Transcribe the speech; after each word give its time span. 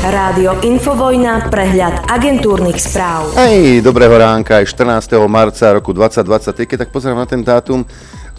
Rádio 0.00 0.56
Infovojna, 0.64 1.52
prehľad 1.52 2.08
agentúrnych 2.08 2.80
správ. 2.80 3.36
Hej, 3.36 3.84
dobrého 3.84 4.16
ránka 4.16 4.56
aj 4.56 4.72
14. 4.72 5.20
marca 5.28 5.76
roku 5.76 5.92
2023, 5.92 6.64
keď 6.64 6.78
tak 6.88 6.90
pozerám 6.96 7.20
na 7.20 7.28
ten 7.28 7.44
dátum 7.44 7.84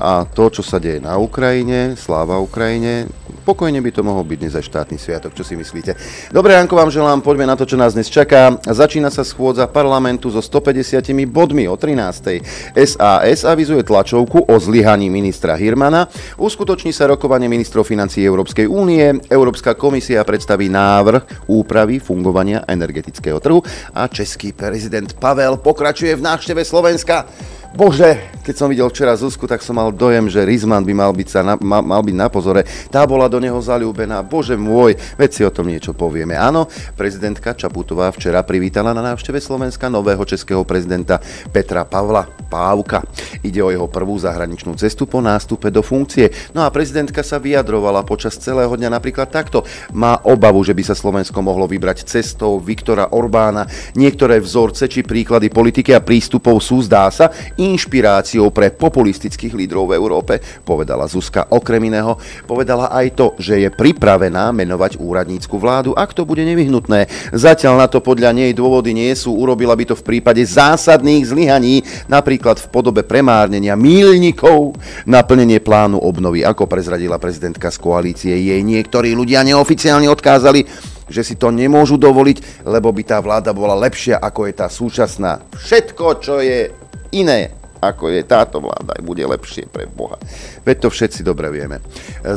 a 0.02 0.26
to, 0.26 0.50
čo 0.50 0.66
sa 0.66 0.82
deje 0.82 0.98
na 0.98 1.22
Ukrajine, 1.22 1.94
sláva 1.94 2.42
Ukrajine, 2.42 3.06
pokojne 3.52 3.84
by 3.84 3.92
to 3.92 4.00
mohol 4.00 4.24
byť 4.24 4.38
dnes 4.40 4.56
aj 4.56 4.64
štátny 4.64 4.96
sviatok, 4.96 5.36
čo 5.36 5.44
si 5.44 5.60
myslíte. 5.60 6.00
Dobré 6.32 6.56
ránko 6.56 6.80
vám 6.80 6.88
želám, 6.88 7.20
poďme 7.20 7.52
na 7.52 7.60
to, 7.60 7.68
čo 7.68 7.76
nás 7.76 7.92
dnes 7.92 8.08
čaká. 8.08 8.56
Začína 8.64 9.12
sa 9.12 9.28
schôdza 9.28 9.68
parlamentu 9.68 10.32
so 10.32 10.40
150 10.40 11.04
bodmi 11.28 11.68
o 11.68 11.76
13. 11.76 12.40
SAS 12.80 13.44
avizuje 13.44 13.84
tlačovku 13.84 14.48
o 14.48 14.56
zlyhaní 14.56 15.12
ministra 15.12 15.60
Hirmana, 15.60 16.08
uskutoční 16.40 16.96
sa 16.96 17.12
rokovanie 17.12 17.52
ministrov 17.52 17.84
financí 17.84 18.24
Európskej 18.24 18.72
únie, 18.72 19.20
Európska 19.28 19.76
komisia 19.76 20.24
predstaví 20.24 20.72
návrh 20.72 21.52
úpravy 21.52 22.00
fungovania 22.00 22.64
energetického 22.72 23.44
trhu 23.44 23.60
a 23.92 24.08
český 24.08 24.56
prezident 24.56 25.12
Pavel 25.20 25.60
pokračuje 25.60 26.16
v 26.16 26.24
návšteve 26.24 26.64
Slovenska. 26.64 27.28
Bože, 27.72 28.20
keď 28.44 28.56
som 28.60 28.68
videl 28.68 28.84
včera 28.92 29.16
Zuzku, 29.16 29.48
tak 29.48 29.64
som 29.64 29.80
mal 29.80 29.96
dojem, 29.96 30.28
že 30.28 30.44
Rizman 30.44 30.84
by 30.84 30.92
mal 30.92 31.12
byť, 31.16 31.28
sa 31.32 31.40
na, 31.40 31.56
mal, 31.56 31.80
mal 31.80 32.04
byť 32.04 32.16
na 32.20 32.28
pozore. 32.28 32.68
Tá 32.92 33.08
bola 33.08 33.32
do 33.32 33.40
neho 33.42 33.58
zalúbená. 33.58 34.22
Bože 34.22 34.54
môj, 34.54 34.94
veď 35.18 35.30
si 35.34 35.42
o 35.42 35.50
tom 35.50 35.66
niečo 35.66 35.98
povieme. 35.98 36.38
Áno, 36.38 36.70
prezidentka 36.94 37.58
Čaputová 37.58 38.14
včera 38.14 38.46
privítala 38.46 38.94
na 38.94 39.02
návšteve 39.02 39.42
Slovenska 39.42 39.90
nového 39.90 40.22
českého 40.22 40.62
prezidenta 40.62 41.18
Petra 41.50 41.82
Pavla 41.82 42.30
Pávka. 42.30 43.02
Ide 43.42 43.66
o 43.66 43.74
jeho 43.74 43.90
prvú 43.90 44.20
zahraničnú 44.22 44.78
cestu 44.78 45.10
po 45.10 45.18
nástupe 45.24 45.74
do 45.74 45.82
funkcie. 45.82 46.30
No 46.54 46.62
a 46.62 46.70
prezidentka 46.70 47.26
sa 47.26 47.42
vyjadrovala 47.42 48.06
počas 48.06 48.38
celého 48.38 48.70
dňa 48.70 48.94
napríklad 48.94 49.34
takto. 49.34 49.66
Má 49.96 50.22
obavu, 50.28 50.62
že 50.62 50.78
by 50.78 50.84
sa 50.86 50.96
Slovensko 50.96 51.40
mohlo 51.42 51.66
vybrať 51.66 52.06
cestou 52.06 52.60
Viktora 52.62 53.16
Orbána. 53.16 53.66
Niektoré 53.96 54.38
vzorce 54.44 54.92
či 54.92 55.02
príklady 55.02 55.48
politiky 55.48 55.96
a 55.96 56.04
prístupov 56.04 56.60
sú, 56.60 56.84
zdá 56.84 57.08
sa, 57.08 57.32
inšpiráciou 57.56 58.52
pre 58.52 58.70
populistických 58.76 59.56
lídrov 59.56 59.90
v 59.90 59.98
Európe, 59.98 60.34
povedala 60.68 61.08
Zuzka. 61.08 61.48
Okrem 61.50 61.88
iného 61.88 62.20
povedala 62.44 62.92
aj 62.92 63.08
to, 63.16 63.21
že 63.38 63.62
je 63.62 63.70
pripravená 63.70 64.50
menovať 64.50 64.98
úradnícku 64.98 65.56
vládu, 65.62 65.94
ak 65.94 66.18
to 66.18 66.26
bude 66.26 66.42
nevyhnutné. 66.42 67.06
Zatiaľ 67.36 67.78
na 67.78 67.88
to 67.88 68.02
podľa 68.02 68.34
nej 68.34 68.52
dôvody 68.58 68.98
nie 68.98 69.14
sú, 69.14 69.38
urobila 69.38 69.78
by 69.78 69.94
to 69.94 69.96
v 69.96 70.08
prípade 70.08 70.42
zásadných 70.42 71.30
zlyhaní, 71.30 71.86
napríklad 72.10 72.58
v 72.58 72.68
podobe 72.74 73.06
premárnenia 73.06 73.78
mílnikov, 73.78 74.74
naplnenie 75.06 75.62
plánu 75.62 76.02
obnovy, 76.02 76.42
ako 76.42 76.66
prezradila 76.66 77.22
prezidentka 77.22 77.70
z 77.70 77.78
koalície. 77.78 78.34
Jej 78.34 78.62
niektorí 78.66 79.14
ľudia 79.14 79.46
neoficiálne 79.46 80.10
odkázali, 80.10 80.66
že 81.12 81.22
si 81.22 81.36
to 81.36 81.52
nemôžu 81.52 82.00
dovoliť, 82.00 82.66
lebo 82.66 82.90
by 82.90 83.04
tá 83.04 83.20
vláda 83.20 83.52
bola 83.52 83.76
lepšia, 83.76 84.18
ako 84.18 84.48
je 84.48 84.54
tá 84.56 84.68
súčasná. 84.72 85.44
Všetko, 85.54 86.06
čo 86.24 86.40
je 86.40 86.72
iné 87.12 87.61
ako 87.82 88.14
je 88.14 88.22
táto 88.22 88.62
vláda, 88.62 88.94
bude 89.02 89.26
lepšie 89.26 89.66
pre 89.66 89.90
Boha. 89.90 90.22
Veď 90.62 90.86
to 90.86 90.90
všetci 90.94 91.26
dobre 91.26 91.50
vieme. 91.50 91.82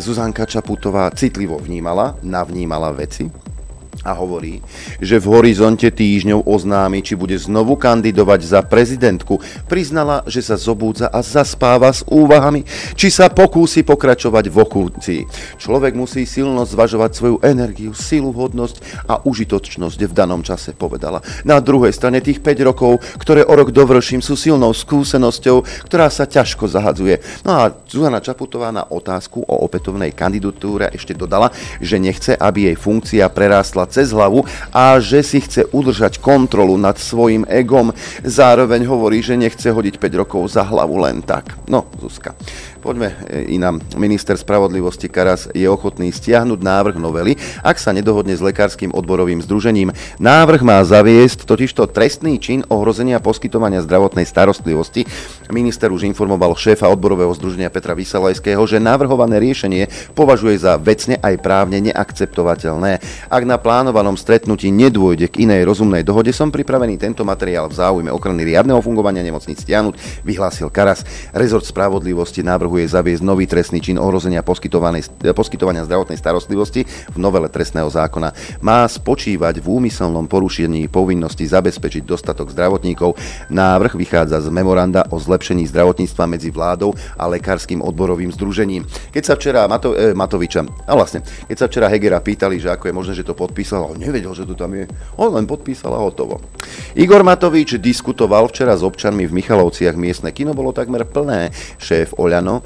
Zuzanka 0.00 0.48
Čaputová 0.48 1.12
citlivo 1.12 1.60
vnímala, 1.60 2.16
navnímala 2.24 2.88
veci, 2.96 3.28
a 4.04 4.12
hovorí, 4.12 4.60
že 5.00 5.16
v 5.16 5.26
horizonte 5.32 5.88
týždňov 5.88 6.44
oznámi, 6.44 7.00
či 7.00 7.16
bude 7.16 7.34
znovu 7.40 7.80
kandidovať 7.80 8.40
za 8.44 8.60
prezidentku. 8.60 9.40
Priznala, 9.66 10.20
že 10.28 10.44
sa 10.44 10.60
zobúdza 10.60 11.08
a 11.08 11.24
zaspáva 11.24 11.88
s 11.88 12.04
úvahami, 12.04 12.68
či 12.94 13.08
sa 13.08 13.32
pokúsi 13.32 13.80
pokračovať 13.80 14.44
v 14.52 14.56
okúcii. 14.60 15.20
Človek 15.56 15.96
musí 15.96 16.28
silno 16.28 16.68
zvažovať 16.68 17.10
svoju 17.16 17.36
energiu, 17.40 17.96
silu, 17.96 18.30
hodnosť 18.30 19.08
a 19.08 19.24
užitočnosť 19.24 20.00
v 20.04 20.12
danom 20.12 20.44
čase, 20.44 20.76
povedala. 20.76 21.24
Na 21.48 21.64
druhej 21.64 21.96
strane 21.96 22.20
tých 22.20 22.44
5 22.44 22.68
rokov, 22.68 23.00
ktoré 23.16 23.40
o 23.40 23.54
rok 23.56 23.72
dovrším, 23.72 24.20
sú 24.20 24.36
silnou 24.36 24.76
skúsenosťou, 24.76 25.88
ktorá 25.88 26.12
sa 26.12 26.28
ťažko 26.28 26.68
zahadzuje. 26.68 27.24
No 27.48 27.64
a 27.64 27.72
Zuzana 27.88 28.20
Čaputová 28.20 28.68
na 28.68 28.84
otázku 28.84 29.40
o 29.40 29.64
opätovnej 29.64 30.12
kandidatúre 30.12 30.92
ešte 30.92 31.16
dodala, 31.16 31.48
že 31.80 31.96
nechce, 31.96 32.36
aby 32.36 32.68
jej 32.68 32.76
funkcia 32.76 33.24
prerástla 33.32 33.88
cez 33.94 34.10
hlavu 34.10 34.42
a 34.74 34.98
že 34.98 35.22
si 35.22 35.38
chce 35.38 35.70
udržať 35.70 36.18
kontrolu 36.18 36.74
nad 36.74 36.98
svojim 36.98 37.46
egom. 37.46 37.94
Zároveň 38.26 38.82
hovorí, 38.90 39.22
že 39.22 39.38
nechce 39.38 39.70
hodiť 39.70 40.02
5 40.02 40.20
rokov 40.26 40.42
za 40.50 40.66
hlavu 40.66 40.98
len 40.98 41.22
tak. 41.22 41.54
No, 41.70 41.86
Zuzka. 42.02 42.34
Poďme 42.84 43.16
e, 43.32 43.48
inám. 43.56 43.80
Minister 43.96 44.36
spravodlivosti 44.36 45.08
Karas 45.08 45.48
je 45.56 45.64
ochotný 45.64 46.12
stiahnuť 46.12 46.60
návrh 46.60 47.00
novely, 47.00 47.32
ak 47.64 47.80
sa 47.80 47.96
nedohodne 47.96 48.36
s 48.36 48.44
lekárskym 48.44 48.92
odborovým 48.92 49.40
združením. 49.40 49.88
Návrh 50.20 50.60
má 50.60 50.84
zaviesť 50.84 51.48
totižto 51.48 51.88
trestný 51.88 52.36
čin 52.36 52.60
ohrozenia 52.68 53.24
poskytovania 53.24 53.80
zdravotnej 53.80 54.28
starostlivosti. 54.28 55.08
Minister 55.48 55.88
už 55.88 56.04
informoval 56.04 56.52
šéfa 56.52 56.84
odborového 56.92 57.32
združenia 57.32 57.72
Petra 57.72 57.96
Vysalajského, 57.96 58.60
že 58.68 58.76
navrhované 58.76 59.40
riešenie 59.40 59.88
považuje 60.12 60.60
za 60.60 60.76
vecne 60.76 61.16
aj 61.24 61.40
právne 61.40 61.80
neakceptovateľné. 61.88 63.00
Ak 63.32 63.42
na 63.48 63.56
plánovanom 63.56 64.20
stretnutí 64.20 64.68
nedôjde 64.68 65.32
k 65.32 65.48
inej 65.48 65.64
rozumnej 65.64 66.04
dohode, 66.04 66.36
som 66.36 66.52
pripravený 66.52 67.00
tento 67.00 67.24
materiál 67.24 67.72
v 67.72 67.80
záujme 67.80 68.12
ochrany 68.12 68.44
riadneho 68.44 68.84
fungovania 68.84 69.24
nemocnic 69.24 69.56
stiahnuť, 69.64 70.20
vyhlásil 70.20 70.68
Karas. 70.68 71.00
Rezort 71.32 71.64
spravodlivosti 71.64 72.44
návrhu 72.44 72.73
navrhuje 72.74 72.90
zaviesť 72.90 73.22
nový 73.22 73.46
trestný 73.46 73.78
čin 73.78 74.02
ohrozenia 74.02 74.42
poskytovania 74.42 75.86
zdravotnej 75.86 76.18
starostlivosti 76.18 76.82
v 76.82 77.16
novele 77.22 77.46
trestného 77.46 77.86
zákona. 77.86 78.34
Má 78.66 78.82
spočívať 78.90 79.62
v 79.62 79.66
úmyselnom 79.78 80.26
porušení 80.26 80.90
povinnosti 80.90 81.46
zabezpečiť 81.46 82.02
dostatok 82.02 82.50
zdravotníkov. 82.50 83.14
Návrh 83.54 83.94
vychádza 83.94 84.42
z 84.42 84.50
memoranda 84.50 85.06
o 85.14 85.22
zlepšení 85.22 85.70
zdravotníctva 85.70 86.26
medzi 86.26 86.50
vládou 86.50 86.98
a 87.14 87.30
lekárskym 87.30 87.78
odborovým 87.78 88.34
združením. 88.34 88.82
Keď 89.14 89.22
sa 89.22 89.38
včera 89.38 89.70
Mato, 89.70 89.94
eh, 89.94 90.10
Matoviča, 90.10 90.66
a 90.66 90.98
vlastne, 90.98 91.22
keď 91.46 91.56
sa 91.62 91.70
včera 91.70 91.86
Hegera 91.86 92.18
pýtali, 92.18 92.58
že 92.58 92.74
ako 92.74 92.90
je 92.90 92.94
možné, 92.98 93.12
že 93.14 93.22
to 93.22 93.38
podpísal, 93.38 93.86
on 93.86 94.02
nevedel, 94.02 94.34
že 94.34 94.50
to 94.50 94.58
tam 94.58 94.74
je. 94.74 94.90
On 95.14 95.30
len 95.30 95.46
podpísal 95.46 95.94
a 95.94 96.02
hotovo. 96.02 96.42
Igor 96.98 97.22
Matovič 97.22 97.78
diskutoval 97.78 98.50
včera 98.50 98.74
s 98.74 98.82
občanmi 98.82 99.30
v 99.30 99.36
Michalovciach. 99.38 99.94
Miestne 99.94 100.34
kino 100.34 100.58
bolo 100.58 100.74
takmer 100.74 101.06
plné. 101.06 101.54
Šéf 101.78 102.18
Oľano 102.18 102.63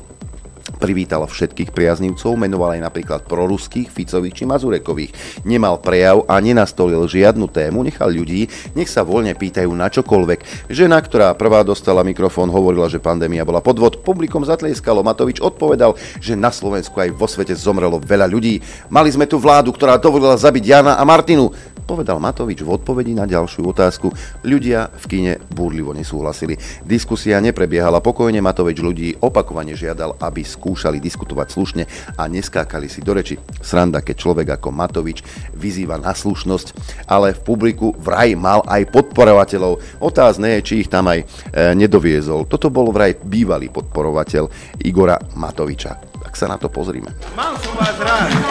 Privítal 0.79 1.27
všetkých 1.27 1.75
priaznivcov, 1.75 2.39
menoval 2.39 2.79
aj 2.79 2.87
napríklad 2.87 3.21
proruských, 3.27 3.91
Ficových 3.91 4.35
či 4.39 4.45
Mazurekových. 4.47 5.13
Nemal 5.43 5.83
prejav 5.83 6.23
a 6.31 6.39
nenastolil 6.39 7.03
žiadnu 7.11 7.51
tému, 7.51 7.83
nechal 7.83 8.15
ľudí, 8.15 8.47
nech 8.79 8.87
sa 8.87 9.03
voľne 9.03 9.35
pýtajú 9.35 9.71
na 9.75 9.91
čokoľvek. 9.91 10.71
Žena, 10.71 11.03
ktorá 11.03 11.35
prvá 11.35 11.67
dostala 11.67 12.07
mikrofón, 12.07 12.49
hovorila, 12.49 12.87
že 12.87 13.03
pandémia 13.03 13.43
bola 13.43 13.59
podvod. 13.59 14.07
Publikom 14.07 14.47
zatlieskalo. 14.47 15.03
Matovič 15.03 15.43
odpovedal, 15.43 15.99
že 16.23 16.39
na 16.39 16.55
Slovensku 16.55 16.95
aj 17.03 17.11
vo 17.11 17.27
svete 17.27 17.59
zomrelo 17.59 17.99
veľa 17.99 18.31
ľudí. 18.31 18.63
Mali 18.89 19.11
sme 19.11 19.27
tu 19.27 19.43
vládu, 19.43 19.75
ktorá 19.75 19.99
dovolila 19.99 20.39
zabiť 20.39 20.65
Jana 20.65 20.95
a 20.97 21.03
Martinu 21.03 21.51
povedal 21.89 22.21
Matovič 22.21 22.61
v 22.61 22.77
odpovedi 22.77 23.17
na 23.17 23.25
ďalšiu 23.25 23.65
otázku. 23.73 24.13
Ľudia 24.45 24.93
v 24.93 25.05
kine 25.09 25.33
búrlivo 25.49 25.97
nesúhlasili. 25.97 26.61
Diskusia 26.85 27.41
neprebiehala 27.41 28.05
pokojne, 28.05 28.45
Matovič 28.45 28.85
ľudí 28.85 29.17
opakovane 29.25 29.73
žiadal, 29.73 30.21
aby 30.21 30.45
skúšali 30.45 31.01
diskutovať 31.01 31.49
slušne 31.49 31.85
a 32.21 32.29
neskákali 32.29 32.93
si 32.93 33.01
do 33.01 33.17
reči. 33.17 33.41
Sranda, 33.65 34.05
keď 34.05 34.17
človek 34.21 34.61
ako 34.61 34.69
Matovič 34.69 35.25
vyzýva 35.57 35.97
na 35.97 36.13
slušnosť, 36.13 36.77
ale 37.09 37.33
v 37.33 37.41
publiku 37.41 37.97
vraj 37.97 38.37
mal 38.37 38.61
aj 38.69 38.93
podporovateľov. 38.93 40.05
Otázne 40.05 40.61
je, 40.61 40.67
či 40.69 40.75
ich 40.85 40.93
tam 40.93 41.09
aj 41.09 41.25
e, 41.25 41.25
nedoviezol. 41.73 42.45
Toto 42.45 42.69
bol 42.69 42.93
vraj 42.93 43.17
bývalý 43.17 43.73
podporovateľ 43.73 44.45
Igora 44.85 45.17
Matoviča. 45.41 46.21
Tak 46.21 46.37
sa 46.37 46.51
na 46.51 46.61
to 46.61 46.69
pozrime. 46.69 47.09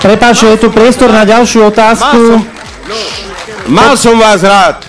Prepáč, 0.01 0.49
je 0.49 0.57
tu 0.57 0.73
priestor 0.73 1.13
na 1.13 1.21
ďalšiu 1.27 1.69
otázku. 1.69 2.57
Mal 3.67 3.99
som 3.99 4.15
vás 4.15 4.39
rád, 4.43 4.87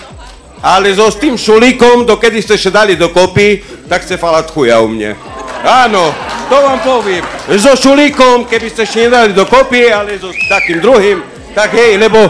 ale 0.63 0.95
so 0.95 1.11
s 1.11 1.19
tým 1.19 1.35
šulíkom, 1.35 2.07
dokedy 2.07 2.39
ste 2.39 2.55
sa 2.55 2.83
dali 2.83 2.95
dokopy, 2.95 3.59
tak 3.91 4.07
ste 4.07 4.15
falať 4.15 4.55
chuja 4.55 4.79
u 4.79 4.87
mne. 4.87 5.19
Áno, 5.67 6.15
to 6.47 6.55
vám 6.55 6.79
poviem. 6.79 7.23
So 7.59 7.75
šulíkom, 7.75 8.47
keby 8.47 8.67
ste 8.71 8.87
ešte 8.87 9.11
nedali 9.11 9.35
dokopy, 9.35 9.91
ale 9.91 10.15
so 10.15 10.31
takým 10.47 10.79
druhým, 10.79 11.19
tak 11.51 11.75
hej, 11.75 11.99
lebo 11.99 12.23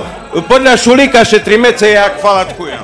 podľa 0.49 0.73
šulíka 0.73 1.21
še 1.21 1.45
tri 1.45 1.61
mece 1.61 1.93
jak 1.93 2.17
falať 2.17 2.57
chuja. 2.57 2.81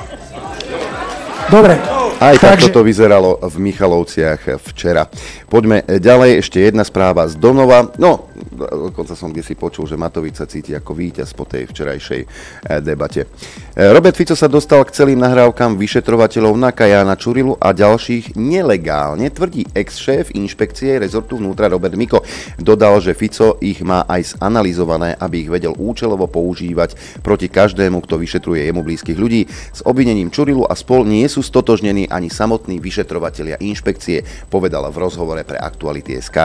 Dobre, 1.50 1.78
Aj 2.16 2.32
Takže- 2.32 2.72
takto 2.72 2.80
to 2.80 2.80
vyzeralo 2.80 3.36
v 3.44 3.56
Michalovciach 3.60 4.56
včera. 4.72 5.04
Poďme 5.52 5.84
ďalej, 5.84 6.40
ešte 6.40 6.64
jedna 6.64 6.80
správa 6.80 7.28
z 7.28 7.36
Donova. 7.36 7.92
No, 8.00 8.32
dokonca 8.56 9.12
som 9.12 9.36
kde 9.36 9.44
si 9.44 9.52
počul, 9.52 9.84
že 9.84 10.00
Matovič 10.00 10.40
sa 10.40 10.48
cíti 10.48 10.72
ako 10.72 10.96
víťaz 10.96 11.36
po 11.36 11.44
tej 11.44 11.68
včerajšej 11.68 12.22
eh, 12.24 12.80
debate. 12.80 13.28
Eh, 13.28 13.92
Robert 13.92 14.16
Fico 14.16 14.32
sa 14.32 14.48
dostal 14.48 14.80
k 14.88 14.96
celým 14.96 15.20
nahrávkam 15.20 15.76
vyšetrovateľov 15.76 16.56
na 16.56 16.72
Kajana 16.72 17.20
Čurilu 17.20 17.60
a 17.60 17.76
ďalších 17.76 18.32
nelegálne, 18.32 19.28
tvrdí 19.28 19.68
ex-šéf 19.76 20.32
inšpekcie 20.32 20.96
rezortu 20.96 21.36
vnútra 21.36 21.68
Robert 21.68 22.00
Miko. 22.00 22.24
Dodal, 22.56 22.96
že 23.04 23.12
Fico 23.12 23.60
ich 23.60 23.84
má 23.84 24.08
aj 24.08 24.40
zanalizované, 24.40 25.20
aby 25.20 25.44
ich 25.44 25.52
vedel 25.52 25.76
účelovo 25.76 26.24
používať 26.32 27.20
proti 27.20 27.52
každému, 27.52 28.00
kto 28.08 28.16
vyšetruje 28.16 28.64
jemu 28.64 28.80
blízkych 28.80 29.20
ľudí. 29.20 29.44
S 29.76 29.84
obvinením 29.84 30.32
Čurilu 30.32 30.64
a 30.64 30.72
spol 30.72 31.04
nie 31.04 31.28
sú 31.28 31.44
stotožnení 31.44 32.05
ani 32.08 32.30
samotní 32.32 32.80
vyšetrovatelia 32.80 33.60
inšpekcie, 33.60 34.48
povedal 34.48 34.86
v 34.90 34.96
rozhovore 34.98 35.42
pre 35.42 35.58
Aktuality 35.58 36.18
SK. 36.18 36.36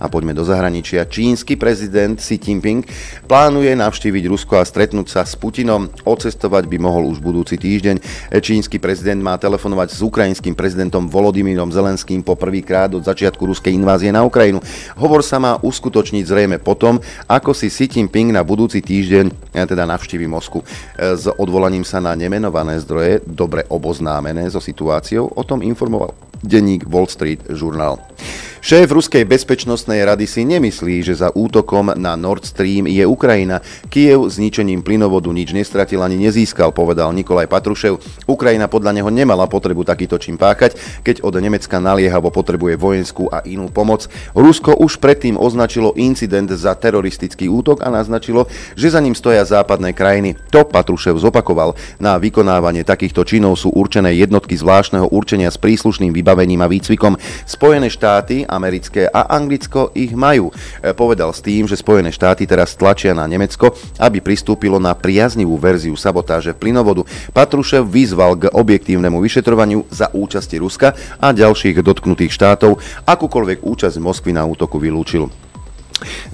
A 0.00 0.06
poďme 0.10 0.34
do 0.34 0.42
zahraničia. 0.42 1.08
Čínsky 1.08 1.56
prezident 1.56 2.18
Xi 2.18 2.36
Jinping 2.36 2.84
plánuje 3.24 3.72
navštíviť 3.74 4.24
Rusko 4.28 4.60
a 4.60 4.64
stretnúť 4.66 5.08
sa 5.10 5.22
s 5.22 5.38
Putinom. 5.38 5.90
Ocestovať 6.04 6.66
by 6.68 6.76
mohol 6.82 7.08
už 7.10 7.22
budúci 7.22 7.56
týždeň. 7.56 8.00
Čínsky 8.42 8.82
prezident 8.82 9.20
má 9.22 9.38
telefonovať 9.38 9.94
s 9.94 10.00
ukrajinským 10.02 10.58
prezidentom 10.58 11.06
Volodymyrom 11.06 11.70
Zelenským 11.70 12.26
po 12.26 12.34
prvýkrát 12.34 12.90
od 12.94 13.06
začiatku 13.06 13.42
ruskej 13.46 13.74
invázie 13.74 14.10
na 14.10 14.26
Ukrajinu. 14.26 14.58
Hovor 14.98 15.22
sa 15.22 15.38
má 15.38 15.58
uskutočniť 15.62 16.24
zrejme 16.26 16.56
potom, 16.58 16.98
ako 17.30 17.54
si 17.54 17.70
Xi 17.70 17.86
Jinping 17.88 18.34
na 18.34 18.42
budúci 18.42 18.82
týždeň 18.82 19.54
teda 19.54 19.86
navštívi 19.86 20.26
Mosku. 20.26 20.62
Eh, 20.62 21.14
S 21.14 21.30
odvolaním 21.30 21.86
sa 21.86 22.02
na 22.02 22.18
nemenované 22.18 22.78
zdroje, 22.82 23.22
dobre 23.22 23.62
oboznámené 23.70 24.50
so 24.50 24.58
situáciou, 24.94 25.32
o 25.34 25.42
tom 25.42 25.62
informoval 25.62 26.14
denník 26.42 26.86
Wall 26.86 27.08
Street 27.08 27.40
Journal. 27.50 27.98
Šéf 28.64 28.88
Ruskej 28.88 29.28
bezpečnostnej 29.28 30.00
rady 30.08 30.24
si 30.24 30.40
nemyslí, 30.40 31.04
že 31.04 31.20
za 31.20 31.28
útokom 31.28 31.92
na 32.00 32.16
Nord 32.16 32.48
Stream 32.48 32.88
je 32.88 33.04
Ukrajina. 33.04 33.60
Kiev 33.92 34.24
zničením 34.24 34.80
plynovodu 34.80 35.28
nič 35.28 35.52
nestratil 35.52 36.00
ani 36.00 36.16
nezískal, 36.16 36.72
povedal 36.72 37.12
Nikolaj 37.12 37.44
Patrušev. 37.44 38.00
Ukrajina 38.24 38.64
podľa 38.64 38.96
neho 38.96 39.12
nemala 39.12 39.44
potrebu 39.52 39.84
takýto 39.84 40.16
čím 40.16 40.40
páchať, 40.40 40.80
keď 41.04 41.20
od 41.20 41.36
Nemecka 41.44 41.76
naliehavo 41.76 42.32
potrebuje 42.32 42.80
vojenskú 42.80 43.28
a 43.28 43.44
inú 43.44 43.68
pomoc. 43.68 44.08
Rusko 44.32 44.80
už 44.80 44.96
predtým 44.96 45.36
označilo 45.36 45.92
incident 46.00 46.48
za 46.48 46.72
teroristický 46.72 47.52
útok 47.52 47.84
a 47.84 47.92
naznačilo, 47.92 48.48
že 48.80 48.96
za 48.96 49.00
ním 49.04 49.12
stoja 49.12 49.44
západné 49.44 49.92
krajiny. 49.92 50.40
To 50.56 50.64
Patrušev 50.64 51.20
zopakoval. 51.20 51.76
Na 52.00 52.16
vykonávanie 52.16 52.80
takýchto 52.80 53.28
činov 53.28 53.60
sú 53.60 53.76
určené 53.76 54.16
jednotky 54.16 54.56
zvláštneho 54.56 55.12
určenia 55.12 55.52
s 55.52 55.60
príslušným 55.60 56.16
vybavením 56.16 56.64
a 56.64 56.70
výcvikom. 56.72 57.20
Spojené 57.44 57.92
štáty, 57.92 58.48
americké 58.54 59.10
a 59.10 59.26
Anglicko 59.34 59.90
ich 59.98 60.14
majú. 60.14 60.54
E, 60.80 60.94
Povedal 60.94 61.34
s 61.34 61.42
tým, 61.42 61.66
že 61.66 61.74
Spojené 61.74 62.14
štáty 62.14 62.46
teraz 62.46 62.78
tlačia 62.78 63.12
na 63.12 63.26
Nemecko, 63.26 63.74
aby 63.98 64.22
pristúpilo 64.22 64.78
na 64.78 64.94
priaznivú 64.94 65.58
verziu 65.58 65.98
sabotáže 65.98 66.54
plynovodu. 66.54 67.02
Patrušev 67.34 67.82
vyzval 67.84 68.38
k 68.38 68.54
objektívnemu 68.54 69.18
vyšetrovaniu 69.18 69.90
za 69.90 70.14
účasti 70.14 70.62
Ruska 70.62 70.94
a 71.18 71.34
ďalších 71.34 71.82
dotknutých 71.82 72.30
štátov. 72.30 72.78
Akúkoľvek 73.04 73.66
účasť 73.66 73.98
Moskvy 73.98 74.32
na 74.32 74.46
útoku 74.46 74.78
vylúčil. 74.78 75.53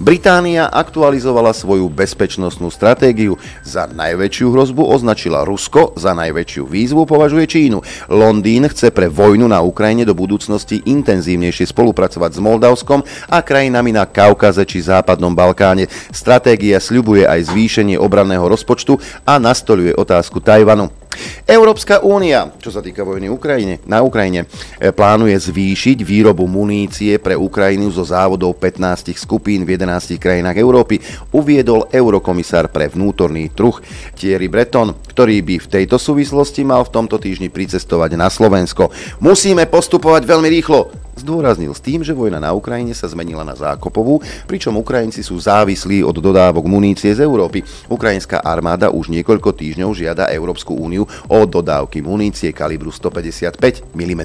Británia 0.01 0.65
aktualizovala 0.65 1.53
svoju 1.53 1.85
bezpečnostnú 1.85 2.73
stratégiu. 2.73 3.37
Za 3.61 3.85
najväčšiu 3.85 4.49
hrozbu 4.49 4.81
označila 4.81 5.45
Rusko, 5.45 5.93
za 5.93 6.17
najväčšiu 6.17 6.65
výzvu 6.65 7.05
považuje 7.05 7.45
Čínu. 7.45 7.85
Londýn 8.09 8.65
chce 8.65 8.89
pre 8.89 9.07
vojnu 9.07 9.45
na 9.45 9.61
Ukrajine 9.61 10.01
do 10.01 10.17
budúcnosti 10.17 10.81
intenzívnejšie 10.89 11.69
spolupracovať 11.69 12.31
s 12.33 12.39
Moldavskom 12.41 13.05
a 13.29 13.37
krajinami 13.45 13.93
na 13.93 14.09
Kaukaze 14.09 14.65
či 14.65 14.81
Západnom 14.81 15.37
Balkáne. 15.37 15.85
Stratégia 16.09 16.81
sľubuje 16.81 17.29
aj 17.29 17.53
zvýšenie 17.53 18.01
obranného 18.01 18.43
rozpočtu 18.49 18.97
a 19.23 19.37
nastoľuje 19.37 19.93
otázku 19.93 20.41
Tajvanu. 20.41 21.00
Európska 21.45 21.99
únia, 21.99 22.47
čo 22.63 22.71
sa 22.71 22.79
týka 22.79 23.03
vojny 23.03 23.27
Ukrajine, 23.27 23.83
na 23.83 23.99
Ukrajine, 23.99 24.47
e, 24.79 24.89
plánuje 24.95 25.35
zvýšiť 25.35 25.97
výrobu 26.05 26.47
munície 26.47 27.19
pre 27.19 27.35
Ukrajinu 27.35 27.91
zo 27.91 28.07
závodov 28.07 28.55
15 28.55 29.13
skupín 29.19 29.67
v 29.67 29.75
11 29.75 30.15
krajinách 30.15 30.57
Európy, 30.57 31.03
uviedol 31.35 31.91
eurokomisár 31.91 32.71
pre 32.71 32.87
vnútorný 32.87 33.51
trh 33.51 33.83
Thierry 34.15 34.47
Breton, 34.47 34.95
ktorý 35.11 35.43
by 35.43 35.55
v 35.59 35.71
tejto 35.81 35.99
súvislosti 35.99 36.63
mal 36.63 36.87
v 36.87 36.93
tomto 36.95 37.19
týždni 37.19 37.51
pricestovať 37.51 38.15
na 38.15 38.31
Slovensko. 38.31 38.93
Musíme 39.19 39.67
postupovať 39.67 40.23
veľmi 40.23 40.47
rýchlo, 40.47 41.10
Zdôraznil 41.11 41.75
s 41.75 41.83
tým, 41.83 42.07
že 42.07 42.15
vojna 42.15 42.39
na 42.39 42.55
Ukrajine 42.55 42.95
sa 42.95 43.11
zmenila 43.11 43.43
na 43.43 43.51
zákopovú, 43.51 44.23
pričom 44.47 44.79
Ukrajinci 44.79 45.19
sú 45.19 45.35
závislí 45.35 46.07
od 46.07 46.15
dodávok 46.15 46.63
munície 46.71 47.11
z 47.11 47.27
Európy. 47.27 47.67
Ukrajinská 47.91 48.39
armáda 48.39 48.87
už 48.87 49.11
niekoľko 49.11 49.51
týždňov 49.51 49.91
žiada 49.91 50.31
Európsku 50.31 50.71
úniu 50.71 51.03
o 51.27 51.39
dodávky 51.43 51.99
munície 51.99 52.55
kalibru 52.55 52.95
155 52.95 53.91
mm. 53.91 54.23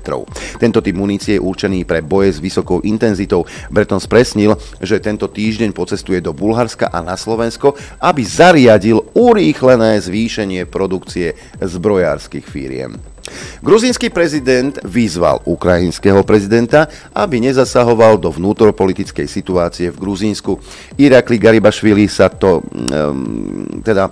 Tento 0.62 0.78
typ 0.78 0.94
munície 0.94 1.36
je 1.36 1.42
určený 1.42 1.82
pre 1.82 2.06
boje 2.06 2.38
s 2.38 2.38
vysokou 2.38 2.78
intenzitou. 2.86 3.42
Breton 3.66 3.98
spresnil, 3.98 4.54
že 4.78 5.02
tento 5.02 5.26
týždeň 5.26 5.74
pocestuje 5.74 6.22
do 6.22 6.30
Bulharska 6.30 6.86
a 6.94 7.02
na 7.02 7.18
Slovensko, 7.18 7.74
aby 7.98 8.22
zariadil 8.22 9.02
urýchlené 9.18 9.98
zvýšenie 9.98 10.70
produkcie 10.70 11.34
zbrojárskych 11.58 12.46
firiem. 12.46 13.15
Gruzínsky 13.62 14.10
prezident 14.10 14.78
vyzval 14.84 15.42
ukrajinského 15.44 16.22
prezidenta, 16.22 16.86
aby 17.14 17.40
nezasahoval 17.40 18.18
do 18.18 18.30
vnútropolitickej 18.30 19.26
situácie 19.26 19.90
v 19.90 20.00
Gruzínsku. 20.00 20.58
Irakli 21.00 21.36
Garibašvili 21.40 22.06
sa 22.06 22.30
to 22.30 22.62
um, 22.62 23.82
teda 23.82 24.10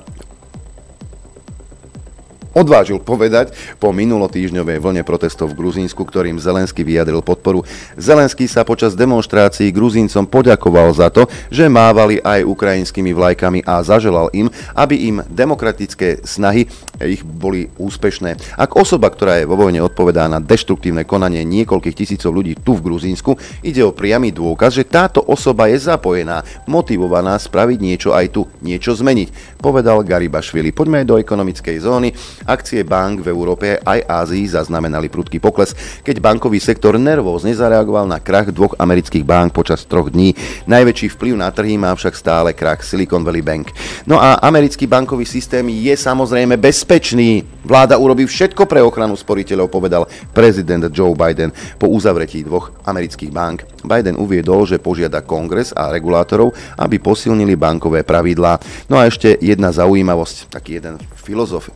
odvážil 2.54 3.02
povedať 3.02 3.52
po 3.76 3.90
minulotýžňovej 3.90 4.78
vlne 4.80 5.02
protestov 5.02 5.52
v 5.52 5.58
Gruzínsku, 5.60 6.00
ktorým 6.06 6.38
Zelensky 6.38 6.86
vyjadril 6.86 7.20
podporu. 7.20 7.66
Zelenský 7.98 8.46
sa 8.46 8.62
počas 8.62 8.94
demonstrácií 8.94 9.74
Gruzíncom 9.74 10.24
poďakoval 10.30 10.94
za 10.94 11.10
to, 11.10 11.26
že 11.50 11.66
mávali 11.66 12.22
aj 12.22 12.46
ukrajinskými 12.46 13.10
vlajkami 13.10 13.66
a 13.66 13.82
zaželal 13.82 14.30
im, 14.32 14.48
aby 14.72 15.10
im 15.10 15.16
demokratické 15.26 16.22
snahy 16.22 16.70
ich 17.02 17.26
boli 17.26 17.68
úspešné. 17.76 18.54
Ak 18.54 18.78
osoba, 18.78 19.10
ktorá 19.10 19.42
je 19.42 19.50
vo 19.50 19.58
vojne 19.58 19.82
odpovedá 19.82 20.30
na 20.30 20.38
deštruktívne 20.38 21.02
konanie 21.02 21.42
niekoľkých 21.42 21.98
tisícov 21.98 22.30
ľudí 22.30 22.54
tu 22.62 22.78
v 22.78 22.86
Gruzínsku, 22.86 23.34
ide 23.66 23.82
o 23.82 23.90
priamy 23.90 24.30
dôkaz, 24.30 24.78
že 24.78 24.86
táto 24.86 25.18
osoba 25.26 25.66
je 25.66 25.82
zapojená, 25.82 26.46
motivovaná 26.70 27.34
spraviť 27.34 27.78
niečo 27.82 28.10
aj 28.14 28.26
tu, 28.30 28.46
niečo 28.62 28.94
zmeniť, 28.94 29.58
povedal 29.58 30.06
Garibašvili. 30.06 30.70
Poďme 30.70 31.02
aj 31.02 31.06
do 31.10 31.18
ekonomickej 31.18 31.76
zóny. 31.82 32.14
Akcie 32.44 32.84
bank 32.84 33.24
v 33.24 33.32
Európe 33.32 33.80
aj 33.80 34.04
Ázii 34.04 34.44
zaznamenali 34.52 35.08
prudký 35.08 35.40
pokles, 35.40 35.72
keď 36.04 36.20
bankový 36.20 36.60
sektor 36.60 37.00
nervózne 37.00 37.56
zareagoval 37.56 38.04
na 38.04 38.20
krach 38.20 38.52
dvoch 38.52 38.76
amerických 38.76 39.24
bank 39.24 39.56
počas 39.56 39.88
troch 39.88 40.12
dní. 40.12 40.36
Najväčší 40.68 41.16
vplyv 41.16 41.40
na 41.40 41.48
trhy 41.48 41.80
má 41.80 41.96
však 41.96 42.12
stále 42.12 42.52
krach 42.52 42.84
Silicon 42.84 43.24
Valley 43.24 43.40
Bank. 43.40 43.72
No 44.04 44.20
a 44.20 44.36
americký 44.44 44.84
bankový 44.84 45.24
systém 45.24 45.64
je 45.72 45.96
samozrejme 45.96 46.60
bezpečný. 46.60 47.48
Vláda 47.64 47.96
urobí 47.96 48.28
všetko 48.28 48.68
pre 48.68 48.84
ochranu 48.84 49.16
sporiteľov, 49.16 49.72
povedal 49.72 50.04
prezident 50.36 50.84
Joe 50.92 51.16
Biden 51.16 51.48
po 51.80 51.88
uzavretí 51.88 52.44
dvoch 52.44 52.76
amerických 52.84 53.32
bank. 53.32 53.64
Biden 53.88 54.20
uviedol, 54.20 54.68
že 54.68 54.76
požiada 54.76 55.24
kongres 55.24 55.72
a 55.72 55.88
regulátorov, 55.88 56.52
aby 56.76 57.00
posilnili 57.00 57.56
bankové 57.56 58.04
pravidlá. 58.04 58.60
No 58.92 59.00
a 59.00 59.08
ešte 59.08 59.40
jedna 59.40 59.72
zaujímavosť, 59.72 60.52
taký 60.52 60.76
jeden 60.76 61.00
filozof 61.16 61.72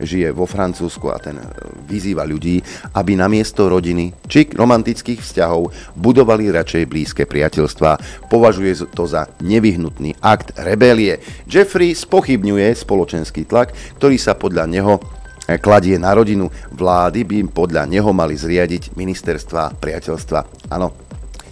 žije 0.00 0.32
vo 0.32 0.44
Francúzsku 0.44 1.08
a 1.12 1.18
ten 1.20 1.40
e, 1.40 1.44
vyzýva 1.88 2.24
ľudí, 2.24 2.60
aby 2.96 3.16
namiesto 3.16 3.68
rodiny 3.68 4.12
či 4.26 4.48
romantických 4.52 5.20
vzťahov 5.20 5.72
budovali 5.96 6.52
radšej 6.52 6.84
blízke 6.88 7.22
priateľstvá. 7.24 8.24
Považuje 8.28 8.88
to 8.92 9.04
za 9.08 9.28
nevyhnutný 9.40 10.16
akt 10.20 10.56
rebélie. 10.60 11.20
Jeffrey 11.46 11.92
spochybňuje 11.92 12.72
spoločenský 12.76 13.48
tlak, 13.48 13.72
ktorý 14.00 14.16
sa 14.16 14.36
podľa 14.36 14.64
neho 14.68 14.94
e, 14.96 15.56
kladie 15.60 15.96
na 16.00 16.12
rodinu. 16.16 16.48
Vlády 16.72 17.24
by 17.24 17.36
podľa 17.52 17.88
neho 17.88 18.10
mali 18.12 18.36
zriadiť 18.36 18.96
ministerstva 18.96 19.78
priateľstva. 19.78 20.72
Áno, 20.72 20.92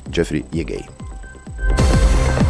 Jeffrey 0.08 0.44
je 0.52 0.64
gay. 0.64 1.03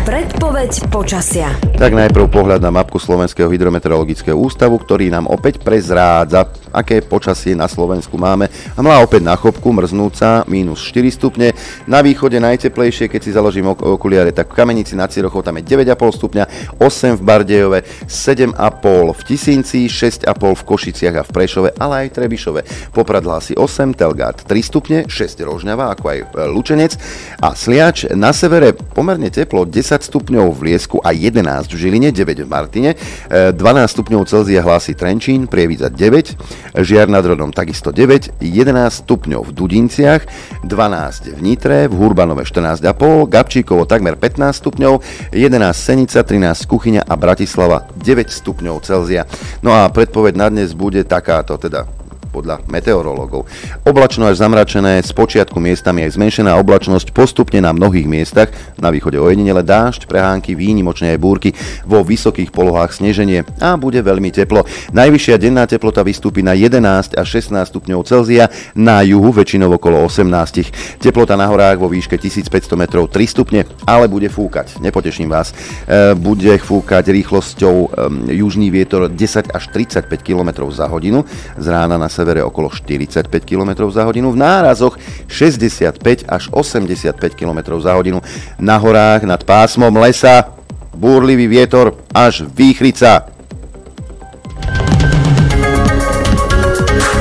Predpoveď 0.05 0.93
počasia. 0.93 1.49
Tak 1.81 1.97
najprv 1.97 2.29
pohľad 2.29 2.61
na 2.61 2.69
mapku 2.69 3.01
Slovenského 3.01 3.49
hydrometeorologického 3.49 4.37
ústavu, 4.37 4.77
ktorý 4.77 5.09
nám 5.09 5.33
opäť 5.33 5.65
prezrádza, 5.65 6.45
aké 6.77 7.01
počasie 7.01 7.57
na 7.57 7.65
Slovensku 7.65 8.21
máme. 8.21 8.53
A 8.77 8.85
mala 8.85 9.01
opäť 9.01 9.25
na 9.25 9.33
chopku 9.33 9.73
mrznúca 9.73 10.45
minus 10.45 10.85
4 10.93 11.09
stupne. 11.09 11.57
Na 11.89 12.05
východe 12.05 12.37
najteplejšie, 12.37 13.09
keď 13.09 13.21
si 13.25 13.33
založím 13.33 13.73
ok- 13.73 13.97
okuliare, 13.97 14.29
tak 14.29 14.53
v 14.53 14.61
Kamenici 14.61 14.93
nad 14.93 15.09
Cirochou 15.09 15.41
tam 15.41 15.57
je 15.57 15.73
9,5 15.73 15.97
stupňa, 16.21 16.45
8 16.85 17.17
v 17.17 17.23
Bardejove, 17.25 17.79
7,5 18.05 19.17
v 19.17 19.21
Tisínci, 19.25 19.89
6,5 19.89 20.53
v 20.53 20.63
Košiciach 20.69 21.17
a 21.17 21.25
v 21.25 21.31
Prešove, 21.33 21.69
ale 21.81 22.05
aj 22.05 22.21
Trebišove. 22.21 22.93
Poprad 22.93 23.25
hlási 23.25 23.57
8, 23.57 23.97
Telgát 23.97 24.37
3 24.45 24.53
stupne, 24.61 24.99
6 25.09 25.41
Rožňava, 25.49 25.97
ako 25.97 26.05
aj 26.13 26.19
e, 26.21 26.25
Lučenec 26.53 26.93
a 27.41 27.57
Sliač 27.57 28.13
na 28.13 28.37
severe 28.37 28.77
pomerne 28.77 29.33
teplo, 29.33 29.65
10 29.65 29.94
stupňov 30.03 30.51
v 30.51 30.61
Liesku 30.73 30.99
a 30.99 31.15
11 31.15 31.71
v 31.71 31.77
Žiline, 31.79 32.09
9 32.11 32.43
v 32.43 32.49
Martine, 32.51 32.91
e, 33.31 33.53
12 33.55 33.95
stupňov 33.95 34.27
Celzia 34.27 34.65
hlási 34.65 34.99
Trenčín, 34.99 35.47
Prievidza 35.47 35.93
9, 35.93 36.35
Žiar 36.81 37.07
nad 37.07 37.23
Rodom 37.23 37.55
takisto 37.55 37.95
9, 37.95 38.43
11 38.43 39.05
stupňov 39.07 39.43
v 39.47 39.51
Dudinciach, 39.55 40.23
12 40.65 41.37
v 41.37 41.41
Nitre, 41.45 41.79
v 41.87 41.95
Hurbanove 41.95 42.43
14,5, 42.43 43.31
Gabčíkovo 43.31 43.85
takmer 43.85 44.19
15 44.19 44.59
stupňov, 44.59 44.93
11 45.31 45.77
Senica, 45.77 46.25
13 46.25 46.65
Kuchyňa 46.67 47.03
a 47.05 47.15
Bratislava 47.15 47.87
9 47.95 48.33
stupňov 48.33 48.81
Celzia. 48.83 49.29
No 49.61 49.77
a 49.77 49.87
predpoveď 49.93 50.35
na 50.35 50.49
dnes 50.49 50.73
bude 50.73 51.05
takáto, 51.05 51.61
teda 51.61 52.04
podľa 52.35 52.67
meteorológov. 52.67 53.47
Oblačno 53.87 54.26
až 54.26 54.43
zamračené, 54.43 54.99
z 55.07 55.14
počiatku 55.14 55.62
miestami 55.62 56.03
aj 56.03 56.19
zmenšená 56.19 56.59
oblačnosť, 56.59 57.14
postupne 57.14 57.62
na 57.62 57.71
mnohých 57.71 58.11
miestach, 58.11 58.50
na 58.83 58.91
východe 58.91 59.23
ojedinele 59.23 59.62
dážď, 59.62 60.11
prehánky, 60.11 60.59
výnimočne 60.59 61.14
aj 61.14 61.23
búrky, 61.23 61.55
vo 61.87 62.03
vysokých 62.03 62.50
polohách 62.50 62.99
sneženie 62.99 63.47
a 63.62 63.79
bude 63.79 64.03
veľmi 64.03 64.35
teplo. 64.35 64.67
Najvyššia 64.91 65.38
denná 65.38 65.71
teplota 65.71 66.03
vystúpi 66.03 66.43
na 66.43 66.59
11 66.59 67.14
až 67.14 67.26
16 67.38 67.71
stupňov 67.71 68.03
Celzia, 68.03 68.50
na 68.75 69.07
juhu 69.07 69.31
väčšinou 69.31 69.71
okolo 69.79 70.03
18. 70.11 70.99
Teplota 70.99 71.38
na 71.38 71.47
horách 71.47 71.79
vo 71.79 71.87
výške 71.87 72.19
1500 72.19 72.75
metrov 72.75 73.07
3 73.07 73.31
stupne, 73.31 73.61
ale 73.87 74.11
bude 74.11 74.26
fúkať, 74.26 74.83
nepoteším 74.83 75.31
vás. 75.31 75.55
E, 75.87 76.17
bude 76.19 76.57
fúkať 76.59 77.14
rýchlosťou 77.14 77.95
južný 78.33 78.73
vietor 78.73 79.12
10 79.12 79.53
až 79.53 79.64
35 79.71 80.09
km 80.25 80.67
za 80.73 80.88
hodinu, 80.88 81.23
z 81.59 81.67
rána 81.69 82.00
na 82.00 82.09
severe 82.25 82.40
okolo 82.40 82.73
45 82.73 83.28
km 83.45 83.85
za 83.93 84.09
hodinu, 84.09 84.33
v 84.33 84.40
nárazoch 84.40 84.97
65 85.28 86.25
až 86.25 86.49
85 86.49 87.21
km 87.37 87.76
za 87.76 87.93
hodinu, 87.93 88.25
na 88.57 88.81
horách 88.81 89.28
nad 89.28 89.45
pásmom 89.45 89.93
lesa 90.00 90.57
búrlivý 90.97 91.45
vietor 91.45 92.00
až 92.16 92.49
výchrica. 92.49 93.28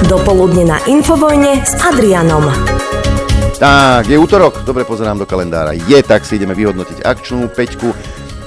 Dopoludne 0.07 0.71
na 0.71 0.77
Infovojne 0.87 1.59
s 1.67 1.75
Adrianom. 1.83 2.47
Tak, 3.59 4.07
je 4.07 4.19
útorok, 4.19 4.63
dobre 4.63 4.83
pozerám 4.83 5.19
do 5.19 5.27
kalendára. 5.27 5.75
Je, 5.75 5.99
tak 6.03 6.23
si 6.27 6.35
ideme 6.35 6.55
vyhodnotiť 6.55 7.03
akčnú 7.03 7.47
peťku. 7.51 7.91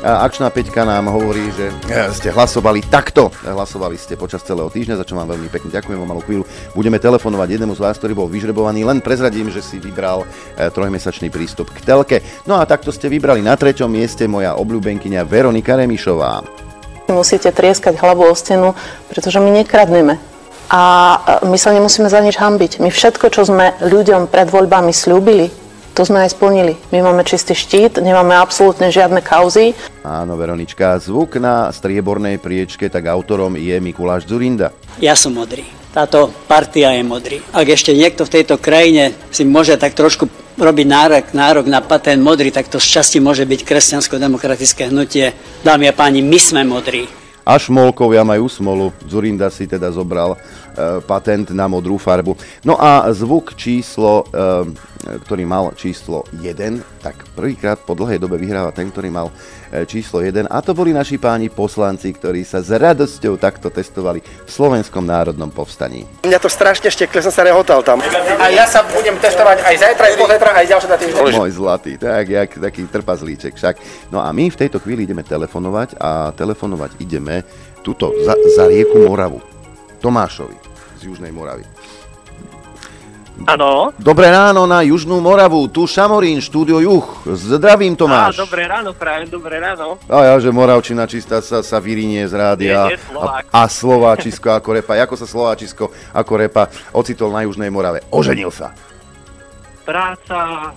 Akčná 0.06 0.54
peťka 0.54 0.86
nám 0.86 1.10
hovorí, 1.10 1.50
že 1.50 1.66
e, 1.90 2.14
ste 2.14 2.30
hlasovali 2.30 2.78
takto. 2.86 3.26
Hlasovali 3.42 3.98
ste 3.98 4.14
počas 4.14 4.38
celého 4.46 4.70
týždňa, 4.70 5.02
za 5.02 5.06
čo 5.06 5.18
vám 5.18 5.34
veľmi 5.34 5.50
pekne 5.50 5.75
ďakujem 5.75 5.98
o 5.98 6.06
malú 6.06 6.22
chvíľu. 6.22 6.46
Budeme 6.78 7.02
telefonovať 7.02 7.58
jednému 7.58 7.75
z 7.75 7.82
vás, 7.82 7.98
ktorý 7.98 8.14
bol 8.14 8.30
vyžrebovaný. 8.30 8.86
Len 8.86 9.02
prezradím, 9.02 9.50
že 9.50 9.66
si 9.66 9.82
vybral 9.82 10.22
e, 10.22 10.70
trojmesačný 10.70 11.26
prístup 11.26 11.75
k 11.75 11.82
telke. 11.82 12.22
No 12.46 12.62
a 12.62 12.70
takto 12.70 12.94
ste 12.94 13.10
vybrali 13.10 13.42
na 13.42 13.58
treťom 13.58 13.90
mieste 13.90 14.30
moja 14.30 14.54
obľúbenkyňa 14.54 15.26
Veronika 15.26 15.75
Remišová. 15.75 16.46
Musíte 17.10 17.50
trieskať 17.50 17.98
hlavu 17.98 18.30
o 18.30 18.34
stenu, 18.38 18.78
pretože 19.10 19.42
my 19.42 19.50
nekradneme. 19.58 20.22
A 20.70 20.82
e, 21.42 21.50
my 21.50 21.58
sa 21.58 21.75
nemusíme 21.75 22.06
za 22.06 22.22
nič 22.22 22.38
hambiť. 22.38 22.78
My 22.78 22.94
všetko, 22.94 23.26
čo 23.34 23.42
sme 23.42 23.75
ľuďom 23.82 24.30
pred 24.30 24.46
voľbami 24.54 24.94
slúbili, 24.94 25.65
to 25.96 26.04
sme 26.04 26.20
aj 26.20 26.36
splnili. 26.36 26.76
My 26.92 27.00
máme 27.00 27.24
čistý 27.24 27.56
štít, 27.56 28.04
nemáme 28.04 28.36
absolútne 28.36 28.92
žiadne 28.92 29.24
kauzy. 29.24 29.72
Áno, 30.04 30.36
Veronička, 30.36 31.00
zvuk 31.00 31.40
na 31.40 31.72
striebornej 31.72 32.36
priečke, 32.36 32.92
tak 32.92 33.08
autorom 33.08 33.56
je 33.56 33.72
Mikuláš 33.80 34.28
Zurinda. 34.28 34.76
Ja 35.00 35.16
som 35.16 35.32
modrý. 35.32 35.64
Táto 35.96 36.28
partia 36.44 36.92
je 36.92 37.00
modrý. 37.00 37.40
Ak 37.56 37.64
ešte 37.72 37.96
niekto 37.96 38.28
v 38.28 38.34
tejto 38.36 38.60
krajine 38.60 39.16
si 39.32 39.48
môže 39.48 39.80
tak 39.80 39.96
trošku 39.96 40.28
robiť 40.60 40.84
nárok, 40.84 41.24
nárok 41.32 41.64
na 41.64 41.80
patent 41.80 42.20
modrý, 42.20 42.52
tak 42.52 42.68
to 42.68 42.76
z 42.76 43.00
časti 43.00 43.16
môže 43.16 43.48
byť 43.48 43.64
kresťansko-demokratické 43.64 44.92
hnutie. 44.92 45.32
Dámy 45.64 45.88
a 45.88 45.96
páni, 45.96 46.20
my 46.20 46.36
sme 46.36 46.68
modrí. 46.68 47.08
A 47.46 47.56
šmolkovia 47.62 48.26
majú 48.26 48.50
smolu. 48.50 48.90
Zurinda 49.06 49.48
si 49.48 49.70
teda 49.70 49.88
zobral 49.94 50.36
patent 51.06 51.50
na 51.50 51.66
modrú 51.66 51.97
farbu. 51.97 52.37
No 52.64 52.76
a 52.76 53.09
zvuk 53.12 53.56
číslo, 53.56 54.28
e, 54.28 54.71
ktorý 55.26 55.45
mal 55.49 55.73
číslo 55.78 56.26
1, 56.35 56.83
tak 57.00 57.26
prvýkrát 57.33 57.80
po 57.80 57.95
dlhej 57.95 58.21
dobe 58.21 58.37
vyhráva 58.37 58.75
ten, 58.75 58.90
ktorý 58.90 59.09
mal 59.09 59.28
e, 59.73 59.85
číslo 59.88 60.21
1. 60.21 60.50
A 60.50 60.59
to 60.61 60.76
boli 60.76 60.92
naši 60.92 61.16
páni 61.16 61.49
poslanci, 61.49 62.12
ktorí 62.12 62.45
sa 62.45 62.61
s 62.61 62.73
radosťou 62.73 63.38
takto 63.40 63.73
testovali 63.73 64.21
v 64.21 64.50
Slovenskom 64.50 65.04
národnom 65.04 65.49
povstaní. 65.49 66.04
Mňa 66.26 66.38
to 66.42 66.50
strašne 66.50 66.92
štekle, 66.92 67.23
som 67.25 67.33
sa 67.33 67.47
rehotal 67.47 67.80
tam. 67.80 68.02
A 68.37 68.52
ja 68.52 68.68
sa 68.68 68.85
budem 68.85 69.16
testovať 69.18 69.64
aj 69.64 69.76
zajtra, 69.80 70.04
aj 70.12 70.16
pozajtra, 70.18 70.50
aj 70.61 70.66
ďalšie. 70.68 70.87
Môj 71.35 71.52
zlatý, 71.56 71.92
tak, 71.97 72.28
jak 72.28 72.50
taký 72.59 72.85
trpazlíček 72.87 73.56
však. 73.56 73.75
No 74.12 74.21
a 74.23 74.28
my 74.30 74.52
v 74.52 74.61
tejto 74.61 74.78
chvíli 74.83 75.09
ideme 75.09 75.25
telefonovať 75.25 75.99
a 75.99 76.30
telefonovať 76.37 77.00
ideme 77.00 77.42
tuto 77.87 78.11
za, 78.26 78.35
za 78.59 78.66
rieku 78.66 79.06
Moravu. 79.06 79.55
Tomášovi 80.06 80.54
z 81.02 81.10
Južnej 81.10 81.34
Moravy. 81.34 81.66
Áno. 83.44 83.92
Dobré 84.00 84.32
ráno 84.32 84.64
na 84.64 84.80
Južnú 84.80 85.20
Moravu, 85.20 85.68
tu 85.68 85.84
Šamorín, 85.84 86.40
štúdio 86.40 86.80
Juch. 86.80 87.26
Zdravím 87.28 87.92
Á, 87.92 88.00
Tomáš. 88.00 88.40
dobré 88.40 88.64
ráno, 88.64 88.96
prajem, 88.96 89.28
dobré 89.28 89.60
ráno. 89.60 90.00
A 90.08 90.25
ja, 90.25 90.34
že 90.40 90.48
Moravčina 90.48 91.04
čistá 91.04 91.44
sa, 91.44 91.60
sa 91.60 91.76
vyrinie 91.82 92.25
z 92.25 92.32
rádia. 92.32 92.88
Nie, 92.88 92.96
nie, 92.96 93.02
Slovák. 93.12 93.44
a, 93.52 93.60
a 93.60 93.68
Slováčisko 93.68 94.48
ako 94.56 94.68
repa. 94.80 94.96
Ako 95.04 95.14
sa 95.20 95.26
Slováčisko 95.28 95.90
ako 96.16 96.32
repa 96.38 96.70
ocitol 96.96 97.28
na 97.34 97.44
Južnej 97.44 97.68
Morave? 97.68 98.06
Oženil 98.08 98.48
sa. 98.48 98.72
Práca, 99.84 100.72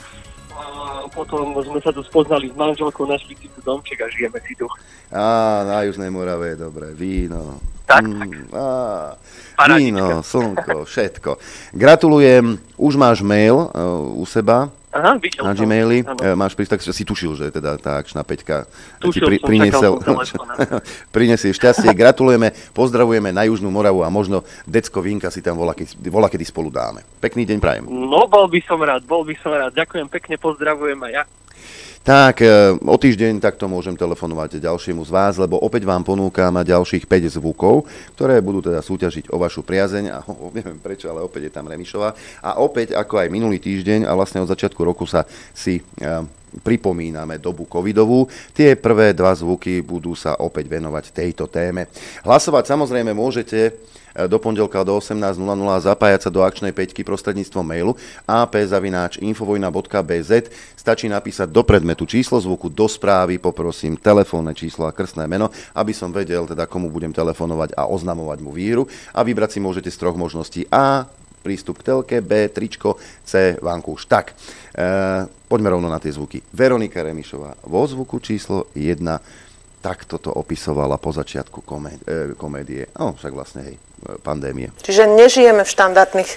a 0.60 0.64
potom 1.08 1.56
sme 1.58 1.80
sa 1.80 1.90
tu 1.90 2.04
spoznali 2.04 2.52
s 2.52 2.56
manželkou, 2.56 3.08
našli 3.08 3.34
si 3.34 3.48
tu 3.48 3.60
domček 3.62 3.96
a 3.98 4.12
žijeme 4.12 4.40
si 4.44 4.54
tu. 4.54 4.68
Á, 5.10 5.24
na 5.64 5.88
Južnej 5.88 6.12
Morave 6.12 6.54
je 6.54 6.58
dobré. 6.60 6.92
Víno. 6.92 7.58
Tak, 7.88 8.06
Mm, 8.06 8.54
á, 8.54 9.18
Parádička. 9.56 9.80
víno, 9.82 10.06
slnko, 10.22 10.86
všetko. 10.86 11.32
Gratulujem, 11.74 12.46
už 12.78 12.94
máš 12.96 13.26
mail 13.26 13.56
uh, 13.58 13.72
u 14.14 14.24
seba 14.24 14.70
Aha, 14.90 15.22
videl 15.22 15.46
na. 15.46 15.54
Gmaili. 15.54 16.02
Áno. 16.02 16.18
E, 16.18 16.34
máš 16.34 16.58
prísť, 16.58 16.74
tak 16.74 16.82
si 16.82 17.06
tušil, 17.06 17.38
že 17.38 17.46
teda 17.54 17.78
tá 17.78 18.02
akčná 18.02 18.26
peťka 18.26 18.66
Tušil 18.98 19.38
som, 19.38 19.38
čakal 19.38 19.82
som 19.86 20.02
telefonát. 20.02 20.58
prinesie 21.16 21.54
šťastie. 21.54 21.94
Gratulujeme, 21.94 22.58
pozdravujeme 22.74 23.30
na 23.30 23.46
Južnú 23.46 23.70
Moravu 23.70 24.02
a 24.02 24.10
možno 24.10 24.42
decko 24.66 25.06
Vinka 25.06 25.30
si 25.30 25.46
tam 25.46 25.62
volá, 25.62 25.78
volá, 26.10 26.26
kedy 26.26 26.42
spolu 26.42 26.74
dáme. 26.74 27.06
Pekný 27.22 27.46
deň 27.46 27.58
prajem. 27.62 27.86
No, 27.86 28.26
bol 28.26 28.50
by 28.50 28.60
som 28.66 28.82
rád, 28.82 29.06
bol 29.06 29.22
by 29.22 29.38
som 29.46 29.54
rád. 29.54 29.78
Ďakujem 29.78 30.10
pekne, 30.10 30.42
pozdravujem 30.42 30.98
aj 31.06 31.12
ja. 31.14 31.24
Tak, 32.00 32.40
e, 32.40 32.80
o 32.80 32.96
týždeň 32.96 33.44
takto 33.44 33.68
môžem 33.68 33.92
telefonovať 33.92 34.64
ďalšiemu 34.64 35.04
z 35.04 35.12
vás, 35.12 35.36
lebo 35.36 35.60
opäť 35.60 35.84
vám 35.84 36.00
ponúkam 36.08 36.56
ďalších 36.64 37.04
5 37.04 37.36
zvukov, 37.36 37.92
ktoré 38.16 38.40
budú 38.40 38.72
teda 38.72 38.80
súťažiť 38.80 39.28
o 39.30 39.38
vašu 39.38 39.68
priazeň 39.68 40.06
a 40.08 40.24
o, 40.32 40.48
neviem 40.56 40.80
prečo, 40.80 41.12
ale 41.12 41.20
opäť 41.20 41.52
je 41.52 41.56
tam 41.60 41.68
Remišová. 41.68 42.16
A 42.40 42.64
opäť, 42.64 42.96
ako 42.96 43.20
aj 43.20 43.28
minulý 43.28 43.60
týždeň 43.60 44.08
a 44.08 44.16
vlastne 44.16 44.40
od 44.40 44.48
začiatku 44.48 44.80
roku 44.80 45.04
sa 45.04 45.28
si 45.52 45.84
e, 46.00 46.39
pripomíname 46.62 47.38
dobu 47.38 47.66
covidovú. 47.66 48.28
Tie 48.54 48.76
prvé 48.76 49.14
dva 49.14 49.36
zvuky 49.36 49.82
budú 49.86 50.16
sa 50.18 50.36
opäť 50.42 50.68
venovať 50.68 51.12
tejto 51.14 51.48
téme. 51.48 51.88
Hlasovať 52.26 52.66
samozrejme 52.74 53.14
môžete 53.14 53.70
e, 53.70 53.72
do 54.26 54.40
pondelka 54.42 54.84
do 54.84 54.98
18.00 54.98 55.86
zapájať 55.86 56.22
sa 56.28 56.32
do 56.34 56.42
akčnej 56.42 56.74
peťky 56.74 57.06
prostredníctvom 57.06 57.66
mailu 57.66 57.96
ap.infovojna.bz 58.26 60.32
Stačí 60.80 61.12
napísať 61.12 61.52
do 61.52 61.62
predmetu 61.62 62.08
číslo 62.08 62.40
zvuku, 62.40 62.72
do 62.72 62.88
správy, 62.88 63.36
poprosím 63.36 64.00
telefónne 64.00 64.56
číslo 64.56 64.88
a 64.88 64.96
krstné 64.96 65.28
meno, 65.28 65.52
aby 65.76 65.92
som 65.92 66.08
vedel, 66.10 66.48
teda 66.48 66.66
komu 66.66 66.88
budem 66.88 67.12
telefonovať 67.12 67.76
a 67.76 67.84
oznamovať 67.86 68.40
mu 68.40 68.56
víru. 68.56 68.88
A 69.12 69.20
vybrať 69.22 69.54
si 69.54 69.60
môžete 69.60 69.92
z 69.92 70.00
troch 70.00 70.16
možností 70.16 70.64
A, 70.72 71.04
prístup 71.40 71.82
k 71.82 71.92
telke, 71.92 72.18
B, 72.22 72.52
tričko, 72.52 73.00
C, 73.24 73.56
vankúš. 73.60 74.06
Tak, 74.06 74.36
e, 74.76 74.84
poďme 75.48 75.74
rovno 75.74 75.88
na 75.88 75.98
tie 75.98 76.12
zvuky. 76.12 76.44
Veronika 76.54 77.02
Remišová 77.02 77.56
vo 77.66 77.84
zvuku 77.88 78.20
číslo 78.20 78.70
1 78.76 79.00
Tak 79.80 80.04
toto 80.04 80.36
opisovala 80.36 81.00
po 81.00 81.16
začiatku 81.16 81.64
e, 81.64 82.36
komédie. 82.36 82.92
No, 83.00 83.16
však 83.16 83.32
vlastne, 83.32 83.62
hej, 83.64 83.76
e, 83.80 84.20
pandémie. 84.20 84.76
Čiže 84.84 85.08
nežijeme 85.08 85.64
v 85.64 85.72
štandardných, 85.72 86.32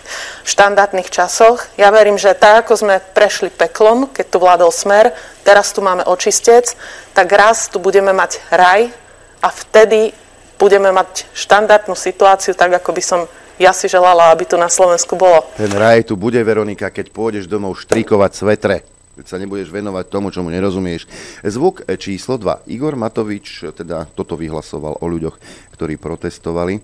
v 0.47 0.49
štandardných 0.49 1.11
časoch. 1.11 1.67
Ja 1.75 1.91
verím, 1.91 2.23
že 2.23 2.39
tak, 2.39 2.67
ako 2.67 2.79
sme 2.79 3.03
prešli 3.03 3.51
peklom, 3.51 4.07
keď 4.15 4.27
tu 4.31 4.39
vládol 4.39 4.71
smer, 4.71 5.11
teraz 5.43 5.75
tu 5.75 5.83
máme 5.83 6.07
očistec, 6.07 6.79
tak 7.19 7.27
raz 7.35 7.67
tu 7.67 7.83
budeme 7.83 8.15
mať 8.15 8.39
raj 8.55 8.95
a 9.43 9.51
vtedy 9.51 10.15
budeme 10.55 10.95
mať 10.95 11.27
štandardnú 11.35 11.99
situáciu, 11.99 12.55
tak 12.55 12.79
ako 12.79 12.95
by 12.95 13.03
som 13.03 13.21
ja 13.63 13.71
si 13.71 13.87
želala, 13.87 14.35
aby 14.35 14.43
tu 14.43 14.59
na 14.59 14.67
Slovensku 14.67 15.15
bolo. 15.15 15.47
Ten 15.55 15.71
raj 15.71 16.11
tu 16.11 16.19
bude, 16.19 16.43
Veronika, 16.43 16.91
keď 16.91 17.15
pôjdeš 17.15 17.47
domov 17.47 17.79
štrikovať 17.79 18.31
svetre. 18.35 18.77
Keď 19.13 19.27
sa 19.29 19.37
nebudeš 19.37 19.69
venovať 19.69 20.09
tomu, 20.09 20.33
čomu 20.33 20.49
nerozumieš. 20.49 21.05
Zvuk 21.45 21.85
e, 21.85 22.01
číslo 22.01 22.41
2. 22.41 22.67
Igor 22.73 22.97
Matovič 22.97 23.61
e, 23.61 23.71
teda 23.71 24.09
toto 24.09 24.41
vyhlasoval 24.41 24.99
o 24.99 25.07
ľuďoch, 25.07 25.37
ktorí 25.77 26.01
protestovali, 26.01 26.81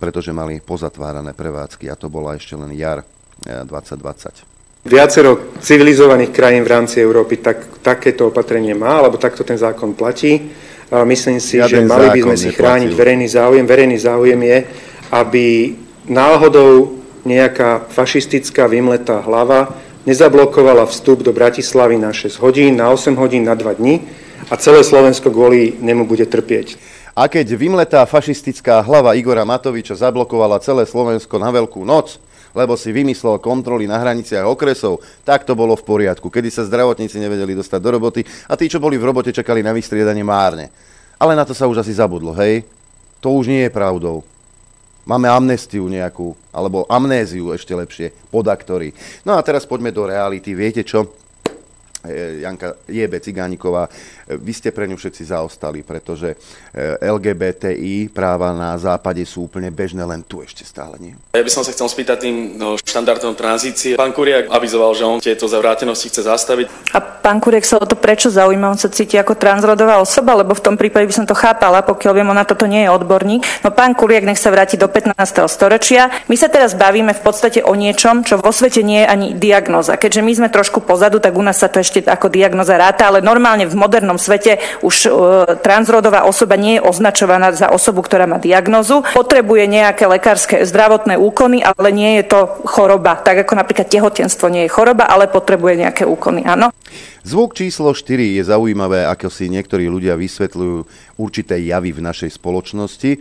pretože 0.00 0.32
mali 0.32 0.64
pozatvárané 0.64 1.36
prevádzky 1.36 1.92
a 1.92 1.94
to 1.94 2.08
bola 2.08 2.40
ešte 2.40 2.56
len 2.56 2.72
jar 2.72 3.04
2020. 3.44 3.68
E, 3.68 4.88
Viacero 4.88 5.60
civilizovaných 5.60 6.32
krajín 6.32 6.64
v 6.64 6.72
rámci 6.72 7.04
Európy 7.04 7.44
tak, 7.44 7.84
takéto 7.84 8.32
opatrenie 8.32 8.72
má, 8.72 9.04
alebo 9.04 9.20
takto 9.20 9.44
ten 9.44 9.60
zákon 9.60 9.92
platí. 9.92 10.48
Myslím 10.88 11.36
si, 11.36 11.60
Žiaden 11.60 11.68
že 11.68 11.78
mali 11.84 12.06
by 12.16 12.20
sme 12.24 12.36
si 12.40 12.48
neplatil. 12.48 12.60
chrániť 12.64 12.90
verejný 12.96 13.28
záujem. 13.28 13.64
Verejný 13.68 13.98
záujem 14.00 14.40
je, 14.40 14.58
aby 15.12 15.44
náhodou 16.08 16.98
nejaká 17.28 17.86
fašistická 17.92 18.66
vymletá 18.66 19.20
hlava 19.20 19.76
nezablokovala 20.08 20.88
vstup 20.88 21.20
do 21.20 21.36
Bratislavy 21.36 22.00
na 22.00 22.16
6 22.16 22.40
hodín, 22.40 22.80
na 22.80 22.88
8 22.88 23.12
hodín, 23.20 23.44
na 23.44 23.52
2 23.52 23.78
dní 23.78 24.08
a 24.48 24.56
celé 24.56 24.80
Slovensko 24.80 25.28
kvôli 25.28 25.76
nemu 25.76 26.08
bude 26.08 26.24
trpieť. 26.24 26.80
A 27.18 27.26
keď 27.26 27.58
vymletá 27.58 28.00
fašistická 28.06 28.80
hlava 28.80 29.12
Igora 29.18 29.42
Matoviča 29.42 29.98
zablokovala 29.98 30.62
celé 30.62 30.86
Slovensko 30.86 31.36
na 31.36 31.50
Veľkú 31.50 31.82
noc, 31.82 32.16
lebo 32.56 32.78
si 32.78 32.94
vymyslel 32.94 33.42
kontroly 33.42 33.84
na 33.84 34.00
hraniciach 34.00 34.46
okresov, 34.46 35.04
tak 35.26 35.44
to 35.44 35.52
bolo 35.52 35.76
v 35.76 35.84
poriadku, 35.84 36.32
kedy 36.32 36.48
sa 36.48 36.64
zdravotníci 36.64 37.20
nevedeli 37.20 37.52
dostať 37.52 37.80
do 37.82 37.90
roboty 37.98 38.22
a 38.48 38.56
tí, 38.56 38.70
čo 38.70 38.80
boli 38.80 38.96
v 38.96 39.10
robote, 39.10 39.34
čakali 39.34 39.60
na 39.60 39.76
vystriedanie 39.76 40.24
márne. 40.24 40.72
Ale 41.18 41.34
na 41.34 41.44
to 41.44 41.52
sa 41.52 41.66
už 41.66 41.82
asi 41.82 41.92
zabudlo, 41.92 42.32
hej? 42.38 42.64
To 43.18 43.34
už 43.34 43.50
nie 43.50 43.66
je 43.66 43.74
pravdou. 43.74 44.22
Máme 45.08 45.24
amnestiu 45.32 45.88
nejakú, 45.88 46.36
alebo 46.52 46.84
amnéziu 46.84 47.56
ešte 47.56 47.72
lepšie, 47.72 48.12
podaktory. 48.28 48.92
No 49.24 49.40
a 49.40 49.40
teraz 49.40 49.64
poďme 49.64 49.88
do 49.88 50.04
reality. 50.04 50.52
Viete 50.52 50.84
čo? 50.84 51.16
E, 52.04 52.44
Janka 52.44 52.76
Jebe 52.84 53.16
Cigániková, 53.16 53.88
vy 54.36 54.52
ste 54.52 54.68
pre 54.68 54.84
ňu 54.84 55.00
všetci 55.00 55.32
zaostali, 55.32 55.80
pretože 55.80 56.36
e, 56.36 57.00
LGBTI 57.00 58.12
práva 58.12 58.52
na 58.52 58.76
západe 58.76 59.24
sú 59.24 59.48
úplne 59.48 59.72
bežné, 59.72 60.04
len 60.04 60.20
tu 60.20 60.44
ešte 60.44 60.68
stále 60.68 61.00
nie. 61.00 61.14
Ja 61.32 61.40
by 61.40 61.48
som 61.48 61.64
sa 61.64 61.72
chcel 61.72 61.88
spýtať 61.88 62.28
tým 62.28 62.36
no, 62.60 62.76
štandardom 62.76 63.32
tranzície. 63.32 63.96
Pán 63.96 64.12
Kuriak 64.12 64.52
avizoval, 64.52 64.92
že 64.92 65.08
on 65.08 65.16
tieto 65.24 65.48
zavrátenosti 65.48 66.12
chce 66.12 66.28
zastaviť. 66.28 66.66
A 66.92 67.00
pán 67.00 67.40
Kuriek 67.40 67.64
sa 67.64 67.80
o 67.80 67.88
to 67.88 67.96
prečo 67.96 68.28
zaujíma? 68.28 68.68
On 68.68 68.76
sa 68.76 68.92
cíti 68.92 69.16
ako 69.16 69.40
transrodová 69.40 69.96
osoba, 69.96 70.36
lebo 70.36 70.52
v 70.52 70.64
tom 70.64 70.76
prípade 70.76 71.08
by 71.08 71.14
som 71.14 71.24
to 71.24 71.32
chápala, 71.32 71.80
pokiaľ 71.80 72.12
viem, 72.12 72.28
ona 72.28 72.44
toto 72.44 72.68
nie 72.68 72.84
je 72.84 72.92
odborník. 72.92 73.64
No 73.64 73.72
pán 73.72 73.96
Kuriek 73.96 74.28
nech 74.28 74.36
sa 74.36 74.52
vráti 74.52 74.76
do 74.76 74.92
15. 74.92 75.16
storočia. 75.48 76.12
My 76.28 76.36
sa 76.36 76.52
teraz 76.52 76.76
bavíme 76.76 77.16
v 77.16 77.22
podstate 77.24 77.64
o 77.64 77.72
niečom, 77.72 78.28
čo 78.28 78.36
vo 78.36 78.52
svete 78.52 78.84
nie 78.84 79.00
je 79.00 79.08
ani 79.08 79.26
diagnoza. 79.32 79.96
Keďže 79.96 80.20
my 80.20 80.32
sme 80.36 80.48
trošku 80.52 80.84
pozadu, 80.84 81.22
tak 81.22 81.32
u 81.32 81.40
nás 81.40 81.56
sa 81.56 81.72
to 81.72 81.80
ešte 81.80 82.04
ako 82.04 82.28
diagnoza 82.28 82.76
ráta, 82.76 83.08
ale 83.08 83.24
normálne 83.24 83.64
v 83.64 83.78
modernom 83.78 84.17
svete 84.18 84.58
už 84.84 84.94
e, 85.06 85.08
transrodová 85.64 86.26
osoba 86.26 86.58
nie 86.58 86.76
je 86.78 86.84
označovaná 86.84 87.54
za 87.54 87.72
osobu, 87.72 88.04
ktorá 88.04 88.26
má 88.26 88.36
diagnozu. 88.42 89.06
Potrebuje 89.14 89.70
nejaké 89.70 90.04
lekárske 90.04 90.66
zdravotné 90.66 91.16
úkony, 91.16 91.64
ale 91.64 91.88
nie 91.94 92.20
je 92.20 92.24
to 92.28 92.40
choroba. 92.68 93.18
Tak 93.22 93.48
ako 93.48 93.54
napríklad 93.56 93.88
tehotenstvo 93.88 94.50
nie 94.50 94.66
je 94.66 94.74
choroba, 94.74 95.08
ale 95.08 95.30
potrebuje 95.30 95.88
nejaké 95.88 96.04
úkony, 96.04 96.44
áno. 96.44 96.74
Zvuk 97.22 97.54
číslo 97.54 97.92
4 97.92 98.40
je 98.40 98.42
zaujímavé, 98.42 99.04
ako 99.04 99.28
si 99.28 99.52
niektorí 99.52 99.84
ľudia 99.90 100.16
vysvetľujú 100.16 100.76
určité 101.20 101.60
javy 101.60 101.92
v 101.92 102.04
našej 102.04 102.36
spoločnosti. 102.36 103.10
E, 103.14 103.18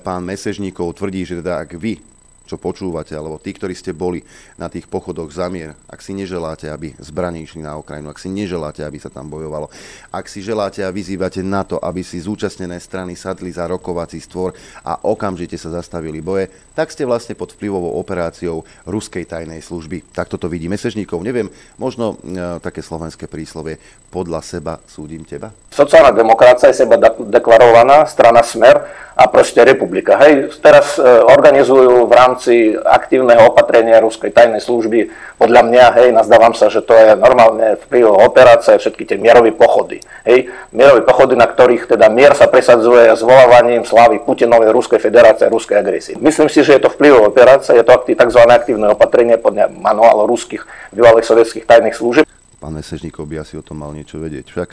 Pán 0.00 0.22
Mesežníkov 0.26 0.98
tvrdí, 0.98 1.22
že 1.24 1.40
teda 1.40 1.62
ak 1.62 1.78
vy 1.78 2.15
čo 2.46 2.56
počúvate, 2.56 3.12
alebo 3.12 3.42
tí, 3.42 3.50
ktorí 3.52 3.74
ste 3.74 3.90
boli 3.90 4.22
na 4.54 4.70
tých 4.70 4.86
pochodoch 4.86 5.28
za 5.28 5.50
mier, 5.50 5.74
ak 5.90 5.98
si 5.98 6.14
neželáte, 6.14 6.70
aby 6.70 6.94
zbraní 7.02 7.42
išli 7.42 7.66
na 7.66 7.74
Ukrajinu, 7.74 8.08
ak 8.08 8.22
si 8.22 8.30
neželáte, 8.30 8.86
aby 8.86 9.02
sa 9.02 9.10
tam 9.10 9.26
bojovalo, 9.26 9.66
ak 10.14 10.30
si 10.30 10.40
želáte 10.40 10.86
a 10.86 10.94
vyzývate 10.94 11.42
na 11.42 11.66
to, 11.66 11.82
aby 11.82 12.06
si 12.06 12.22
zúčastnené 12.22 12.78
strany 12.78 13.18
sadli 13.18 13.50
za 13.50 13.66
rokovací 13.66 14.22
stvor 14.22 14.54
a 14.86 15.02
okamžite 15.02 15.58
sa 15.58 15.74
zastavili 15.74 16.22
boje, 16.22 16.48
tak 16.72 16.94
ste 16.94 17.02
vlastne 17.02 17.34
pod 17.34 17.52
vplyvovou 17.58 17.98
operáciou 17.98 18.62
ruskej 18.86 19.26
tajnej 19.26 19.60
služby. 19.60 20.14
Tak 20.14 20.30
toto 20.30 20.46
vidí 20.46 20.70
Mesežníkov. 20.70 21.20
Neviem, 21.26 21.50
možno 21.76 22.14
e, 22.22 22.62
také 22.62 22.80
slovenské 22.80 23.26
príslovie, 23.26 23.82
podľa 24.16 24.40
seba 24.40 24.80
súdim 24.88 25.28
teba? 25.28 25.52
Sociálna 25.68 26.08
demokracia 26.16 26.72
je 26.72 26.80
seba 26.80 26.96
de- 26.96 27.28
deklarovaná, 27.28 28.08
strana 28.08 28.40
Smer 28.40 28.88
a 29.12 29.28
proste 29.28 29.60
republika. 29.60 30.16
Hej, 30.16 30.56
teraz 30.64 30.96
e, 30.96 31.04
organizujú 31.04 32.08
v 32.08 32.12
rámci 32.16 32.54
aktívneho 32.72 33.52
opatrenia 33.52 34.00
ruskej 34.00 34.32
tajnej 34.32 34.64
služby, 34.64 35.12
podľa 35.36 35.62
mňa, 35.68 35.84
hej, 36.00 36.08
nazdávam 36.16 36.56
sa, 36.56 36.72
že 36.72 36.80
to 36.80 36.96
je 36.96 37.12
normálne 37.20 37.76
vplyvová 37.84 38.24
operácia, 38.24 38.80
všetky 38.80 39.04
tie 39.04 39.20
mierové 39.20 39.52
pochody. 39.52 40.00
Hej, 40.24 40.48
mierové 40.72 41.04
pochody, 41.04 41.36
na 41.36 41.44
ktorých 41.44 41.84
teda 41.84 42.08
mier 42.08 42.32
sa 42.32 42.48
presadzuje 42.48 43.12
zvolávaním 43.20 43.84
slávy 43.84 44.24
Putinovej 44.24 44.72
Ruskej 44.72 45.00
federácie 45.00 45.44
ruskej 45.52 45.76
agresie. 45.76 46.16
Myslím 46.16 46.48
si, 46.48 46.64
že 46.64 46.80
je 46.80 46.88
to 46.88 46.92
vplyvová 46.92 47.28
operácia, 47.28 47.76
je 47.76 47.84
to 47.84 48.00
tzv. 48.00 48.40
aktívne 48.48 48.96
opatrenie 48.96 49.36
podľa 49.36 49.68
manuálu 49.76 50.24
ruských 50.24 50.64
bývalých 50.92 51.28
sovietských 51.28 51.68
tajných 51.68 51.96
služieb. 51.96 52.35
Pán 52.56 52.72
Mesežníkov 52.72 53.28
by 53.28 53.44
asi 53.44 53.60
o 53.60 53.64
tom 53.64 53.84
mal 53.84 53.92
niečo 53.92 54.16
vedieť 54.16 54.48
však. 54.48 54.68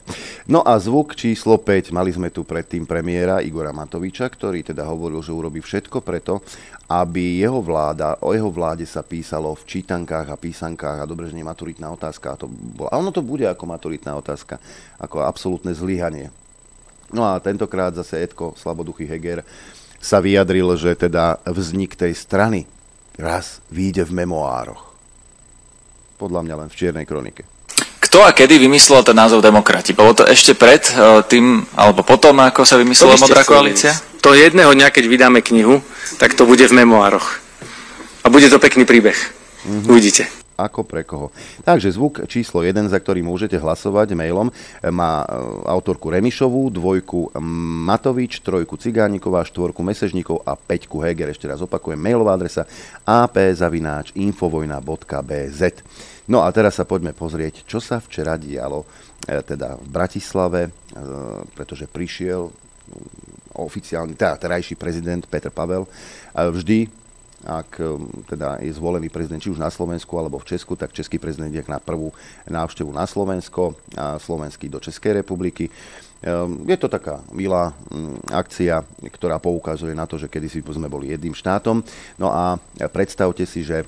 No 0.48 0.64
a 0.64 0.80
zvuk 0.80 1.20
číslo 1.20 1.60
5, 1.60 1.92
mali 1.92 2.16
sme 2.16 2.32
tu 2.32 2.48
predtým 2.48 2.88
premiéra 2.88 3.44
Igora 3.44 3.76
Matoviča, 3.76 4.32
ktorý 4.32 4.64
teda 4.64 4.88
hovoril, 4.88 5.20
že 5.20 5.36
urobí 5.36 5.60
všetko 5.60 6.00
preto, 6.00 6.40
aby 6.88 7.44
jeho 7.44 7.60
vláda, 7.60 8.24
o 8.24 8.32
jeho 8.32 8.48
vláde 8.48 8.88
sa 8.88 9.04
písalo 9.04 9.52
v 9.52 9.68
čítankách 9.68 10.32
a 10.32 10.40
písankách 10.40 11.04
a 11.04 11.10
dobre, 11.10 11.28
že 11.28 11.36
nie 11.36 11.44
maturitná 11.44 11.92
otázka. 11.92 12.34
A, 12.34 12.40
to 12.40 12.48
bola, 12.48 12.88
a 12.88 13.00
ono 13.04 13.12
to 13.12 13.20
bude 13.20 13.44
ako 13.44 13.68
maturitná 13.68 14.16
otázka, 14.16 14.64
ako 14.96 15.28
absolútne 15.28 15.76
zlyhanie. 15.76 16.32
No 17.12 17.28
a 17.28 17.36
tentokrát 17.44 17.92
zase 17.92 18.24
Edko 18.24 18.56
Slaboduchy 18.56 19.04
Heger 19.06 19.44
sa 20.00 20.24
vyjadril, 20.24 20.72
že 20.80 20.96
teda 20.96 21.44
vznik 21.46 22.00
tej 22.00 22.16
strany 22.16 22.64
raz 23.20 23.60
vyjde 23.68 24.08
v 24.08 24.24
memoároch. 24.24 24.96
Podľa 26.16 26.42
mňa 26.48 26.56
len 26.64 26.70
v 26.72 26.78
čiernej 26.80 27.06
kronike. 27.06 27.53
Kto 28.14 28.22
a 28.22 28.30
kedy 28.30 28.62
vymyslel 28.62 29.02
ten 29.02 29.18
názov 29.18 29.42
demokrati? 29.42 29.98
Bolo 29.98 30.14
to 30.14 30.22
ešte 30.30 30.54
pred 30.54 30.86
e, 30.86 31.26
tým, 31.26 31.66
alebo 31.74 32.06
potom, 32.06 32.46
ako 32.46 32.62
sa 32.62 32.78
vymyslela 32.78 33.18
Modrá 33.18 33.42
koalícia? 33.42 33.90
To 34.22 34.38
jedného 34.38 34.70
dňa, 34.70 34.94
keď 34.94 35.10
vydáme 35.10 35.42
knihu, 35.42 35.82
tak 36.22 36.38
to 36.38 36.46
bude 36.46 36.62
v 36.62 36.78
memoároch. 36.78 37.42
A 38.22 38.30
bude 38.30 38.54
to 38.54 38.62
pekný 38.62 38.86
príbeh. 38.86 39.18
Mhm. 39.66 39.90
Uvidíte. 39.90 40.30
Ako 40.54 40.86
pre 40.86 41.02
koho. 41.02 41.34
Takže 41.66 41.90
zvuk 41.90 42.22
číslo 42.30 42.62
1, 42.62 42.86
za 42.86 43.02
ktorý 43.02 43.26
môžete 43.26 43.58
hlasovať 43.58 44.14
mailom, 44.14 44.54
má 44.94 45.26
e, 45.26 45.34
autorku 45.74 46.14
Remišovú, 46.14 46.70
dvojku 46.70 47.34
Matovič, 47.90 48.46
trojku 48.46 48.78
Cigániková, 48.78 49.42
štvorku 49.42 49.82
Mesežníkov 49.82 50.46
a 50.46 50.54
peťku 50.54 51.02
Heger. 51.02 51.34
Ešte 51.34 51.50
raz 51.50 51.66
opakujem, 51.66 51.98
mailová 51.98 52.38
adresa 52.38 52.70
apzavináč.infovojna.bz 53.10 55.62
No 56.28 56.44
a 56.44 56.48
teraz 56.56 56.80
sa 56.80 56.88
poďme 56.88 57.12
pozrieť, 57.12 57.68
čo 57.68 57.84
sa 57.84 58.00
včera 58.00 58.40
dialo 58.40 58.88
e, 59.28 59.44
teda 59.44 59.76
v 59.76 59.88
Bratislave, 59.92 60.62
e, 60.68 60.72
pretože 61.52 61.90
prišiel 61.90 62.48
mm, 62.48 63.60
oficiálny, 63.60 64.16
teda 64.16 64.40
terajší 64.40 64.80
prezident 64.80 65.28
Petr 65.28 65.52
Pavel. 65.52 65.86
Vždy 66.34 67.04
ak 67.44 67.76
um, 67.84 68.08
teda 68.24 68.64
je 68.64 68.72
zvolený 68.72 69.12
prezident 69.12 69.40
či 69.40 69.52
už 69.52 69.60
na 69.60 69.68
Slovensku 69.68 70.16
alebo 70.16 70.40
v 70.40 70.56
Česku, 70.56 70.80
tak 70.80 70.96
český 70.96 71.20
prezident 71.20 71.52
je 71.52 71.60
na 71.68 71.76
prvú 71.76 72.16
návštevu 72.48 72.88
na 72.96 73.04
Slovensko 73.04 73.76
a 74.00 74.16
slovenský 74.16 74.72
do 74.72 74.80
Českej 74.80 75.20
republiky. 75.20 75.68
Je 76.64 76.78
to 76.80 76.88
taká 76.88 77.20
milá 77.36 77.76
mm, 77.92 78.32
akcia, 78.32 78.80
ktorá 79.12 79.44
poukazuje 79.44 79.92
na 79.92 80.08
to, 80.08 80.16
že 80.16 80.32
kedysi 80.32 80.64
sme 80.64 80.88
boli 80.88 81.12
jedným 81.12 81.36
štátom. 81.36 81.84
No 82.16 82.32
a 82.32 82.56
predstavte 82.96 83.44
si, 83.44 83.68
že 83.68 83.84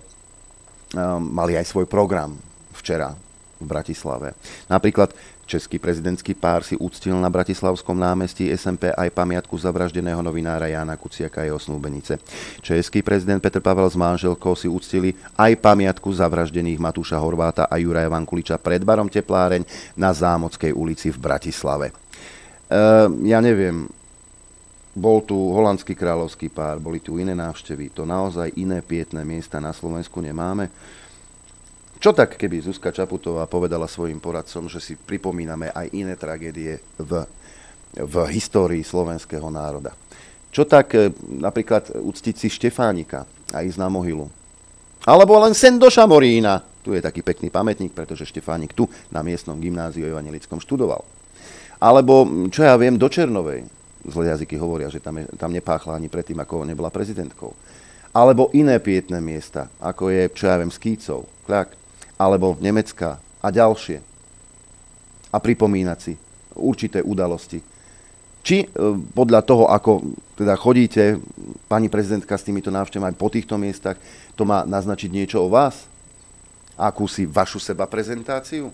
mali 1.19 1.57
aj 1.57 1.65
svoj 1.65 1.89
program 1.89 2.37
včera 2.75 3.15
v 3.57 3.65
Bratislave. 3.65 4.35
Napríklad 4.67 5.15
Český 5.45 5.77
prezidentský 5.77 6.33
pár 6.33 6.65
si 6.65 6.73
uctil 6.73 7.13
na 7.21 7.29
Bratislavskom 7.29 7.93
námestí 7.93 8.49
SMP 8.49 8.89
aj 8.89 9.13
pamiatku 9.13 9.53
zavraždeného 9.53 10.17
novinára 10.25 10.65
Jána 10.65 10.97
Kuciaka 10.97 11.45
a 11.45 11.47
jeho 11.47 11.61
snúbenice. 11.61 12.17
Český 12.65 13.05
prezident 13.05 13.37
Petr 13.37 13.61
Pavel 13.61 13.85
s 13.85 13.93
manželkou 13.93 14.57
si 14.57 14.65
uctili 14.65 15.13
aj 15.37 15.61
pamiatku 15.61 16.09
zavraždených 16.09 16.81
Matúša 16.81 17.21
Horváta 17.21 17.69
a 17.69 17.77
Juraja 17.77 18.09
Vankuliča 18.09 18.57
pred 18.57 18.81
barom 18.81 19.05
Tepláreň 19.05 19.93
na 19.93 20.09
Zámockej 20.09 20.73
ulici 20.73 21.13
v 21.13 21.21
Bratislave. 21.21 21.93
ja 23.21 23.39
neviem, 23.45 23.85
bol 24.95 25.19
tu 25.19 25.35
holandský 25.35 25.91
kráľovský 25.91 26.47
pár, 26.47 26.79
boli 26.79 27.03
tu 27.03 27.19
iné 27.19 27.35
návštevy, 27.35 27.91
to 27.91 28.07
naozaj 28.07 28.47
iné 28.55 28.79
pietné 28.79 29.27
miesta 29.27 29.59
na 29.59 29.75
Slovensku 29.75 30.23
nemáme. 30.23 30.71
Čo 31.99 32.15
tak, 32.15 32.39
keby 32.39 32.63
Zuzka 32.63 32.95
Čaputová 32.95 33.43
povedala 33.47 33.91
svojim 33.91 34.23
poradcom, 34.23 34.71
že 34.71 34.79
si 34.79 34.93
pripomíname 34.95 35.71
aj 35.75 35.91
iné 35.91 36.15
tragédie 36.15 36.79
v, 36.95 37.27
v 37.99 38.15
histórii 38.31 38.83
slovenského 38.83 39.47
národa? 39.51 39.91
Čo 40.51 40.63
tak 40.63 40.95
e, 40.95 41.11
napríklad 41.27 41.91
uctiť 41.91 42.35
si 42.39 42.47
Štefánika 42.47 43.27
a 43.51 43.63
ísť 43.63 43.79
na 43.79 43.91
mohylu? 43.91 44.31
Alebo 45.03 45.35
len 45.43 45.51
sen 45.51 45.75
do 45.75 45.91
Šamorína. 45.91 46.63
Tu 46.79 46.95
je 46.95 47.03
taký 47.03 47.19
pekný 47.25 47.51
pamätník, 47.51 47.91
pretože 47.91 48.29
Štefánik 48.29 48.71
tu 48.71 48.87
na 49.11 49.19
miestnom 49.25 49.59
gymnáziu 49.59 50.07
evangelickom 50.07 50.63
študoval. 50.63 51.03
Alebo, 51.81 52.47
čo 52.47 52.63
ja 52.63 52.77
viem, 52.79 52.95
do 52.95 53.11
Černovej. 53.11 53.67
Zlé 54.05 54.31
jazyky 54.31 54.55
hovoria, 54.61 54.89
že 54.93 55.01
tam, 55.01 55.17
je, 55.17 55.25
tam 55.35 55.49
nepáchla 55.49 55.97
ani 55.97 56.09
predtým, 56.09 56.37
ako 56.37 56.65
nebola 56.65 56.93
prezidentkou. 56.93 57.53
Alebo 58.15 58.53
iné 58.55 58.79
pietné 58.79 59.19
miesta, 59.19 59.67
ako 59.81 60.07
je, 60.13 60.23
čo 60.31 60.47
ja 60.47 60.55
viem, 60.55 60.71
Skýcov, 60.71 61.27
Kľak, 61.43 61.75
alebo 62.15 62.55
Nemecka 62.63 63.19
a 63.43 63.47
ďalšie. 63.51 63.99
A 65.33 65.37
pripomínať 65.41 65.99
si 65.99 66.13
určité 66.55 67.03
udalosti. 67.03 67.59
Či 68.45 68.63
e, 68.63 68.67
podľa 69.11 69.41
toho, 69.41 69.67
ako 69.67 70.15
teda 70.37 70.55
chodíte, 70.55 71.19
pani 71.65 71.89
prezidentka 71.89 72.37
s 72.37 72.45
týmito 72.45 72.69
návštevami 72.69 73.17
po 73.17 73.27
týchto 73.27 73.57
miestach, 73.57 73.97
to 74.37 74.45
má 74.45 74.63
naznačiť 74.63 75.09
niečo 75.09 75.43
o 75.43 75.51
vás? 75.51 75.89
Akúsi 76.77 77.25
vašu 77.25 77.57
seba 77.57 77.89
prezentáciu? 77.89 78.69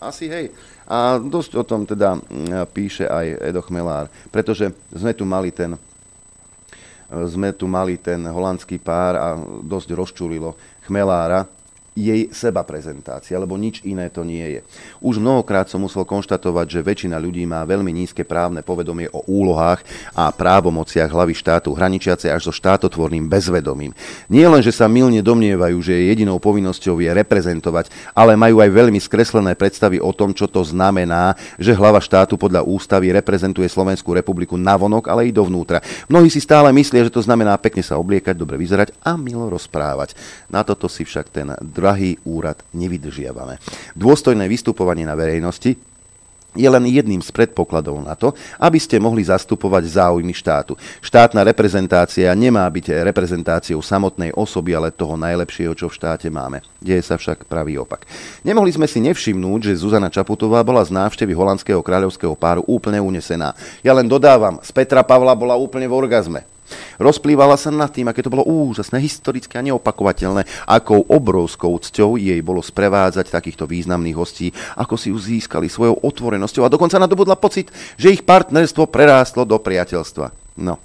Asi 0.00 0.30
hej. 0.30 0.54
A 0.90 1.22
dosť 1.22 1.54
o 1.54 1.62
tom 1.62 1.86
teda 1.86 2.18
píše 2.74 3.06
aj 3.06 3.46
Edo 3.46 3.62
Chmelár, 3.62 4.10
pretože 4.34 4.74
sme 4.90 5.14
tu 5.14 5.22
mali 5.22 5.54
ten 5.54 5.78
sme 7.10 7.50
tu 7.50 7.66
mali 7.66 7.98
ten 7.98 8.22
holandský 8.22 8.78
pár 8.78 9.18
a 9.18 9.28
dosť 9.66 9.88
rozčulilo 9.98 10.54
Chmelára, 10.86 11.42
jej 11.94 12.30
seba 12.30 12.62
prezentácia, 12.62 13.34
lebo 13.34 13.58
nič 13.58 13.82
iné 13.82 14.06
to 14.08 14.22
nie 14.22 14.58
je. 14.58 14.60
Už 15.02 15.18
mnohokrát 15.18 15.66
som 15.66 15.82
musel 15.82 16.06
konštatovať, 16.06 16.66
že 16.70 16.86
väčšina 16.86 17.18
ľudí 17.18 17.42
má 17.44 17.66
veľmi 17.66 17.90
nízke 17.90 18.22
právne 18.22 18.62
povedomie 18.62 19.10
o 19.10 19.26
úlohách 19.26 19.82
a 20.14 20.30
právomociach 20.30 21.10
hlavy 21.10 21.34
štátu, 21.34 21.74
hraničiace 21.74 22.30
až 22.30 22.50
so 22.50 22.52
štátotvorným 22.54 23.26
bezvedomím. 23.26 23.90
Nie 24.30 24.46
len, 24.46 24.62
že 24.62 24.70
sa 24.70 24.86
milne 24.86 25.18
domnievajú, 25.18 25.78
že 25.82 26.06
jedinou 26.14 26.38
povinnosťou 26.38 27.02
je 27.02 27.10
reprezentovať, 27.10 27.90
ale 28.14 28.38
majú 28.38 28.62
aj 28.62 28.70
veľmi 28.70 29.00
skreslené 29.02 29.58
predstavy 29.58 29.98
o 29.98 30.14
tom, 30.14 30.30
čo 30.30 30.46
to 30.46 30.62
znamená, 30.62 31.34
že 31.58 31.74
hlava 31.74 31.98
štátu 31.98 32.38
podľa 32.38 32.62
ústavy 32.62 33.10
reprezentuje 33.10 33.66
Slovenskú 33.66 34.14
republiku 34.14 34.54
navonok, 34.54 35.10
ale 35.10 35.26
i 35.26 35.34
dovnútra. 35.34 35.82
Mnohí 36.06 36.30
si 36.30 36.38
stále 36.38 36.70
myslia, 36.70 37.06
že 37.06 37.14
to 37.14 37.22
znamená 37.24 37.58
pekne 37.58 37.82
sa 37.82 37.98
obliekať, 37.98 38.38
dobre 38.38 38.56
vyzerať 38.56 38.94
a 39.02 39.18
milo 39.18 39.50
rozprávať. 39.50 40.14
Na 40.46 40.62
toto 40.62 40.86
si 40.86 41.02
však 41.02 41.26
ten 41.30 41.50
drahý 41.80 42.20
úrad 42.28 42.60
nevydržiavame. 42.76 43.56
Dôstojné 43.96 44.44
vystupovanie 44.44 45.08
na 45.08 45.16
verejnosti 45.16 45.80
je 46.50 46.66
len 46.66 46.82
jedným 46.82 47.22
z 47.22 47.30
predpokladov 47.30 48.02
na 48.02 48.18
to, 48.18 48.34
aby 48.58 48.74
ste 48.82 48.98
mohli 48.98 49.22
zastupovať 49.22 49.86
záujmy 49.86 50.34
štátu. 50.34 50.74
Štátna 50.98 51.46
reprezentácia 51.46 52.26
nemá 52.34 52.66
byť 52.66 53.06
reprezentáciou 53.06 53.78
samotnej 53.78 54.34
osoby, 54.34 54.74
ale 54.74 54.90
toho 54.90 55.14
najlepšieho, 55.14 55.78
čo 55.78 55.86
v 55.86 55.94
štáte 55.94 56.26
máme. 56.26 56.58
Deje 56.82 57.06
sa 57.06 57.14
však 57.14 57.46
pravý 57.46 57.78
opak. 57.78 58.02
Nemohli 58.42 58.74
sme 58.74 58.90
si 58.90 58.98
nevšimnúť, 58.98 59.70
že 59.70 59.78
Zuzana 59.78 60.10
Čaputová 60.10 60.66
bola 60.66 60.82
z 60.82 60.90
návštevy 60.90 61.30
holandského 61.38 61.86
kráľovského 61.86 62.34
páru 62.34 62.66
úplne 62.66 62.98
unesená. 62.98 63.54
Ja 63.86 63.94
len 63.94 64.10
dodávam, 64.10 64.58
z 64.58 64.74
Petra 64.74 65.06
Pavla 65.06 65.38
bola 65.38 65.54
úplne 65.54 65.86
v 65.86 65.94
orgazme. 65.94 66.42
Rozplývala 66.98 67.54
sa 67.54 67.72
nad 67.72 67.90
tým, 67.90 68.08
aké 68.10 68.20
to 68.20 68.32
bolo 68.32 68.46
úžasné, 68.46 68.98
historické 69.00 69.58
a 69.58 69.66
neopakovateľné, 69.66 70.44
akou 70.66 71.06
obrovskou 71.06 71.76
cťou 71.78 72.18
jej 72.18 72.40
bolo 72.42 72.60
sprevádzať 72.60 73.30
takýchto 73.30 73.64
významných 73.64 74.18
hostí, 74.18 74.50
ako 74.76 74.94
si 74.98 75.14
ju 75.14 75.18
získali 75.18 75.70
svojou 75.70 76.02
otvorenosťou 76.02 76.66
a 76.66 76.72
dokonca 76.72 76.98
nadobudla 76.98 77.38
pocit, 77.38 77.70
že 77.94 78.12
ich 78.12 78.26
partnerstvo 78.26 78.90
prerástlo 78.90 79.46
do 79.46 79.56
priateľstva. 79.56 80.32
No, 80.60 80.76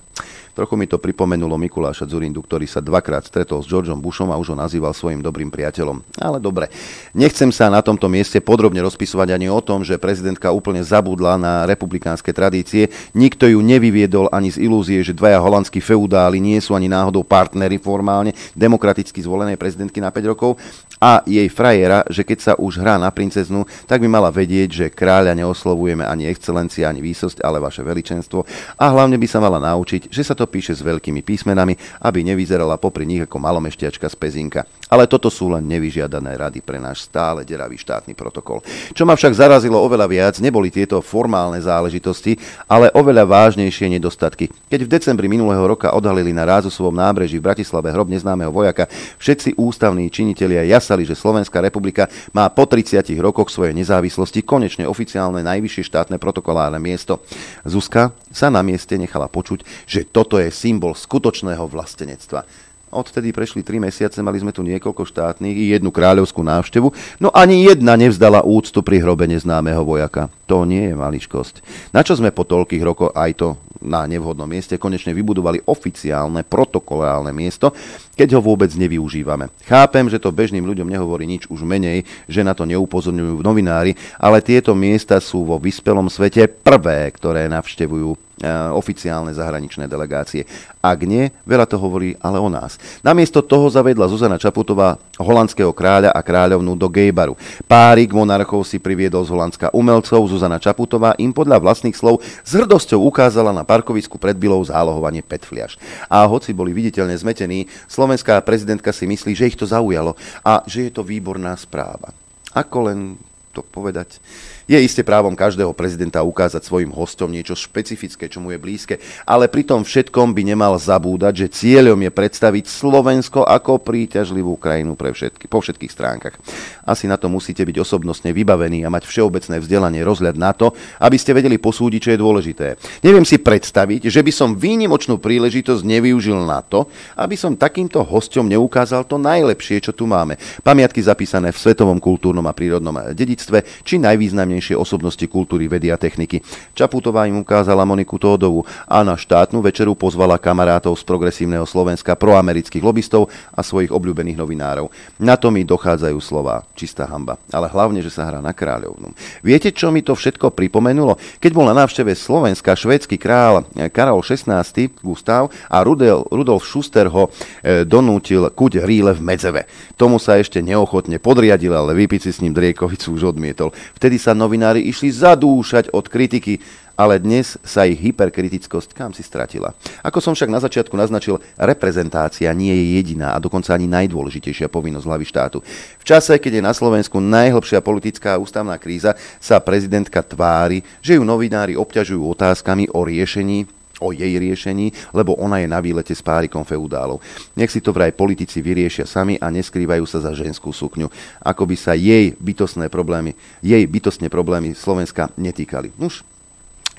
Trochu 0.55 0.79
mi 0.79 0.87
to 0.87 1.03
pripomenulo 1.03 1.59
Mikuláša 1.59 2.07
Zurindu, 2.07 2.39
ktorý 2.39 2.63
sa 2.63 2.79
dvakrát 2.79 3.27
stretol 3.27 3.59
s 3.59 3.67
Georgeom 3.67 3.99
Bushom 3.99 4.31
a 4.31 4.39
už 4.39 4.55
ho 4.55 4.57
nazýval 4.57 4.95
svojim 4.95 5.19
dobrým 5.19 5.51
priateľom. 5.51 5.99
Ale 6.15 6.39
dobre, 6.39 6.71
nechcem 7.11 7.51
sa 7.51 7.67
na 7.67 7.83
tomto 7.83 8.07
mieste 8.07 8.39
podrobne 8.39 8.79
rozpisovať 8.79 9.35
ani 9.35 9.51
o 9.51 9.59
tom, 9.59 9.83
že 9.83 9.99
prezidentka 9.99 10.55
úplne 10.55 10.79
zabudla 10.79 11.35
na 11.35 11.53
republikánske 11.67 12.31
tradície. 12.31 12.87
Nikto 13.11 13.51
ju 13.51 13.59
nevyviedol 13.59 14.31
ani 14.31 14.47
z 14.47 14.63
ilúzie, 14.63 15.03
že 15.03 15.11
dvaja 15.11 15.43
holandskí 15.43 15.83
feudáli 15.83 16.39
nie 16.39 16.63
sú 16.63 16.71
ani 16.71 16.87
náhodou 16.87 17.27
partnery 17.27 17.75
formálne 17.75 18.31
demokraticky 18.55 19.19
zvolenej 19.19 19.59
prezidentky 19.59 19.99
na 19.99 20.07
5 20.07 20.31
rokov 20.31 20.55
a 21.03 21.19
jej 21.27 21.51
frajera, 21.51 22.07
že 22.07 22.23
keď 22.23 22.39
sa 22.39 22.53
už 22.55 22.79
hrá 22.79 22.95
na 22.95 23.11
princeznu, 23.11 23.67
tak 23.83 23.99
by 23.99 24.07
mala 24.07 24.31
vedieť, 24.31 24.69
že 24.71 24.85
kráľa 24.87 25.35
neoslovujeme 25.35 26.07
ani 26.07 26.31
excelencia, 26.31 26.87
ani 26.87 27.03
výsosť, 27.03 27.43
ale 27.43 27.59
vaše 27.59 27.83
veličenstvo 27.83 28.47
a 28.79 28.85
hlavne 28.87 29.19
by 29.19 29.27
sa 29.27 29.43
mala 29.43 29.59
naučiť, 29.59 30.07
že 30.07 30.23
sa 30.23 30.31
to 30.31 30.44
píše 30.47 30.77
s 30.77 30.81
veľkými 30.86 31.21
písmenami, 31.21 31.75
aby 32.01 32.25
nevyzerala 32.25 32.79
popri 32.79 33.05
nich 33.05 33.23
ako 33.25 33.38
malomešťačka 33.41 34.08
z 34.10 34.15
pezinka. 34.15 34.62
Ale 34.95 35.12
toto 35.12 35.27
sú 35.27 35.51
len 35.51 35.67
nevyžiadané 35.67 36.39
rady 36.39 36.63
pre 36.63 36.79
náš 36.79 37.03
stále 37.03 37.43
deravý 37.43 37.75
štátny 37.75 38.15
protokol. 38.15 38.63
Čo 38.95 39.03
ma 39.03 39.19
však 39.19 39.36
zarazilo 39.36 39.75
oveľa 39.75 40.08
viac, 40.08 40.39
neboli 40.39 40.71
tieto 40.71 41.03
formálne 41.03 41.60
záležitosti, 41.60 42.39
ale 42.63 42.88
oveľa 42.95 43.27
vážnejšie 43.27 43.91
nedostatky. 43.91 44.47
Keď 44.71 44.79
v 44.88 44.91
decembri 44.95 45.27
minulého 45.27 45.67
roka 45.67 45.91
odhalili 45.91 46.31
na 46.31 46.47
Rázosovom 46.47 46.95
nábreží 46.95 47.43
v 47.43 47.43
Bratislave 47.43 47.91
hrob 47.91 48.08
neznámeho 48.08 48.55
vojaka, 48.55 48.88
všetci 49.19 49.60
ústavní 49.60 50.08
činitelia 50.08 50.63
jasali, 50.63 51.03
že 51.03 51.12
Slovenská 51.12 51.60
republika 51.60 52.08
má 52.31 52.47
po 52.47 52.63
30 52.63 53.03
rokoch 53.19 53.51
svojej 53.51 53.75
nezávislosti 53.75 54.47
konečne 54.47 54.88
oficiálne 54.88 55.43
najvyššie 55.43 55.91
štátne 55.91 56.15
protokolárne 56.23 56.79
miesto. 56.79 57.19
Zuzka 57.67 58.15
sa 58.31 58.47
na 58.47 58.63
mieste 58.63 58.95
nechala 58.95 59.27
počuť, 59.27 59.67
že 59.84 60.08
toto 60.08 60.39
je 60.39 60.47
symbol 60.55 60.95
skutočného 60.95 61.67
vlastenectva. 61.67 62.47
Odtedy 62.95 63.36
prešli 63.36 63.60
3 63.60 63.84
mesiace, 63.84 64.23
mali 64.23 64.39
sme 64.39 64.55
tu 64.55 64.63
niekoľko 64.63 65.03
štátnych 65.03 65.51
i 65.51 65.75
jednu 65.75 65.91
kráľovskú 65.91 66.39
návštevu, 66.39 66.88
no 67.19 67.27
ani 67.36 67.67
jedna 67.67 67.99
nevzdala 67.99 68.39
úctu 68.47 68.79
pri 68.79 69.03
hrobe 69.03 69.27
neznámeho 69.27 69.84
vojaka. 69.84 70.31
To 70.47 70.63
nie 70.63 70.88
je 70.88 70.95
maličkosť. 70.95 71.60
Na 71.91 72.08
čo 72.08 72.15
sme 72.15 72.31
po 72.31 72.47
toľkých 72.47 72.84
rokoch 72.88 73.12
aj 73.12 73.31
to 73.36 73.60
na 73.84 74.08
nevhodnom 74.08 74.47
mieste 74.47 74.79
konečne 74.79 75.12
vybudovali 75.12 75.67
oficiálne 75.67 76.47
protokolálne 76.47 77.36
miesto, 77.36 77.75
keď 78.15 78.39
ho 78.39 78.41
vôbec 78.41 78.71
nevyužívame. 78.71 79.51
Chápem, 79.67 80.08
že 80.08 80.17
to 80.17 80.32
bežným 80.34 80.63
ľuďom 80.63 80.88
nehovorí 80.88 81.28
nič 81.28 81.45
už 81.51 81.67
menej, 81.67 82.08
že 82.25 82.41
na 82.41 82.56
to 82.56 82.63
neupozorňujú 82.63 83.43
novinári, 83.43 83.93
ale 84.17 84.39
tieto 84.39 84.71
miesta 84.73 85.19
sú 85.19 85.43
vo 85.43 85.60
vyspelom 85.60 86.08
svete 86.08 86.47
prvé, 86.47 87.12
ktoré 87.12 87.51
navštevujú 87.51 88.25
E, 88.36 88.51
oficiálne 88.75 89.32
zahraničné 89.32 89.88
delegácie. 89.88 90.43
Ak 90.84 91.08
nie, 91.08 91.32
veľa 91.47 91.63
to 91.71 91.80
hovorí 91.80 92.19
ale 92.19 92.36
o 92.36 92.51
nás. 92.51 92.75
Namiesto 92.99 93.39
toho 93.39 93.71
zavedla 93.71 94.12
Zuzana 94.12 94.36
Čaputová 94.36 94.99
holandského 95.15 95.71
kráľa 95.71 96.12
a 96.12 96.19
kráľovnú 96.19 96.75
do 96.75 96.91
Gejbaru. 96.91 97.39
Párik 97.63 98.12
monarchov 98.12 98.67
si 98.67 98.75
priviedol 98.75 99.23
z 99.23 99.32
Holandska 99.32 99.71
umelcov, 99.71 100.28
Zuzana 100.28 100.60
Čaputová 100.60 101.15
im 101.15 101.32
podľa 101.32 101.63
vlastných 101.63 101.95
slov 101.95 102.19
s 102.43 102.51
hrdosťou 102.51 103.08
ukázala 103.08 103.56
na 103.56 103.63
parkovisku 103.63 104.19
pred 104.19 104.36
Bilou 104.36 104.60
zálohovanie 104.67 105.23
petfliaž. 105.23 105.80
A 106.12 106.28
hoci 106.28 106.51
boli 106.51 106.75
viditeľne 106.75 107.15
zmetení, 107.15 107.71
slovenská 108.05 108.37
prezidentka 108.45 108.93
si 108.93 109.09
myslí, 109.09 109.33
že 109.33 109.49
ich 109.49 109.57
to 109.57 109.65
zaujalo 109.65 110.13
a 110.45 110.61
že 110.69 110.85
je 110.85 110.91
to 110.93 111.01
výborná 111.01 111.57
správa. 111.57 112.13
Ako 112.53 112.85
len 112.85 113.17
to 113.49 113.65
povedať? 113.65 114.21
Je 114.65 114.82
iste 114.82 115.06
právom 115.06 115.38
každého 115.38 115.78
prezidenta 115.78 116.25
ukázať 116.25 116.65
svojim 116.65 116.89
hostom 116.89 117.30
niečo 117.30 117.54
špecifické, 117.54 118.25
čo 118.25 118.41
mu 118.41 118.49
je 118.49 118.58
blízke, 118.58 118.97
ale 119.21 119.45
pri 119.45 119.62
tom 119.62 119.86
všetkom 119.86 120.34
by 120.34 120.41
nemal 120.41 120.73
zabúdať, 120.82 121.45
že 121.45 121.54
cieľom 121.54 122.01
je 122.01 122.10
predstaviť 122.10 122.65
Slovensko 122.65 123.45
ako 123.45 123.78
príťažlivú 123.86 124.58
krajinu 124.58 124.97
pre 124.97 125.13
všetky, 125.13 125.45
po 125.45 125.62
všetkých 125.62 125.93
stránkach. 125.93 126.41
Asi 126.82 127.06
na 127.06 127.13
to 127.13 127.30
musíte 127.30 127.62
byť 127.62 127.78
osobnostne 127.78 128.34
vybavení 128.34 128.82
a 128.82 128.89
mať 128.89 129.06
všeobecné 129.06 129.62
vzdelanie, 129.62 130.01
rozhľad 130.01 130.34
na 130.34 130.49
to, 130.58 130.73
aby 130.97 131.17
ste 131.21 131.38
vedeli 131.38 131.62
posúdiť, 131.62 132.01
čo 132.01 132.13
je 132.17 132.23
dôležité. 132.25 132.65
Neviem 133.06 133.21
si 133.21 133.38
predstaviť, 133.38 134.10
že 134.10 134.25
by 134.25 134.32
som 134.34 134.58
výnimočnú 134.58 135.21
príležitosť 135.21 135.86
nevyužil 135.86 136.41
na 136.41 136.65
to, 136.65 136.89
aby 137.21 137.38
som 137.38 137.54
takýmto 137.54 138.01
hostom 138.01 138.49
neukázal 138.49 139.06
to 139.06 139.21
najlepšie, 139.21 139.78
čo 139.78 139.93
tu 139.93 140.10
máme. 140.10 140.41
Pamiatky 140.65 141.06
zapísané 141.06 141.54
v 141.54 141.62
svetovom 141.62 142.01
kultúrnom 142.01 142.49
a 142.49 142.58
prírodnom 142.58 143.13
dedictve 143.13 143.62
či 143.86 144.01
najvýznamnejšie 144.01 144.54
osobnosti 144.61 145.25
kultúry, 145.27 145.67
vedy 145.67 145.91
a 145.91 145.99
techniky. 145.99 146.39
Čaputová 146.71 147.27
im 147.27 147.43
ukázala 147.43 147.83
Moniku 147.83 148.15
Tódovu 148.15 148.63
a 148.87 149.03
na 149.03 149.19
štátnu 149.19 149.59
večeru 149.59 149.97
pozvala 149.97 150.39
kamarátov 150.39 150.95
z 150.95 151.03
progresívneho 151.03 151.67
Slovenska, 151.67 152.15
proamerických 152.15 152.85
lobbystov 152.85 153.27
a 153.51 153.59
svojich 153.59 153.91
obľúbených 153.91 154.39
novinárov. 154.39 154.87
Na 155.19 155.35
to 155.35 155.51
mi 155.51 155.65
dochádzajú 155.65 156.17
slova. 156.21 156.63
Čistá 156.77 157.09
hamba. 157.09 157.35
Ale 157.49 157.67
hlavne, 157.67 157.99
že 157.99 158.13
sa 158.13 158.29
hrá 158.29 158.39
na 158.39 158.53
kráľovnú. 158.53 159.11
Viete, 159.41 159.73
čo 159.73 159.89
mi 159.89 160.05
to 160.05 160.13
všetko 160.13 160.53
pripomenulo? 160.53 161.17
Keď 161.41 161.51
bol 161.51 161.65
na 161.65 161.75
návšteve 161.75 162.13
Slovenska 162.13 162.77
švédsky 162.77 163.17
král 163.17 163.65
Karol 163.89 164.21
XVI 164.21 164.61
Gustav 165.01 165.49
a 165.67 165.81
Rudolf, 165.81 166.29
Rudolf 166.29 166.63
Schuster 166.63 167.09
ho 167.09 167.27
e, 167.65 167.87
donútil 167.87 168.47
kuť 168.53 168.85
hríle 168.85 169.17
v 169.17 169.21
Medzeve. 169.25 169.61
Tomu 169.95 170.21
sa 170.21 170.37
ešte 170.37 170.61
neochotne 170.61 171.17
podriadil, 171.17 171.73
ale 171.73 171.97
vypiť 171.97 172.21
si 172.27 172.31
s 172.35 172.41
ním 172.43 172.53
Driekovicu 172.53 173.15
už 173.15 173.35
odmietol. 173.35 173.71
Vtedy 173.97 174.21
sa 174.21 174.37
novinári 174.45 174.86
išli 174.86 175.10
zadúšať 175.10 175.89
od 175.89 176.05
kritiky, 176.05 176.62
ale 176.95 177.19
dnes 177.19 177.60
sa 177.65 177.84
ich 177.84 177.99
hyperkritickosť 177.99 178.95
kam 178.95 179.12
si 179.12 179.19
stratila. 179.25 179.75
Ako 179.99 180.23
som 180.23 180.31
však 180.31 180.47
na 180.47 180.63
začiatku 180.63 180.95
naznačil, 180.95 181.41
reprezentácia 181.60 182.47
nie 182.55 182.71
je 182.71 182.86
jediná 183.01 183.36
a 183.36 183.41
dokonca 183.41 183.75
ani 183.75 183.89
najdôležitejšia 183.89 184.71
povinnosť 184.71 185.05
hlavy 185.10 185.25
štátu. 185.27 185.58
V 185.99 186.05
čase, 186.08 186.39
keď 186.39 186.62
je 186.62 186.63
na 186.63 186.71
Slovensku 186.71 187.19
najhlbšia 187.19 187.84
politická 187.84 188.38
a 188.38 188.41
ústavná 188.41 188.79
kríza, 188.79 189.17
sa 189.43 189.60
prezidentka 189.60 190.23
tvári, 190.23 190.86
že 191.03 191.19
ju 191.19 191.23
novinári 191.27 191.75
obťažujú 191.75 192.21
otázkami 192.31 192.88
o 192.95 193.03
riešení 193.03 193.67
o 193.99 194.12
jej 194.12 194.36
riešení, 194.36 194.91
lebo 195.15 195.36
ona 195.39 195.63
je 195.63 195.67
na 195.69 195.79
výlete 195.79 196.12
s 196.12 196.23
párikom 196.25 196.67
feudálov. 196.67 197.21
Nech 197.55 197.71
si 197.71 197.79
to 197.79 197.95
vraj 197.95 198.12
politici 198.12 198.60
vyriešia 198.60 199.08
sami 199.08 199.39
a 199.39 199.47
neskrývajú 199.51 200.03
sa 200.03 200.19
za 200.19 200.31
ženskú 200.36 200.75
sukňu. 200.75 201.08
Ako 201.43 201.63
by 201.63 201.75
sa 201.79 201.93
jej 201.95 202.36
bytostné 202.36 202.91
problémy, 202.91 203.36
jej 203.63 203.84
bytostné 203.88 204.27
problémy 204.27 204.75
Slovenska 204.75 205.31
netýkali. 205.39 205.95
Už 205.99 206.25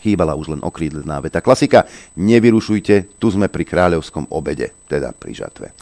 chýbala 0.00 0.38
už 0.38 0.54
len 0.54 0.62
okrídlená 0.62 1.18
veta. 1.18 1.42
Klasika, 1.42 1.88
nevyrušujte, 2.14 3.18
tu 3.18 3.26
sme 3.32 3.50
pri 3.50 3.66
kráľovskom 3.66 4.30
obede, 4.30 4.70
teda 4.86 5.10
pri 5.10 5.32
žatve. 5.34 5.74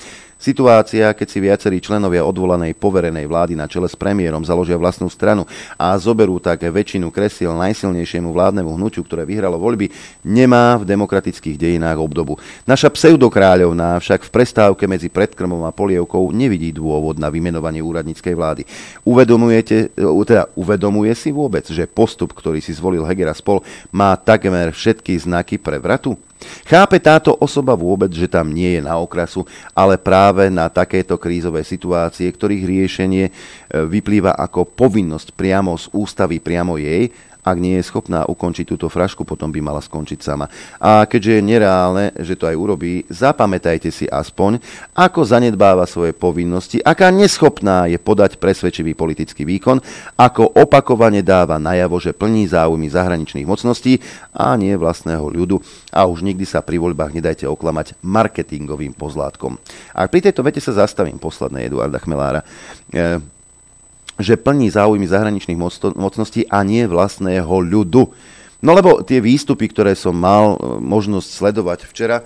Situácia, 0.45 1.09
keď 1.17 1.25
si 1.25 1.41
viacerí 1.41 1.81
členovia 1.81 2.21
odvolanej 2.21 2.77
poverenej 2.77 3.25
vlády 3.25 3.57
na 3.57 3.65
čele 3.65 3.89
s 3.89 3.97
premiérom 3.97 4.45
založia 4.45 4.77
vlastnú 4.77 5.09
stranu 5.09 5.49
a 5.81 5.97
zoberú 5.97 6.37
tak 6.37 6.69
väčšinu 6.69 7.09
kresiel 7.09 7.57
najsilnejšiemu 7.57 8.29
vládnemu 8.29 8.77
hnutiu, 8.77 9.01
ktoré 9.09 9.25
vyhralo 9.25 9.57
voľby, 9.57 9.89
nemá 10.21 10.77
v 10.77 10.85
demokratických 10.85 11.57
dejinách 11.57 11.97
obdobu. 11.97 12.37
Naša 12.69 12.93
pseudokráľovná 12.93 13.97
však 13.97 14.29
v 14.29 14.35
prestávke 14.37 14.85
medzi 14.85 15.09
predkrmom 15.09 15.65
a 15.65 15.73
polievkou 15.73 16.29
nevidí 16.37 16.77
dôvod 16.77 17.17
na 17.17 17.33
vymenovanie 17.33 17.81
úradníckej 17.81 18.37
vlády. 18.37 18.69
Uvedomujete, 19.01 19.97
teda 19.97 20.53
uvedomuje 20.61 21.17
si 21.17 21.33
vôbec, 21.33 21.65
že 21.65 21.89
postup, 21.89 22.37
ktorý 22.37 22.61
si 22.61 22.77
zvolil 22.77 23.09
Heger 23.09 23.33
a 23.33 23.35
spol, 23.35 23.65
má 23.97 24.13
takmer 24.21 24.77
všetky 24.77 25.17
znaky 25.25 25.57
prevratu? 25.57 26.21
Chápe 26.65 26.97
táto 27.01 27.37
osoba 27.41 27.77
vôbec, 27.77 28.11
že 28.13 28.29
tam 28.29 28.51
nie 28.53 28.77
je 28.77 28.83
na 28.83 28.97
okrasu, 28.97 29.45
ale 29.73 30.01
práve 30.01 30.49
na 30.49 30.69
takéto 30.69 31.17
krízové 31.21 31.65
situácie, 31.65 32.29
ktorých 32.29 32.65
riešenie 32.65 33.25
e, 33.29 33.33
vyplýva 33.85 34.37
ako 34.37 34.69
povinnosť 34.69 35.37
priamo 35.37 35.77
z 35.77 35.89
ústavy, 35.93 36.41
priamo 36.41 36.81
jej 36.81 37.13
ak 37.45 37.57
nie 37.61 37.77
je 37.77 37.85
schopná 37.85 38.25
ukončiť 38.25 38.65
túto 38.65 38.89
frašku, 38.89 39.29
potom 39.29 39.53
by 39.53 39.61
mala 39.61 39.85
skončiť 39.85 40.19
sama. 40.25 40.49
A 40.81 41.05
keďže 41.05 41.39
je 41.39 41.43
nereálne, 41.45 42.05
že 42.17 42.41
to 42.41 42.49
aj 42.49 42.57
urobí, 42.57 43.05
zapamätajte 43.13 43.93
si 43.93 44.09
aspoň, 44.09 44.59
ako 44.97 45.21
zanedbáva 45.29 45.85
svoje 45.85 46.17
povinnosti, 46.17 46.81
aká 46.81 47.13
neschopná 47.13 47.85
je 47.85 48.01
podať 48.01 48.41
presvedčivý 48.41 48.97
politický 48.97 49.45
výkon, 49.45 49.85
ako 50.17 50.57
opakovane 50.57 51.21
dáva 51.21 51.61
najavo, 51.61 52.01
že 52.01 52.17
plní 52.17 52.49
záujmy 52.49 52.89
zahraničných 52.89 53.45
mocností 53.45 54.01
a 54.33 54.57
nie 54.57 54.73
vlastného 54.75 55.29
ľudu. 55.29 55.61
A 55.93 56.09
už 56.09 56.25
nikdy 56.25 56.49
sa 56.49 56.65
pri 56.65 56.81
voľbách 56.81 57.13
nedajte 57.13 57.45
oklamať 57.45 58.01
marketingovým 58.01 58.97
pozlátkom. 58.97 59.61
A 59.93 60.09
pri 60.09 60.25
tejto 60.25 60.41
vete 60.41 60.59
sa 60.65 60.73
zastavím 60.73 61.21
posledné 61.21 61.69
Eduarda 61.69 62.01
Chmelára. 62.01 62.41
E, 62.89 63.34
že 64.19 64.39
plní 64.39 64.71
záujmy 64.71 65.07
zahraničných 65.07 65.59
mocností 65.99 66.47
a 66.47 66.63
nie 66.63 66.87
vlastného 66.87 67.51
ľudu. 67.51 68.11
No 68.65 68.71
lebo 68.73 69.05
tie 69.05 69.21
výstupy, 69.21 69.69
ktoré 69.69 69.93
som 69.93 70.17
mal 70.17 70.57
e, 70.57 70.59
možnosť 70.81 71.29
sledovať 71.29 71.79
včera, 71.85 72.25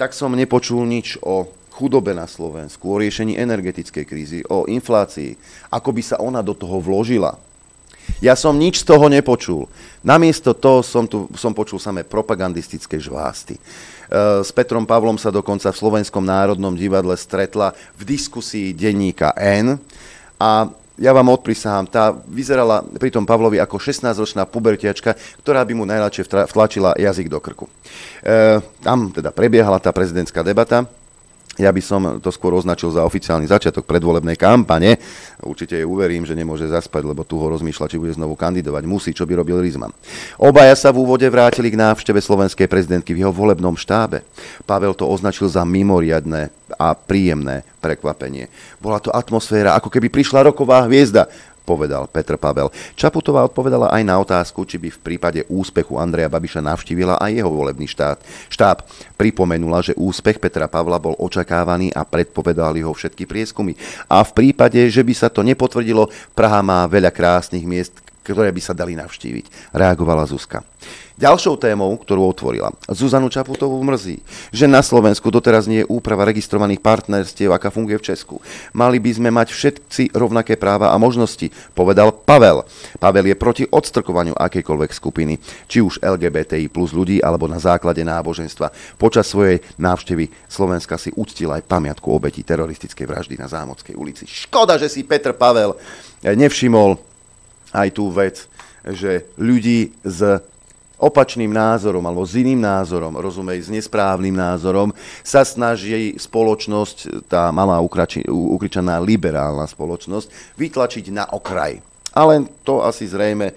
tak 0.00 0.16
som 0.16 0.32
nepočul 0.32 0.86
nič 0.88 1.20
o 1.20 1.50
chudobe 1.76 2.16
na 2.16 2.24
Slovensku, 2.24 2.88
o 2.88 2.96
riešení 2.96 3.36
energetickej 3.36 4.04
krízy, 4.08 4.40
o 4.48 4.64
inflácii, 4.64 5.36
ako 5.68 5.92
by 5.92 6.02
sa 6.04 6.16
ona 6.16 6.40
do 6.40 6.56
toho 6.56 6.80
vložila. 6.80 7.36
Ja 8.24 8.32
som 8.32 8.56
nič 8.56 8.80
z 8.80 8.88
toho 8.88 9.12
nepočul. 9.12 9.68
Namiesto 10.00 10.56
toho 10.56 10.80
som, 10.80 11.04
tu, 11.04 11.28
som 11.36 11.52
počul 11.52 11.76
samé 11.76 12.06
propagandistické 12.06 12.96
žvásty. 12.96 13.58
E, 13.58 13.60
s 14.40 14.48
Petrom 14.54 14.88
Pavlom 14.88 15.20
sa 15.20 15.28
dokonca 15.28 15.68
v 15.68 15.80
Slovenskom 15.84 16.24
národnom 16.24 16.72
divadle 16.72 17.18
stretla 17.18 17.76
v 17.98 18.02
diskusii 18.16 18.72
denníka 18.72 19.36
N 19.36 19.76
a 20.40 20.70
ja 20.96 21.12
vám 21.12 21.28
odprisahám, 21.32 21.86
tá 21.88 22.12
vyzerala 22.12 22.80
pri 22.80 23.12
tom 23.12 23.28
Pavlovi 23.28 23.60
ako 23.60 23.76
16-ročná 23.76 24.48
pubertiačka, 24.48 25.16
ktorá 25.44 25.60
by 25.64 25.72
mu 25.76 25.84
najradšej 25.84 26.48
vtlačila 26.48 26.96
jazyk 26.96 27.28
do 27.28 27.38
krku. 27.40 27.68
E, 28.24 28.60
tam 28.80 29.12
teda 29.12 29.32
prebiehala 29.32 29.76
tá 29.76 29.92
prezidentská 29.92 30.40
debata. 30.40 30.88
Ja 31.56 31.72
by 31.72 31.80
som 31.80 32.00
to 32.20 32.28
skôr 32.28 32.52
označil 32.52 32.92
za 32.92 33.00
oficiálny 33.00 33.48
začiatok 33.48 33.88
predvolebnej 33.88 34.36
kampane. 34.36 35.00
Určite 35.40 35.80
jej 35.80 35.88
uverím, 35.88 36.28
že 36.28 36.36
nemôže 36.36 36.68
zaspať, 36.68 37.02
lebo 37.08 37.24
tu 37.24 37.40
ho 37.40 37.48
rozmýšľa, 37.48 37.88
či 37.88 37.96
bude 37.96 38.12
znovu 38.12 38.36
kandidovať. 38.36 38.84
Musí, 38.84 39.16
čo 39.16 39.24
by 39.24 39.40
robil 39.40 39.64
Rizman. 39.64 39.92
Obaja 40.36 40.76
sa 40.76 40.92
v 40.92 41.00
úvode 41.00 41.24
vrátili 41.32 41.72
k 41.72 41.80
návšteve 41.80 42.20
slovenskej 42.20 42.68
prezidentky 42.68 43.16
v 43.16 43.24
jeho 43.24 43.32
volebnom 43.32 43.72
štábe. 43.72 44.20
Pavel 44.68 44.92
to 44.92 45.08
označil 45.08 45.48
za 45.48 45.64
mimoriadné 45.64 46.52
a 46.76 46.92
príjemné 46.92 47.64
prekvapenie. 47.80 48.52
Bola 48.76 49.00
to 49.00 49.08
atmosféra, 49.08 49.78
ako 49.80 49.88
keby 49.88 50.12
prišla 50.12 50.52
roková 50.52 50.84
hviezda 50.84 51.30
povedal 51.66 52.06
Petr 52.06 52.38
Pavel. 52.38 52.70
Čaputová 52.94 53.42
odpovedala 53.42 53.90
aj 53.90 54.02
na 54.06 54.14
otázku, 54.22 54.62
či 54.62 54.78
by 54.78 54.94
v 54.94 55.02
prípade 55.02 55.42
úspechu 55.50 55.98
Andreja 55.98 56.30
Babiša 56.30 56.62
navštívila 56.62 57.18
aj 57.18 57.42
jeho 57.42 57.50
volebný 57.50 57.90
štát. 57.90 58.22
Štáb 58.46 58.86
pripomenula, 59.18 59.82
že 59.82 59.98
úspech 59.98 60.38
Petra 60.38 60.70
Pavla 60.70 61.02
bol 61.02 61.18
očakávaný 61.18 61.90
a 61.90 62.06
predpovedali 62.06 62.86
ho 62.86 62.94
všetky 62.94 63.26
prieskumy. 63.26 63.74
A 64.06 64.22
v 64.22 64.30
prípade, 64.30 64.78
že 64.86 65.02
by 65.02 65.14
sa 65.18 65.26
to 65.26 65.42
nepotvrdilo, 65.42 66.06
Praha 66.38 66.62
má 66.62 66.86
veľa 66.86 67.10
krásnych 67.10 67.66
miest, 67.66 68.06
ktoré 68.26 68.50
by 68.50 68.58
sa 68.58 68.74
dali 68.74 68.98
navštíviť, 68.98 69.70
reagovala 69.70 70.26
Zuzka. 70.26 70.66
Ďalšou 71.16 71.56
témou, 71.56 71.96
ktorú 71.96 72.28
otvorila, 72.28 72.68
Zuzanu 72.92 73.32
Čaputovú 73.32 73.80
mrzí, 73.80 74.20
že 74.52 74.68
na 74.68 74.84
Slovensku 74.84 75.32
doteraz 75.32 75.64
nie 75.64 75.80
je 75.80 75.88
úprava 75.88 76.28
registrovaných 76.28 76.84
partnerstiev, 76.84 77.56
aká 77.56 77.72
funguje 77.72 77.96
v 77.96 78.12
Česku. 78.12 78.36
Mali 78.76 79.00
by 79.00 79.10
sme 79.16 79.30
mať 79.32 79.48
všetci 79.48 80.12
rovnaké 80.12 80.60
práva 80.60 80.92
a 80.92 81.00
možnosti, 81.00 81.48
povedal 81.72 82.12
Pavel. 82.12 82.68
Pavel 83.00 83.32
je 83.32 83.36
proti 83.40 83.64
odstrkovaniu 83.64 84.36
akejkoľvek 84.36 84.90
skupiny, 84.92 85.40
či 85.64 85.80
už 85.80 86.04
LGBTI 86.04 86.68
plus 86.68 86.92
ľudí, 86.92 87.24
alebo 87.24 87.48
na 87.48 87.56
základe 87.56 88.04
náboženstva. 88.04 89.00
Počas 89.00 89.24
svojej 89.24 89.64
návštevy 89.80 90.28
Slovenska 90.52 91.00
si 91.00 91.16
uctil 91.16 91.48
aj 91.48 91.64
pamiatku 91.64 92.12
obeti 92.12 92.44
teroristickej 92.44 93.08
vraždy 93.08 93.40
na 93.40 93.48
Zámodskej 93.48 93.96
ulici. 93.96 94.28
Škoda, 94.28 94.76
že 94.76 94.92
si 94.92 95.00
Petr 95.00 95.32
Pavel 95.32 95.80
nevšimol 96.20 97.15
aj 97.76 97.88
tú 97.92 98.08
vec, 98.08 98.48
že 98.88 99.28
ľudí 99.36 99.92
z 100.00 100.40
opačným 100.96 101.52
názorom 101.52 102.00
alebo 102.00 102.24
s 102.24 102.40
iným 102.40 102.56
názorom, 102.56 103.20
rozumej, 103.20 103.68
s 103.68 103.68
nesprávnym 103.68 104.32
názorom, 104.32 104.96
sa 105.20 105.44
snaží 105.44 106.16
spoločnosť, 106.16 107.28
tá 107.28 107.52
malá 107.52 107.76
ukričaná 108.32 108.96
liberálna 109.04 109.68
spoločnosť, 109.68 110.56
vytlačiť 110.56 111.04
na 111.12 111.28
okraj. 111.28 111.84
Ale 112.16 112.48
to 112.64 112.80
asi 112.80 113.04
zrejme 113.04 113.52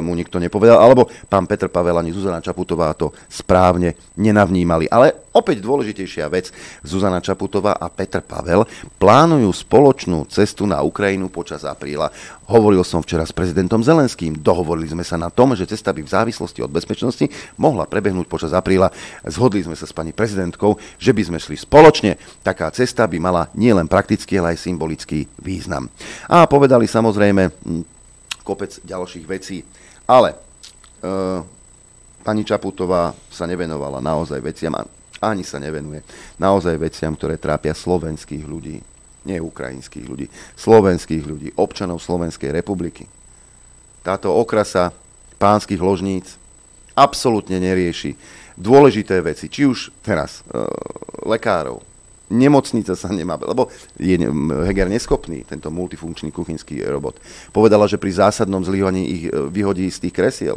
mu 0.00 0.16
nikto 0.16 0.40
nepovedal, 0.40 0.80
alebo 0.80 1.04
pán 1.28 1.44
Petr 1.44 1.68
Pavel 1.68 2.00
ani 2.00 2.12
Zuzana 2.12 2.40
Čaputová 2.40 2.96
to 2.96 3.12
správne 3.28 3.92
nenavnímali. 4.16 4.88
Ale 4.88 5.28
opäť 5.36 5.60
dôležitejšia 5.60 6.26
vec, 6.32 6.48
Zuzana 6.80 7.20
Čaputová 7.20 7.76
a 7.76 7.92
Petr 7.92 8.24
Pavel 8.24 8.64
plánujú 8.96 9.52
spoločnú 9.52 10.24
cestu 10.32 10.64
na 10.64 10.80
Ukrajinu 10.80 11.28
počas 11.28 11.68
apríla. 11.68 12.08
Hovoril 12.46 12.86
som 12.86 13.02
včera 13.02 13.26
s 13.26 13.34
prezidentom 13.34 13.82
Zelenským, 13.82 14.38
dohovorili 14.38 14.88
sme 14.88 15.04
sa 15.04 15.18
na 15.18 15.28
tom, 15.28 15.52
že 15.58 15.66
cesta 15.66 15.90
by 15.92 16.00
v 16.06 16.12
závislosti 16.14 16.62
od 16.62 16.70
bezpečnosti 16.70 17.26
mohla 17.58 17.84
prebehnúť 17.84 18.26
počas 18.30 18.54
apríla. 18.54 18.88
Zhodli 19.26 19.66
sme 19.66 19.74
sa 19.74 19.84
s 19.84 19.92
pani 19.92 20.14
prezidentkou, 20.14 20.78
že 20.96 21.10
by 21.10 21.22
sme 21.26 21.38
šli 21.42 21.58
spoločne. 21.58 22.16
Taká 22.46 22.70
cesta 22.70 23.04
by 23.04 23.18
mala 23.18 23.50
nielen 23.58 23.90
praktický, 23.90 24.38
ale 24.38 24.54
aj 24.54 24.62
symbolický 24.62 25.26
význam. 25.42 25.90
A 26.30 26.46
povedali 26.46 26.86
samozrejme 26.86 27.50
kopec 28.46 28.78
ďalších 28.86 29.26
vecí. 29.26 29.66
Ale 30.06 30.30
e, 30.30 30.36
pani 32.22 32.42
Čaputová 32.46 33.10
sa 33.26 33.50
nevenovala 33.50 33.98
naozaj 33.98 34.38
veciam, 34.38 34.78
ani 35.18 35.42
sa 35.42 35.58
nevenuje 35.58 36.06
naozaj 36.38 36.78
veciam, 36.78 37.18
ktoré 37.18 37.42
trápia 37.42 37.74
slovenských 37.74 38.46
ľudí, 38.46 38.78
nie 39.26 39.38
ukrajinských 39.42 40.06
ľudí, 40.06 40.30
slovenských 40.54 41.24
ľudí, 41.26 41.48
občanov 41.58 41.98
Slovenskej 41.98 42.54
republiky. 42.54 43.10
táto 44.06 44.30
okrasa 44.30 44.94
pánskych 45.42 45.82
ložníc 45.82 46.38
absolútne 46.94 47.58
nerieši 47.58 48.14
dôležité 48.54 49.20
veci, 49.20 49.50
či 49.50 49.66
už 49.66 49.90
teraz 50.00 50.46
e, 50.46 50.62
lekárov, 51.26 51.82
nemocnica 52.30 52.98
sa 52.98 53.08
nemá, 53.14 53.38
lebo 53.38 53.70
je 53.98 54.18
Heger 54.66 54.90
neschopný, 54.90 55.46
tento 55.46 55.70
multifunkčný 55.70 56.34
kuchynský 56.34 56.82
robot. 56.86 57.22
Povedala, 57.54 57.86
že 57.86 58.00
pri 58.00 58.18
zásadnom 58.18 58.62
zlyhaní 58.66 59.02
ich 59.06 59.24
e, 59.26 59.30
vyhodí 59.30 59.86
z 59.90 60.06
tých 60.06 60.14
kresiel. 60.14 60.56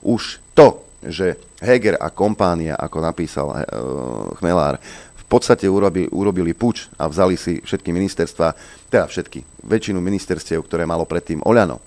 Už 0.00 0.40
to, 0.56 0.80
že 1.04 1.36
Heger 1.60 1.96
a 2.00 2.12
kompánia, 2.12 2.76
ako 2.76 3.00
napísal 3.00 3.48
uh, 3.48 3.56
Chmelár, 4.36 4.76
v 5.16 5.24
podstate 5.24 5.64
urobili, 5.64 6.08
urobili 6.12 6.52
puč 6.52 6.92
a 7.00 7.08
vzali 7.08 7.40
si 7.40 7.60
všetky 7.64 7.88
ministerstva, 7.88 8.52
teda 8.92 9.08
všetky, 9.08 9.64
väčšinu 9.64 9.96
ministerstiev, 9.96 10.60
ktoré 10.60 10.84
malo 10.84 11.08
predtým 11.08 11.40
Oľano. 11.40 11.80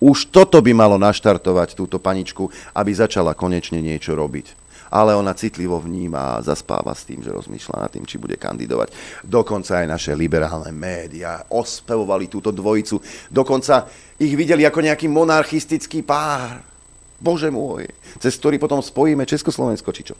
Už 0.00 0.32
toto 0.32 0.60
by 0.60 0.72
malo 0.76 0.96
naštartovať 1.00 1.72
túto 1.72 2.00
paničku, 2.00 2.48
aby 2.76 2.90
začala 2.92 3.36
konečne 3.36 3.80
niečo 3.80 4.12
robiť 4.12 4.69
ale 4.90 5.14
ona 5.14 5.34
citlivo 5.34 5.78
vníma 5.78 6.38
a 6.38 6.42
zaspáva 6.42 6.94
s 6.94 7.06
tým, 7.06 7.22
že 7.22 7.34
rozmýšľa 7.34 7.86
nad 7.86 7.90
tým, 7.90 8.04
či 8.04 8.18
bude 8.18 8.36
kandidovať. 8.36 9.22
Dokonca 9.24 9.82
aj 9.82 9.86
naše 9.86 10.12
liberálne 10.18 10.74
médiá 10.74 11.46
ospevovali 11.50 12.26
túto 12.26 12.50
dvojicu, 12.50 12.98
dokonca 13.30 13.86
ich 14.20 14.34
videli 14.36 14.66
ako 14.66 14.84
nejaký 14.84 15.06
monarchistický 15.08 16.04
pár. 16.04 16.69
Bože 17.20 17.52
môj, 17.52 17.84
cez 18.16 18.40
ktorý 18.40 18.56
potom 18.56 18.80
spojíme 18.80 19.28
Československo, 19.28 19.92
či 19.92 20.08
čo. 20.08 20.16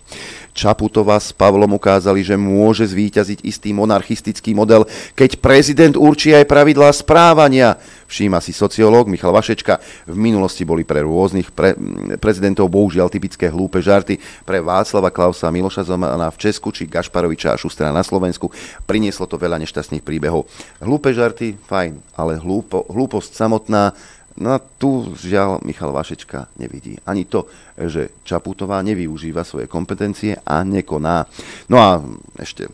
Čaputová 0.53 1.17
s 1.17 1.33
Pavlom 1.33 1.81
ukázali, 1.81 2.21
že 2.21 2.37
môže 2.37 2.85
zvíťaziť 2.85 3.41
istý 3.41 3.73
monarchistický 3.73 4.53
model, 4.53 4.85
keď 5.17 5.41
prezident 5.41 5.97
určí 5.97 6.37
aj 6.37 6.45
pravidlá 6.45 6.93
správania. 6.93 7.81
Všíma 8.05 8.45
si 8.45 8.53
sociológ 8.53 9.09
Michal 9.09 9.33
Vašečka. 9.33 9.81
V 10.05 10.19
minulosti 10.19 10.69
boli 10.69 10.85
pre 10.85 11.01
rôznych 11.01 11.49
pre, 11.55 11.73
prezidentov 12.21 12.69
bohužiaľ 12.69 13.09
typické 13.09 13.49
hlúpe 13.49 13.81
žarty. 13.81 14.21
Pre 14.45 14.59
Václava 14.61 15.09
Klausa 15.09 15.49
Miloša 15.49 15.89
Zomana 15.89 16.29
v 16.29 16.37
Česku 16.37 16.69
či 16.75 16.85
Gašparoviča 16.85 17.55
a 17.55 17.61
Šustra 17.61 17.89
na 17.95 18.05
Slovensku 18.05 18.53
prinieslo 18.85 19.25
to 19.25 19.41
veľa 19.41 19.57
nešťastných 19.63 20.05
príbehov. 20.05 20.45
Hlúpe 20.85 21.17
žarty, 21.17 21.57
fajn, 21.65 22.03
ale 22.19 22.37
hlúpo, 22.37 22.85
hlúposť 22.93 23.31
samotná 23.33 23.97
No 24.39 24.55
a 24.55 24.63
tu 24.63 25.11
žiaľ 25.19 25.59
Michal 25.67 25.91
Vašečka 25.91 26.55
nevidí. 26.63 26.95
Ani 27.03 27.27
to, 27.27 27.51
že 27.75 28.23
Čaputová 28.23 28.79
nevyužíva 28.87 29.43
svoje 29.43 29.67
kompetencie 29.67 30.39
a 30.39 30.63
nekoná. 30.63 31.27
No 31.67 31.77
a 31.83 31.99
ešte 32.39 32.71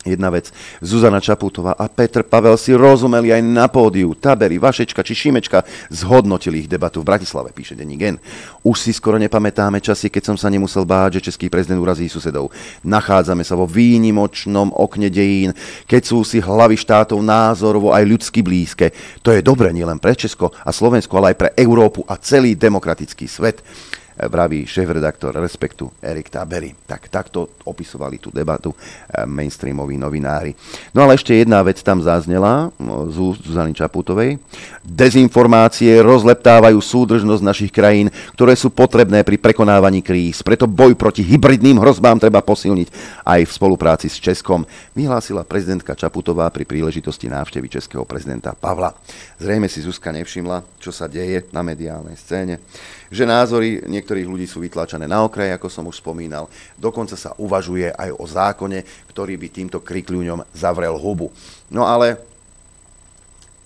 Jedna 0.00 0.32
vec, 0.32 0.48
Zuzana 0.80 1.20
Čaputová 1.20 1.76
a 1.76 1.84
Petr 1.84 2.24
Pavel 2.24 2.56
si 2.56 2.72
rozumeli 2.72 3.36
aj 3.36 3.44
na 3.44 3.68
pódiu. 3.68 4.16
Tabery, 4.16 4.56
Vašečka 4.56 5.04
či 5.04 5.12
Šimečka 5.12 5.60
zhodnotili 5.92 6.64
ich 6.64 6.72
debatu 6.72 7.04
v 7.04 7.12
Bratislave, 7.12 7.52
píše 7.52 7.76
denní 7.76 8.00
gen. 8.00 8.16
Už 8.64 8.80
si 8.80 8.96
skoro 8.96 9.20
nepamätáme 9.20 9.76
časy, 9.76 10.08
keď 10.08 10.32
som 10.32 10.36
sa 10.40 10.48
nemusel 10.48 10.88
báť, 10.88 11.20
že 11.20 11.28
český 11.28 11.52
prezident 11.52 11.84
urazí 11.84 12.08
susedov. 12.08 12.48
Nachádzame 12.80 13.44
sa 13.44 13.60
vo 13.60 13.68
výnimočnom 13.68 14.72
okne 14.72 15.12
dejín, 15.12 15.52
keď 15.84 16.02
sú 16.08 16.24
si 16.24 16.40
hlavy 16.40 16.80
štátov 16.80 17.20
názorovo 17.20 17.92
aj 17.92 18.08
ľudsky 18.08 18.40
blízke. 18.40 18.96
To 19.20 19.36
je 19.36 19.44
dobre 19.44 19.68
nielen 19.68 20.00
pre 20.00 20.16
Česko 20.16 20.48
a 20.48 20.72
Slovensko, 20.72 21.20
ale 21.20 21.36
aj 21.36 21.40
pre 21.44 21.50
Európu 21.60 22.08
a 22.08 22.16
celý 22.16 22.56
demokratický 22.56 23.28
svet 23.28 23.60
vraví 24.16 24.66
šéf-redaktor 24.66 25.36
Respektu 25.36 25.92
Erik 26.02 26.28
Tabery. 26.28 26.74
Tak 26.84 27.08
takto 27.08 27.60
opisovali 27.64 28.18
tú 28.18 28.28
debatu 28.34 28.74
eh, 28.74 29.24
mainstreamoví 29.24 29.96
novinári. 29.96 30.52
No 30.92 31.06
ale 31.06 31.14
ešte 31.14 31.36
jedna 31.36 31.62
vec 31.62 31.80
tam 31.80 32.02
zaznela 32.02 32.74
no, 32.76 33.08
z 33.08 33.46
Zuzany 33.46 33.72
Čaputovej. 33.72 34.42
Dezinformácie 34.82 36.02
rozleptávajú 36.02 36.80
súdržnosť 36.80 37.42
našich 37.44 37.72
krajín, 37.72 38.10
ktoré 38.34 38.56
sú 38.56 38.72
potrebné 38.72 39.22
pri 39.22 39.38
prekonávaní 39.38 40.02
kríz. 40.02 40.42
Preto 40.42 40.66
boj 40.66 40.98
proti 40.98 41.22
hybridným 41.24 41.78
hrozbám 41.78 42.18
treba 42.18 42.42
posilniť 42.42 42.88
aj 43.24 43.40
v 43.46 43.52
spolupráci 43.52 44.08
s 44.10 44.18
Českom, 44.18 44.64
vyhlásila 44.96 45.46
prezidentka 45.46 45.94
Čaputová 45.94 46.50
pri 46.50 46.66
príležitosti 46.66 47.30
návštevy 47.30 47.68
českého 47.70 48.04
prezidenta 48.04 48.52
Pavla. 48.56 48.92
Zrejme 49.38 49.70
si 49.70 49.84
Zuzka 49.84 50.10
nevšimla, 50.12 50.80
čo 50.82 50.90
sa 50.90 51.06
deje 51.06 51.48
na 51.54 51.64
mediálnej 51.64 52.16
scéne 52.18 52.60
že 53.10 53.26
názory 53.26 53.82
niektorých 53.90 54.24
ľudí 54.30 54.46
sú 54.46 54.62
vytlačené 54.62 55.10
na 55.10 55.26
okraj, 55.26 55.50
ako 55.58 55.66
som 55.66 55.84
už 55.90 55.98
spomínal. 55.98 56.46
Dokonca 56.78 57.18
sa 57.18 57.34
uvažuje 57.36 57.90
aj 57.90 58.10
o 58.14 58.24
zákone, 58.24 58.86
ktorý 59.10 59.34
by 59.34 59.48
týmto 59.50 59.78
krikľuňom 59.82 60.46
zavrel 60.54 60.94
hubu. 60.94 61.34
No 61.68 61.84
ale 61.84 62.22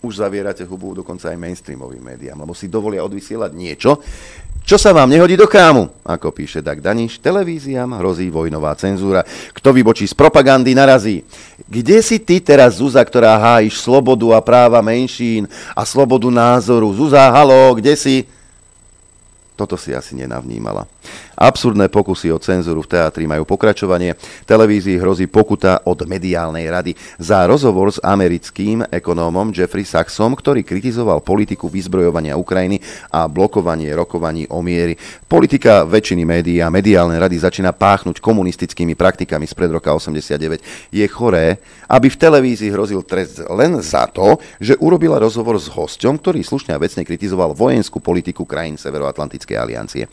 už 0.00 0.20
zavierate 0.20 0.64
hubu 0.64 0.92
dokonca 0.96 1.32
aj 1.32 1.40
mainstreamovým 1.40 2.00
médiám, 2.00 2.40
lebo 2.40 2.52
si 2.52 2.68
dovolia 2.68 3.04
odvysielať 3.04 3.52
niečo, 3.56 4.00
čo 4.64 4.80
sa 4.80 4.96
vám 4.96 5.12
nehodí 5.12 5.36
do 5.36 5.44
krámu, 5.44 5.92
ako 6.00 6.32
píše 6.32 6.64
Dag 6.64 6.80
Daniš, 6.80 7.20
televíziám 7.20 8.00
hrozí 8.00 8.32
vojnová 8.32 8.72
cenzúra. 8.72 9.20
Kto 9.52 9.76
vybočí 9.76 10.08
z 10.08 10.16
propagandy, 10.16 10.72
narazí. 10.72 11.20
Kde 11.68 12.00
si 12.00 12.16
ty 12.16 12.40
teraz, 12.40 12.80
Zuza, 12.80 13.04
ktorá 13.04 13.36
hájiš 13.36 13.84
slobodu 13.84 14.24
a 14.32 14.40
práva 14.40 14.80
menšín 14.80 15.44
a 15.76 15.84
slobodu 15.84 16.32
názoru? 16.32 16.96
Zuza, 16.96 17.28
halo, 17.28 17.76
kde 17.76 17.92
si? 17.92 18.24
Toto 19.56 19.76
si 19.76 19.94
asi 19.94 20.14
nenavnímala. 20.14 20.86
Absurdné 21.34 21.90
pokusy 21.90 22.30
o 22.30 22.38
cenzúru 22.38 22.86
v 22.86 22.90
teatri 22.94 23.26
majú 23.26 23.42
pokračovanie. 23.42 24.14
Televízii 24.46 25.02
hrozí 25.02 25.26
pokuta 25.26 25.82
od 25.82 26.06
mediálnej 26.06 26.70
rady 26.70 26.92
za 27.18 27.42
rozhovor 27.50 27.90
s 27.90 27.98
americkým 27.98 28.86
ekonómom 28.86 29.50
Jeffrey 29.50 29.82
Sachsom, 29.82 30.38
ktorý 30.38 30.62
kritizoval 30.62 31.26
politiku 31.26 31.66
vyzbrojovania 31.66 32.38
Ukrajiny 32.38 32.78
a 33.10 33.26
blokovanie 33.26 33.90
rokovaní 33.92 34.46
o 34.50 34.62
miery. 34.62 34.94
Politika 35.26 35.82
väčšiny 35.82 36.22
médií 36.22 36.58
a 36.62 36.70
mediálnej 36.70 37.18
rady 37.18 37.42
začína 37.42 37.74
páchnuť 37.74 38.22
komunistickými 38.22 38.94
praktikami 38.94 39.46
spred 39.50 39.74
roka 39.74 39.90
89. 39.90 40.94
Je 40.94 41.06
choré, 41.10 41.58
aby 41.90 42.06
v 42.06 42.20
televízii 42.20 42.70
hrozil 42.70 43.02
trest 43.02 43.42
len 43.50 43.82
za 43.82 44.06
to, 44.06 44.38
že 44.62 44.78
urobila 44.78 45.18
rozhovor 45.18 45.58
s 45.58 45.66
hosťom, 45.66 46.22
ktorý 46.22 46.46
slušne 46.46 46.74
a 46.74 46.82
vecne 46.82 47.02
kritizoval 47.02 47.52
vojenskú 47.52 47.98
politiku 47.98 48.46
krajín 48.46 48.78
Severoatlantickej 48.78 49.56
aliancie. 49.58 50.06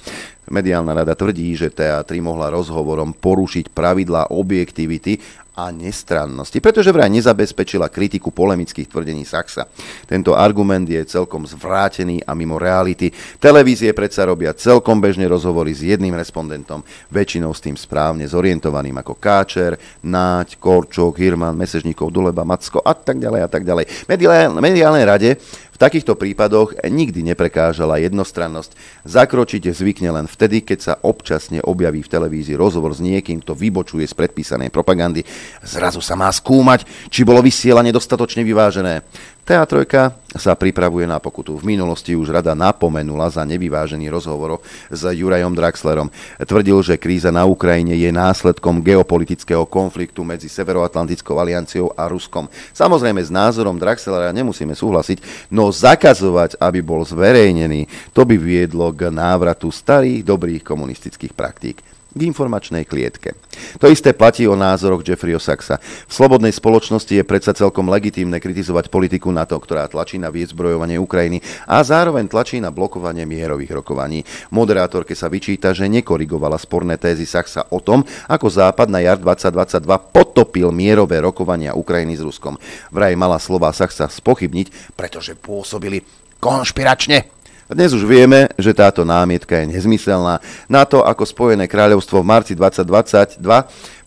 Mediálna 0.52 0.92
rada 0.92 1.16
tvrdí, 1.16 1.56
že 1.56 1.72
teatri 1.72 2.20
mohla 2.20 2.52
rozhovorom 2.52 3.16
porušiť 3.16 3.72
pravidlá 3.72 4.36
objektivity 4.36 5.18
a 5.52 5.68
nestrannosti, 5.68 6.64
pretože 6.64 6.96
vraj 6.96 7.12
nezabezpečila 7.12 7.92
kritiku 7.92 8.32
polemických 8.32 8.88
tvrdení 8.88 9.28
Saxa. 9.28 9.68
Tento 10.08 10.32
argument 10.32 10.88
je 10.88 11.04
celkom 11.04 11.44
zvrátený 11.44 12.24
a 12.24 12.32
mimo 12.32 12.56
reality. 12.56 13.12
Televízie 13.36 13.92
predsa 13.92 14.24
robia 14.24 14.56
celkom 14.56 15.04
bežne 15.04 15.28
rozhovory 15.28 15.76
s 15.76 15.84
jedným 15.84 16.16
respondentom, 16.16 16.88
väčšinou 17.12 17.52
s 17.52 17.64
tým 17.68 17.76
správne 17.76 18.24
zorientovaným 18.32 18.96
ako 19.04 19.20
Káčer, 19.20 19.76
Náď, 20.08 20.56
Korčok, 20.56 21.20
Hirman, 21.20 21.60
Mesežníkov, 21.60 22.16
Duleba, 22.16 22.48
Macko 22.48 22.80
a 22.80 22.96
tak 22.96 23.20
ďalej 23.20 23.42
a 23.44 23.50
tak 23.52 23.68
ďalej. 23.68 24.08
Mediálnej 24.08 25.04
rade 25.04 25.36
takýchto 25.82 26.14
prípadoch 26.14 26.78
nikdy 26.86 27.26
neprekážala 27.34 27.98
jednostrannosť. 28.06 28.78
Zakročiť 29.10 29.74
zvykne 29.74 30.14
len 30.14 30.30
vtedy, 30.30 30.62
keď 30.62 30.80
sa 30.80 30.94
občasne 31.02 31.58
objaví 31.66 32.06
v 32.06 32.12
televízii 32.14 32.54
rozhovor 32.54 32.94
s 32.94 33.02
niekým, 33.02 33.42
kto 33.42 33.58
vybočuje 33.58 34.06
z 34.06 34.14
predpísanej 34.14 34.70
propagandy. 34.70 35.26
Zrazu 35.66 35.98
sa 35.98 36.14
má 36.14 36.30
skúmať, 36.30 36.86
či 37.10 37.26
bolo 37.26 37.42
vysielanie 37.42 37.90
dostatočne 37.90 38.46
vyvážené. 38.46 39.02
Teatrojka 39.42 40.14
sa 40.38 40.54
pripravuje 40.54 41.10
na 41.10 41.18
pokutu. 41.18 41.58
V 41.58 41.66
minulosti 41.66 42.14
už 42.14 42.30
rada 42.30 42.54
napomenula 42.54 43.26
za 43.28 43.42
nevyvážený 43.42 44.08
rozhovor 44.14 44.62
s 44.88 45.02
Jurajom 45.02 45.58
Draxlerom. 45.58 46.14
Tvrdil, 46.40 46.78
že 46.86 47.02
kríza 47.02 47.34
na 47.34 47.44
Ukrajine 47.50 47.98
je 47.98 48.14
následkom 48.14 48.86
geopolitického 48.86 49.66
konfliktu 49.66 50.22
medzi 50.22 50.46
Severoatlantickou 50.46 51.42
alianciou 51.42 51.90
a 51.98 52.06
Ruskom. 52.06 52.46
Samozrejme 52.72 53.18
s 53.18 53.34
názorom 53.34 53.82
Draxlera 53.82 54.30
nemusíme 54.30 54.78
súhlasiť, 54.78 55.50
no 55.50 55.74
zakazovať, 55.74 56.62
aby 56.62 56.80
bol 56.86 57.02
zverejnený, 57.02 58.14
to 58.14 58.22
by 58.24 58.38
viedlo 58.38 58.94
k 58.94 59.10
návratu 59.10 59.74
starých 59.74 60.22
dobrých 60.22 60.64
komunistických 60.64 61.34
praktík 61.34 61.91
k 62.12 62.20
informačnej 62.28 62.84
klietke. 62.84 63.34
To 63.80 63.88
isté 63.88 64.12
platí 64.12 64.44
o 64.44 64.60
názoroch 64.60 65.04
Jeffreyho 65.04 65.40
Saxa. 65.40 65.80
V 65.80 66.12
slobodnej 66.12 66.52
spoločnosti 66.52 67.12
je 67.12 67.24
predsa 67.24 67.56
celkom 67.56 67.88
legitímne 67.88 68.36
kritizovať 68.38 68.92
politiku 68.92 69.32
NATO, 69.32 69.56
ktorá 69.56 69.88
tlačí 69.88 70.20
na 70.20 70.28
vyzbrojovanie 70.28 71.00
Ukrajiny 71.00 71.40
a 71.68 71.80
zároveň 71.82 72.28
tlačí 72.28 72.60
na 72.60 72.70
blokovanie 72.70 73.24
mierových 73.24 73.80
rokovaní. 73.80 74.28
Moderátorke 74.52 75.16
sa 75.16 75.32
vyčíta, 75.32 75.72
že 75.72 75.88
nekorigovala 75.88 76.60
sporné 76.60 77.00
tézy 77.00 77.24
Saxa 77.24 77.68
o 77.72 77.80
tom, 77.80 78.04
ako 78.28 78.48
Západ 78.52 78.92
na 78.92 79.00
jar 79.00 79.16
2022 79.16 79.88
potopil 80.12 80.70
mierové 80.76 81.24
rokovania 81.24 81.72
Ukrajiny 81.74 82.20
s 82.20 82.22
Ruskom. 82.24 82.60
Vraj 82.92 83.16
mala 83.16 83.40
slova 83.40 83.72
Saxa 83.72 84.12
spochybniť, 84.12 84.94
pretože 85.00 85.40
pôsobili 85.40 86.04
konšpiračne. 86.42 87.41
Dnes 87.72 87.96
už 87.96 88.04
vieme, 88.04 88.52
že 88.60 88.76
táto 88.76 89.08
námietka 89.08 89.56
je 89.64 89.72
nezmyselná. 89.72 90.44
Na 90.68 90.84
to, 90.84 91.08
ako 91.08 91.24
Spojené 91.24 91.72
kráľovstvo 91.72 92.20
v 92.20 92.28
marci 92.28 92.52
2022 92.52 93.40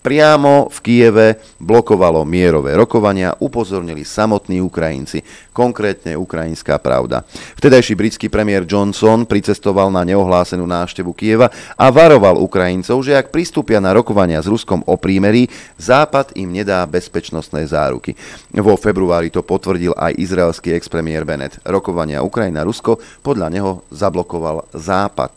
priamo 0.05 0.69
v 0.69 0.79
Kieve 0.85 1.41
blokovalo 1.57 2.29
mierové 2.29 2.77
rokovania, 2.77 3.33
upozornili 3.41 4.05
samotní 4.05 4.61
Ukrajinci, 4.61 5.25
konkrétne 5.57 6.13
Ukrajinská 6.21 6.77
pravda. 6.77 7.25
Vtedajší 7.57 7.97
britský 7.97 8.29
premiér 8.29 8.69
Johnson 8.69 9.25
pricestoval 9.25 9.89
na 9.89 10.05
neohlásenú 10.05 10.69
návštevu 10.69 11.17
Kieva 11.17 11.49
a 11.81 11.89
varoval 11.89 12.37
Ukrajincov, 12.37 13.01
že 13.01 13.17
ak 13.17 13.33
pristúpia 13.33 13.81
na 13.81 13.97
rokovania 13.97 14.45
s 14.45 14.51
Ruskom 14.51 14.85
o 14.85 15.01
prímerí, 15.01 15.49
Západ 15.81 16.37
im 16.37 16.53
nedá 16.53 16.85
bezpečnostné 16.85 17.65
záruky. 17.65 18.13
Vo 18.53 18.77
februári 18.77 19.33
to 19.33 19.41
potvrdil 19.41 19.97
aj 19.97 20.21
izraelský 20.21 20.77
expremiér 20.77 21.25
Bennett. 21.25 21.65
Rokovania 21.65 22.21
Ukrajina-Rusko 22.21 23.25
podľa 23.25 23.49
neho 23.49 23.73
zablokoval 23.89 24.69
Západ. 24.77 25.33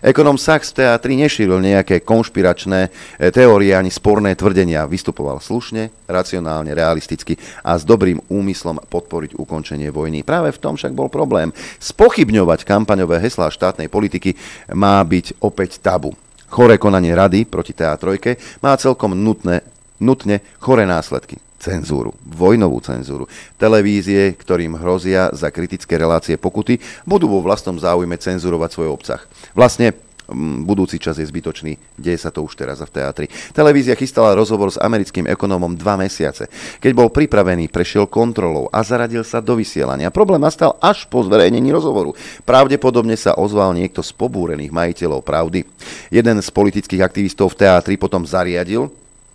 Ekonom 0.00 0.40
Sachs 0.40 0.72
v 0.72 0.84
teatri 0.84 1.18
nešíril 1.20 1.60
nejaké 1.60 2.00
konšpiračné 2.00 2.80
eh, 2.88 3.30
teórie 3.34 3.76
ani 3.76 3.92
sporné 3.92 4.32
tvrdenia. 4.38 4.88
Vystupoval 4.88 5.42
slušne, 5.42 5.92
racionálne, 6.08 6.72
realisticky 6.72 7.36
a 7.60 7.76
s 7.76 7.84
dobrým 7.84 8.22
úmyslom 8.30 8.80
podporiť 8.88 9.36
ukončenie 9.36 9.92
vojny. 9.92 10.24
Práve 10.24 10.54
v 10.54 10.62
tom 10.62 10.78
však 10.78 10.96
bol 10.96 11.12
problém. 11.12 11.52
Spochybňovať 11.78 12.64
kampaňové 12.64 13.20
heslá 13.20 13.52
štátnej 13.52 13.92
politiky 13.92 14.38
má 14.72 15.02
byť 15.04 15.42
opäť 15.44 15.82
tabu. 15.84 16.16
Choré 16.50 16.82
konanie 16.82 17.14
rady 17.14 17.46
proti 17.46 17.76
TA3 17.76 18.38
má 18.64 18.74
celkom 18.74 19.14
nutné, 19.14 19.62
nutne 20.02 20.42
choré 20.58 20.82
následky 20.82 21.49
cenzúru, 21.60 22.16
vojnovú 22.24 22.80
cenzúru. 22.80 23.28
Televízie, 23.60 24.32
ktorým 24.32 24.80
hrozia 24.80 25.28
za 25.36 25.52
kritické 25.52 26.00
relácie 26.00 26.40
pokuty, 26.40 26.80
budú 27.04 27.28
vo 27.28 27.44
vlastnom 27.44 27.76
záujme 27.76 28.16
cenzurovať 28.16 28.70
svoj 28.72 28.88
obsah. 28.88 29.20
Vlastne 29.52 29.92
mm, 29.92 30.64
budúci 30.64 30.96
čas 30.96 31.20
je 31.20 31.28
zbytočný. 31.28 31.76
Deje 32.00 32.16
sa 32.16 32.32
to 32.32 32.40
už 32.40 32.56
teraz 32.56 32.80
v 32.80 32.88
teatri. 32.88 33.26
Televízia 33.52 33.92
chystala 33.92 34.32
rozhovor 34.32 34.72
s 34.72 34.80
americkým 34.80 35.28
ekonómom 35.28 35.76
dva 35.76 36.00
mesiace. 36.00 36.48
Keď 36.80 36.92
bol 36.96 37.12
pripravený, 37.12 37.68
prešiel 37.68 38.08
kontrolou 38.08 38.72
a 38.72 38.80
zaradil 38.80 39.20
sa 39.20 39.44
do 39.44 39.52
vysielania. 39.60 40.08
Problém 40.08 40.40
nastal 40.40 40.80
až 40.80 41.04
po 41.12 41.20
zverejnení 41.20 41.68
rozhovoru. 41.68 42.16
Pravdepodobne 42.48 43.20
sa 43.20 43.36
ozval 43.36 43.76
niekto 43.76 44.00
z 44.00 44.16
pobúrených 44.16 44.72
majiteľov 44.72 45.20
pravdy. 45.20 45.68
Jeden 46.08 46.40
z 46.40 46.48
politických 46.48 47.04
aktivistov 47.04 47.52
v 47.52 47.68
teatri 47.68 48.00
potom 48.00 48.24
zariadil, 48.24 48.88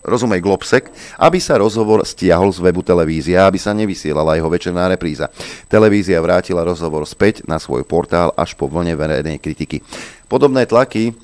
rozumej 0.06 0.40
Globsek, 0.46 0.94
aby 1.20 1.42
sa 1.42 1.58
rozhovor 1.60 2.06
stiahol 2.06 2.54
z 2.54 2.62
webu 2.62 2.86
televízia, 2.86 3.50
aby 3.50 3.58
sa 3.58 3.74
nevysielala 3.74 4.38
jeho 4.38 4.48
večerná 4.48 4.86
repríza. 4.88 5.28
Televízia 5.68 6.22
vrátila 6.22 6.64
rozhovor 6.64 7.04
späť 7.10 7.44
na 7.50 7.58
svoj 7.58 7.84
portál 7.84 8.32
až 8.38 8.54
po 8.54 8.70
vlne 8.70 8.94
verejnej 8.94 9.42
kritiky. 9.42 9.82
Podobné 10.30 10.70
tlaky 10.70 11.18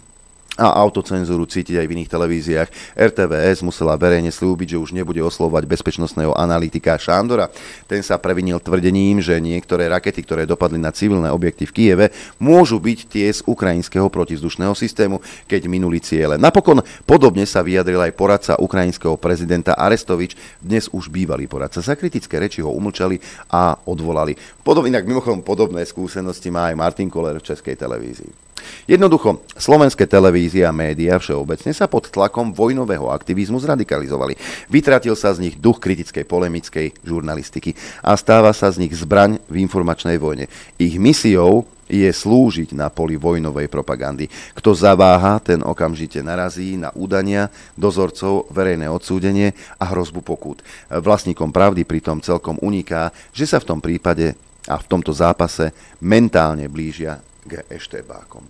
a 0.59 0.67
autocenzúru 0.83 1.47
cítiť 1.47 1.79
aj 1.79 1.87
v 1.87 1.93
iných 1.95 2.11
televíziách. 2.11 2.69
RTVS 2.99 3.63
musela 3.63 3.95
verejne 3.95 4.35
slúbiť, 4.35 4.75
že 4.75 4.81
už 4.83 4.91
nebude 4.91 5.23
oslovať 5.23 5.63
bezpečnostného 5.63 6.35
analytika 6.35 6.99
Šándora. 6.99 7.47
Ten 7.87 8.03
sa 8.03 8.19
previnil 8.19 8.59
tvrdením, 8.59 9.23
že 9.23 9.39
niektoré 9.39 9.87
rakety, 9.87 10.19
ktoré 10.19 10.43
dopadli 10.43 10.75
na 10.75 10.91
civilné 10.91 11.31
objekty 11.31 11.63
v 11.63 11.71
Kieve, 11.71 12.05
môžu 12.35 12.83
byť 12.83 12.99
tie 13.07 13.31
z 13.31 13.39
ukrajinského 13.47 14.11
protivzdušného 14.11 14.75
systému, 14.75 15.23
keď 15.47 15.71
minuli 15.71 16.03
ciele. 16.03 16.35
Napokon 16.35 16.83
podobne 17.07 17.47
sa 17.47 17.63
vyjadril 17.63 18.03
aj 18.03 18.17
poradca 18.19 18.53
ukrajinského 18.59 19.15
prezidenta 19.15 19.79
Arestovič, 19.79 20.35
dnes 20.59 20.91
už 20.91 21.07
bývalý 21.07 21.47
poradca. 21.47 21.79
Za 21.79 21.95
kritické 21.95 22.43
reči 22.43 22.59
ho 22.59 22.75
umlčali 22.75 23.23
a 23.47 23.79
odvolali. 23.87 24.35
Podob, 24.67 24.91
inak 24.91 25.07
mimochodom 25.07 25.47
podobné 25.47 25.87
skúsenosti 25.87 26.51
má 26.51 26.67
aj 26.67 26.75
Martin 26.75 27.07
Koller 27.07 27.39
v 27.39 27.47
Českej 27.47 27.79
televízii. 27.79 28.50
Jednoducho, 28.89 29.41
slovenské 29.55 30.09
televízie 30.09 30.66
a 30.66 30.76
médiá 30.76 31.22
všeobecne 31.22 31.72
sa 31.72 31.86
pod 31.86 32.09
tlakom 32.09 32.51
vojnového 32.51 33.09
aktivizmu 33.14 33.62
zradikalizovali. 33.62 34.36
Vytratil 34.68 35.14
sa 35.14 35.32
z 35.32 35.49
nich 35.49 35.55
duch 35.55 35.80
kritickej 35.80 36.26
polemickej 36.26 36.93
žurnalistiky 37.05 37.78
a 38.01 38.18
stáva 38.18 38.51
sa 38.51 38.72
z 38.74 38.88
nich 38.88 38.93
zbraň 38.97 39.38
v 39.47 39.62
informačnej 39.62 40.18
vojne. 40.18 40.49
Ich 40.82 40.97
misiou 40.97 41.70
je 41.91 42.07
slúžiť 42.07 42.72
na 42.72 42.88
poli 42.88 43.20
vojnovej 43.20 43.68
propagandy. 43.68 44.32
Kto 44.55 44.72
zaváha, 44.72 45.43
ten 45.43 45.59
okamžite 45.59 46.24
narazí 46.24 46.80
na 46.80 46.88
údania 46.95 47.51
dozorcov, 47.76 48.47
verejné 48.47 48.88
odsúdenie 48.88 49.51
a 49.76 49.91
hrozbu 49.91 50.24
pokút. 50.24 50.64
Vlastníkom 50.88 51.51
pravdy 51.51 51.84
pritom 51.84 52.24
celkom 52.24 52.55
uniká, 52.64 53.12
že 53.36 53.43
sa 53.43 53.59
v 53.59 53.68
tom 53.76 53.80
prípade 53.84 54.39
a 54.70 54.78
v 54.78 54.86
tomto 54.86 55.09
zápase 55.09 55.74
mentálne 56.01 56.70
blížia 56.70 57.18
k 57.45 57.66
eštebákom. 57.66 58.45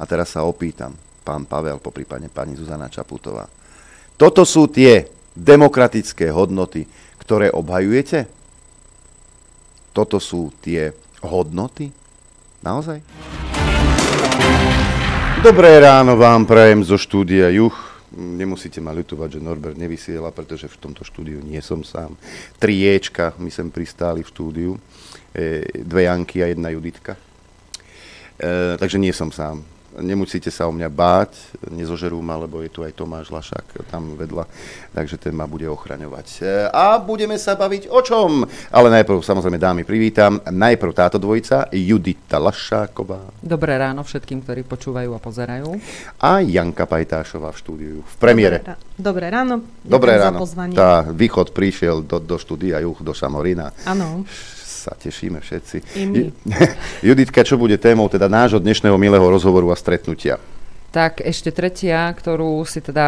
A 0.00 0.02
teraz 0.08 0.32
sa 0.32 0.48
opýtam, 0.48 0.96
pán 1.20 1.44
Pavel, 1.44 1.76
poprípadne 1.76 2.32
pani 2.32 2.56
Zuzana 2.56 2.88
Čaputová. 2.88 3.44
Toto 4.16 4.48
sú 4.48 4.68
tie 4.68 5.04
demokratické 5.36 6.32
hodnoty, 6.32 6.88
ktoré 7.20 7.52
obhajujete? 7.52 8.24
Toto 9.92 10.16
sú 10.16 10.52
tie 10.64 10.96
hodnoty? 11.20 11.92
Naozaj? 12.64 13.00
Dobré 15.40 15.80
ráno 15.80 16.20
vám 16.20 16.44
prajem 16.44 16.84
zo 16.84 17.00
štúdia 17.00 17.48
Juch. 17.48 17.72
Nemusíte 18.12 18.82
ma 18.84 18.92
ľutovať, 18.92 19.38
že 19.38 19.40
Norbert 19.40 19.78
nevysiela, 19.78 20.28
pretože 20.34 20.68
v 20.68 20.76
tomto 20.76 21.00
štúdiu 21.00 21.40
nie 21.40 21.62
som 21.64 21.80
sám. 21.80 22.12
Triečka 22.60 23.32
my 23.40 23.48
sem 23.48 23.72
pristáli 23.72 24.20
v 24.20 24.28
štúdiu. 24.28 24.72
E, 25.30 25.62
dve 25.86 26.02
Janky 26.02 26.42
a 26.42 26.46
jedna 26.50 26.74
Juditka. 26.74 27.14
E, 27.14 28.76
takže 28.78 28.98
nie 28.98 29.14
som 29.14 29.30
sám. 29.30 29.62
Nemusíte 29.90 30.54
sa 30.54 30.70
o 30.70 30.72
mňa 30.72 30.86
báť, 30.86 31.34
nezožerú 31.66 32.22
ma, 32.22 32.38
lebo 32.38 32.62
je 32.62 32.70
tu 32.70 32.86
aj 32.86 32.94
Tomáš 32.94 33.26
Lašák 33.34 33.90
tam 33.90 34.14
vedľa, 34.14 34.46
takže 34.94 35.18
ten 35.18 35.34
ma 35.34 35.50
bude 35.50 35.66
ochraňovať. 35.66 36.26
E, 36.38 36.70
a 36.70 36.98
budeme 36.98 37.34
sa 37.38 37.58
baviť 37.58 37.90
o 37.90 37.98
čom? 38.02 38.42
Ale 38.70 38.90
najprv 38.90 39.22
samozrejme 39.22 39.58
dámy 39.58 39.82
privítam. 39.82 40.38
Najprv 40.46 40.92
táto 40.94 41.18
dvojica, 41.18 41.70
Judita 41.74 42.38
Lašáková. 42.38 43.34
Dobré 43.42 43.78
ráno 43.78 44.02
všetkým, 44.02 44.46
ktorí 44.46 44.62
počúvajú 44.66 45.10
a 45.14 45.18
pozerajú. 45.22 45.78
A 46.22 46.42
Janka 46.42 46.86
Pajtášová 46.86 47.54
v 47.54 47.58
štúdiu, 47.58 47.96
v 48.02 48.14
premiére. 48.18 48.62
Dobré, 48.62 48.74
dobré 48.98 49.26
ráno. 49.30 49.54
Dobré 49.82 50.12
ráno. 50.18 50.38
Za 50.38 50.44
pozvanie. 50.46 50.74
Tá 50.74 51.06
východ 51.06 51.50
prišiel 51.54 52.02
do, 52.02 52.22
do 52.22 52.38
štúdia 52.38 52.78
Juch, 52.82 53.02
do 53.02 53.10
Šamorína. 53.10 53.74
Áno 53.86 54.22
sa 54.90 54.98
tešíme 54.98 55.38
všetci. 55.38 55.76
Juditka, 57.06 57.46
čo 57.46 57.54
bude 57.54 57.78
témou 57.78 58.10
teda 58.10 58.26
nášho 58.26 58.58
dnešného 58.58 58.98
milého 58.98 59.22
rozhovoru 59.22 59.70
a 59.70 59.78
stretnutia? 59.78 60.42
Tak 60.90 61.22
ešte 61.22 61.54
tretia, 61.54 62.10
ktorú 62.10 62.66
si 62.66 62.82
teda 62.82 63.06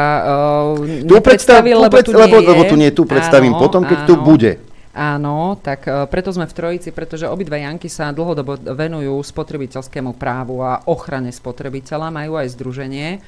uh, 0.78 1.03
tu 1.03 1.18
predstavil, 1.18 1.74
lebo, 1.83 1.99
tu 1.99 2.14
lebo, 2.14 2.39
nie 2.39 2.47
lebo 2.47 2.62
tu 2.70 2.76
nie, 2.78 2.91
tu 2.95 3.03
predstavím 3.03 3.59
áno, 3.59 3.62
potom, 3.66 3.83
keď 3.83 4.07
áno. 4.07 4.07
tu 4.07 4.14
bude. 4.22 4.62
Áno, 4.95 5.59
tak 5.59 5.91
uh, 5.91 6.07
preto 6.07 6.30
sme 6.30 6.47
v 6.47 6.55
trojici, 6.55 6.95
pretože 6.95 7.26
obidva 7.26 7.59
Janky 7.59 7.91
sa 7.91 8.14
dlhodobo 8.14 8.62
venujú 8.62 9.18
spotrebiteľskému 9.18 10.14
právu 10.14 10.62
a 10.62 10.87
ochrane 10.87 11.35
spotrebiteľa, 11.35 12.14
majú 12.14 12.39
aj 12.39 12.55
združenie. 12.55 13.18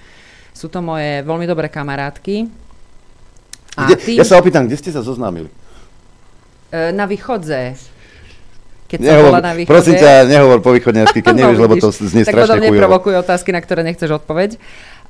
Sú 0.54 0.70
to 0.70 0.78
moje 0.78 1.26
veľmi 1.26 1.50
dobré 1.50 1.66
kamarátky. 1.66 2.46
A 3.74 3.90
kde, 3.90 3.98
tým, 3.98 4.22
ja 4.22 4.26
sa 4.30 4.38
opýtam, 4.38 4.70
kde 4.70 4.78
ste 4.78 4.94
sa 4.94 5.02
zoznámili? 5.02 5.50
Uh, 6.70 6.94
na 6.94 7.10
východze 7.10 7.74
keď 8.88 8.98
nehovor, 9.00 9.18
som 9.18 9.32
bola 9.32 9.44
na 9.44 9.54
východe. 9.56 9.72
Prosím 9.72 9.94
ťa, 9.96 10.10
nehovor 10.28 10.58
po 10.60 10.70
východňarsky, 10.76 11.18
keď 11.24 11.34
no, 11.36 11.40
nevieš, 11.40 11.58
lebo 11.58 11.74
to 11.80 11.88
znie 11.90 12.22
tak 12.22 12.34
strašne 12.36 12.58
chujovo. 12.60 12.74
neprovokujú 12.76 13.14
otázky, 13.20 13.50
na 13.50 13.60
ktoré 13.60 13.80
nechceš 13.82 14.10
odpoveď. 14.20 14.60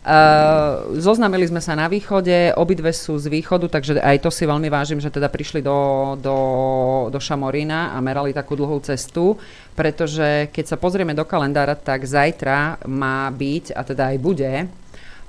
Uh, 0.05 1.01
zoznamili 1.01 1.49
sme 1.49 1.65
sa 1.65 1.73
na 1.73 1.89
východe, 1.89 2.53
obidve 2.61 2.93
sú 2.93 3.17
z 3.17 3.33
východu, 3.33 3.73
takže 3.73 4.05
aj 4.05 4.21
to 4.21 4.29
si 4.29 4.45
veľmi 4.45 4.69
vážim, 4.69 5.01
že 5.01 5.09
teda 5.09 5.33
prišli 5.33 5.65
do, 5.65 6.13
do, 6.21 6.37
do 7.09 7.17
Šamorína 7.17 7.97
a 7.97 8.05
merali 8.05 8.37
takú 8.37 8.53
dlhú 8.53 8.85
cestu, 8.85 9.41
pretože 9.73 10.53
keď 10.53 10.65
sa 10.69 10.77
pozrieme 10.77 11.17
do 11.17 11.25
kalendára, 11.25 11.73
tak 11.73 12.05
zajtra 12.05 12.85
má 12.85 13.33
byť, 13.33 13.73
a 13.73 13.81
teda 13.81 14.13
aj 14.13 14.19
bude, 14.21 14.53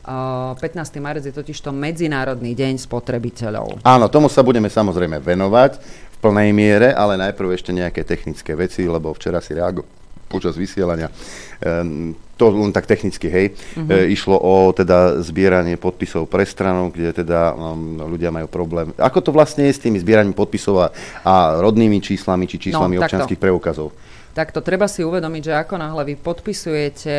Uh, 0.05 0.53
15. 0.61 1.01
marec 1.01 1.25
je 1.25 1.33
totiž 1.33 1.57
to 1.65 1.73
Medzinárodný 1.73 2.53
deň 2.53 2.77
spotrebiteľov. 2.77 3.81
Áno, 3.81 4.05
tomu 4.05 4.29
sa 4.29 4.45
budeme 4.45 4.69
samozrejme 4.69 5.17
venovať 5.17 5.81
plnej 6.25 6.49
miere, 6.57 6.89
ale 6.89 7.21
najprv 7.21 7.53
ešte 7.53 7.69
nejaké 7.69 8.01
technické 8.01 8.57
veci, 8.57 8.81
lebo 8.89 9.13
včera 9.13 9.37
si 9.37 9.53
reago 9.53 9.85
počas 10.25 10.57
vysielania. 10.57 11.13
Um, 11.61 12.17
to 12.35 12.51
len 12.51 12.75
tak 12.75 12.83
technicky, 12.83 13.31
hej. 13.31 13.55
Uh-huh. 13.77 13.87
E, 13.87 14.11
išlo 14.11 14.35
o 14.35 14.67
teda 14.75 15.23
zbieranie 15.23 15.79
podpisov 15.79 16.27
pre 16.27 16.43
stranu, 16.43 16.91
kde 16.91 17.23
teda 17.23 17.55
um, 17.55 17.95
ľudia 18.11 18.27
majú 18.33 18.51
problém. 18.51 18.91
Ako 18.99 19.23
to 19.23 19.31
vlastne 19.31 19.69
je 19.69 19.77
s 19.77 19.79
tými 19.79 20.01
zbieraním 20.01 20.35
podpisov 20.35 20.83
a, 20.83 20.87
a 21.23 21.33
rodnými 21.63 22.03
číslami 22.03 22.43
či 22.49 22.59
číslami 22.59 22.99
no, 22.99 23.07
občanských 23.07 23.39
preukazov? 23.39 23.95
To 24.35 24.59
treba 24.59 24.83
si 24.91 24.99
uvedomiť, 24.99 25.41
že 25.47 25.53
ako 25.55 25.79
náhle 25.79 26.11
vy 26.11 26.15
podpisujete, 26.19 27.15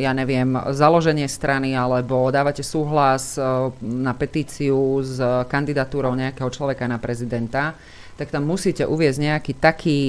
ja 0.00 0.12
neviem, 0.16 0.56
založenie 0.72 1.28
strany 1.28 1.76
alebo 1.76 2.32
dávate 2.32 2.64
súhlas 2.64 3.36
na 3.84 4.16
petíciu 4.16 5.04
s 5.04 5.20
kandidatúrou 5.44 6.16
nejakého 6.16 6.48
človeka 6.48 6.88
na 6.88 6.96
prezidenta, 6.96 7.76
tak 8.16 8.32
tam 8.32 8.48
musíte 8.48 8.88
uviezť 8.88 9.20
nejaký 9.20 9.52
taký 9.60 10.00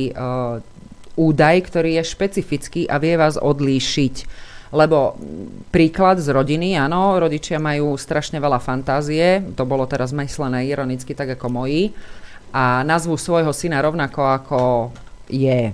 údaj, 1.19 1.55
ktorý 1.67 1.99
je 1.99 2.03
špecifický 2.07 2.87
a 2.87 2.95
vie 2.95 3.19
vás 3.19 3.35
odlíšiť. 3.35 4.47
Lebo 4.71 5.19
príklad 5.75 6.23
z 6.23 6.31
rodiny, 6.31 6.79
áno, 6.79 7.19
rodičia 7.19 7.59
majú 7.59 7.99
strašne 7.99 8.39
veľa 8.39 8.63
fantázie, 8.63 9.43
to 9.59 9.67
bolo 9.67 9.83
teraz 9.89 10.15
myslené 10.15 10.71
ironicky 10.71 11.11
tak 11.11 11.35
ako 11.35 11.51
moji, 11.51 11.91
a 12.55 12.85
nazvu 12.87 13.19
svojho 13.19 13.51
syna 13.51 13.83
rovnako 13.83 14.21
ako 14.23 14.59
je 15.29 15.71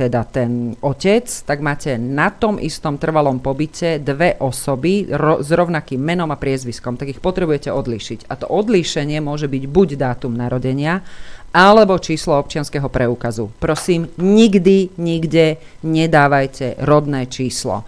teda 0.00 0.24
ten 0.24 0.72
otec, 0.80 1.28
tak 1.44 1.60
máte 1.60 2.00
na 2.00 2.32
tom 2.32 2.56
istom 2.56 2.96
trvalom 2.96 3.36
pobyte 3.36 4.00
dve 4.00 4.32
osoby 4.40 5.04
ro- 5.12 5.44
s 5.44 5.52
rovnakým 5.52 6.00
menom 6.00 6.32
a 6.32 6.40
priezviskom, 6.40 6.96
tak 6.96 7.12
ich 7.12 7.20
potrebujete 7.20 7.68
odlíšiť. 7.68 8.32
A 8.32 8.40
to 8.40 8.48
odlíšenie 8.48 9.20
môže 9.20 9.44
byť 9.44 9.64
buď 9.68 9.88
dátum 10.00 10.32
narodenia, 10.32 11.04
alebo 11.52 12.00
číslo 12.00 12.40
občianského 12.40 12.88
preukazu. 12.88 13.52
Prosím, 13.60 14.08
nikdy, 14.16 14.96
nikde 14.96 15.60
nedávajte 15.84 16.80
rodné 16.80 17.28
číslo 17.28 17.84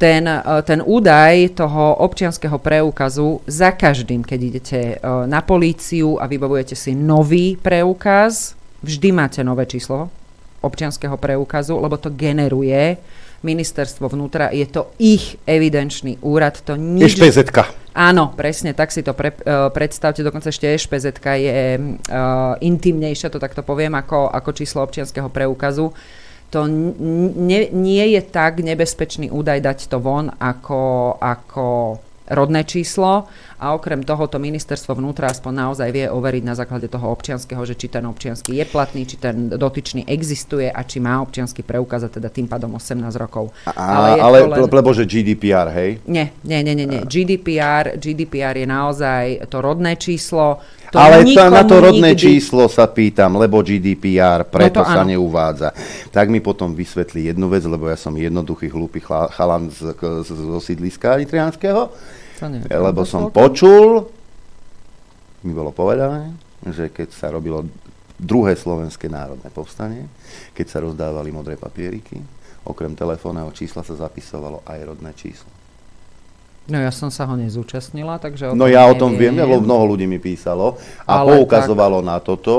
ten, 0.00 0.24
e, 0.24 0.40
ten 0.64 0.80
údaj 0.80 1.60
toho 1.60 2.00
občianského 2.00 2.56
preukazu 2.56 3.44
za 3.44 3.76
každým, 3.76 4.24
keď 4.24 4.40
idete 4.40 4.80
e, 4.80 4.94
na 5.28 5.44
políciu 5.44 6.16
a 6.16 6.24
vybavujete 6.24 6.72
si 6.72 6.96
nový 6.96 7.60
preukaz, 7.60 8.56
vždy 8.80 9.08
máte 9.12 9.44
nové 9.44 9.68
číslo 9.68 10.19
občianského 10.60 11.16
preukazu, 11.16 11.76
lebo 11.80 11.96
to 11.96 12.12
generuje 12.12 13.00
ministerstvo 13.40 14.12
vnútra, 14.12 14.52
je 14.52 14.68
to 14.68 14.92
ich 15.00 15.40
evidenčný 15.48 16.20
úrad, 16.20 16.60
to 16.60 16.76
nič... 16.76 17.16
ešpz 17.16 17.40
Áno, 17.90 18.30
presne, 18.36 18.70
tak 18.70 18.94
si 18.94 19.02
to 19.02 19.16
pre, 19.16 19.34
uh, 19.34 19.72
predstavte, 19.72 20.22
dokonca 20.22 20.52
ešte 20.52 20.68
ešpz 20.76 21.10
je 21.40 21.58
uh, 21.74 22.54
intimnejšia, 22.60 23.32
to 23.32 23.42
takto 23.42 23.64
poviem, 23.66 23.96
ako, 23.96 24.30
ako 24.30 24.50
číslo 24.54 24.84
občianského 24.84 25.26
preukazu. 25.32 25.90
To 26.50 26.66
nie, 26.66 27.70
nie 27.70 28.04
je 28.14 28.22
tak 28.26 28.58
nebezpečný 28.62 29.30
údaj 29.30 29.58
dať 29.62 29.78
to 29.86 30.02
von, 30.02 30.30
ako, 30.38 31.14
ako 31.18 31.98
rodné 32.30 32.62
číslo 32.62 33.26
a 33.60 33.76
okrem 33.76 34.00
toho 34.00 34.24
to 34.24 34.40
ministerstvo 34.40 34.96
vnútra 34.96 35.28
aspoň 35.28 35.52
naozaj 35.68 35.88
vie 35.92 36.08
overiť 36.08 36.42
na 36.48 36.56
základe 36.56 36.88
toho 36.88 37.12
občianského, 37.12 37.60
že 37.68 37.76
či 37.76 37.92
ten 37.92 38.08
občiansky 38.08 38.56
je 38.56 38.64
platný, 38.64 39.04
či 39.04 39.20
ten 39.20 39.52
dotyčný 39.52 40.08
existuje 40.08 40.72
a 40.72 40.80
či 40.80 40.96
má 40.96 41.20
občiansky 41.20 41.60
preukaz 41.60 42.08
a 42.08 42.10
teda 42.10 42.32
tým 42.32 42.48
pádom 42.48 42.72
18 42.72 43.04
rokov. 43.20 43.52
A, 43.68 43.76
ale 43.76 44.08
ale 44.16 44.38
len... 44.48 44.64
lebo 44.64 44.96
že 44.96 45.04
GDPR, 45.04 45.68
hej? 45.76 46.00
Nie, 46.08 46.32
nie, 46.40 46.64
nie, 46.64 46.72
nie, 46.72 46.88
nie. 46.88 47.02
GDPR, 47.04 48.00
GDPR 48.00 48.56
je 48.56 48.66
naozaj 48.66 49.24
to 49.52 49.60
rodné 49.60 50.00
číslo, 50.00 50.64
to 50.90 50.98
Ale 50.98 51.22
to, 51.22 51.38
na 51.54 51.62
to 51.62 51.78
rodné 51.78 52.18
nikdy... 52.18 52.34
číslo 52.34 52.66
sa 52.66 52.90
pýtam, 52.90 53.38
lebo 53.38 53.62
GDPR, 53.62 54.42
preto 54.50 54.82
no 54.82 54.90
sa 54.90 55.06
áno. 55.06 55.14
neuvádza. 55.14 55.70
Tak 56.10 56.26
mi 56.26 56.42
potom 56.42 56.74
vysvetlí 56.74 57.30
jednu 57.30 57.46
vec, 57.46 57.62
lebo 57.62 57.86
ja 57.86 57.94
som 57.94 58.10
jednoduchý, 58.10 58.66
hlúpy 58.74 58.98
chalan 59.06 59.70
z, 59.70 59.94
z, 59.94 60.30
z 60.34 60.50
sídliska 60.58 61.14
nitrianského 61.22 61.94
lebo 62.70 63.04
som 63.04 63.28
počul, 63.28 64.08
mi 65.44 65.52
bolo 65.52 65.72
povedané, 65.72 66.32
že 66.68 66.88
keď 66.92 67.08
sa 67.12 67.28
robilo 67.32 67.64
druhé 68.20 68.52
slovenské 68.52 69.08
národné 69.08 69.48
povstanie, 69.48 70.04
keď 70.52 70.66
sa 70.68 70.78
rozdávali 70.84 71.32
modré 71.32 71.56
papieriky, 71.56 72.20
okrem 72.68 72.92
telefónneho 72.92 73.48
čísla 73.56 73.80
sa 73.80 73.96
zapisovalo 73.96 74.60
aj 74.68 74.78
rodné 74.84 75.16
číslo. 75.16 75.48
No 76.68 76.76
ja 76.76 76.92
som 76.92 77.08
sa 77.08 77.24
ho 77.26 77.34
nezúčastnila, 77.34 78.20
takže 78.20 78.52
o 78.52 78.54
No 78.54 78.68
ja 78.68 78.84
neviem. 78.84 78.92
o 78.94 79.00
tom 79.00 79.12
viem, 79.16 79.34
lebo 79.34 79.58
mnoho 79.58 79.96
ľudí 79.96 80.04
mi 80.04 80.20
písalo 80.20 80.76
a 81.08 81.24
Ale 81.24 81.40
poukazovalo 81.40 82.04
tak... 82.04 82.06
na 82.06 82.16
toto. 82.20 82.56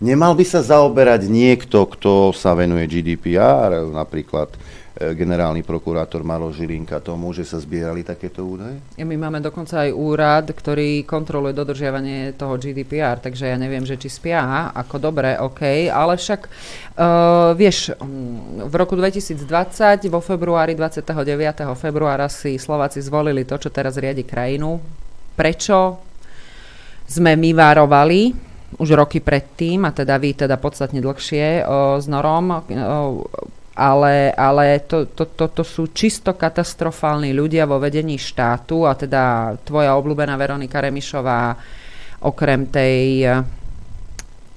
Nemal 0.00 0.32
by 0.32 0.44
sa 0.48 0.64
zaoberať 0.64 1.28
niekto, 1.28 1.84
kto 1.84 2.32
sa 2.32 2.56
venuje 2.56 2.88
GDPR, 2.88 3.84
napríklad 3.92 4.48
E, 4.56 4.79
generálny 5.00 5.64
prokurátor 5.64 6.20
Maro 6.20 6.52
Žilinka 6.52 7.00
tomu, 7.00 7.32
že 7.32 7.48
sa 7.48 7.56
zbierali 7.56 8.04
takéto 8.04 8.44
údaje? 8.44 8.76
My 9.00 9.16
máme 9.16 9.40
dokonca 9.40 9.88
aj 9.88 9.96
úrad, 9.96 10.52
ktorý 10.52 11.08
kontroluje 11.08 11.56
dodržiavanie 11.56 12.36
toho 12.36 12.60
GDPR, 12.60 13.16
takže 13.16 13.48
ja 13.48 13.56
neviem, 13.56 13.80
že 13.88 13.96
či 13.96 14.12
spia, 14.12 14.68
ako 14.76 15.00
dobre, 15.00 15.40
OK, 15.40 15.88
ale 15.88 16.20
však 16.20 16.40
uh, 16.44 17.56
vieš, 17.56 17.96
v 18.60 18.74
roku 18.76 18.92
2020, 18.92 19.40
vo 20.12 20.20
februári, 20.20 20.76
29. 20.76 21.16
februára 21.80 22.28
si 22.28 22.60
Slováci 22.60 23.00
zvolili 23.00 23.48
to, 23.48 23.56
čo 23.56 23.72
teraz 23.72 23.96
riadi 23.96 24.28
krajinu. 24.28 24.76
Prečo 25.32 25.96
sme 27.08 27.40
my 27.40 27.50
várovali 27.56 28.20
už 28.76 28.88
roky 28.94 29.18
predtým, 29.18 29.82
a 29.88 29.90
teda 29.90 30.14
vy 30.20 30.46
teda 30.46 30.60
podstatne 30.60 31.02
dlhšie 31.02 31.66
o, 31.66 31.98
s 31.98 32.06
Norom, 32.06 32.54
o, 32.54 32.60
ale, 33.80 34.28
ale 34.36 34.84
to, 34.84 35.08
to, 35.08 35.24
to, 35.24 35.48
to 35.48 35.64
sú 35.64 35.88
čisto 35.96 36.36
katastrofálni 36.36 37.32
ľudia 37.32 37.64
vo 37.64 37.80
vedení 37.80 38.20
štátu 38.20 38.84
a 38.84 38.92
teda 38.92 39.56
tvoja 39.64 39.96
obľúbená 39.96 40.36
Veronika 40.36 40.84
Remišová 40.84 41.56
okrem 42.20 42.68
tej, 42.68 43.24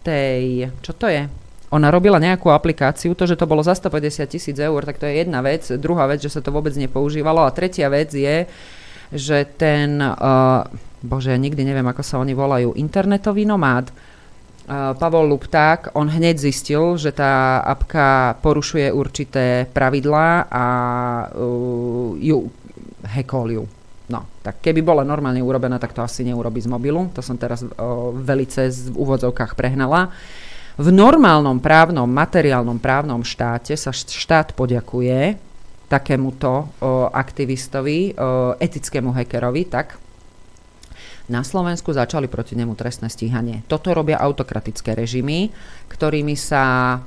tej, 0.04 0.68
čo 0.84 0.92
to 1.00 1.08
je? 1.08 1.24
Ona 1.72 1.88
robila 1.88 2.20
nejakú 2.20 2.52
aplikáciu, 2.52 3.16
to, 3.16 3.24
že 3.24 3.40
to 3.40 3.48
bolo 3.48 3.64
za 3.64 3.74
150 3.80 4.28
tisíc 4.28 4.58
eur, 4.60 4.84
tak 4.84 5.00
to 5.00 5.08
je 5.08 5.24
jedna 5.24 5.40
vec. 5.40 5.72
Druhá 5.80 6.06
vec, 6.06 6.20
že 6.20 6.30
sa 6.30 6.44
to 6.44 6.52
vôbec 6.52 6.76
nepoužívalo. 6.76 7.48
A 7.48 7.56
tretia 7.56 7.88
vec 7.90 8.14
je, 8.14 8.46
že 9.10 9.48
ten, 9.58 9.98
uh, 9.98 10.68
bože, 11.02 11.34
ja 11.34 11.40
nikdy 11.40 11.66
neviem, 11.66 11.88
ako 11.88 12.04
sa 12.06 12.22
oni 12.22 12.36
volajú, 12.36 12.78
internetový 12.78 13.48
nomád, 13.48 13.90
Pavol 14.72 15.28
Lupták, 15.28 15.91
on 15.91 16.07
hneď 16.07 16.39
zistil, 16.39 16.95
že 16.95 17.11
tá 17.11 17.59
apka 17.59 18.39
porušuje 18.39 18.95
určité 18.95 19.68
pravidlá 19.68 20.47
a 20.47 20.66
uh, 21.36 22.16
ju 22.16 22.47
hekol 23.03 23.47
ju. 23.51 23.64
No, 24.07 24.24
tak 24.39 24.64
keby 24.64 24.80
bola 24.80 25.03
normálne 25.03 25.43
urobená, 25.43 25.80
tak 25.80 25.91
to 25.91 25.99
asi 25.99 26.24
neurobi 26.24 26.64
z 26.64 26.72
mobilu. 26.72 27.11
To 27.11 27.20
som 27.20 27.36
teraz 27.36 27.59
uh, 27.64 27.70
velice 28.16 28.72
v 28.72 28.95
úvodzovkách 28.95 29.51
prehnala. 29.59 30.16
V 30.80 30.88
normálnom 30.89 31.59
právnom, 31.59 32.07
materiálnom 32.07 32.80
právnom 32.80 33.20
štáte 33.20 33.76
sa 33.76 33.91
štát 33.91 34.55
poďakuje 34.55 35.36
takémuto 35.91 36.51
uh, 36.51 37.11
aktivistovi, 37.11 38.16
uh, 38.16 38.55
etickému 38.64 39.11
hackerovi, 39.11 39.68
tak 39.68 39.99
na 41.32 41.42
Slovensku 41.44 41.96
začali 41.96 42.28
proti 42.28 42.60
nemu 42.60 42.76
trestné 42.76 43.08
stíhanie. 43.08 43.64
Toto 43.72 43.96
robia 43.96 44.20
autokratické 44.20 44.92
režimy, 44.92 45.48
ktorými 45.88 46.36
sa 46.36 46.64
e, 46.96 46.98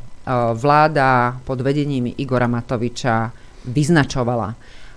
vláda 0.56 1.36
pod 1.44 1.60
vedením 1.60 2.08
Igora 2.16 2.48
Matoviča 2.48 3.28
vyznačovala. 3.68 4.56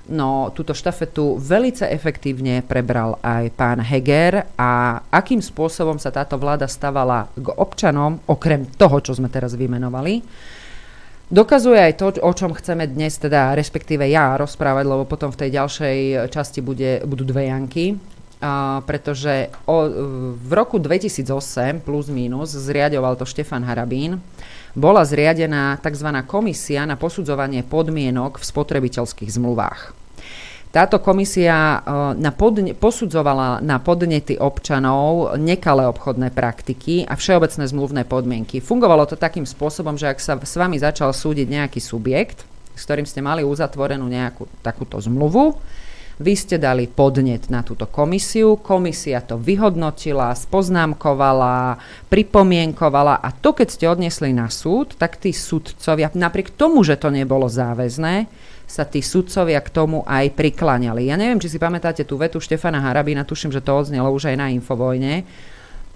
No, 0.10 0.50
túto 0.56 0.74
štafetu 0.74 1.38
velice 1.38 1.86
efektívne 1.86 2.66
prebral 2.66 3.22
aj 3.22 3.54
pán 3.54 3.78
Heger 3.78 4.42
a 4.58 5.04
akým 5.14 5.38
spôsobom 5.38 6.02
sa 6.02 6.10
táto 6.10 6.34
vláda 6.40 6.66
stavala 6.66 7.30
k 7.38 7.54
občanom, 7.54 8.18
okrem 8.26 8.66
toho, 8.74 8.98
čo 9.06 9.14
sme 9.14 9.30
teraz 9.30 9.54
vymenovali, 9.54 10.26
dokazuje 11.30 11.78
aj 11.78 11.94
to, 12.02 12.08
o 12.26 12.32
čom 12.34 12.58
chceme 12.58 12.90
dnes, 12.90 13.22
teda 13.22 13.54
respektíve 13.54 14.02
ja 14.10 14.34
rozprávať, 14.34 14.86
lebo 14.90 15.06
potom 15.06 15.30
v 15.30 15.46
tej 15.46 15.50
ďalšej 15.62 15.98
časti 16.34 16.66
bude, 16.66 17.06
budú 17.06 17.22
dve 17.22 17.54
Janky 17.54 17.94
pretože 18.88 19.52
o, 19.68 19.88
v 20.32 20.52
roku 20.56 20.80
2008 20.80 21.84
plus 21.84 22.08
minus 22.08 22.56
zriadoval 22.56 23.20
to 23.20 23.28
Štefan 23.28 23.68
Harabín, 23.68 24.24
bola 24.78 25.04
zriadená 25.04 25.76
tzv. 25.84 26.08
komisia 26.24 26.88
na 26.88 26.96
posudzovanie 26.96 27.68
podmienok 27.68 28.40
v 28.40 28.48
spotrebiteľských 28.48 29.28
zmluvách. 29.28 29.92
Táto 30.70 31.02
komisia 31.02 31.82
na 32.14 32.30
podne, 32.30 32.78
posudzovala 32.78 33.58
na 33.66 33.82
podnety 33.82 34.38
občanov 34.38 35.34
nekalé 35.42 35.90
obchodné 35.90 36.30
praktiky 36.30 37.10
a 37.10 37.18
všeobecné 37.18 37.66
zmluvné 37.66 38.06
podmienky. 38.06 38.62
Fungovalo 38.62 39.10
to 39.10 39.18
takým 39.18 39.50
spôsobom, 39.50 39.98
že 39.98 40.14
ak 40.14 40.22
sa 40.22 40.38
s 40.38 40.54
vami 40.54 40.78
začal 40.78 41.10
súdiť 41.10 41.50
nejaký 41.50 41.82
subjekt, 41.82 42.46
s 42.78 42.86
ktorým 42.86 43.10
ste 43.10 43.18
mali 43.26 43.42
uzatvorenú 43.42 44.06
nejakú 44.06 44.46
takúto 44.62 45.02
zmluvu, 45.02 45.58
vy 46.20 46.34
ste 46.36 46.60
dali 46.60 46.86
podnet 46.92 47.48
na 47.48 47.64
túto 47.64 47.88
komisiu, 47.88 48.60
komisia 48.60 49.24
to 49.24 49.40
vyhodnotila, 49.40 50.36
spoznámkovala, 50.36 51.80
pripomienkovala 52.12 53.24
a 53.24 53.32
to, 53.32 53.56
keď 53.56 53.68
ste 53.72 53.86
odnesli 53.88 54.36
na 54.36 54.52
súd, 54.52 55.00
tak 55.00 55.16
tí 55.16 55.32
sudcovia, 55.32 56.12
napriek 56.12 56.52
tomu, 56.60 56.84
že 56.84 57.00
to 57.00 57.08
nebolo 57.08 57.48
záväzné, 57.48 58.28
sa 58.70 58.84
tí 58.86 59.00
sudcovia 59.00 59.64
k 59.64 59.74
tomu 59.74 60.04
aj 60.06 60.36
prikláňali. 60.36 61.08
Ja 61.08 61.16
neviem, 61.16 61.42
či 61.42 61.50
si 61.50 61.58
pamätáte 61.58 62.04
tú 62.04 62.20
vetu 62.20 62.38
Štefana 62.38 62.84
Harabína, 62.84 63.26
tuším, 63.26 63.50
že 63.56 63.64
to 63.64 63.74
odznelo 63.74 64.12
už 64.14 64.30
aj 64.30 64.38
na 64.38 64.52
Infovojne, 64.54 65.26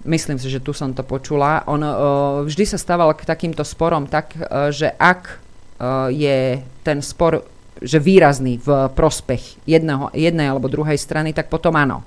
Myslím 0.04 0.36
si, 0.36 0.52
že 0.52 0.60
tu 0.60 0.76
som 0.76 0.92
to 0.92 1.00
počula. 1.00 1.64
On 1.64 1.80
uh, 1.80 2.44
vždy 2.44 2.68
sa 2.68 2.76
stával 2.76 3.16
k 3.16 3.24
takýmto 3.24 3.64
sporom 3.64 4.04
tak, 4.04 4.36
uh, 4.36 4.68
že 4.68 4.92
ak 5.00 5.40
uh, 5.80 6.12
je 6.12 6.60
ten 6.84 7.00
spor 7.00 7.40
že 7.82 7.98
výrazný 7.98 8.62
v 8.62 8.90
prospech 8.92 9.66
jedného, 9.66 10.10
jednej 10.14 10.50
alebo 10.50 10.70
druhej 10.70 10.98
strany, 10.98 11.34
tak 11.34 11.50
potom 11.50 11.74
áno. 11.74 12.06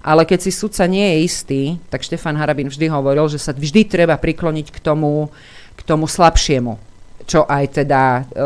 Ale 0.00 0.24
keď 0.24 0.48
si 0.48 0.52
sudca 0.54 0.88
nie 0.88 1.04
je 1.04 1.18
istý, 1.24 1.62
tak 1.92 2.00
Štefan 2.00 2.38
Harabin 2.38 2.72
vždy 2.72 2.88
hovoril, 2.88 3.28
že 3.28 3.36
sa 3.36 3.52
vždy 3.52 3.84
treba 3.84 4.16
prikloniť 4.16 4.72
k 4.72 4.78
tomu, 4.80 5.28
k 5.76 5.80
tomu 5.84 6.08
slabšiemu. 6.08 6.88
čo 7.30 7.46
aj 7.46 7.84
teda, 7.84 8.26
e, 8.26 8.42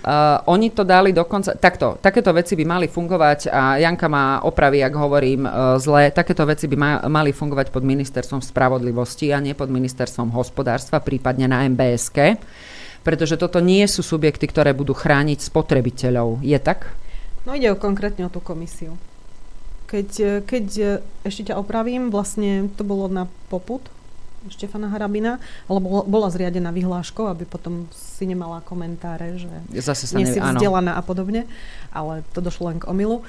Uh, 0.01 0.41
oni 0.49 0.73
to 0.73 0.81
dali 0.81 1.13
dokonca, 1.13 1.53
takto, 1.61 2.01
takéto 2.01 2.33
veci 2.33 2.57
by 2.57 2.65
mali 2.65 2.87
fungovať 2.89 3.53
a 3.53 3.77
Janka 3.77 4.09
má 4.09 4.41
opravy, 4.49 4.81
ak 4.81 4.95
hovorím 4.97 5.45
uh, 5.45 5.77
zle, 5.77 6.09
takéto 6.09 6.49
veci 6.49 6.65
by 6.73 6.77
ma, 6.81 6.91
mali 7.05 7.37
fungovať 7.37 7.69
pod 7.69 7.85
ministerstvom 7.85 8.41
spravodlivosti 8.41 9.29
a 9.29 9.45
nie 9.45 9.53
pod 9.53 9.69
ministerstvom 9.69 10.33
hospodárstva, 10.33 11.05
prípadne 11.05 11.53
na 11.53 11.69
MBSK, 11.69 12.41
pretože 13.05 13.37
toto 13.37 13.61
nie 13.61 13.85
sú 13.85 14.01
subjekty, 14.01 14.49
ktoré 14.49 14.73
budú 14.73 14.97
chrániť 14.97 15.45
spotrebiteľov. 15.45 16.41
Je 16.41 16.57
tak? 16.57 16.97
No 17.45 17.53
ide 17.53 17.69
o 17.69 17.77
konkrétne 17.77 18.25
o 18.25 18.33
tú 18.33 18.41
komisiu. 18.41 18.97
Keď, 19.85 20.43
keď 20.49 20.67
ešte 21.29 21.53
ťa 21.53 21.61
opravím, 21.61 22.09
vlastne 22.09 22.73
to 22.73 22.89
bolo 22.89 23.11
na 23.11 23.29
poput 23.53 23.85
Štefana 24.49 24.89
Harabina, 24.89 25.37
ale 25.69 25.79
bola, 25.85 26.03
bola 26.09 26.29
zriadená 26.33 26.73
vyhláškou, 26.73 27.29
aby 27.29 27.45
potom 27.45 27.85
si 27.93 28.25
nemala 28.25 28.65
komentáre, 28.65 29.37
že 29.37 29.53
Zase 29.77 30.09
sa 30.09 30.17
nie 30.17 30.25
si 30.25 30.41
nevie, 30.41 30.57
vzdelaná 30.57 30.97
a 30.97 31.03
podobne, 31.05 31.45
ale 31.93 32.25
to 32.33 32.41
došlo 32.41 32.73
len 32.73 32.81
k 32.81 32.89
omilu. 32.89 33.21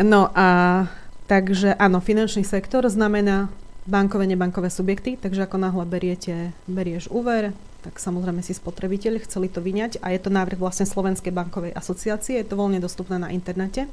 No 0.00 0.32
a 0.32 0.48
takže 1.28 1.76
áno, 1.76 2.00
finančný 2.00 2.48
sektor 2.48 2.88
znamená 2.88 3.52
bankové, 3.84 4.24
nebankové 4.24 4.72
subjekty, 4.72 5.20
takže 5.20 5.44
ako 5.44 5.60
náhle 5.60 5.84
beriete, 5.84 6.56
berieš 6.64 7.12
úver, 7.12 7.52
tak 7.84 8.00
samozrejme 8.00 8.40
si 8.40 8.56
spotrebiteľ 8.56 9.20
chceli 9.28 9.52
to 9.52 9.60
vyňať 9.60 10.00
a 10.00 10.16
je 10.16 10.20
to 10.24 10.32
návrh 10.32 10.56
vlastne 10.56 10.88
Slovenskej 10.88 11.36
bankovej 11.36 11.76
asociácie, 11.76 12.40
je 12.40 12.48
to 12.48 12.56
voľne 12.56 12.80
dostupné 12.80 13.20
na 13.20 13.28
internete. 13.28 13.84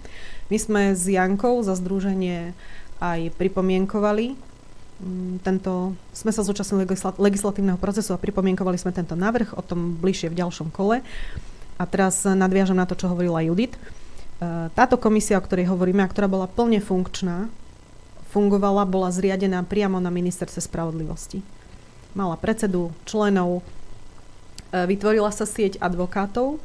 My 0.48 0.56
sme 0.56 0.82
s 0.96 1.04
Jankou 1.12 1.60
za 1.60 1.76
združenie 1.76 2.56
aj 3.04 3.36
pripomienkovali 3.36 4.40
tento, 5.42 5.98
sme 6.14 6.32
sa 6.32 6.46
zúčastnili 6.46 6.86
legislatívneho 7.18 7.78
procesu 7.82 8.14
a 8.14 8.22
pripomienkovali 8.22 8.78
sme 8.78 8.94
tento 8.94 9.18
návrh, 9.18 9.58
o 9.58 9.62
tom 9.66 9.98
bližšie 9.98 10.30
v 10.30 10.40
ďalšom 10.46 10.70
kole. 10.70 11.02
A 11.82 11.84
teraz 11.90 12.22
nadviažem 12.24 12.78
na 12.78 12.86
to, 12.86 12.94
čo 12.94 13.10
hovorila 13.10 13.42
Judit. 13.42 13.74
E, 13.74 13.80
táto 14.78 15.02
komisia, 15.02 15.42
o 15.42 15.46
ktorej 15.46 15.74
hovoríme, 15.74 16.06
a 16.06 16.12
ktorá 16.12 16.30
bola 16.30 16.46
plne 16.46 16.78
funkčná, 16.78 17.50
fungovala, 18.30 18.86
bola 18.86 19.10
zriadená 19.10 19.66
priamo 19.66 19.98
na 19.98 20.14
ministerstve 20.14 20.62
spravodlivosti. 20.62 21.42
Mala 22.14 22.38
predsedu, 22.38 22.94
členov, 23.10 23.66
e, 24.70 24.84
vytvorila 24.86 25.34
sa 25.34 25.50
sieť 25.50 25.82
advokátov, 25.82 26.62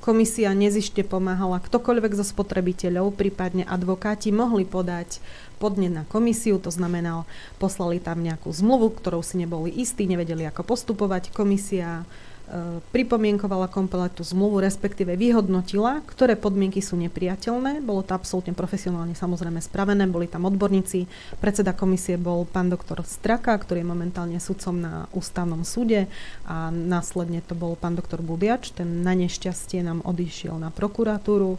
komisia 0.00 0.54
nezište 0.54 1.02
pomáhala 1.02 1.58
ktokoľvek 1.58 2.14
zo 2.14 2.22
spotrebiteľov, 2.22 3.18
prípadne 3.18 3.66
advokáti 3.66 4.30
mohli 4.30 4.62
podať 4.62 5.18
podnet 5.56 5.92
na 5.92 6.04
komisiu, 6.04 6.60
to 6.60 6.68
znamená, 6.68 7.24
poslali 7.56 7.96
tam 7.98 8.20
nejakú 8.20 8.52
zmluvu, 8.52 8.92
ktorou 9.00 9.24
si 9.24 9.40
neboli 9.40 9.72
istí, 9.72 10.04
nevedeli 10.04 10.44
ako 10.44 10.62
postupovať. 10.68 11.32
Komisia 11.32 12.04
e, 12.04 12.80
pripomienkovala 12.92 13.72
kompletú 13.72 14.20
zmluvu, 14.20 14.60
respektíve 14.60 15.16
vyhodnotila, 15.16 16.04
ktoré 16.04 16.36
podmienky 16.36 16.84
sú 16.84 17.00
nepriateľné. 17.00 17.80
Bolo 17.80 18.04
to 18.04 18.12
absolútne 18.12 18.52
profesionálne 18.52 19.16
samozrejme 19.16 19.58
spravené, 19.64 20.04
boli 20.04 20.28
tam 20.28 20.44
odborníci. 20.44 21.08
Predseda 21.40 21.72
komisie 21.72 22.20
bol 22.20 22.44
pán 22.44 22.68
doktor 22.68 23.00
Straka, 23.08 23.56
ktorý 23.56 23.80
je 23.80 23.92
momentálne 23.92 24.38
sudcom 24.38 24.76
na 24.76 24.94
ústavnom 25.16 25.64
súde 25.64 26.04
a 26.44 26.68
následne 26.68 27.40
to 27.40 27.56
bol 27.56 27.80
pán 27.80 27.96
doktor 27.96 28.20
Budiač, 28.20 28.76
ten 28.76 29.00
na 29.00 29.16
nešťastie 29.16 29.80
nám 29.80 30.04
odišiel 30.04 30.60
na 30.60 30.68
prokuratúru. 30.68 31.56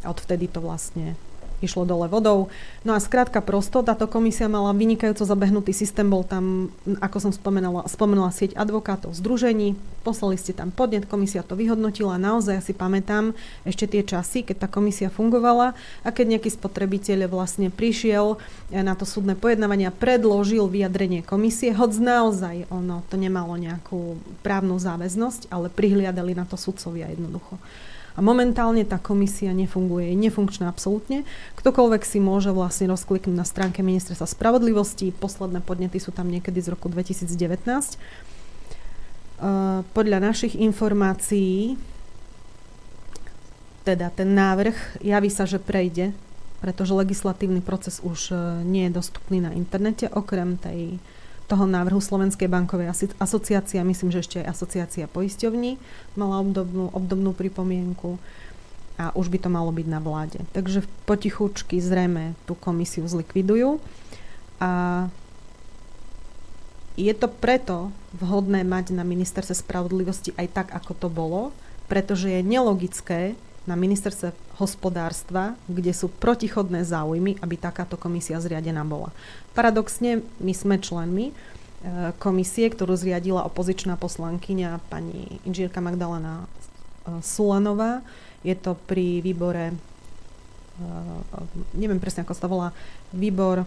Odvtedy 0.00 0.48
to 0.48 0.64
vlastne 0.64 1.20
išlo 1.60 1.84
dole 1.84 2.08
vodou. 2.08 2.48
No 2.82 2.96
a 2.96 3.00
skrátka 3.00 3.44
prosto, 3.44 3.84
táto 3.84 4.08
komisia 4.08 4.48
mala 4.48 4.72
vynikajúco 4.72 5.24
zabehnutý 5.24 5.72
systém, 5.76 6.08
bol 6.08 6.24
tam, 6.24 6.72
ako 7.00 7.30
som 7.30 7.32
spomenula, 7.32 7.86
spomenula 7.86 8.32
sieť 8.32 8.56
advokátov, 8.56 9.12
združení, 9.12 9.76
poslali 10.00 10.40
ste 10.40 10.56
tam 10.56 10.72
podnet, 10.72 11.04
komisia 11.04 11.44
to 11.44 11.54
vyhodnotila, 11.54 12.16
naozaj 12.16 12.54
ja 12.56 12.62
si 12.64 12.72
pamätám 12.72 13.36
ešte 13.68 13.84
tie 13.84 14.02
časy, 14.04 14.42
keď 14.42 14.66
tá 14.66 14.68
komisia 14.68 15.12
fungovala 15.12 15.76
a 16.02 16.08
keď 16.08 16.36
nejaký 16.36 16.50
spotrebiteľ 16.56 17.28
vlastne 17.28 17.68
prišiel 17.68 18.40
eh, 18.72 18.80
na 18.80 18.96
to 18.96 19.04
súdne 19.04 19.36
pojednávanie 19.36 19.88
a 19.88 19.94
predložil 19.94 20.66
vyjadrenie 20.66 21.20
komisie, 21.20 21.76
hoď 21.76 22.00
naozaj 22.00 22.56
ono 22.72 23.04
to 23.12 23.20
nemalo 23.20 23.54
nejakú 23.60 24.16
právnu 24.40 24.80
záväznosť, 24.80 25.52
ale 25.52 25.68
prihliadali 25.68 26.32
na 26.32 26.48
to 26.48 26.56
sudcovia 26.56 27.12
jednoducho. 27.12 27.60
A 28.14 28.20
momentálne 28.22 28.82
tá 28.82 28.98
komisia 28.98 29.54
nefunguje, 29.54 30.10
je 30.10 30.16
nefunkčná 30.18 30.66
absolútne. 30.66 31.22
Ktokoľvek 31.60 32.02
si 32.02 32.18
môže 32.18 32.50
vlastne 32.50 32.90
rozkliknúť 32.90 33.36
na 33.36 33.46
stránke 33.46 33.86
Ministerstva 33.86 34.26
spravodlivosti. 34.26 35.14
Posledné 35.14 35.62
podnety 35.62 36.02
sú 36.02 36.10
tam 36.10 36.26
niekedy 36.26 36.58
z 36.58 36.74
roku 36.74 36.90
2019. 36.90 37.30
Uh, 39.40 39.86
podľa 39.96 40.20
našich 40.20 40.58
informácií 40.58 41.80
teda 43.80 44.12
ten 44.12 44.36
návrh 44.36 45.00
javí 45.00 45.32
sa, 45.32 45.48
že 45.48 45.56
prejde, 45.56 46.12
pretože 46.60 46.92
legislatívny 46.92 47.64
proces 47.64 48.04
už 48.04 48.20
uh, 48.30 48.60
nie 48.60 48.84
je 48.90 48.96
dostupný 49.00 49.40
na 49.40 49.56
internete, 49.56 50.12
okrem 50.12 50.60
tej 50.60 51.00
toho 51.50 51.66
návrhu 51.66 51.98
Slovenskej 51.98 52.46
bankovej 52.46 52.94
asociácie, 53.18 53.82
myslím, 53.82 54.14
že 54.14 54.22
ešte 54.22 54.36
aj 54.38 54.54
asociácia 54.54 55.10
poisťovní 55.10 55.82
mala 56.14 56.38
obdobnú, 56.38 56.94
obdobnú 56.94 57.34
pripomienku 57.34 58.22
a 58.94 59.10
už 59.18 59.26
by 59.34 59.42
to 59.42 59.50
malo 59.50 59.74
byť 59.74 59.86
na 59.90 59.98
vláde. 59.98 60.38
Takže 60.54 60.86
potichučky 61.10 61.82
zrejme 61.82 62.38
tú 62.46 62.54
komisiu 62.54 63.02
zlikvidujú 63.10 63.82
a 64.62 64.70
je 66.94 67.10
to 67.16 67.26
preto 67.26 67.90
vhodné 68.14 68.62
mať 68.62 68.94
na 68.94 69.02
ministerstve 69.02 69.58
spravodlivosti 69.58 70.30
aj 70.38 70.46
tak, 70.54 70.68
ako 70.70 70.92
to 70.94 71.08
bolo, 71.10 71.42
pretože 71.90 72.30
je 72.30 72.46
nelogické 72.46 73.34
na 73.64 73.74
ministerstve 73.74 74.36
hospodárstva, 74.60 75.56
kde 75.64 75.96
sú 75.96 76.12
protichodné 76.12 76.84
záujmy, 76.84 77.40
aby 77.40 77.56
takáto 77.56 77.96
komisia 77.96 78.36
zriadená 78.36 78.84
bola. 78.84 79.08
Paradoxne, 79.56 80.20
my 80.36 80.52
sme 80.52 80.76
členmi 80.76 81.32
e, 81.32 81.34
komisie, 82.20 82.68
ktorú 82.68 82.92
zriadila 82.92 83.48
opozičná 83.48 83.96
poslankyňa 83.96 84.84
pani 84.92 85.40
inžierka 85.48 85.80
Magdalena 85.80 86.44
e, 86.44 86.46
Sulanová. 87.24 88.04
Je 88.44 88.52
to 88.52 88.76
pri 88.84 89.24
výbore, 89.24 89.72
e, 89.72 89.74
neviem 91.80 91.98
presne 91.98 92.28
ako 92.28 92.36
sa 92.36 92.44
to 92.44 92.52
volá, 92.52 92.68
výbor 93.16 93.64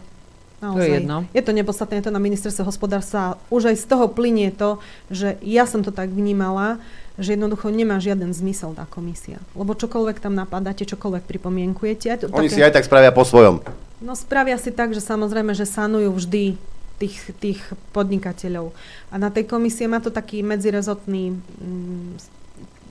Naozaj. 0.64 1.04
jedno. 1.04 1.28
Je 1.36 1.44
to 1.44 1.52
nepodstatné, 1.52 2.00
je 2.00 2.08
to 2.08 2.16
na 2.16 2.24
ministerstve 2.24 2.64
hospodárstva. 2.64 3.36
Už 3.52 3.74
aj 3.74 3.84
z 3.84 3.86
toho 3.90 4.08
plinie 4.08 4.48
to, 4.54 4.80
že 5.12 5.36
ja 5.44 5.68
som 5.68 5.84
to 5.84 5.92
tak 5.92 6.08
vnímala, 6.08 6.80
že 7.18 7.38
jednoducho 7.38 7.70
nemá 7.70 8.02
žiaden 8.02 8.34
zmysel 8.34 8.74
tá 8.74 8.90
komisia. 8.90 9.38
Lebo 9.54 9.78
čokoľvek 9.78 10.18
tam 10.18 10.34
napadáte, 10.34 10.82
čokoľvek 10.84 11.24
pripomienkujete. 11.30 12.06
je 12.10 12.18
to 12.18 12.26
Oni 12.34 12.50
také- 12.50 12.58
si 12.58 12.66
aj 12.66 12.74
tak 12.74 12.86
spravia 12.90 13.14
po 13.14 13.22
svojom. 13.22 13.62
No 14.02 14.18
spravia 14.18 14.58
si 14.58 14.74
tak, 14.74 14.92
že 14.92 15.00
samozrejme, 15.00 15.54
že 15.54 15.70
sanujú 15.70 16.10
vždy 16.12 16.58
tých, 16.98 17.18
tých 17.38 17.60
podnikateľov. 17.94 18.74
A 19.10 19.16
na 19.22 19.30
tej 19.30 19.46
komisie 19.46 19.86
má 19.86 20.02
to 20.02 20.10
taký 20.10 20.42
medzirezortný, 20.42 21.38
mm, 21.38 22.12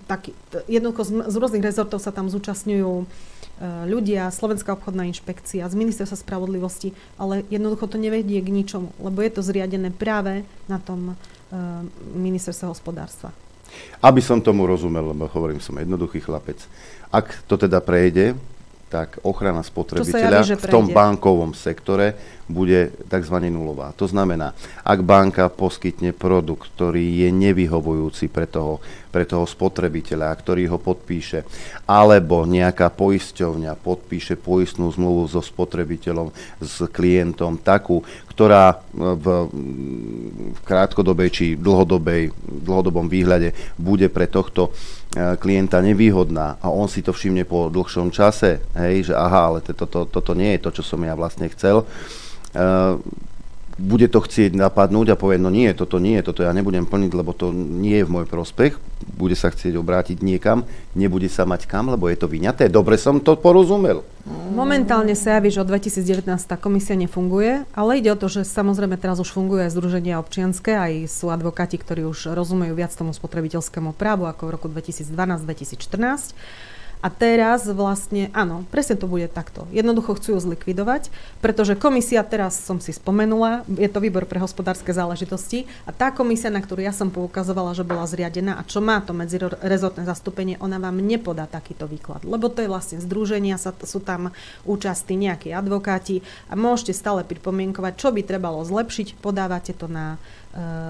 taký, 0.07 0.33
jednoducho 0.67 1.03
z, 1.03 1.11
m- 1.13 1.27
z 1.27 1.35
rôznych 1.37 1.65
rezortov 1.65 1.99
sa 1.99 2.11
tam 2.11 2.31
zúčastňujú 2.31 2.93
e, 2.99 3.05
ľudia, 3.87 4.33
Slovenská 4.33 4.75
obchodná 4.75 5.07
inšpekcia, 5.07 5.67
z 5.67 5.75
ministerstva 5.77 6.19
spravodlivosti, 6.19 6.95
ale 7.15 7.47
jednoducho 7.47 7.87
to 7.87 7.99
nevedie 7.99 8.43
k 8.43 8.51
ničomu, 8.51 8.91
lebo 8.99 9.23
je 9.23 9.31
to 9.31 9.43
zriadené 9.43 9.91
práve 9.95 10.43
na 10.67 10.79
tom 10.79 11.13
e, 11.13 11.15
ministerstve 12.17 12.67
hospodárstva. 12.71 13.31
Aby 14.03 14.21
som 14.25 14.43
tomu 14.43 14.67
rozumel, 14.67 15.15
lebo 15.15 15.31
hovorím, 15.31 15.63
som 15.63 15.79
jednoduchý 15.79 16.23
chlapec. 16.23 16.59
Ak 17.13 17.45
to 17.47 17.61
teda 17.61 17.79
prejde, 17.79 18.35
tak 18.93 19.17
ochrana 19.25 19.65
spotrebiteľa 19.65 20.45
javí, 20.45 20.61
v 20.61 20.69
tom 20.69 20.93
bankovom 20.93 21.57
sektore 21.57 22.13
bude 22.45 22.93
tzv. 23.09 23.37
nulová. 23.49 23.97
To 23.97 24.05
znamená, 24.05 24.53
ak 24.85 25.01
banka 25.01 25.49
poskytne 25.49 26.13
produkt, 26.13 26.69
ktorý 26.77 27.25
je 27.25 27.33
nevyhovujúci 27.33 28.29
pre 28.29 28.45
toho, 28.45 28.85
pre 29.13 29.29
toho 29.29 29.45
spotrebiteľa, 29.45 30.33
ktorý 30.33 30.73
ho 30.73 30.81
podpíše, 30.81 31.45
alebo 31.85 32.49
nejaká 32.49 32.89
poisťovňa 32.89 33.77
podpíše 33.77 34.41
poistnú 34.41 34.89
zmluvu 34.89 35.29
so 35.29 35.45
spotrebiteľom, 35.45 36.33
s 36.65 36.89
klientom, 36.89 37.61
takú, 37.61 38.01
ktorá 38.33 38.73
e, 38.73 38.77
v, 38.97 39.25
krátkodobej 40.65 41.29
či 41.29 41.45
dlhodobej, 41.61 42.33
dlhodobom 42.65 43.13
výhľade 43.13 43.53
bude 43.77 44.09
pre 44.09 44.25
tohto 44.25 44.73
e, 45.13 45.37
klienta 45.37 45.85
nevýhodná. 45.85 46.57
A 46.65 46.73
on 46.73 46.89
si 46.89 47.05
to 47.05 47.13
všimne 47.13 47.45
po 47.45 47.69
dlhšom 47.69 48.09
čase, 48.09 48.65
hej, 48.73 49.13
že 49.13 49.15
aha, 49.15 49.53
ale 49.53 49.59
toto 49.61 49.85
to, 49.85 50.09
to, 50.09 50.19
toto 50.19 50.33
nie 50.33 50.57
je 50.57 50.65
to, 50.65 50.71
čo 50.81 50.83
som 50.83 51.05
ja 51.05 51.13
vlastne 51.13 51.53
chcel, 51.53 51.85
Uh, 52.53 53.01
bude 53.83 54.07
to 54.07 54.23
chcieť 54.23 54.55
napadnúť 54.55 55.13
a 55.13 55.19
povie, 55.19 55.43
no 55.43 55.51
nie, 55.51 55.67
toto 55.75 55.99
nie, 55.99 56.23
toto 56.23 56.47
ja 56.47 56.55
nebudem 56.55 56.87
plniť, 56.87 57.11
lebo 57.19 57.35
to 57.35 57.51
nie 57.51 57.99
je 57.99 58.07
v 58.07 58.15
môj 58.15 58.27
prospech, 58.31 58.79
bude 59.19 59.35
sa 59.35 59.51
chcieť 59.51 59.75
obrátiť 59.75 60.23
niekam, 60.23 60.63
nebude 60.95 61.27
sa 61.27 61.43
mať 61.43 61.67
kam, 61.67 61.91
lebo 61.91 62.07
je 62.07 62.15
to 62.15 62.31
vyňaté. 62.31 62.71
Dobre 62.71 62.95
som 62.95 63.19
to 63.19 63.35
porozumel. 63.35 64.07
Momentálne 64.55 65.19
sa 65.19 65.43
javí, 65.43 65.51
že 65.51 65.59
od 65.59 65.67
2019 65.67 66.31
tá 66.47 66.55
komisia 66.55 66.95
nefunguje, 66.95 67.67
ale 67.75 67.99
ide 67.99 68.15
o 68.15 68.21
to, 68.21 68.31
že 68.31 68.47
samozrejme 68.47 68.95
teraz 68.95 69.19
už 69.19 69.35
funguje 69.35 69.67
aj 69.67 69.75
Združenia 69.75 70.23
občianske, 70.23 70.71
aj 70.71 71.11
sú 71.11 71.35
advokáti, 71.35 71.75
ktorí 71.75 72.07
už 72.07 72.31
rozumejú 72.31 72.79
viac 72.79 72.95
tomu 72.95 73.11
spotrebiteľskému 73.11 73.99
právu 73.99 74.31
ako 74.31 74.47
v 74.47 74.51
roku 74.55 74.67
2012-2014. 74.71 76.39
A 77.03 77.11
teraz 77.11 77.67
vlastne, 77.67 78.31
áno, 78.31 78.63
presne 78.71 78.95
to 78.95 79.11
bude 79.11 79.27
takto. 79.27 79.67
Jednoducho 79.75 80.15
chcú 80.15 80.39
ju 80.39 80.41
zlikvidovať, 80.41 81.11
pretože 81.43 81.75
komisia, 81.75 82.23
teraz 82.23 82.55
som 82.63 82.79
si 82.79 82.95
spomenula, 82.95 83.67
je 83.67 83.91
to 83.91 83.99
výbor 83.99 84.23
pre 84.23 84.39
hospodárske 84.39 84.95
záležitosti 84.95 85.67
a 85.83 85.91
tá 85.91 86.15
komisia, 86.15 86.47
na 86.47 86.63
ktorú 86.63 86.79
ja 86.79 86.95
som 86.95 87.11
poukazovala, 87.11 87.75
že 87.75 87.83
bola 87.83 88.07
zriadená 88.07 88.55
a 88.55 88.63
čo 88.63 88.79
má 88.79 89.03
to 89.03 89.11
medzirezortné 89.19 90.07
zastúpenie, 90.07 90.63
ona 90.63 90.79
vám 90.79 91.03
nepodá 91.03 91.51
takýto 91.51 91.91
výklad. 91.91 92.23
Lebo 92.23 92.47
to 92.47 92.63
je 92.63 92.71
vlastne 92.71 93.03
združenia, 93.03 93.59
sa, 93.59 93.75
sú 93.83 93.99
tam 93.99 94.31
účastí 94.63 95.19
nejakí 95.19 95.51
advokáti 95.51 96.23
a 96.47 96.55
môžete 96.55 96.95
stále 96.95 97.27
pripomienkovať, 97.27 97.99
čo 97.99 98.15
by 98.15 98.23
trebalo 98.23 98.63
zlepšiť, 98.63 99.19
podávate 99.19 99.75
to 99.75 99.91
na 99.91 100.23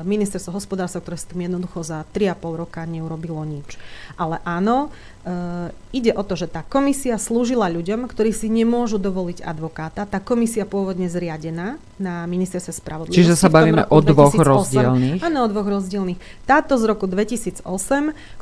ministerstvo 0.02 0.58
hospodárstva, 0.58 0.98
ktoré 0.98 1.16
s 1.18 1.28
tým 1.30 1.46
jednoducho 1.46 1.86
za 1.86 2.02
3,5 2.10 2.62
roka 2.66 2.82
neurobilo 2.82 3.42
nič. 3.46 3.78
Ale 4.18 4.42
áno, 4.42 4.90
Uh, 5.22 5.70
ide 5.94 6.10
o 6.18 6.26
to, 6.26 6.34
že 6.34 6.50
tá 6.50 6.66
komisia 6.66 7.14
slúžila 7.14 7.70
ľuďom, 7.70 8.10
ktorí 8.10 8.34
si 8.34 8.50
nemôžu 8.50 8.98
dovoliť 8.98 9.46
advokáta. 9.46 10.02
Tá 10.02 10.18
komisia 10.18 10.66
pôvodne 10.66 11.06
zriadená 11.06 11.78
na 11.94 12.26
ministerstve 12.26 12.74
spravodlivosti. 12.74 13.22
Čiže 13.22 13.38
sa 13.38 13.46
bavíme 13.46 13.86
o 13.86 14.02
dvoch 14.02 14.34
2008. 14.34 14.50
rozdielných. 14.50 15.20
Áno, 15.22 15.46
o 15.46 15.50
dvoch 15.54 15.78
rozdielných. 15.78 16.18
Táto 16.42 16.74
z 16.74 16.90
roku 16.90 17.06
2008, 17.06 17.62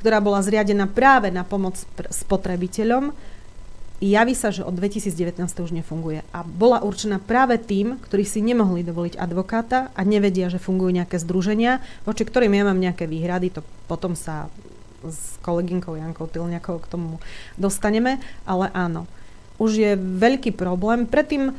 ktorá 0.01 0.25
bola 0.25 0.41
zriadená 0.41 0.89
práve 0.89 1.29
na 1.29 1.45
pomoc 1.45 1.77
spotrebiteľom, 2.09 3.13
javí 4.01 4.33
sa, 4.33 4.49
že 4.49 4.65
od 4.65 4.73
2019 4.73 5.45
to 5.53 5.61
už 5.61 5.77
nefunguje. 5.77 6.25
A 6.33 6.41
bola 6.41 6.81
určená 6.81 7.21
práve 7.21 7.61
tým, 7.61 8.01
ktorí 8.01 8.25
si 8.25 8.41
nemohli 8.41 8.81
dovoliť 8.81 9.21
advokáta 9.21 9.93
a 9.93 10.01
nevedia, 10.03 10.49
že 10.49 10.57
fungujú 10.57 10.97
nejaké 10.97 11.21
združenia, 11.21 11.85
voči 12.09 12.25
ktorým 12.25 12.57
ja 12.57 12.65
mám 12.65 12.81
nejaké 12.81 13.05
výhrady, 13.05 13.53
to 13.53 13.61
potom 13.87 14.17
sa 14.17 14.49
s 15.05 15.37
kolegynkou 15.45 15.97
Jankou 15.97 16.29
Tylňakou 16.29 16.81
k 16.81 16.91
tomu 16.91 17.21
dostaneme, 17.57 18.21
ale 18.45 18.69
áno, 18.73 19.05
už 19.61 19.71
je 19.77 19.93
veľký 19.97 20.57
problém. 20.57 21.05
Predtým 21.05 21.53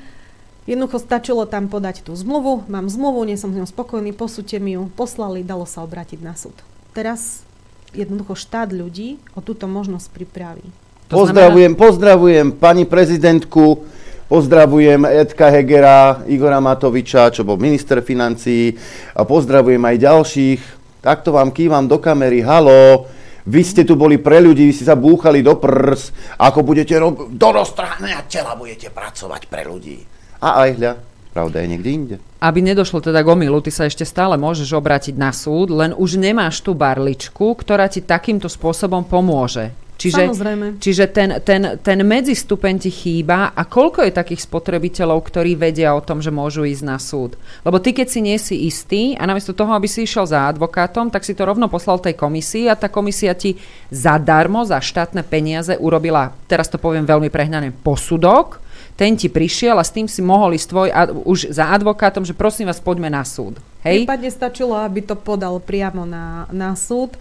jednoducho 0.65 1.01
stačilo 1.01 1.45
tam 1.49 1.69
podať 1.69 2.05
tú 2.05 2.13
zmluvu, 2.13 2.65
mám 2.69 2.89
zmluvu, 2.89 3.25
nie 3.25 3.37
som 3.37 3.53
s 3.53 3.57
ňou 3.57 3.69
spokojný, 3.69 4.13
posúďte 4.13 4.57
mi 4.61 4.77
ju, 4.77 4.89
poslali, 4.93 5.45
dalo 5.45 5.65
sa 5.65 5.85
obrátiť 5.85 6.21
na 6.21 6.37
súd. 6.37 6.53
Teraz 6.93 7.45
jednoducho 7.93 8.37
štát 8.37 8.73
ľudí 8.73 9.21
o 9.33 9.41
túto 9.41 9.65
možnosť 9.65 10.09
pripraví. 10.13 10.65
Pozdravujem, 11.11 11.75
pozdravujem 11.75 12.55
pani 12.55 12.87
prezidentku, 12.87 13.83
pozdravujem 14.31 15.03
Edka 15.11 15.51
Hegera, 15.51 16.23
Igora 16.23 16.63
Matoviča, 16.63 17.35
čo 17.35 17.43
bol 17.43 17.59
minister 17.59 17.99
financií 17.99 18.71
a 19.11 19.27
pozdravujem 19.27 19.83
aj 19.83 19.97
ďalších. 20.07 20.61
Takto 21.03 21.35
vám 21.35 21.51
kývam 21.51 21.91
do 21.91 21.99
kamery, 21.99 22.39
halo, 22.39 23.11
vy 23.43 23.59
ste 23.59 23.83
tu 23.83 23.99
boli 23.99 24.23
pre 24.23 24.39
ľudí, 24.39 24.63
vy 24.63 24.71
ste 24.71 24.87
sa 24.87 24.95
búchali 24.95 25.43
do 25.43 25.59
prs, 25.59 26.15
ako 26.39 26.63
budete 26.63 26.95
robiť, 26.95 27.35
do 27.35 27.49
roztrhaného 27.59 28.23
tela 28.31 28.55
budete 28.55 28.87
pracovať 28.87 29.51
pre 29.51 29.67
ľudí. 29.67 29.99
A 30.39 30.63
aj 30.63 30.69
hľa, 30.79 30.91
pravda 31.35 31.59
je 31.59 31.67
niekde 31.67 31.89
inde. 31.91 32.15
Aby 32.39 32.63
nedošlo 32.63 33.03
teda 33.03 33.19
k 33.19 33.27
omilu, 33.35 33.59
ty 33.59 33.67
sa 33.67 33.83
ešte 33.83 34.07
stále 34.07 34.39
môžeš 34.39 34.71
obrátiť 34.79 35.19
na 35.19 35.35
súd, 35.35 35.75
len 35.75 35.91
už 35.91 36.15
nemáš 36.15 36.63
tú 36.63 36.71
barličku, 36.71 37.51
ktorá 37.59 37.91
ti 37.91 37.99
takýmto 37.99 38.47
spôsobom 38.47 39.03
pomôže. 39.03 39.75
Čiže, 40.01 40.33
Samozrejme. 40.33 40.81
čiže 40.81 41.05
ten, 41.13 41.37
ten, 41.45 41.77
ten 41.77 41.99
medzistupeň 42.01 42.81
ti 42.81 42.89
chýba 42.89 43.53
a 43.53 43.61
koľko 43.69 44.01
je 44.09 44.17
takých 44.17 44.49
spotrebiteľov, 44.49 45.21
ktorí 45.21 45.53
vedia 45.53 45.93
o 45.93 46.01
tom, 46.01 46.25
že 46.25 46.33
môžu 46.33 46.65
ísť 46.65 46.81
na 46.81 46.97
súd? 46.97 47.37
Lebo 47.61 47.77
ty, 47.77 47.93
keď 47.93 48.07
si 48.09 48.19
nie 48.25 48.33
si 48.41 48.65
istý 48.65 49.13
a 49.13 49.29
namiesto 49.29 49.53
toho, 49.53 49.69
aby 49.77 49.85
si 49.85 50.09
išiel 50.09 50.25
za 50.25 50.49
advokátom, 50.49 51.13
tak 51.13 51.21
si 51.21 51.37
to 51.37 51.45
rovno 51.45 51.69
poslal 51.69 52.01
tej 52.01 52.17
komisii 52.17 52.65
a 52.65 52.73
tá 52.73 52.89
komisia 52.89 53.37
ti 53.37 53.61
zadarmo, 53.93 54.65
za 54.65 54.81
štátne 54.81 55.21
peniaze 55.21 55.77
urobila, 55.77 56.33
teraz 56.49 56.65
to 56.65 56.81
poviem 56.81 57.05
veľmi 57.05 57.29
prehnané, 57.29 57.69
posudok, 57.69 58.57
ten 58.97 59.13
ti 59.13 59.29
prišiel 59.29 59.77
a 59.77 59.85
s 59.85 59.93
tým 59.93 60.09
si 60.09 60.25
mohol 60.25 60.57
ísť 60.57 60.67
tvoj 60.69 60.89
ad, 60.89 61.09
už 61.29 61.53
za 61.53 61.69
advokátom, 61.77 62.25
že 62.25 62.33
prosím 62.33 62.73
vás, 62.73 62.81
poďme 62.81 63.13
na 63.13 63.21
súd. 63.21 63.61
Hej? 63.85 64.05
Prípadne 64.05 64.33
stačilo, 64.33 64.73
aby 64.77 65.05
to 65.05 65.13
podal 65.13 65.61
priamo 65.61 66.09
na, 66.09 66.49
na 66.49 66.73
súd 66.73 67.13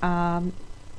a 0.00 0.40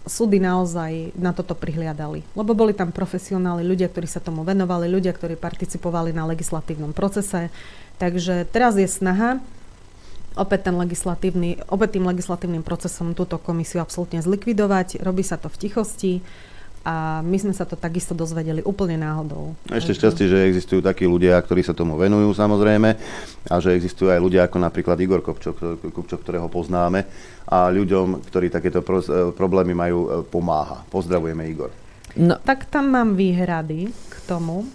súdy 0.03 0.39
naozaj 0.39 1.15
na 1.15 1.31
toto 1.31 1.55
prihliadali. 1.55 2.23
Lebo 2.35 2.51
boli 2.51 2.75
tam 2.75 2.91
profesionáli, 2.91 3.63
ľudia, 3.63 3.87
ktorí 3.87 4.07
sa 4.07 4.19
tomu 4.19 4.43
venovali, 4.43 4.91
ľudia, 4.91 5.15
ktorí 5.15 5.39
participovali 5.39 6.11
na 6.11 6.27
legislatívnom 6.27 6.91
procese. 6.91 7.47
Takže 7.97 8.43
teraz 8.51 8.75
je 8.75 8.87
snaha 8.87 9.39
opäť, 10.33 10.69
ten 10.69 10.75
legislatívny, 10.75 11.61
opäť 11.69 11.99
tým 11.99 12.05
legislatívnym 12.09 12.65
procesom 12.65 13.13
túto 13.13 13.37
komisiu 13.37 13.79
absolútne 13.79 14.19
zlikvidovať. 14.19 14.99
Robí 15.05 15.21
sa 15.21 15.37
to 15.37 15.47
v 15.47 15.59
tichosti 15.59 16.13
a 16.83 17.23
my 17.23 17.37
sme 17.39 17.55
sa 17.55 17.63
to 17.63 17.79
takisto 17.79 18.11
dozvedeli 18.11 18.59
úplne 18.67 18.99
náhodou. 18.99 19.55
Ešte 19.71 19.95
šťastie, 19.95 20.27
že 20.27 20.47
existujú 20.51 20.83
takí 20.83 21.07
ľudia, 21.07 21.39
ktorí 21.39 21.63
sa 21.63 21.71
tomu 21.71 21.95
venujú 21.95 22.35
samozrejme 22.35 22.89
a 23.47 23.55
že 23.63 23.71
existujú 23.71 24.11
aj 24.11 24.19
ľudia 24.19 24.41
ako 24.51 24.57
napríklad 24.59 24.99
Igor 24.99 25.23
Kopčok 25.23 25.55
ktorého 26.19 26.51
poznáme 26.51 27.07
a 27.47 27.71
ľuďom, 27.71 28.27
ktorí 28.27 28.51
takéto 28.51 28.83
pro, 28.83 28.99
problémy 29.31 29.71
majú, 29.71 30.27
pomáha. 30.27 30.83
Pozdravujeme 30.91 31.47
Igor. 31.47 31.71
No. 32.19 32.37
Tak 32.37 32.67
tam 32.67 32.93
mám 32.93 33.15
výhrady 33.15 33.89
k 33.89 34.15
tomu. 34.27 34.67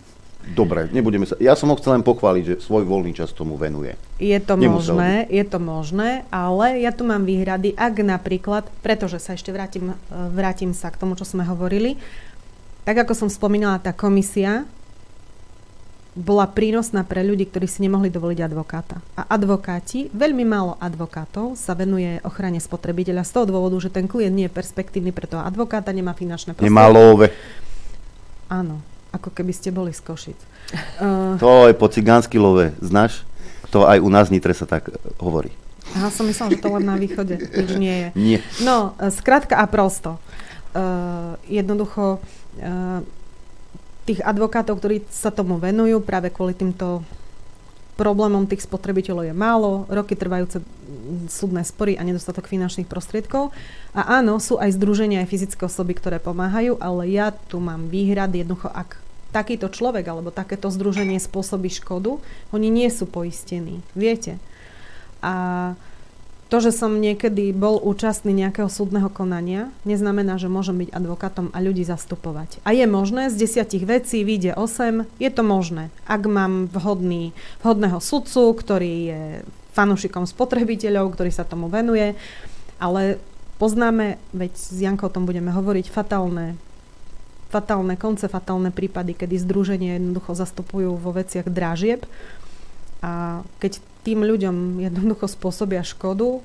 Dobre, 0.55 0.89
nebudeme 0.91 1.29
sa... 1.29 1.37
Ja 1.37 1.53
som 1.53 1.69
ho 1.69 1.77
chcel 1.77 2.01
len 2.01 2.05
pochváliť, 2.07 2.45
že 2.45 2.55
svoj 2.65 2.89
voľný 2.89 3.13
čas 3.13 3.35
tomu 3.37 3.61
venuje. 3.61 3.95
Je 4.17 4.37
to 4.41 4.57
Nemusel 4.57 4.97
možné, 4.97 5.29
je 5.29 5.45
to 5.45 5.59
možné, 5.61 6.11
ale 6.33 6.81
ja 6.81 6.91
tu 6.95 7.05
mám 7.05 7.29
výhrady, 7.29 7.77
ak 7.77 8.01
napríklad, 8.01 8.65
pretože 8.81 9.21
sa 9.21 9.37
ešte 9.37 9.53
vrátim, 9.53 9.93
vrátim 10.11 10.73
sa 10.73 10.89
k 10.89 10.99
tomu, 10.99 11.15
čo 11.15 11.29
sme 11.29 11.45
hovorili, 11.45 12.01
tak 12.89 13.05
ako 13.05 13.13
som 13.13 13.29
spomínala, 13.29 13.83
tá 13.83 13.93
komisia 13.93 14.65
bola 16.19 16.51
prínosná 16.51 17.07
pre 17.07 17.23
ľudí, 17.23 17.47
ktorí 17.47 17.71
si 17.71 17.79
nemohli 17.87 18.11
dovoliť 18.11 18.43
advokáta. 18.43 18.99
A 19.15 19.23
advokáti, 19.31 20.11
veľmi 20.11 20.43
málo 20.43 20.75
advokátov 20.83 21.55
sa 21.55 21.79
venuje 21.79 22.19
ochrane 22.27 22.59
spotrebiteľa 22.59 23.23
z 23.23 23.31
toho 23.39 23.45
dôvodu, 23.47 23.79
že 23.79 23.95
ten 23.95 24.11
klient 24.11 24.35
nie 24.35 24.51
je 24.51 24.57
perspektívny 24.59 25.15
pre 25.15 25.31
toho 25.31 25.47
advokáta, 25.47 25.95
nemá 25.95 26.19
finančné 26.19 26.59
prostriedky. 26.59 26.75
Nemá 26.75 26.91
love. 26.91 27.31
Áno. 28.51 28.83
Ako 29.13 29.33
keby 29.33 29.53
ste 29.57 29.73
boli 29.73 29.93
z 29.95 30.01
Košic. 30.05 30.39
Uh, 31.01 31.39
To 31.43 31.69
je 31.69 31.75
po 31.75 31.89
cigánsky 31.89 32.37
love, 32.37 32.73
znáš? 32.83 33.25
To 33.73 33.85
aj 33.85 34.01
u 34.01 34.09
nás 34.09 34.33
v 34.33 34.41
Nitre 34.41 34.57
sa 34.57 34.65
tak 34.65 34.89
hovorí. 35.21 35.53
Aha, 35.97 36.13
som 36.13 36.29
myslela, 36.29 36.53
že 36.53 36.61
to 36.61 36.69
len 36.73 36.85
na 36.85 36.97
východe. 37.01 37.41
Nič 37.41 37.71
nie 37.81 37.97
je. 37.97 38.09
Nie. 38.13 38.39
No, 38.61 38.93
e, 39.01 39.09
skrátka 39.09 39.57
a 39.57 39.65
prosto. 39.65 40.21
Uh, 40.77 41.41
jednoducho 41.49 42.21
uh, 42.21 43.01
tých 44.05 44.21
advokátov, 44.21 44.81
ktorí 44.81 45.05
sa 45.09 45.33
tomu 45.33 45.57
venujú 45.57 46.05
práve 46.05 46.29
kvôli 46.29 46.53
týmto 46.53 47.01
problémom 47.99 48.47
tých 48.47 48.63
spotrebiteľov 48.63 49.27
je 49.27 49.35
málo, 49.35 49.83
roky 49.91 50.15
trvajúce 50.15 50.63
súdne 51.27 51.67
spory 51.67 51.99
a 51.99 52.07
nedostatok 52.07 52.47
finančných 52.47 52.87
prostriedkov. 52.87 53.51
A 53.91 54.23
áno, 54.23 54.39
sú 54.39 54.55
aj 54.57 54.79
združenia, 54.79 55.27
aj 55.27 55.31
fyzické 55.35 55.67
osoby, 55.67 55.99
ktoré 55.99 56.23
pomáhajú, 56.23 56.79
ale 56.79 57.11
ja 57.11 57.35
tu 57.35 57.59
mám 57.59 57.91
výhrad 57.91 58.31
jednoducho, 58.31 58.71
ak 58.71 59.03
takýto 59.35 59.69
človek 59.69 60.07
alebo 60.09 60.33
takéto 60.33 60.71
združenie 60.71 61.21
spôsobí 61.21 61.69
škodu, 61.69 62.17
oni 62.55 62.71
nie 62.71 62.89
sú 62.89 63.05
poistení, 63.05 63.85
viete. 63.93 64.41
A 65.21 65.75
to, 66.49 66.65
že 66.65 66.73
som 66.73 66.97
niekedy 66.97 67.53
bol 67.53 67.77
účastný 67.77 68.33
nejakého 68.33 68.73
súdneho 68.73 69.13
konania, 69.13 69.69
neznamená, 69.85 70.41
že 70.41 70.49
môžem 70.49 70.81
byť 70.81 70.91
advokátom 70.97 71.47
a 71.53 71.59
ľudí 71.61 71.85
zastupovať. 71.85 72.65
A 72.65 72.73
je 72.73 72.89
možné, 72.89 73.29
z 73.29 73.45
desiatich 73.45 73.85
vecí 73.85 74.25
vyjde 74.25 74.57
8, 74.57 75.05
je 75.21 75.31
to 75.31 75.43
možné. 75.45 75.93
Ak 76.09 76.25
mám 76.25 76.73
vhodný, 76.73 77.37
vhodného 77.61 78.01
sudcu, 78.01 78.57
ktorý 78.57 78.95
je 79.13 79.23
fanúšikom 79.77 80.25
spotrebiteľov, 80.25 81.13
ktorý 81.13 81.31
sa 81.31 81.45
tomu 81.45 81.69
venuje, 81.69 82.17
ale 82.81 83.21
poznáme, 83.61 84.17
veď 84.33 84.53
s 84.57 84.81
Jankou 84.81 85.13
o 85.13 85.15
tom 85.15 85.29
budeme 85.29 85.53
hovoriť, 85.53 85.93
fatálne 85.93 86.57
fatálne 87.49 87.97
konce, 87.97 88.29
fatálne 88.29 88.69
prípady, 88.69 89.17
kedy 89.17 89.41
združenie 89.41 89.97
jednoducho 89.97 90.37
zastupujú 90.37 91.01
vo 91.01 91.17
veciach 91.17 91.49
dražieb 91.49 92.05
a 93.01 93.41
keď 93.57 93.81
tým 94.09 94.25
ľuďom 94.25 94.81
jednoducho 94.81 95.29
spôsobia 95.29 95.85
škodu, 95.85 96.41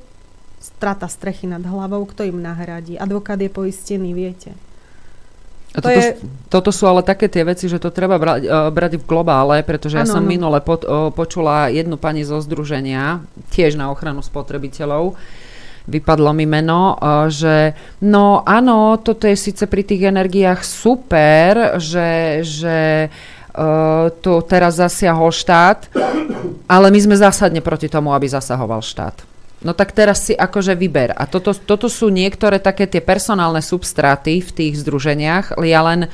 strata 0.60 1.08
strechy 1.08 1.48
nad 1.48 1.64
hlavou, 1.64 2.04
kto 2.04 2.28
im 2.28 2.44
nahradí? 2.44 3.00
Advokát 3.00 3.40
je 3.40 3.48
poistený, 3.48 4.12
viete. 4.12 4.52
A 5.74 5.80
toto, 5.80 5.96
je... 5.96 6.20
toto 6.52 6.70
sú 6.76 6.86
ale 6.86 7.02
také 7.08 7.32
tie 7.32 7.48
veci, 7.48 7.72
že 7.72 7.80
to 7.80 7.90
treba 7.90 8.20
brať, 8.20 8.42
uh, 8.46 8.70
brať 8.70 9.00
v 9.00 9.08
globále, 9.08 9.64
pretože 9.64 9.96
ano, 9.96 10.04
ja 10.04 10.12
som 10.12 10.22
ano. 10.22 10.30
minule 10.30 10.60
po, 10.60 10.76
uh, 10.76 11.10
počula 11.16 11.72
jednu 11.72 11.96
pani 11.96 12.28
zo 12.28 12.38
združenia, 12.44 13.24
tiež 13.56 13.80
na 13.80 13.90
ochranu 13.90 14.22
spotrebiteľov, 14.22 15.16
vypadlo 15.88 16.30
mi 16.36 16.46
meno, 16.46 17.00
uh, 17.00 17.26
že 17.32 17.74
no 18.04 18.44
áno, 18.46 19.02
toto 19.02 19.26
je 19.26 19.40
síce 19.40 19.66
pri 19.66 19.82
tých 19.88 20.14
energiách 20.14 20.62
super, 20.62 21.82
že, 21.82 22.44
že 22.46 23.10
uh, 23.10 23.33
tu 24.22 24.34
teraz 24.50 24.82
zasiahol 24.82 25.30
štát, 25.30 25.94
ale 26.66 26.88
my 26.90 27.00
sme 27.00 27.16
zásadne 27.18 27.62
proti 27.62 27.86
tomu, 27.86 28.10
aby 28.10 28.26
zasahoval 28.26 28.82
štát. 28.82 29.34
No 29.64 29.72
tak 29.72 29.96
teraz 29.96 30.28
si 30.28 30.36
akože 30.36 30.76
vyber. 30.76 31.16
A 31.16 31.24
toto, 31.24 31.56
toto 31.56 31.88
sú 31.88 32.12
niektoré 32.12 32.60
také 32.60 32.84
tie 32.84 33.00
personálne 33.00 33.64
substráty 33.64 34.44
v 34.44 34.52
tých 34.52 34.74
združeniach. 34.84 35.56
Ja 35.64 35.88
len 35.88 36.12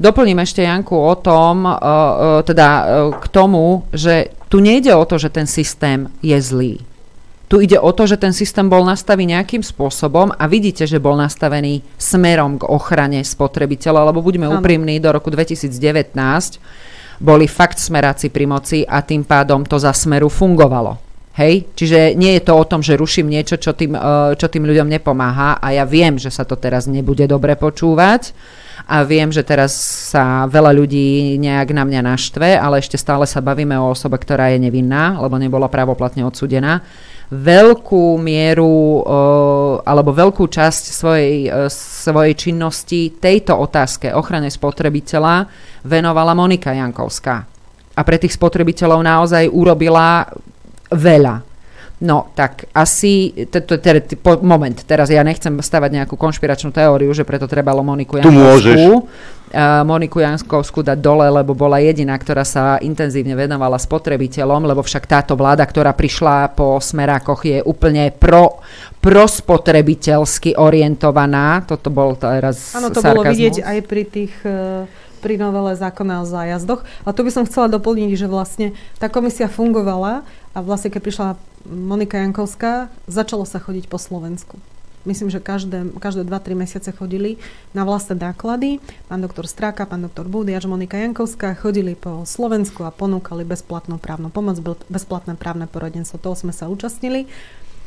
doplním 0.00 0.40
ešte 0.40 0.64
Janku 0.64 0.96
o 0.96 1.14
tom, 1.20 1.68
uh, 1.68 1.76
uh, 1.76 2.40
teda 2.40 2.68
uh, 2.68 2.84
k 3.20 3.26
tomu, 3.28 3.84
že 3.92 4.32
tu 4.48 4.64
nejde 4.64 4.96
o 4.96 5.04
to, 5.04 5.20
že 5.20 5.28
ten 5.28 5.44
systém 5.44 6.08
je 6.24 6.40
zlý. 6.40 6.80
Tu 7.46 7.62
ide 7.62 7.78
o 7.78 7.94
to, 7.94 8.10
že 8.10 8.18
ten 8.18 8.34
systém 8.34 8.66
bol 8.66 8.82
nastavený 8.82 9.38
nejakým 9.38 9.62
spôsobom 9.62 10.34
a 10.34 10.44
vidíte, 10.50 10.82
že 10.82 10.98
bol 10.98 11.14
nastavený 11.14 11.78
smerom 11.94 12.58
k 12.58 12.66
ochrane 12.66 13.22
spotrebiteľa, 13.22 14.10
lebo 14.10 14.18
buďme 14.18 14.50
úprimní, 14.50 14.98
do 14.98 15.14
roku 15.14 15.30
2019 15.30 15.70
boli 17.22 17.46
fakt 17.46 17.78
smeráci 17.78 18.34
pri 18.34 18.44
moci 18.50 18.78
a 18.82 19.00
tým 19.00 19.22
pádom 19.22 19.62
to 19.62 19.78
za 19.78 19.94
smeru 19.94 20.26
fungovalo. 20.26 21.06
Hej? 21.36 21.68
Čiže 21.76 22.16
nie 22.16 22.34
je 22.40 22.42
to 22.48 22.56
o 22.56 22.64
tom, 22.64 22.80
že 22.80 22.96
ruším 22.96 23.28
niečo, 23.28 23.60
čo 23.60 23.76
tým, 23.76 23.92
e, 23.92 24.32
čo 24.40 24.48
tým 24.48 24.64
ľuďom 24.64 24.88
nepomáha 24.88 25.60
a 25.60 25.68
ja 25.70 25.84
viem, 25.84 26.16
že 26.16 26.32
sa 26.32 26.48
to 26.48 26.56
teraz 26.56 26.88
nebude 26.88 27.28
dobre 27.28 27.54
počúvať 27.60 28.32
a 28.88 29.04
viem, 29.04 29.28
že 29.28 29.44
teraz 29.44 29.76
sa 30.12 30.48
veľa 30.48 30.72
ľudí 30.72 31.36
nejak 31.36 31.76
na 31.76 31.84
mňa 31.84 32.00
naštve, 32.08 32.56
ale 32.56 32.80
ešte 32.80 32.96
stále 32.96 33.28
sa 33.28 33.44
bavíme 33.44 33.76
o 33.76 33.92
osobe, 33.92 34.16
ktorá 34.16 34.48
je 34.56 34.64
nevinná, 34.64 35.20
lebo 35.20 35.36
nebola 35.36 35.68
právoplatne 35.68 36.24
odsudená. 36.24 36.80
Veľkú 37.26 38.18
mieru 38.18 39.02
alebo 39.86 40.10
veľkú 40.10 40.50
časť 40.50 40.84
svojej, 40.90 41.36
e, 41.46 41.66
svojej 41.70 42.34
činnosti 42.34 43.14
tejto 43.18 43.54
otázke 43.54 44.10
ochrane 44.14 44.50
spotrebiteľa 44.50 45.46
venovala 45.86 46.34
Monika 46.34 46.74
Jankovská. 46.74 47.36
A 47.96 48.00
pre 48.02 48.18
tých 48.18 48.34
spotrebiteľov 48.34 49.00
naozaj 49.06 49.46
urobila 49.50 50.26
veľa. 50.90 51.45
No, 51.96 52.28
tak 52.36 52.68
asi, 52.76 53.32
moment, 54.44 54.76
teraz 54.84 55.08
ja 55.08 55.24
nechcem 55.24 55.56
stavať 55.56 55.90
nejakú 55.96 56.12
konšpiračnú 56.20 56.68
teóriu, 56.68 57.08
že 57.16 57.24
preto 57.24 57.48
trebalo 57.48 57.80
Moniku 57.80 58.20
Jankovskú, 58.20 59.08
uh, 59.08 59.80
Moniku 59.80 60.20
Jankovskú 60.20 60.84
dať 60.84 61.00
dole, 61.00 61.24
lebo 61.32 61.56
bola 61.56 61.80
jediná, 61.80 62.12
ktorá 62.20 62.44
sa 62.44 62.76
intenzívne 62.84 63.32
venovala 63.32 63.80
spotrebiteľom, 63.80 64.68
lebo 64.68 64.84
však 64.84 65.08
táto 65.08 65.40
vláda, 65.40 65.64
ktorá 65.64 65.96
prišla 65.96 66.52
po 66.52 66.76
smerákoch, 66.76 67.40
je 67.48 67.58
úplne 67.64 68.12
pro, 68.12 68.60
prospotrebiteľsky 69.00 70.52
orientovaná. 70.52 71.64
Toto 71.64 71.88
bol 71.88 72.12
teraz 72.20 72.76
Áno, 72.76 72.92
to 72.92 73.00
sarkazmus. 73.00 73.24
bolo 73.24 73.32
vidieť 73.32 73.56
aj 73.64 73.78
pri 73.88 74.02
tých... 74.04 74.34
Uh 74.44 74.84
pri 75.16 75.42
novele 75.42 75.74
zákona 75.74 76.22
o 76.22 76.24
zájazdoch. 76.28 76.86
A 77.02 77.10
tu 77.10 77.26
by 77.26 77.34
som 77.34 77.42
chcela 77.48 77.66
doplniť, 77.66 78.14
že 78.14 78.30
vlastne 78.30 78.78
tá 79.02 79.10
komisia 79.10 79.50
fungovala 79.50 80.22
a 80.56 80.64
vlastne 80.64 80.88
keď 80.88 81.02
prišla 81.04 81.28
Monika 81.68 82.16
Jankovská, 82.16 82.88
začalo 83.04 83.44
sa 83.44 83.60
chodiť 83.60 83.92
po 83.92 84.00
Slovensku. 84.00 84.56
Myslím, 85.06 85.30
že 85.30 85.38
každé, 85.38 85.94
každé 86.02 86.26
2-3 86.26 86.58
mesiace 86.58 86.90
chodili 86.90 87.38
na 87.76 87.86
vlastné 87.86 88.18
náklady. 88.18 88.82
Pán 89.06 89.22
doktor 89.22 89.46
Stráka, 89.46 89.86
pán 89.86 90.02
doktor 90.02 90.26
Búdy 90.26 90.56
až 90.56 90.66
Monika 90.66 90.98
Jankovská 90.98 91.54
chodili 91.54 91.94
po 91.94 92.26
Slovensku 92.26 92.82
a 92.82 92.90
ponúkali 92.90 93.46
bezplatnú 93.46 94.02
právnu 94.02 94.32
pomoc, 94.34 94.58
bezplatné 94.90 95.38
právne 95.38 95.70
poradenstvo. 95.70 96.18
Toho 96.18 96.34
sme 96.34 96.50
sa 96.50 96.66
účastnili 96.66 97.30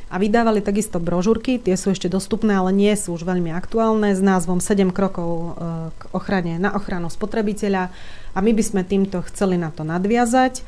a 0.08 0.16
vydávali 0.16 0.64
takisto 0.64 0.98
brožúrky, 1.02 1.60
tie 1.60 1.76
sú 1.76 1.92
ešte 1.92 2.08
dostupné, 2.08 2.56
ale 2.56 2.72
nie 2.72 2.94
sú 2.96 3.14
už 3.14 3.28
veľmi 3.28 3.52
aktuálne, 3.52 4.16
s 4.16 4.24
názvom 4.24 4.58
7 4.58 4.90
krokov 4.90 5.30
e, 5.30 5.50
k 5.94 6.02
ochrane, 6.18 6.58
na 6.58 6.74
ochranu 6.74 7.14
spotrebiteľa 7.14 7.94
a 8.34 8.40
my 8.42 8.52
by 8.56 8.64
sme 8.64 8.82
týmto 8.82 9.22
chceli 9.30 9.60
na 9.62 9.70
to 9.70 9.86
nadviazať 9.86 10.66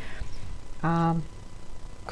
a 0.86 1.18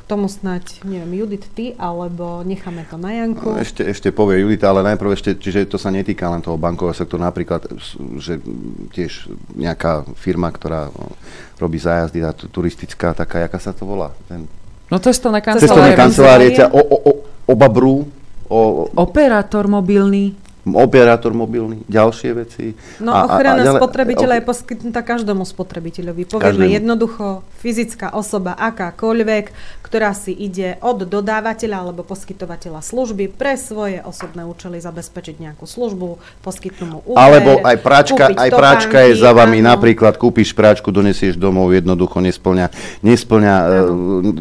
tomu 0.09 0.25
snať, 0.25 0.81
neviem, 0.89 1.21
Judit, 1.21 1.45
ty, 1.53 1.77
alebo 1.77 2.41
necháme 2.41 2.81
to 2.89 2.97
na 2.97 3.13
Janku? 3.13 3.53
No, 3.53 3.61
ešte, 3.61 3.85
ešte 3.85 4.09
povie 4.09 4.41
Judita, 4.41 4.73
ale 4.73 4.81
najprv 4.81 5.13
ešte, 5.13 5.37
čiže 5.37 5.69
to 5.69 5.77
sa 5.77 5.93
netýka 5.93 6.25
len 6.33 6.41
toho 6.41 6.57
bankového 6.57 6.97
sektoru, 6.97 7.21
napríklad, 7.21 7.69
že 8.17 8.41
tiež 8.89 9.29
nejaká 9.53 10.09
firma, 10.17 10.49
ktorá 10.49 10.89
no, 10.89 11.13
robí 11.61 11.77
zájazdy, 11.77 12.25
tá 12.25 12.33
turistická, 12.33 13.13
taká, 13.13 13.45
jaká 13.45 13.61
sa 13.61 13.69
to 13.69 13.85
volá? 13.85 14.09
Ten 14.25 14.49
No 14.89 14.97
cestovné 14.97 15.39
kancelárie. 15.45 15.69
Cestovné 15.69 15.93
kancelárie 15.93 16.49
ťa 16.57 16.65
o, 16.73 16.81
o, 16.81 16.97
o, 16.97 17.11
obabrú. 17.45 18.09
O, 18.49 18.89
Operátor 18.97 19.69
mobilný 19.69 20.33
operátor 20.75 21.31
mobilný, 21.33 21.81
ďalšie 21.87 22.29
veci. 22.35 22.73
No 22.99 23.15
a, 23.15 23.25
ochrana 23.25 23.63
a, 23.63 23.73
a, 23.73 23.77
spotrebiteľa 23.79 24.41
je 24.41 24.43
poskytnutá 24.45 25.01
každému 25.01 25.43
spotrebiteľovi. 25.47 26.23
Povieme 26.29 26.65
každému. 26.65 26.75
jednoducho, 26.77 27.25
fyzická 27.59 28.13
osoba 28.13 28.53
akákoľvek, 28.57 29.45
ktorá 29.89 30.13
si 30.13 30.29
ide 30.29 30.77
od 30.85 31.01
dodávateľa 31.01 31.81
alebo 31.81 32.05
poskytovateľa 32.05 32.85
služby 32.85 33.33
pre 33.33 33.57
svoje 33.57 34.05
osobné 34.05 34.45
účely 34.45 34.77
zabezpečiť 34.77 35.41
nejakú 35.41 35.65
službu, 35.65 36.21
poskytnú 36.45 36.85
mu 36.85 36.99
úver, 37.09 37.17
Alebo 37.17 37.51
aj 37.65 37.77
práčka, 37.81 38.29
aj 38.29 38.49
práčka 38.53 38.97
je 39.09 39.17
za 39.17 39.33
vami, 39.33 39.65
áno. 39.65 39.73
napríklad 39.73 40.21
kúpiš 40.21 40.53
práčku, 40.53 40.93
donesieš 40.93 41.41
domov, 41.41 41.73
jednoducho 41.73 42.21
nesplňa, 42.21 42.69
nesplňa 43.01 43.55
uh, 43.57 43.67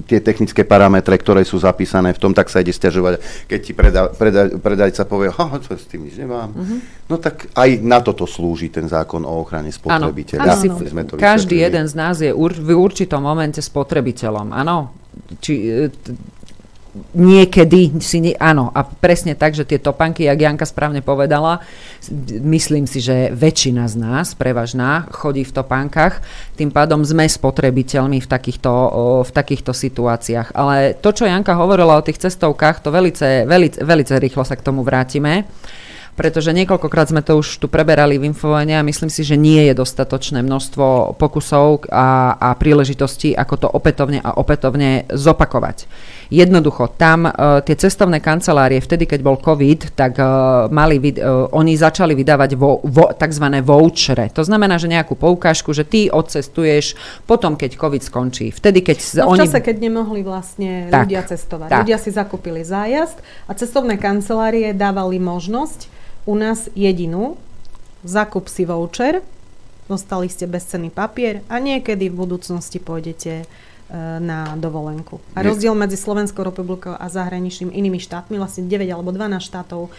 tie 0.04 0.20
technické 0.20 0.68
parametre, 0.68 1.16
ktoré 1.16 1.48
sú 1.48 1.56
zapísané 1.56 2.12
v 2.12 2.20
tom, 2.20 2.36
tak 2.36 2.52
sa 2.52 2.60
ide 2.60 2.76
stiažovať. 2.76 3.24
Keď 3.48 3.60
ti 3.64 3.72
preda, 3.72 4.12
preda, 4.12 4.52
predajca 4.60 5.02
povie, 5.08 5.32
ha, 5.32 5.46
to 5.64 5.80
s 5.80 5.88
tým 5.88 6.04
nič 6.04 6.17
nemám. 6.18 6.50
Uh-huh. 6.50 6.78
No 7.06 7.16
tak 7.22 7.46
aj 7.54 7.78
na 7.78 8.02
toto 8.02 8.26
slúži 8.26 8.68
ten 8.68 8.90
zákon 8.90 9.22
o 9.22 9.32
ochrane 9.38 9.70
spotrebiteľa. 9.70 10.42
Áno, 10.42 10.74
áno. 10.74 10.90
Sme 10.90 11.02
to 11.06 11.14
Každý 11.14 11.62
jeden 11.62 11.86
z 11.86 11.94
nás 11.94 12.18
je 12.18 12.34
ur, 12.34 12.50
v 12.50 12.74
určitom 12.74 13.22
momente 13.22 13.62
spotrebiteľom. 13.62 14.50
Áno, 14.50 14.90
či, 15.38 15.86
e, 15.86 15.88
niekedy 17.14 18.00
si... 18.00 18.18
Ne, 18.18 18.32
áno, 18.38 18.70
a 18.72 18.82
presne 18.82 19.36
tak, 19.36 19.54
že 19.54 19.68
tie 19.68 19.78
topanky, 19.78 20.26
jak 20.26 20.40
Janka 20.40 20.66
správne 20.66 21.04
povedala, 21.04 21.62
myslím 22.28 22.88
si, 22.88 22.98
že 22.98 23.30
väčšina 23.32 23.84
z 23.86 23.94
nás, 23.98 24.32
prevažná, 24.34 25.06
chodí 25.12 25.44
v 25.44 25.54
topánkach, 25.54 26.20
tým 26.56 26.72
pádom 26.72 27.04
sme 27.04 27.28
spotrebiteľmi 27.28 28.18
v 28.18 28.28
takýchto, 28.28 28.72
v 29.24 29.30
takýchto 29.30 29.72
situáciách. 29.72 30.56
Ale 30.56 30.96
to, 30.98 31.12
čo 31.12 31.28
Janka 31.28 31.54
hovorila 31.54 31.98
o 31.98 32.06
tých 32.06 32.20
cestovkách, 32.20 32.82
to 32.82 32.90
velice, 32.90 33.44
velice, 33.44 33.78
velice 33.84 34.12
rýchlo 34.16 34.42
sa 34.42 34.56
k 34.56 34.64
tomu 34.64 34.82
vrátime 34.82 35.46
pretože 36.18 36.50
niekoľkokrát 36.50 37.14
sme 37.14 37.22
to 37.22 37.38
už 37.38 37.62
tu 37.62 37.70
preberali 37.70 38.18
v 38.18 38.34
Infovojne 38.34 38.74
a 38.74 38.82
myslím 38.82 39.06
si, 39.06 39.22
že 39.22 39.38
nie 39.38 39.70
je 39.70 39.78
dostatočné 39.78 40.42
množstvo 40.42 41.14
pokusov 41.14 41.86
a, 41.86 42.34
a 42.34 42.58
príležitostí, 42.58 43.38
ako 43.38 43.54
to 43.54 43.68
opätovne 43.70 44.18
a 44.18 44.34
opätovne 44.34 45.06
zopakovať. 45.06 45.86
Jednoducho, 46.28 46.90
tam 46.98 47.30
uh, 47.30 47.62
tie 47.62 47.78
cestovné 47.78 48.18
kancelárie, 48.18 48.82
vtedy, 48.82 49.06
keď 49.06 49.20
bol 49.22 49.38
COVID, 49.38 49.94
tak 49.94 50.18
uh, 50.18 50.66
mali, 50.68 50.98
uh, 50.98 51.46
oni 51.54 51.78
začali 51.78 52.12
vydávať 52.18 52.58
vo, 52.58 52.82
vo, 52.82 53.14
tzv. 53.14 53.46
vouchere. 53.62 54.28
To 54.34 54.42
znamená, 54.42 54.76
že 54.76 54.90
nejakú 54.90 55.14
poukážku, 55.14 55.70
že 55.70 55.86
ty 55.86 56.10
odcestuješ 56.10 56.98
potom, 57.24 57.54
keď 57.54 57.78
COVID 57.78 58.02
skončí. 58.02 58.50
Vtedy, 58.50 58.82
keď 58.82 59.22
no 59.22 59.32
v 59.32 59.38
oni... 59.38 59.40
čase, 59.46 59.62
keď 59.62 59.76
nemohli 59.78 60.26
vlastne 60.26 60.90
Tak, 60.90 61.06
ľudia 61.06 61.22
cestovať. 61.22 61.68
tak. 61.70 61.80
Ľudia 61.86 61.98
si 62.02 62.10
zakúpili 62.10 62.66
zájazd 62.66 63.22
a 63.46 63.54
cestovné 63.54 63.96
kancelárie 63.96 64.74
dávali 64.74 65.22
možnosť 65.22 65.98
u 66.28 66.36
nás 66.36 66.68
jedinú, 66.76 67.40
zakup 68.04 68.52
si 68.52 68.68
voucher, 68.68 69.24
dostali 69.88 70.28
ste 70.28 70.44
bezcenný 70.44 70.92
papier 70.92 71.40
a 71.48 71.56
niekedy 71.56 72.12
v 72.12 72.20
budúcnosti 72.20 72.76
pôjdete 72.76 73.32
e, 73.40 73.44
na 74.20 74.52
dovolenku. 74.60 75.24
A 75.32 75.40
rozdiel 75.40 75.72
medzi 75.72 75.96
Slovenskou 75.96 76.44
republikou 76.44 76.92
a 76.92 77.08
zahraničným 77.08 77.72
inými 77.72 77.96
štátmi, 77.96 78.36
vlastne 78.36 78.68
9 78.68 78.84
alebo 78.92 79.08
12 79.08 79.40
štátov 79.40 79.88
e, 79.88 79.90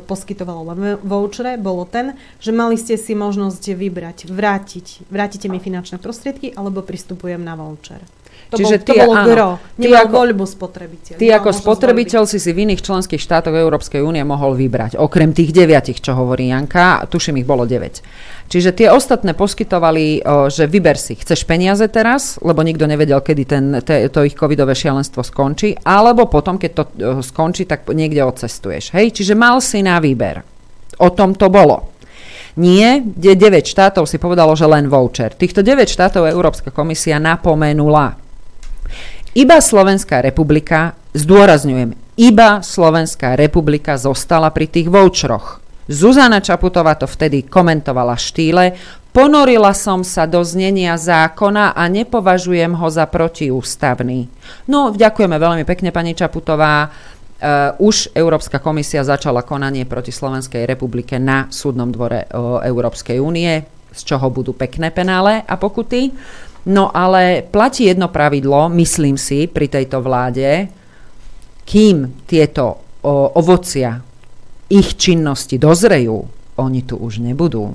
poskytovalo 0.00 0.72
vouchere, 1.04 1.60
bolo 1.60 1.84
ten, 1.84 2.16
že 2.40 2.56
mali 2.56 2.80
ste 2.80 2.96
si 2.96 3.12
možnosť 3.12 3.76
vybrať, 3.76 4.32
vrátiť, 4.32 5.12
vrátite 5.12 5.52
mi 5.52 5.60
finančné 5.60 6.00
prostriedky 6.00 6.56
alebo 6.56 6.80
pristupujem 6.80 7.44
na 7.44 7.52
voucher. 7.52 8.00
To, 8.48 8.56
Čiže 8.56 8.80
bol, 8.80 8.84
to 8.84 8.92
ty- 8.92 8.98
bolo 9.04 9.12
áno. 9.12 9.26
gro. 9.28 9.48
Ty 9.76 9.88
ako- 9.92 10.16
voľbu 10.24 10.44
spotrebiteľ. 10.48 11.16
Ty 11.20 11.26
ako 11.36 11.50
spotrebiteľ 11.52 12.22
si 12.24 12.40
si 12.40 12.50
v 12.56 12.64
iných 12.64 12.80
členských 12.80 13.20
štátoch 13.20 13.52
Európskej 13.52 14.00
únie 14.00 14.24
mohol 14.24 14.56
vybrať, 14.56 14.96
okrem 14.96 15.36
tých 15.36 15.52
deviatich, 15.52 16.00
čo 16.00 16.16
hovorí 16.16 16.48
Janka, 16.48 17.04
tuším 17.12 17.40
ich 17.40 17.46
bolo 17.46 17.68
9. 17.68 18.00
Čiže 18.48 18.72
tie 18.72 18.88
ostatné 18.88 19.36
poskytovali, 19.36 20.24
že 20.48 20.64
vyber 20.64 20.96
si, 20.96 21.12
chceš 21.20 21.44
peniaze 21.44 21.84
teraz, 21.92 22.40
lebo 22.40 22.64
nikto 22.64 22.88
nevedel, 22.88 23.20
kedy 23.20 23.42
ten, 23.44 23.64
te, 23.84 24.08
to 24.08 24.24
ich 24.24 24.32
covidové 24.32 24.72
šialenstvo 24.72 25.20
skončí, 25.20 25.76
alebo 25.84 26.24
potom, 26.32 26.56
keď 26.56 26.70
to 26.72 26.84
skončí, 27.20 27.68
tak 27.68 27.84
niekde 27.92 28.24
odcestuješ. 28.24 28.96
Hej? 28.96 29.12
Čiže 29.20 29.36
mal 29.36 29.60
si 29.60 29.84
na 29.84 30.00
výber. 30.00 30.40
O 31.04 31.12
tom 31.12 31.36
to 31.36 31.52
bolo. 31.52 31.92
Nie, 32.56 33.04
kde 33.04 33.36
9 33.36 33.68
štátov 33.68 34.08
si 34.08 34.16
povedalo, 34.16 34.56
že 34.56 34.64
len 34.64 34.88
voucher. 34.88 35.36
Týchto 35.36 35.60
9 35.60 35.84
štátov 35.86 36.26
Európska 36.26 36.72
komisia 36.72 37.20
napomenula. 37.20 38.16
Iba 39.38 39.62
Slovenská 39.62 40.18
republika, 40.18 40.98
zdôrazňujem, 41.14 41.94
iba 42.18 42.58
Slovenská 42.58 43.38
republika 43.38 43.94
zostala 43.94 44.50
pri 44.50 44.66
tých 44.66 44.90
voucheroch. 44.90 45.62
Zuzana 45.86 46.42
Čaputová 46.42 46.98
to 46.98 47.06
vtedy 47.06 47.46
komentovala 47.46 48.18
štýle, 48.18 48.74
ponorila 49.14 49.70
som 49.78 50.02
sa 50.02 50.26
do 50.26 50.42
znenia 50.42 50.98
zákona 50.98 51.78
a 51.78 51.86
nepovažujem 51.86 52.82
ho 52.82 52.90
za 52.90 53.06
protiústavný. 53.06 54.26
No, 54.66 54.90
ďakujeme 54.90 55.38
veľmi 55.38 55.62
pekne, 55.62 55.94
pani 55.94 56.18
Čaputová. 56.18 56.90
Uh, 57.38 57.78
už 57.78 58.10
Európska 58.18 58.58
komisia 58.58 59.06
začala 59.06 59.46
konanie 59.46 59.86
proti 59.86 60.10
Slovenskej 60.10 60.66
republike 60.66 61.14
na 61.22 61.46
súdnom 61.46 61.94
dvore 61.94 62.26
uh, 62.26 62.58
Európskej 62.66 63.22
únie, 63.22 63.62
z 63.94 64.00
čoho 64.02 64.34
budú 64.34 64.50
pekné 64.50 64.90
penále 64.90 65.46
a 65.46 65.54
pokuty. 65.54 66.10
No 66.68 66.92
ale 66.92 67.48
platí 67.48 67.88
jedno 67.88 68.12
pravidlo, 68.12 68.68
myslím 68.76 69.16
si, 69.16 69.48
pri 69.48 69.72
tejto 69.72 70.04
vláde, 70.04 70.68
kým 71.64 72.24
tieto 72.28 72.64
o, 73.00 73.32
ovocia 73.40 73.96
ich 74.68 75.00
činnosti 75.00 75.56
dozrejú, 75.56 76.28
oni 76.60 76.84
tu 76.84 77.00
už 77.00 77.24
nebudú. 77.24 77.72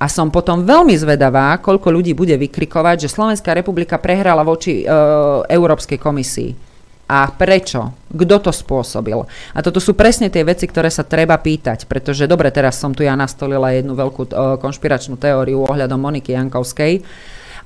A 0.00 0.08
som 0.08 0.28
potom 0.28 0.64
veľmi 0.64 0.96
zvedavá, 0.96 1.56
koľko 1.60 1.92
ľudí 1.92 2.12
bude 2.12 2.36
vykrikovať, 2.36 3.08
že 3.08 3.12
Slovenská 3.12 3.56
republika 3.56 3.96
prehrala 3.96 4.44
voči 4.44 4.80
e, 4.80 4.84
Európskej 5.48 5.96
komisii. 5.96 6.50
A 7.12 7.28
prečo? 7.28 8.08
Kto 8.08 8.36
to 8.40 8.52
spôsobil? 8.52 9.20
A 9.52 9.58
toto 9.60 9.80
sú 9.80 9.92
presne 9.92 10.32
tie 10.32 10.44
veci, 10.44 10.64
ktoré 10.64 10.88
sa 10.88 11.04
treba 11.04 11.36
pýtať, 11.36 11.84
pretože 11.84 12.24
dobre, 12.24 12.48
teraz 12.48 12.80
som 12.80 12.96
tu 12.96 13.04
ja 13.04 13.12
nastolila 13.12 13.72
jednu 13.72 13.92
veľkú 13.92 14.22
e, 14.28 14.30
konšpiračnú 14.60 15.20
teóriu 15.20 15.68
ohľadom 15.68 16.00
Moniky 16.00 16.32
Jankovskej, 16.32 17.04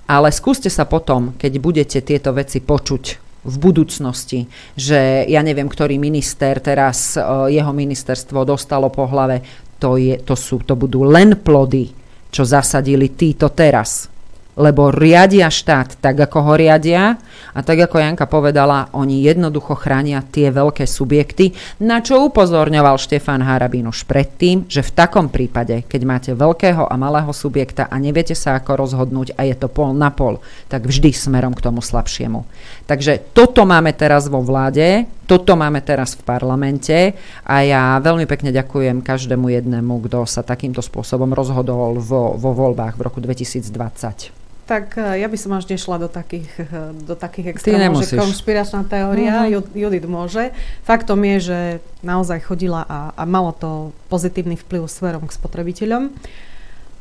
ale 0.07 0.30
skúste 0.30 0.70
sa 0.70 0.86
potom, 0.86 1.34
keď 1.34 1.52
budete 1.59 1.98
tieto 2.02 2.30
veci 2.30 2.62
počuť 2.62 3.04
v 3.46 3.57
budúcnosti, 3.62 4.50
že 4.74 5.26
ja 5.30 5.42
neviem, 5.42 5.70
ktorý 5.70 5.98
minister 6.02 6.59
teraz, 6.59 7.14
e, 7.14 7.22
jeho 7.54 7.70
ministerstvo 7.70 8.42
dostalo 8.42 8.90
po 8.90 9.07
hlave, 9.07 9.42
to, 9.78 9.94
je, 9.98 10.18
to, 10.22 10.34
sú, 10.34 10.62
to 10.66 10.74
budú 10.74 11.07
len 11.07 11.38
plody, 11.38 11.90
čo 12.30 12.42
zasadili 12.42 13.14
títo 13.14 13.52
teraz. 13.54 14.11
Lebo 14.57 14.88
riadia 14.88 15.52
štát 15.52 16.00
tak, 16.00 16.16
ako 16.16 16.38
ho 16.42 16.54
riadia 16.57 17.14
a 17.57 17.61
tak, 17.64 17.89
ako 17.89 18.01
Janka 18.01 18.26
povedala, 18.28 18.93
oni 18.93 19.24
jednoducho 19.24 19.76
chránia 19.76 20.20
tie 20.24 20.53
veľké 20.53 20.84
subjekty, 20.84 21.57
na 21.82 22.05
čo 22.05 22.26
upozorňoval 22.28 23.01
Štefan 23.01 23.45
Harabín 23.45 23.89
už 23.89 24.05
predtým, 24.05 24.68
že 24.68 24.84
v 24.84 24.95
takom 24.95 25.32
prípade, 25.32 25.84
keď 25.87 26.01
máte 26.05 26.30
veľkého 26.32 26.84
a 26.84 26.95
malého 27.01 27.32
subjekta 27.32 27.89
a 27.89 27.97
neviete 28.01 28.37
sa 28.37 28.57
ako 28.57 28.87
rozhodnúť 28.87 29.37
a 29.37 29.45
je 29.49 29.57
to 29.57 29.68
pol 29.68 29.93
na 29.93 30.12
pol, 30.12 30.41
tak 30.68 30.84
vždy 30.84 31.12
smerom 31.12 31.53
k 31.53 31.64
tomu 31.64 31.80
slabšiemu. 31.80 32.45
Takže 32.87 33.34
toto 33.34 33.66
máme 33.66 33.93
teraz 33.93 34.30
vo 34.30 34.41
vláde, 34.41 35.09
toto 35.26 35.59
máme 35.59 35.82
teraz 35.82 36.14
v 36.14 36.22
parlamente 36.22 37.18
a 37.43 37.66
ja 37.66 37.99
veľmi 37.99 38.30
pekne 38.30 38.55
ďakujem 38.55 39.03
každému 39.03 39.51
jednému, 39.51 40.07
kto 40.07 40.22
sa 40.22 40.47
takýmto 40.47 40.78
spôsobom 40.78 41.34
rozhodol 41.34 41.99
vo, 41.99 42.39
vo 42.39 42.51
voľbách 42.55 42.95
v 42.95 43.05
roku 43.05 43.18
2020. 43.18 44.45
Tak 44.67 44.95
e, 44.95 45.17
ja 45.17 45.27
by 45.27 45.37
som 45.37 45.53
až 45.53 45.64
nešla 45.64 45.97
do 45.97 46.09
takých, 46.09 46.51
e, 46.59 46.67
do 47.01 47.14
takých 47.14 47.55
extrémov, 47.55 48.03
že 48.03 48.19
konšpiračná 48.19 48.83
teória, 48.85 49.35
Mhm. 49.41 49.51
Ju- 49.53 49.71
Judith 49.77 50.07
môže. 50.07 50.51
Faktom 50.83 51.23
je, 51.25 51.37
že 51.41 51.59
naozaj 52.03 52.43
chodila 52.43 52.83
a, 52.85 53.11
a 53.12 53.23
malo 53.25 53.51
to 53.53 53.71
pozitívny 54.07 54.55
vplyv 54.57 54.85
smerom 54.87 55.23
k 55.23 55.33
spotrebiteľom. 55.33 56.11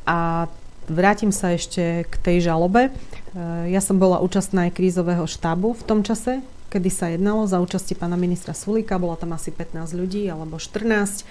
A 0.06 0.46
vrátim 0.86 1.30
sa 1.30 1.52
ešte 1.52 1.82
k 2.04 2.14
tej 2.20 2.38
žalobe. 2.44 2.94
E, 3.34 3.42
Ja 3.68 3.82
som 3.82 3.98
bola 3.98 4.20
účastná 4.20 4.70
aj 4.70 4.76
krízového 4.76 5.26
štábu 5.26 5.74
v 5.74 5.84
tom 5.84 6.00
čase, 6.00 6.40
kedy 6.68 6.90
sa 6.90 7.08
jednalo 7.08 7.44
za 7.44 7.58
účasti 7.58 7.94
pána 7.94 8.14
ministra 8.16 8.52
Sulíka, 8.52 8.96
bolo 8.96 9.16
tam 9.16 9.32
asi 9.32 9.50
15 9.50 9.90
ľudí 9.92 10.28
alebo 10.28 10.56
14. 10.56 11.26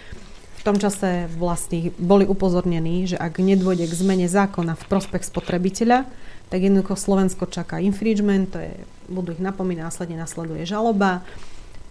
V 0.64 0.72
tom 0.72 0.80
čase 0.80 1.28
vlastne 1.36 1.92
boli 2.00 2.24
upozornení, 2.24 3.04
že 3.04 3.20
ak 3.20 3.36
nedôjde 3.36 3.84
k 3.84 3.98
zmene 4.00 4.24
zákona 4.32 4.80
v 4.80 4.84
prospech 4.88 5.28
spotrebiteľa, 5.28 6.08
tak 6.48 6.64
jednoducho 6.64 6.96
Slovensko 6.96 7.44
čaká 7.52 7.84
infringement, 7.84 8.48
to 8.48 8.64
je, 8.64 8.72
budú 9.12 9.36
ich 9.36 9.44
napomínať, 9.44 9.84
následne 9.84 10.16
nasleduje 10.16 10.64
žaloba. 10.64 11.20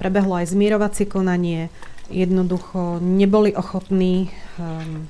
Prebehlo 0.01 0.41
aj 0.41 0.57
zmierovacie 0.57 1.05
konanie, 1.05 1.69
jednoducho 2.09 2.97
neboli 2.97 3.53
ochotní, 3.53 4.33
um, 4.57 5.05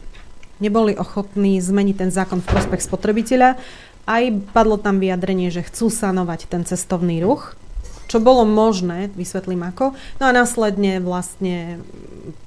neboli 0.60 1.00
ochotní 1.00 1.64
zmeniť 1.64 1.96
ten 1.96 2.12
zákon 2.12 2.44
v 2.44 2.50
prospech 2.52 2.84
spotrebiteľa. 2.84 3.56
Aj 4.04 4.24
padlo 4.52 4.76
tam 4.76 5.00
vyjadrenie, 5.00 5.48
že 5.56 5.64
chcú 5.64 5.88
sanovať 5.88 6.52
ten 6.52 6.68
cestovný 6.68 7.24
ruch, 7.24 7.56
čo 8.14 8.22
bolo 8.22 8.46
možné, 8.46 9.10
vysvetlím 9.18 9.66
ako. 9.74 9.98
No 10.22 10.30
a 10.30 10.36
následne 10.38 11.02
vlastne 11.02 11.82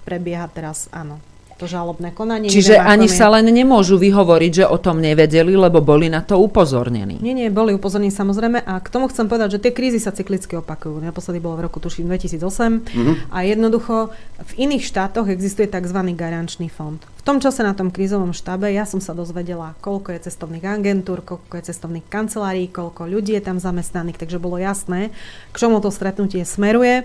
prebieha 0.06 0.46
teraz, 0.46 0.86
áno, 0.94 1.18
to 1.56 1.64
žalobné 1.64 2.12
konanie. 2.12 2.46
Čiže 2.46 2.76
Neviem, 2.76 2.92
ani 2.92 3.08
je- 3.08 3.16
sa 3.16 3.26
len 3.28 3.48
nemôžu 3.48 3.96
vyhovoriť, 3.96 4.52
že 4.52 4.64
o 4.64 4.76
tom 4.76 5.00
nevedeli, 5.00 5.52
lebo 5.52 5.80
boli 5.80 6.06
na 6.06 6.20
to 6.20 6.36
upozornení. 6.36 7.16
Nie, 7.18 7.32
nie, 7.32 7.48
boli 7.48 7.72
upozornení 7.72 8.10
samozrejme 8.10 8.60
a 8.60 8.76
k 8.76 8.88
tomu 8.88 9.08
chcem 9.08 9.24
povedať, 9.24 9.56
že 9.56 9.62
tie 9.64 9.72
krízy 9.72 9.96
sa 9.96 10.12
cyklicky 10.12 10.52
opakujú. 10.54 11.00
Naposledy 11.00 11.40
bolo 11.40 11.56
v 11.56 11.64
roku 11.64 11.80
tuším 11.80 12.06
2008 12.06 12.84
Mhm. 12.86 13.12
a 13.32 13.38
jednoducho 13.42 14.12
v 14.36 14.52
iných 14.58 14.84
štátoch 14.84 15.26
existuje 15.26 15.64
tzv. 15.66 15.96
garančný 16.12 16.68
fond. 16.68 17.00
V 17.16 17.22
tom 17.24 17.40
čase 17.40 17.60
na 17.60 17.72
tom 17.72 17.88
krízovom 17.88 18.30
štábe 18.30 18.70
ja 18.70 18.84
som 18.84 19.00
sa 19.00 19.10
dozvedela, 19.10 19.74
koľko 19.80 20.12
je 20.12 20.28
cestovných 20.28 20.62
agentúr, 20.62 21.20
koľko 21.20 21.56
je 21.56 21.72
cestovných 21.72 22.06
kancelárií, 22.06 22.68
koľko 22.68 23.02
ľudí 23.04 23.32
je 23.32 23.42
tam 23.42 23.56
zamestnaných, 23.56 24.14
takže 24.16 24.36
bolo 24.36 24.56
jasné, 24.56 25.10
k 25.50 25.56
čomu 25.56 25.80
to 25.80 25.88
stretnutie 25.88 26.44
smeruje. 26.44 27.02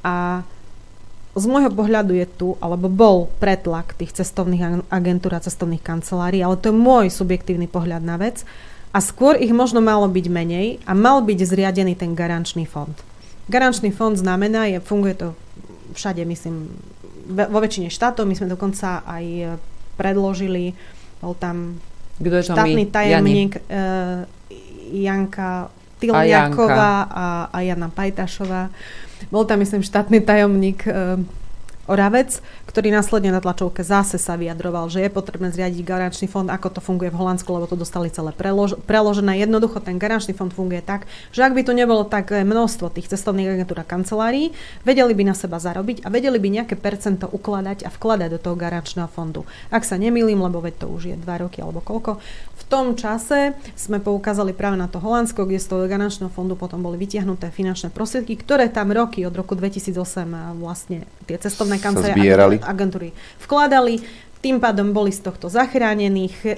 A 0.00 0.46
z 1.40 1.46
môjho 1.48 1.72
pohľadu 1.72 2.12
je 2.14 2.26
tu, 2.28 2.48
alebo 2.60 2.92
bol 2.92 3.32
pretlak 3.40 3.96
tých 3.96 4.12
cestovných 4.12 4.62
ag- 4.62 4.86
agentúr 4.92 5.34
a 5.34 5.40
cestovných 5.40 5.80
kancelárií, 5.80 6.44
ale 6.44 6.60
to 6.60 6.70
je 6.70 6.76
môj 6.76 7.08
subjektívny 7.08 7.66
pohľad 7.66 8.04
na 8.04 8.20
vec. 8.20 8.44
A 8.90 8.98
skôr 8.98 9.38
ich 9.38 9.54
možno 9.54 9.78
malo 9.80 10.10
byť 10.10 10.26
menej 10.28 10.82
a 10.84 10.92
mal 10.98 11.22
byť 11.22 11.38
zriadený 11.46 11.94
ten 11.94 12.12
garančný 12.12 12.66
fond. 12.66 12.92
Garančný 13.46 13.94
fond 13.94 14.18
znamená, 14.18 14.66
je, 14.66 14.78
funguje 14.82 15.14
to 15.14 15.28
všade, 15.94 16.22
myslím, 16.26 16.70
vo 17.30 17.58
väčšine 17.62 17.90
štátov, 17.90 18.26
my 18.26 18.34
sme 18.34 18.50
dokonca 18.50 19.06
aj 19.06 19.24
e, 19.26 19.46
predložili, 19.94 20.74
bol 21.22 21.38
tam 21.38 21.78
Kto 22.20 22.36
je 22.36 22.44
štátny 22.52 22.84
my? 22.84 22.92
tajomník 22.92 23.52
uh, 23.56 24.28
Janka 24.92 25.72
Tilniaková 26.00 27.08
a, 27.08 27.26
a 27.48 27.58
Jana 27.64 27.88
Pajtašová. 27.88 28.68
Bol 29.30 29.44
tam, 29.44 29.58
myslím, 29.58 29.82
štátny 29.82 30.20
tajomník 30.20 30.88
uh, 30.88 31.24
Oravec, 31.88 32.44
ktorý 32.68 32.92
následne 32.92 33.34
na 33.34 33.42
tlačovke 33.42 33.82
zase 33.82 34.20
sa 34.20 34.38
vyjadroval, 34.38 34.92
že 34.92 35.02
je 35.02 35.10
potrebné 35.10 35.50
zriadiť 35.50 35.82
garančný 35.82 36.30
fond, 36.30 36.46
ako 36.46 36.78
to 36.78 36.80
funguje 36.84 37.10
v 37.10 37.18
Holandsku, 37.18 37.50
lebo 37.50 37.66
to 37.66 37.74
dostali 37.74 38.12
celé 38.14 38.30
prelož- 38.30 38.78
preložené. 38.86 39.42
Jednoducho 39.42 39.82
ten 39.82 39.98
garančný 39.98 40.36
fond 40.36 40.54
funguje 40.54 40.84
tak, 40.86 41.10
že 41.34 41.42
ak 41.42 41.50
by 41.50 41.66
tu 41.66 41.72
nebolo 41.74 42.06
tak 42.06 42.30
množstvo 42.30 42.94
tých 42.94 43.10
cestovných 43.10 43.58
agentúr 43.58 43.82
a 43.82 43.88
kancelárií, 43.88 44.54
vedeli 44.86 45.12
by 45.18 45.32
na 45.32 45.34
seba 45.34 45.58
zarobiť 45.58 46.06
a 46.06 46.14
vedeli 46.14 46.38
by 46.38 46.62
nejaké 46.62 46.78
percento 46.78 47.26
ukladať 47.26 47.82
a 47.82 47.90
vkladať 47.90 48.28
do 48.28 48.38
toho 48.38 48.54
garančného 48.54 49.10
fondu. 49.10 49.42
Ak 49.74 49.82
sa 49.82 49.98
nemýlim, 49.98 50.38
lebo 50.38 50.62
veď 50.62 50.84
to 50.84 50.86
už 50.92 51.02
je 51.10 51.16
dva 51.18 51.42
roky 51.42 51.58
alebo 51.58 51.82
koľko, 51.82 52.22
v 52.54 52.62
tom 52.70 52.94
čase 52.94 53.58
sme 53.74 53.98
poukázali 53.98 54.54
práve 54.54 54.78
na 54.78 54.86
to 54.86 55.02
Holandsko, 55.02 55.42
kde 55.42 55.58
z 55.58 55.66
toho 55.74 55.90
garančného 55.90 56.30
fondu 56.30 56.54
potom 56.54 56.78
boli 56.78 57.00
vytiahnuté 57.02 57.50
finančné 57.50 57.90
prostriedky, 57.90 58.38
ktoré 58.38 58.70
tam 58.70 58.94
roky 58.94 59.26
od 59.26 59.34
roku 59.34 59.58
2008 59.58 59.96
vlastne 60.60 61.02
tie 61.26 61.34
cestovné 61.34 61.79
kancelárie 61.80 62.60
agentúry 62.60 63.16
vkladali. 63.42 64.04
Tým 64.40 64.56
pádom 64.56 64.96
boli 64.96 65.12
z 65.12 65.20
tohto 65.20 65.52
zachránených, 65.52 66.36
e, 66.48 66.52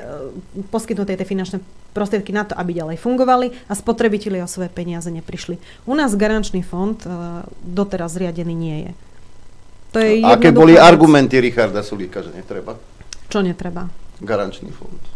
poskytnuté 0.70 1.18
tie 1.18 1.26
finančné 1.26 1.58
prostriedky 1.90 2.30
na 2.30 2.46
to, 2.46 2.54
aby 2.54 2.78
ďalej 2.78 3.02
fungovali 3.02 3.50
a 3.66 3.74
spotrebitelia 3.74 4.46
o 4.46 4.50
svoje 4.50 4.70
peniaze 4.70 5.10
neprišli. 5.10 5.58
U 5.90 5.98
nás 5.98 6.14
garančný 6.14 6.62
fond 6.62 6.94
e, 7.02 7.10
doteraz 7.66 8.14
zriadený 8.14 8.54
nie 8.54 8.78
je. 8.86 8.92
To 9.92 9.98
je 10.00 10.24
Aké 10.24 10.54
boli 10.54 10.78
vec. 10.78 10.82
argumenty 10.82 11.42
Richarda 11.42 11.82
Sulíka, 11.82 12.22
že 12.22 12.30
netreba? 12.32 12.78
Čo 13.28 13.42
netreba? 13.42 13.90
Garančný 14.22 14.70
fond. 14.70 15.11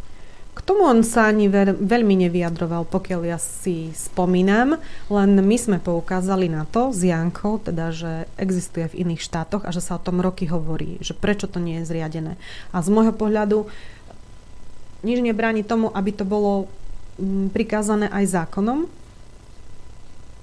Tomu 0.66 0.82
on 0.82 1.06
sa 1.06 1.30
ani 1.30 1.46
ver, 1.46 1.78
veľmi 1.78 2.26
nevyjadroval, 2.26 2.90
pokiaľ 2.90 3.22
ja 3.22 3.38
si 3.38 3.94
spomínam, 3.94 4.74
len 5.06 5.30
my 5.38 5.56
sme 5.62 5.78
poukázali 5.78 6.50
na 6.50 6.66
to 6.66 6.90
s 6.90 7.06
Jankou, 7.06 7.62
teda, 7.62 7.94
že 7.94 8.26
existuje 8.34 8.90
v 8.90 9.06
iných 9.06 9.22
štátoch 9.22 9.62
a 9.62 9.70
že 9.70 9.78
sa 9.78 9.94
o 9.94 10.02
tom 10.02 10.18
roky 10.18 10.50
hovorí, 10.50 10.98
že 10.98 11.14
prečo 11.14 11.46
to 11.46 11.62
nie 11.62 11.78
je 11.80 11.86
zriadené. 11.86 12.34
A 12.74 12.82
z 12.82 12.90
môjho 12.90 13.14
pohľadu 13.14 13.70
nič 15.06 15.22
nebráni 15.22 15.62
tomu, 15.62 15.86
aby 15.94 16.10
to 16.10 16.26
bolo 16.26 16.66
mm, 17.22 17.54
prikázané 17.54 18.10
aj 18.10 18.34
zákonom, 18.34 18.90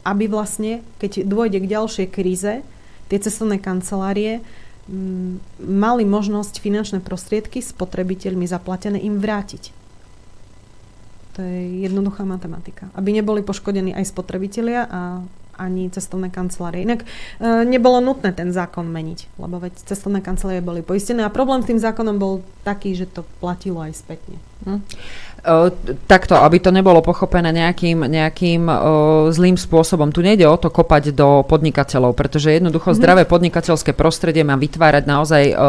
aby 0.08 0.26
vlastne, 0.32 0.88
keď 1.04 1.28
dôjde 1.28 1.60
k 1.60 1.72
ďalšej 1.76 2.08
kríze, 2.08 2.64
tie 3.12 3.20
cestovné 3.20 3.60
kancelárie 3.60 4.40
mm, 4.88 5.60
mali 5.68 6.08
možnosť 6.08 6.64
finančné 6.64 7.04
prostriedky 7.04 7.60
spotrebiteľmi 7.60 8.48
zaplatené 8.48 9.04
im 9.04 9.20
vrátiť. 9.20 9.83
To 11.34 11.42
je 11.42 11.82
jednoduchá 11.82 12.22
matematika. 12.26 12.94
Aby 12.94 13.18
neboli 13.18 13.42
poškodení 13.42 13.98
aj 13.98 14.06
spotrebitelia 14.06 14.86
a 14.86 15.02
ani 15.58 15.90
cestovné 15.90 16.34
kancelárie. 16.34 16.82
Inak 16.82 17.06
e, 17.06 17.08
nebolo 17.66 18.02
nutné 18.02 18.34
ten 18.34 18.50
zákon 18.50 18.90
meniť, 18.90 19.38
lebo 19.38 19.62
veď 19.62 19.86
cestovné 19.86 20.22
kancelárie 20.22 20.66
boli 20.66 20.82
poistené 20.82 21.22
a 21.22 21.34
problém 21.34 21.62
s 21.62 21.70
tým 21.70 21.78
zákonom 21.78 22.18
bol 22.18 22.42
taký, 22.66 22.98
že 22.98 23.06
to 23.06 23.22
platilo 23.38 23.82
aj 23.82 23.94
spätne. 23.94 24.38
Hm? 24.66 24.82
Takto, 26.08 26.40
aby 26.40 26.58
to 26.64 26.72
nebolo 26.72 27.04
pochopené 27.04 27.52
nejakým, 27.52 28.08
nejakým 28.08 28.64
uh, 28.72 28.78
zlým 29.28 29.60
spôsobom. 29.60 30.08
Tu 30.16 30.24
nejde 30.24 30.48
o 30.48 30.56
to 30.56 30.72
kopať 30.72 31.12
do 31.12 31.44
podnikateľov, 31.44 32.16
pretože 32.16 32.56
jednoducho 32.56 32.96
mm-hmm. 32.96 33.04
zdravé 33.04 33.24
podnikateľské 33.28 33.92
prostredie 33.92 34.48
má 34.48 34.56
vytvárať 34.56 35.04
naozaj 35.04 35.44
uh, 35.52 35.60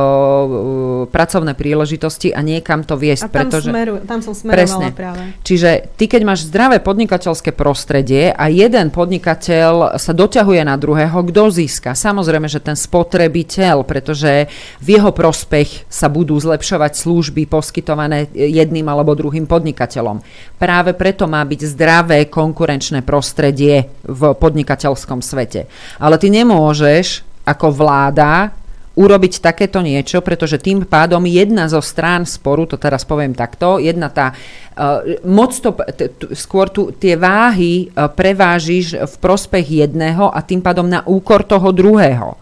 pracovné 1.11 1.59
príležitosti 1.59 2.31
a 2.31 2.39
niekam 2.39 2.87
to 2.87 2.95
viesť. 2.95 3.27
A 3.27 3.29
tam, 3.29 3.51
pretože, 3.51 3.71
smeru, 3.75 3.95
tam 4.07 4.23
som 4.23 4.31
smerovala 4.31 4.63
presne. 4.63 4.87
práve. 4.95 5.23
Čiže 5.43 5.71
ty, 5.99 6.07
keď 6.07 6.23
máš 6.23 6.47
zdravé 6.47 6.79
podnikateľské 6.79 7.51
prostredie 7.51 8.31
a 8.31 8.47
jeden 8.47 8.95
podnikateľ 8.95 9.99
sa 9.99 10.13
doťahuje 10.15 10.63
na 10.63 10.79
druhého, 10.79 11.19
kto 11.35 11.51
získa? 11.51 11.99
Samozrejme, 11.99 12.47
že 12.47 12.63
ten 12.63 12.79
spotrebiteľ, 12.79 13.83
pretože 13.83 14.47
v 14.79 14.89
jeho 14.95 15.11
prospech 15.11 15.91
sa 15.91 16.07
budú 16.07 16.39
zlepšovať 16.39 16.95
služby 16.95 17.51
poskytované 17.51 18.31
jedným 18.31 18.87
alebo 18.87 19.19
druhým 19.19 19.51
podnikateľom 19.51 19.64
podnikateľom. 19.65 20.21
Práve 20.61 20.93
preto 20.93 21.25
má 21.25 21.41
byť 21.41 21.61
zdravé 21.73 22.29
konkurenčné 22.29 23.01
prostredie 23.01 23.89
v 24.05 24.21
podnikateľskom 24.37 25.25
svete. 25.25 25.65
Ale 25.97 26.21
ty 26.21 26.29
nemôžeš 26.29 27.25
ako 27.49 27.73
vláda 27.73 28.53
urobiť 28.95 29.43
takéto 29.43 29.83
niečo, 29.83 30.23
pretože 30.23 30.63
tým 30.63 30.87
pádom 30.87 31.25
jedna 31.27 31.67
zo 31.67 31.83
strán 31.83 32.29
sporu, 32.29 32.63
to 32.69 32.79
teraz 32.79 33.03
poviem 33.03 33.35
takto, 33.35 33.83
jedna 33.83 34.07
tá, 34.07 34.31
uh, 34.31 35.03
moc 35.27 35.51
to, 35.51 35.75
t, 35.99 36.15
t, 36.15 36.31
skôr 36.39 36.71
tu 36.71 36.95
tie 36.95 37.19
váhy 37.19 37.91
uh, 37.91 38.07
prevážiš 38.07 38.95
v 38.95 39.15
prospech 39.19 39.83
jedného 39.83 40.31
a 40.31 40.39
tým 40.47 40.63
pádom 40.63 40.87
na 40.87 41.03
úkor 41.11 41.43
toho 41.43 41.75
druhého. 41.75 42.39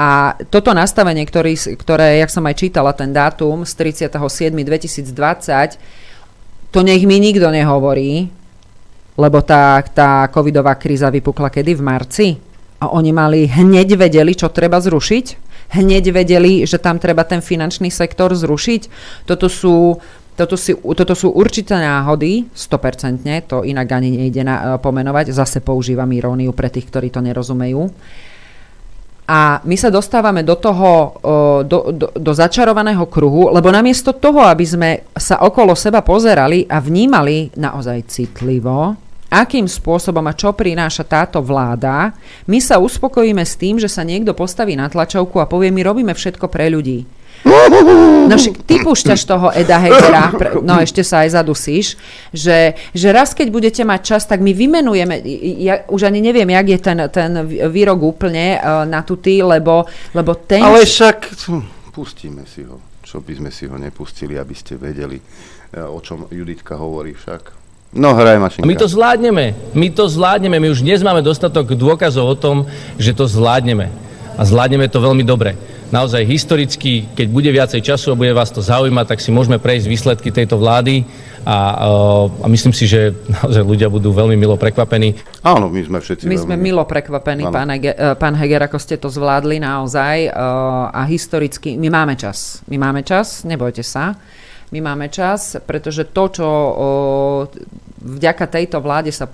A 0.00 0.32
toto 0.48 0.72
nastavenie, 0.72 1.28
ktorý, 1.28 1.76
ktoré, 1.76 2.24
jak 2.24 2.32
som 2.32 2.48
aj 2.48 2.56
čítala 2.56 2.96
ten 2.96 3.12
dátum 3.12 3.68
z 3.68 3.92
37.2020, 4.00 5.76
to 6.72 6.80
nech 6.80 7.04
mi 7.04 7.20
nikto 7.20 7.52
nehovorí, 7.52 8.32
lebo 9.20 9.44
tá, 9.44 9.84
tá 9.92 10.24
covidová 10.32 10.80
kríza 10.80 11.12
vypukla 11.12 11.52
kedy? 11.52 11.76
V 11.76 11.82
marci? 11.84 12.26
A 12.80 12.90
oni 12.90 13.12
mali 13.12 13.46
hneď 13.46 13.94
vedeli, 13.94 14.32
čo 14.32 14.48
treba 14.48 14.80
zrušiť? 14.80 15.26
Hneď 15.76 16.04
vedeli, 16.10 16.64
že 16.64 16.80
tam 16.80 16.98
treba 16.98 17.22
ten 17.22 17.44
finančný 17.44 17.92
sektor 17.92 18.32
zrušiť? 18.32 18.82
Toto 19.28 19.46
sú, 19.46 20.00
toto, 20.34 20.56
si, 20.56 20.72
toto 20.74 21.14
sú 21.14 21.30
určité 21.30 21.76
náhody, 21.76 22.48
100%, 22.56 23.52
to 23.52 23.62
inak 23.68 23.88
ani 23.92 24.26
nejde 24.26 24.42
na, 24.42 24.80
pomenovať, 24.80 25.30
zase 25.30 25.60
používam 25.60 26.08
iróniu 26.08 26.56
pre 26.56 26.72
tých, 26.72 26.88
ktorí 26.88 27.12
to 27.12 27.20
nerozumejú. 27.20 27.92
A 29.32 29.64
my 29.64 29.76
sa 29.80 29.88
dostávame 29.88 30.44
do 30.44 30.60
toho, 30.60 31.16
do, 31.64 31.88
do, 31.88 32.12
do 32.12 32.32
začarovaného 32.36 33.08
kruhu, 33.08 33.48
lebo 33.48 33.72
namiesto 33.72 34.12
toho, 34.12 34.44
aby 34.44 34.60
sme 34.68 34.90
sa 35.16 35.40
okolo 35.40 35.72
seba 35.72 36.04
pozerali 36.04 36.68
a 36.68 36.76
vnímali 36.84 37.48
naozaj 37.56 38.12
citlivo, 38.12 38.92
akým 39.32 39.64
spôsobom 39.64 40.20
a 40.28 40.36
čo 40.36 40.52
prináša 40.52 41.08
táto 41.08 41.40
vláda, 41.40 42.12
my 42.44 42.60
sa 42.60 42.76
uspokojíme 42.76 43.40
s 43.40 43.56
tým, 43.56 43.80
že 43.80 43.88
sa 43.88 44.04
niekto 44.04 44.36
postaví 44.36 44.76
na 44.76 44.92
tlačovku 44.92 45.40
a 45.40 45.48
povie, 45.48 45.72
my 45.72 45.80
robíme 45.80 46.12
všetko 46.12 46.52
pre 46.52 46.68
ľudí. 46.68 47.08
No 47.42 48.34
však 48.38 48.62
ty 48.62 48.78
púšťaš 48.78 49.26
toho 49.26 49.50
Eda 49.50 49.82
Hegera, 49.82 50.30
no 50.62 50.78
ešte 50.78 51.02
sa 51.02 51.26
aj 51.26 51.42
zadusíš, 51.42 51.98
že, 52.30 52.78
že 52.94 53.08
raz 53.10 53.34
keď 53.34 53.50
budete 53.50 53.82
mať 53.82 54.00
čas, 54.00 54.22
tak 54.30 54.38
my 54.38 54.54
vymenujeme, 54.54 55.18
ja 55.58 55.82
už 55.90 56.06
ani 56.06 56.22
neviem, 56.22 56.46
jak 56.46 56.66
je 56.70 56.78
ten, 56.78 56.98
ten 57.10 57.30
výrok 57.66 57.98
úplne 57.98 58.62
uh, 58.62 58.86
na 58.86 59.02
tutý, 59.02 59.42
lebo, 59.42 59.82
lebo 60.14 60.38
ten... 60.38 60.62
Ale 60.62 60.86
však 60.86 61.18
hm, 61.50 61.90
pustíme 61.90 62.46
si 62.46 62.62
ho, 62.62 62.78
čo 63.02 63.18
by 63.18 63.32
sme 63.34 63.50
si 63.50 63.66
ho 63.66 63.74
nepustili, 63.74 64.38
aby 64.38 64.54
ste 64.54 64.78
vedeli, 64.78 65.18
uh, 65.18 65.90
o 65.90 65.98
čom 65.98 66.30
Juditka 66.30 66.78
hovorí 66.78 67.18
však. 67.18 67.58
No, 67.92 68.16
hraj 68.16 68.40
mašinka. 68.40 68.64
My 68.64 68.78
to 68.78 68.88
zvládneme. 68.88 69.52
My 69.76 69.88
to 69.92 70.08
zvládneme. 70.08 70.56
My 70.56 70.72
už 70.72 70.80
dnes 70.80 71.04
máme 71.04 71.20
dostatok 71.20 71.76
dôkazov 71.76 72.24
o 72.24 72.36
tom, 72.38 72.64
že 72.96 73.12
to 73.12 73.28
zvládneme. 73.28 73.92
A 74.40 74.42
zvládneme 74.48 74.88
to 74.88 74.96
veľmi 74.96 75.20
dobre 75.28 75.71
naozaj 75.92 76.24
historicky, 76.24 77.06
keď 77.12 77.26
bude 77.28 77.50
viacej 77.52 77.84
času 77.84 78.12
a 78.12 78.18
bude 78.18 78.32
vás 78.32 78.48
to 78.48 78.64
zaujímať, 78.64 79.12
tak 79.12 79.20
si 79.20 79.28
môžeme 79.28 79.60
prejsť 79.60 79.86
výsledky 79.86 80.32
tejto 80.32 80.56
vlády 80.56 81.04
a, 81.44 81.58
a 82.42 82.46
myslím 82.48 82.72
si, 82.72 82.88
že 82.88 83.12
naozaj 83.28 83.62
ľudia 83.62 83.92
budú 83.92 84.10
veľmi 84.10 84.34
milo 84.34 84.56
prekvapení. 84.56 85.20
Áno, 85.44 85.68
my 85.68 85.80
sme 85.84 85.98
všetci 86.00 86.24
My 86.24 86.40
sme 86.40 86.56
milo 86.56 86.82
prekvapení, 86.88 87.44
pán, 87.52 87.68
Heger, 87.68 87.94
eh, 87.94 88.14
pán 88.16 88.34
Heger, 88.34 88.64
ako 88.64 88.78
ste 88.80 88.96
to 88.96 89.12
zvládli 89.12 89.60
naozaj 89.60 90.16
eh, 90.26 90.32
a 90.88 91.04
historicky, 91.04 91.76
my 91.76 91.92
máme 91.92 92.16
čas. 92.16 92.64
My 92.72 92.80
máme 92.80 93.04
čas, 93.04 93.44
nebojte 93.44 93.84
sa. 93.84 94.16
My 94.72 94.80
máme 94.80 95.12
čas, 95.12 95.60
pretože 95.68 96.08
to, 96.16 96.32
čo 96.32 96.48
vďaka 98.00 98.48
tejto 98.48 98.80
vláde 98.80 99.12
sa 99.12 99.28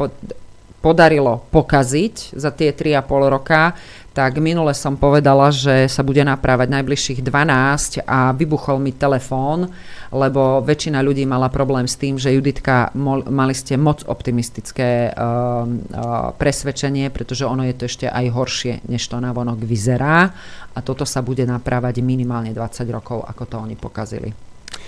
podarilo 0.83 1.47
pokaziť 1.55 2.35
za 2.35 2.51
tie 2.51 2.75
3,5 2.75 3.35
roka, 3.39 3.75
tak 4.19 4.43
minule 4.43 4.75
som 4.75 4.99
povedala, 4.99 5.55
že 5.55 5.87
sa 5.87 6.03
bude 6.03 6.19
naprávať 6.27 6.75
najbližších 6.75 7.23
12 7.23 8.03
a 8.03 8.35
vybuchol 8.35 8.83
mi 8.83 8.91
telefón, 8.91 9.71
lebo 10.11 10.59
väčšina 10.59 10.99
ľudí 11.07 11.23
mala 11.23 11.47
problém 11.47 11.87
s 11.87 11.95
tým, 11.95 12.19
že 12.19 12.35
Juditka, 12.35 12.91
mali 12.99 13.55
ste 13.55 13.79
moc 13.79 14.03
optimistické 14.03 15.15
uh, 15.15 15.63
uh, 15.63 16.35
presvedčenie, 16.35 17.15
pretože 17.15 17.47
ono 17.47 17.63
je 17.63 17.79
to 17.79 17.87
ešte 17.87 18.11
aj 18.11 18.27
horšie, 18.35 18.75
než 18.91 19.07
to 19.07 19.23
na 19.23 19.31
vonok 19.31 19.63
vyzerá 19.63 20.35
a 20.75 20.79
toto 20.83 21.07
sa 21.07 21.23
bude 21.23 21.47
naprávať 21.47 22.03
minimálne 22.03 22.51
20 22.51 22.91
rokov, 22.91 23.23
ako 23.23 23.43
to 23.47 23.57
oni 23.63 23.79
pokazili. 23.79 24.35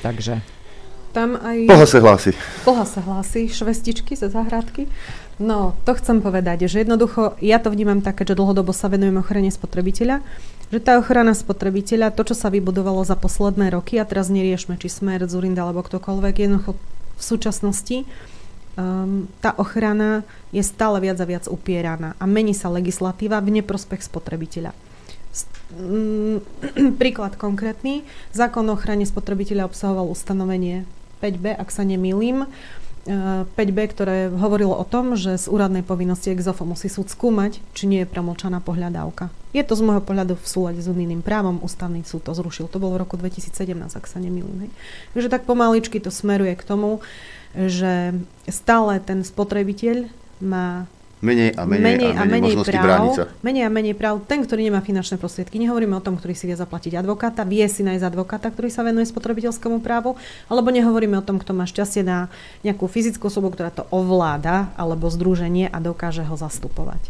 Takže... 0.03 0.59
Tam 1.15 1.39
aj... 1.39 1.71
Poha 1.71 1.87
sa 1.87 1.99
hlási. 2.03 2.31
Poha 2.63 2.87
sa 2.87 3.03
hlási, 3.03 3.51
švestičky 3.51 4.15
ze 4.15 4.31
záhradky. 4.31 4.87
No, 5.41 5.73
to 5.89 5.97
chcem 5.97 6.21
povedať, 6.21 6.69
že 6.69 6.85
jednoducho 6.85 7.33
ja 7.41 7.57
to 7.57 7.73
vnímam 7.73 8.05
také, 8.05 8.29
že 8.29 8.37
dlhodobo 8.37 8.77
sa 8.77 8.93
venujem 8.93 9.17
ochrane 9.25 9.49
spotrebiteľa, 9.49 10.21
že 10.69 10.79
tá 10.85 11.01
ochrana 11.01 11.33
spotrebiteľa, 11.33 12.13
to, 12.13 12.29
čo 12.29 12.37
sa 12.37 12.53
vybudovalo 12.53 13.01
za 13.09 13.17
posledné 13.17 13.73
roky, 13.73 13.97
a 13.97 14.05
teraz 14.05 14.29
neriešme, 14.29 14.77
či 14.77 14.93
Smer, 14.93 15.25
Zurinda 15.25 15.65
alebo 15.65 15.81
ktokoľvek, 15.81 16.35
jednoducho 16.45 16.77
v 17.17 17.23
súčasnosti 17.25 18.05
um, 18.77 19.29
tá 19.41 19.57
ochrana 19.57 20.29
je 20.53 20.61
stále 20.61 21.01
viac 21.01 21.17
a 21.21 21.27
viac 21.27 21.45
upieraná 21.49 22.15
a 22.21 22.25
mení 22.29 22.53
sa 22.53 22.69
legislatíva 22.69 23.41
v 23.41 23.61
neprospech 23.61 24.05
spotrebiteľa. 24.05 24.77
Mm, 25.73 26.45
príklad 27.01 27.39
konkrétny. 27.39 28.03
Zákon 28.37 28.67
o 28.69 28.75
ochrane 28.75 29.07
spotrebiteľa 29.07 29.71
obsahoval 29.71 30.11
ustanovenie 30.11 30.85
5b, 31.23 31.57
ak 31.57 31.69
sa 31.71 31.85
nemýlim, 31.85 32.49
5b, 33.11 33.79
e, 33.79 33.89
ktoré 33.91 34.17
hovorilo 34.31 34.75
o 34.79 34.87
tom, 34.87 35.19
že 35.19 35.35
z 35.35 35.51
úradnej 35.51 35.83
povinnosti 35.83 36.31
EXOFO 36.31 36.63
musí 36.63 36.87
súd 36.87 37.11
skúmať, 37.11 37.59
či 37.75 37.91
nie 37.91 38.03
je 38.03 38.09
premlčaná 38.09 38.63
pohľadávka. 38.63 39.35
Je 39.51 39.67
to 39.67 39.75
z 39.75 39.83
môjho 39.83 40.03
pohľadu 40.05 40.39
v 40.39 40.47
súlade 40.47 40.79
s 40.79 40.87
unijným 40.87 41.27
právom, 41.27 41.59
ústavný 41.59 42.07
súd 42.07 42.23
to 42.23 42.33
zrušil. 42.33 42.71
To 42.71 42.79
bolo 42.79 42.95
v 42.97 43.03
roku 43.03 43.19
2017, 43.19 43.75
ak 43.99 44.07
sa 44.07 44.23
nemýlim. 44.23 44.71
Takže 45.13 45.29
tak 45.29 45.43
pomaličky 45.43 45.99
to 45.99 46.15
smeruje 46.15 46.55
k 46.55 46.63
tomu, 46.63 47.03
že 47.55 48.15
stále 48.47 49.03
ten 49.03 49.27
spotrebiteľ 49.27 50.07
má 50.39 50.87
Menej 51.21 51.53
a 51.53 51.69
menej, 51.69 51.85
menej 51.85 52.11
a 52.17 52.25
menej, 52.25 52.25
a 52.25 52.25
menej 52.25 52.55
práv, 52.65 52.85
brániť 52.85 53.13
sa. 53.13 53.25
Menej 53.45 53.63
a 53.69 53.71
menej 53.71 53.93
práv. 53.93 54.25
Ten, 54.25 54.41
ktorý 54.41 54.73
nemá 54.73 54.81
finančné 54.81 55.21
prostriedky. 55.21 55.61
Nehovoríme 55.61 55.93
o 55.93 56.01
tom, 56.01 56.17
ktorý 56.17 56.33
si 56.33 56.49
vie 56.49 56.57
zaplatiť 56.57 56.97
advokáta, 56.97 57.45
vie 57.45 57.69
si 57.69 57.85
nájsť 57.85 58.05
advokáta, 58.09 58.49
ktorý 58.49 58.73
sa 58.73 58.81
venuje 58.81 59.05
spotrebiteľskému 59.05 59.85
právu, 59.85 60.17
alebo 60.49 60.73
nehovoríme 60.73 61.21
o 61.21 61.27
tom, 61.27 61.37
kto 61.37 61.53
má 61.53 61.69
šťastie 61.69 62.01
na 62.01 62.33
nejakú 62.65 62.89
fyzickú 62.89 63.29
osobu, 63.29 63.53
ktorá 63.53 63.69
to 63.69 63.85
ovláda, 63.93 64.73
alebo 64.81 65.13
združenie 65.13 65.69
a 65.69 65.77
dokáže 65.77 66.25
ho 66.25 66.41
zastupovať. 66.41 67.05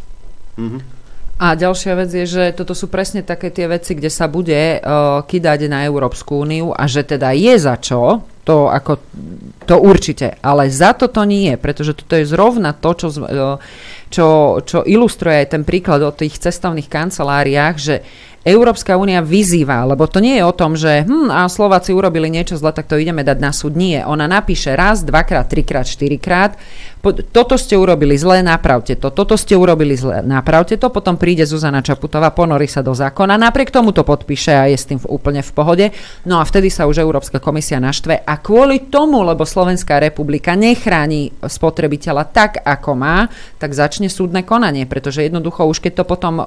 Mm-hmm. 0.58 1.00
A 1.40 1.56
ďalšia 1.56 1.96
vec 1.96 2.12
je, 2.12 2.26
že 2.28 2.44
toto 2.52 2.76
sú 2.76 2.92
presne 2.92 3.24
také 3.24 3.48
tie 3.48 3.64
veci, 3.64 3.96
kde 3.96 4.12
sa 4.12 4.28
bude 4.28 4.76
uh, 4.76 5.24
kydať 5.24 5.72
na 5.72 5.88
Európsku 5.88 6.44
úniu 6.44 6.76
a 6.76 6.84
že 6.84 7.00
teda 7.00 7.32
je 7.32 7.56
za 7.56 7.80
čo, 7.80 8.28
to 8.44 8.68
ako 8.68 9.00
to 9.64 9.80
určite, 9.80 10.36
ale 10.44 10.68
za 10.68 10.92
to 10.92 11.08
to 11.08 11.24
nie 11.24 11.48
je, 11.48 11.56
pretože 11.56 11.96
toto 11.96 12.12
je 12.20 12.28
zrovna 12.28 12.76
to, 12.76 12.92
čo, 12.92 13.08
uh, 13.08 13.56
čo, 14.10 14.58
čo 14.66 14.82
ilustruje 14.82 15.46
aj 15.46 15.48
ten 15.54 15.62
príklad 15.62 16.02
o 16.02 16.10
tých 16.10 16.42
cestovných 16.42 16.90
kanceláriách, 16.90 17.76
že 17.78 18.02
Európska 18.40 18.96
únia 18.96 19.20
vyzýva, 19.20 19.84
lebo 19.84 20.08
to 20.08 20.16
nie 20.16 20.40
je 20.40 20.44
o 20.48 20.56
tom, 20.56 20.72
že 20.72 21.04
hm, 21.04 21.28
a 21.28 21.44
Slováci 21.44 21.92
urobili 21.92 22.32
niečo 22.32 22.56
zle, 22.56 22.72
tak 22.72 22.88
to 22.88 22.96
ideme 22.96 23.20
dať 23.20 23.38
na 23.38 23.52
súd. 23.52 23.76
Nie, 23.76 24.08
ona 24.08 24.24
napíše 24.24 24.72
raz, 24.72 25.04
dvakrát, 25.04 25.44
trikrát, 25.44 25.84
štyrikrát, 25.84 26.56
toto 27.32 27.56
ste 27.56 27.80
urobili 27.80 28.12
zle, 28.20 28.44
napravte 28.44 28.92
to, 28.92 29.08
toto 29.08 29.32
ste 29.40 29.56
urobili 29.56 29.96
zle, 29.96 30.20
napravte 30.20 30.76
to, 30.76 30.92
potom 30.92 31.16
príde 31.16 31.48
Zuzana 31.48 31.80
Čaputová, 31.80 32.28
ponorí 32.28 32.68
sa 32.68 32.84
do 32.84 32.92
zákona, 32.92 33.40
napriek 33.40 33.72
tomu 33.72 33.96
to 33.96 34.04
podpíše 34.04 34.52
a 34.52 34.68
je 34.68 34.76
s 34.76 34.84
tým 34.84 35.00
úplne 35.08 35.40
v 35.40 35.52
pohode. 35.56 35.86
No 36.28 36.40
a 36.40 36.44
vtedy 36.44 36.68
sa 36.68 36.84
už 36.84 37.00
Európska 37.00 37.40
komisia 37.40 37.80
naštve 37.80 38.20
a 38.20 38.34
kvôli 38.36 38.92
tomu, 38.92 39.24
lebo 39.24 39.48
Slovenská 39.48 39.96
republika 39.96 40.52
nechráni 40.52 41.32
spotrebiteľa 41.40 42.24
tak, 42.28 42.60
ako 42.60 42.92
má, 42.92 43.32
tak 43.56 43.72
začne 43.72 44.12
súdne 44.12 44.44
konanie, 44.44 44.84
pretože 44.84 45.24
jednoducho 45.24 45.64
už 45.64 45.80
keď 45.80 45.92
to 46.00 46.04
potom 46.04 46.36
o, 46.36 46.44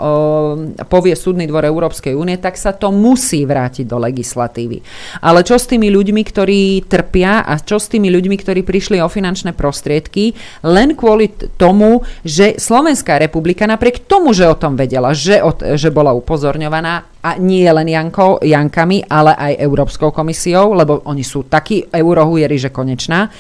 povie 0.86 1.18
súdny 1.18 1.50
dvor 1.50 1.66
Európskej 1.84 2.16
únie, 2.16 2.40
tak 2.40 2.56
sa 2.56 2.72
to 2.72 2.96
musí 2.96 3.44
vrátiť 3.44 3.84
do 3.84 4.00
legislatívy. 4.00 4.80
Ale 5.20 5.44
čo 5.44 5.60
s 5.60 5.68
tými 5.68 5.92
ľuďmi, 5.92 6.24
ktorí 6.24 6.88
trpia 6.88 7.44
a 7.44 7.60
čo 7.60 7.76
s 7.76 7.92
tými 7.92 8.08
ľuďmi, 8.08 8.40
ktorí 8.40 8.64
prišli 8.64 9.04
o 9.04 9.12
finančné 9.12 9.52
prostriedky, 9.52 10.32
len 10.64 10.96
kvôli 10.96 11.28
tomu, 11.60 12.08
že 12.24 12.56
Slovenská 12.56 13.20
republika 13.20 13.68
napriek 13.68 14.08
tomu, 14.08 14.32
že 14.32 14.48
o 14.48 14.56
tom 14.56 14.80
vedela, 14.80 15.12
že, 15.12 15.44
od, 15.44 15.76
že 15.76 15.92
bola 15.92 16.16
upozorňovaná, 16.16 17.12
a 17.24 17.40
nie 17.40 17.64
len 17.64 17.88
Janko, 17.88 18.44
Jankami, 18.44 19.08
ale 19.08 19.32
aj 19.36 19.64
Európskou 19.64 20.12
komisiou, 20.12 20.76
lebo 20.76 21.04
oni 21.08 21.24
sú 21.24 21.48
takí 21.48 21.88
eurohujeri, 21.88 22.60
že 22.60 22.68
konečná, 22.68 23.32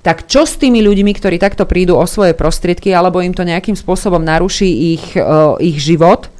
tak 0.00 0.24
čo 0.26 0.48
s 0.48 0.56
tými 0.56 0.80
ľuďmi, 0.80 1.12
ktorí 1.12 1.36
takto 1.36 1.68
prídu 1.68 1.94
o 1.94 2.08
svoje 2.08 2.32
prostriedky, 2.32 2.90
alebo 2.90 3.20
im 3.20 3.36
to 3.36 3.44
nejakým 3.44 3.76
spôsobom 3.76 4.24
naruší 4.24 4.96
ich, 4.96 5.04
uh, 5.14 5.60
ich 5.60 5.76
život, 5.76 6.32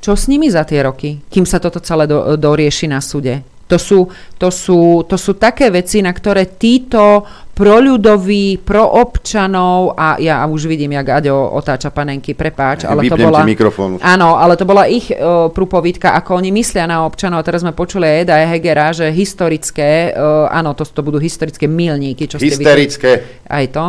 čo 0.00 0.16
s 0.16 0.26
nimi 0.32 0.48
za 0.48 0.64
tie 0.64 0.80
roky, 0.80 1.20
kým 1.28 1.44
sa 1.44 1.60
toto 1.60 1.78
celé 1.84 2.08
do, 2.08 2.34
dorieši 2.40 2.88
na 2.88 3.04
súde? 3.04 3.44
To 3.70 3.78
sú, 3.78 4.10
to, 4.34 4.50
sú, 4.50 5.06
to 5.06 5.14
sú 5.14 5.38
také 5.38 5.70
veci, 5.70 6.02
na 6.02 6.10
ktoré 6.10 6.58
títo 6.58 7.22
proľudoví, 7.54 8.66
proobčanov 8.66 9.94
a 9.94 10.18
ja 10.18 10.42
už 10.42 10.66
vidím, 10.66 10.98
jak 10.98 11.22
Aďo 11.22 11.54
otáča 11.54 11.94
panenky, 11.94 12.34
prepáč, 12.34 12.82
ale 12.82 13.06
to 13.06 13.14
bola... 13.14 13.46
mikrofón. 13.46 14.02
Áno, 14.02 14.34
ale 14.34 14.58
to 14.58 14.66
bola 14.66 14.90
ich 14.90 15.14
uh, 15.14 15.46
prúpovídka, 15.54 16.18
ako 16.18 16.42
oni 16.42 16.50
myslia 16.50 16.90
na 16.90 17.06
občanov. 17.06 17.44
A 17.44 17.46
teraz 17.46 17.62
sme 17.62 17.70
počuli 17.70 18.10
aj 18.10 18.16
Eda 18.26 18.42
Hegera, 18.42 18.90
že 18.90 19.06
historické, 19.14 20.18
uh, 20.18 20.50
áno, 20.50 20.74
to, 20.74 20.82
to 20.82 21.06
budú 21.06 21.22
historické 21.22 21.70
milníky. 21.70 22.26
Čo 22.26 22.42
Hysterické. 22.42 23.22
Ste 23.22 23.46
aj 23.46 23.64
to. 23.70 23.84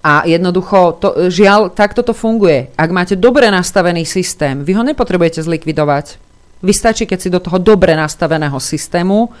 A 0.00 0.24
jednoducho, 0.24 0.96
to, 0.96 1.08
žiaľ, 1.28 1.76
takto 1.76 2.00
to 2.00 2.16
funguje. 2.16 2.72
Ak 2.72 2.88
máte 2.88 3.20
dobre 3.20 3.52
nastavený 3.52 4.08
systém, 4.08 4.64
vy 4.64 4.72
ho 4.72 4.84
nepotrebujete 4.84 5.44
zlikvidovať 5.44 6.30
vy 6.60 6.72
stačí, 6.76 7.08
keď 7.08 7.18
si 7.18 7.32
do 7.32 7.40
toho 7.40 7.56
dobre 7.56 7.96
nastaveného 7.96 8.60
systému 8.60 9.32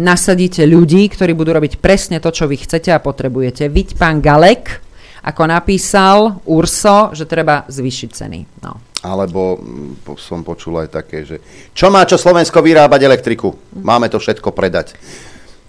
nasadíte 0.00 0.64
ľudí, 0.64 1.04
ktorí 1.12 1.36
budú 1.36 1.52
robiť 1.52 1.76
presne 1.76 2.16
to, 2.16 2.32
čo 2.32 2.48
vy 2.48 2.56
chcete 2.56 2.88
a 2.88 3.04
potrebujete. 3.04 3.68
Viď 3.68 4.00
pán 4.00 4.24
Galek, 4.24 4.80
ako 5.20 5.42
napísal 5.52 6.40
Urso, 6.48 7.12
že 7.12 7.28
treba 7.28 7.68
zvýšiť 7.68 8.08
ceny. 8.08 8.64
No. 8.64 8.80
Alebo 9.04 9.60
mm, 9.60 10.16
som 10.16 10.40
počul 10.40 10.80
aj 10.80 10.88
také, 10.88 11.28
že 11.28 11.44
čo 11.76 11.92
má 11.92 12.08
čo 12.08 12.16
Slovensko 12.16 12.64
vyrábať 12.64 13.04
elektriku? 13.04 13.52
Máme 13.76 14.08
to 14.08 14.16
všetko 14.16 14.48
predať. 14.56 14.96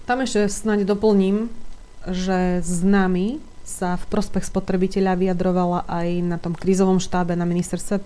Tam 0.08 0.24
ešte 0.24 0.48
snáď 0.48 0.88
doplním, 0.88 1.52
že 2.08 2.64
s 2.64 2.80
nami 2.80 3.44
sa 3.64 3.96
v 3.96 4.04
prospech 4.12 4.44
spotrebiteľa 4.44 5.16
vyjadrovala 5.16 5.88
aj 5.88 6.08
na 6.20 6.36
tom 6.36 6.52
krízovom 6.52 7.00
štábe 7.00 7.32
na 7.32 7.48
ministerstve 7.48 7.96
e, 7.98 8.02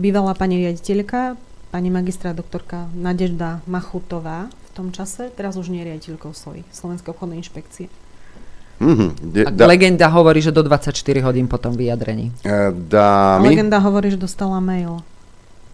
bývalá 0.00 0.32
pani 0.32 0.58
riaditeľka 0.64 1.36
pani 1.70 1.88
magistra 1.88 2.34
doktorka 2.34 2.90
Nadežda 2.98 3.62
Machutová 3.70 4.50
v 4.50 4.70
tom 4.74 4.90
čase, 4.90 5.30
teraz 5.30 5.54
už 5.54 5.70
nie 5.70 5.86
riaditeľkou 5.86 6.34
SOI, 6.34 6.66
Slovenskej 6.74 7.14
obchodnej 7.14 7.38
inšpekcie. 7.42 7.86
Mm-hmm. 8.80 9.10
De, 9.20 9.40
da, 9.52 9.68
legenda 9.68 10.08
hovorí, 10.08 10.40
že 10.40 10.50
do 10.50 10.64
24 10.64 10.96
hodín 11.20 11.46
po 11.46 11.60
tom 11.60 11.76
vyjadrení. 11.76 12.32
E, 12.42 12.72
dámy. 12.72 13.52
legenda 13.54 13.76
hovorí, 13.78 14.10
že 14.10 14.18
dostala 14.18 14.56
mail. 14.58 15.04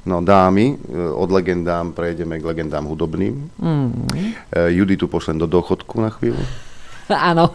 No 0.06 0.22
dámy, 0.22 0.74
e, 0.74 0.98
od 1.14 1.30
legendám 1.30 1.94
prejdeme 1.94 2.42
k 2.42 2.44
legendám 2.44 2.84
hudobným. 2.84 3.46
Mm. 3.62 3.90
E, 4.50 4.74
Juditu 4.74 5.06
pošlem 5.06 5.38
do 5.38 5.46
dochodku 5.46 6.02
na 6.02 6.10
chvíľu. 6.10 6.42
Áno. 7.30 7.54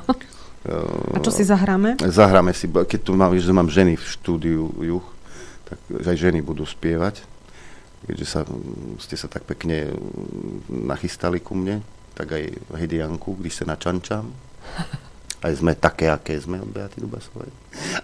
A 0.67 1.17
čo 1.23 1.33
si 1.33 1.41
zahráme? 1.41 1.97
Zahráme 1.97 2.53
si, 2.53 2.69
keď 2.69 2.99
tu 3.01 3.17
mám, 3.17 3.33
že 3.33 3.49
mám 3.49 3.65
ženy 3.65 3.97
v 3.97 4.05
štúdiu 4.05 4.69
Juch, 4.77 5.07
tak 5.65 5.79
aj 6.05 6.17
ženy 6.17 6.45
budú 6.45 6.67
spievať 6.67 7.25
keďže 8.07 8.25
sa, 8.25 8.41
ste 8.97 9.15
sa 9.17 9.29
tak 9.29 9.45
pekne 9.45 9.93
nachystali 10.69 11.37
ku 11.37 11.53
mne, 11.53 11.85
tak 12.17 12.33
aj 12.33 12.43
Hedianku, 12.73 13.37
když 13.37 13.61
sa 13.61 13.65
načančam. 13.69 14.33
Aj 15.41 15.51
sme 15.57 15.73
také, 15.73 16.05
aké 16.05 16.37
sme 16.37 16.61
od 16.61 16.69
Beaty 16.69 17.01
Dubasovej. 17.01 17.49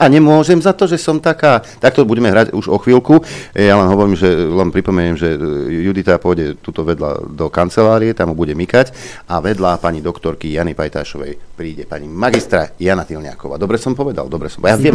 A 0.02 0.10
nemôžem 0.10 0.58
za 0.58 0.74
to, 0.74 0.90
že 0.90 0.98
som 0.98 1.22
taká. 1.22 1.62
Takto 1.78 2.02
budeme 2.02 2.34
hrať 2.34 2.50
už 2.50 2.66
o 2.66 2.78
chvíľku. 2.82 3.22
Ja 3.54 3.78
len 3.78 3.94
hovorím, 3.94 4.18
že 4.18 4.26
len 4.34 4.74
pripomeniem, 4.74 5.14
že 5.14 5.38
Judita 5.70 6.18
pôjde 6.18 6.58
tuto 6.58 6.82
vedľa 6.82 7.30
do 7.30 7.46
kancelárie, 7.54 8.18
tam 8.18 8.34
ho 8.34 8.36
bude 8.36 8.58
mykať 8.58 8.90
a 9.30 9.38
vedľa 9.38 9.78
pani 9.78 10.02
doktorky 10.02 10.50
Jany 10.50 10.74
Pajtášovej 10.74 11.58
príde 11.58 11.90
pani 11.90 12.06
magistra 12.06 12.74
Jana 12.78 13.06
Tilňáková. 13.06 13.58
Dobre 13.58 13.82
som 13.82 13.98
povedal? 13.98 14.30
Dobre 14.30 14.50
som. 14.50 14.62
Ja 14.62 14.78
viem, 14.78 14.94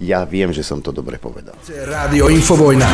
ja 0.00 0.20
viem, 0.28 0.52
že 0.52 0.60
som 0.60 0.84
to 0.84 0.92
dobre 0.92 1.16
povedal. 1.16 1.56
Rádio 1.68 2.28
Infovojna. 2.28 2.88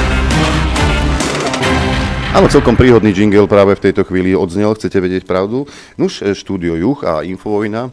Áno, 2.29 2.45
celkom 2.45 2.77
príhodný 2.77 3.17
jingle 3.17 3.49
práve 3.49 3.73
v 3.73 3.89
tejto 3.89 4.05
chvíli 4.05 4.37
odznel, 4.37 4.77
chcete 4.77 5.01
vedieť 5.01 5.25
pravdu. 5.25 5.65
Nuž, 5.97 6.21
e, 6.21 6.37
štúdio 6.37 6.77
Juch 6.77 7.01
a 7.01 7.25
Infovojna 7.25 7.89
e, 7.89 7.91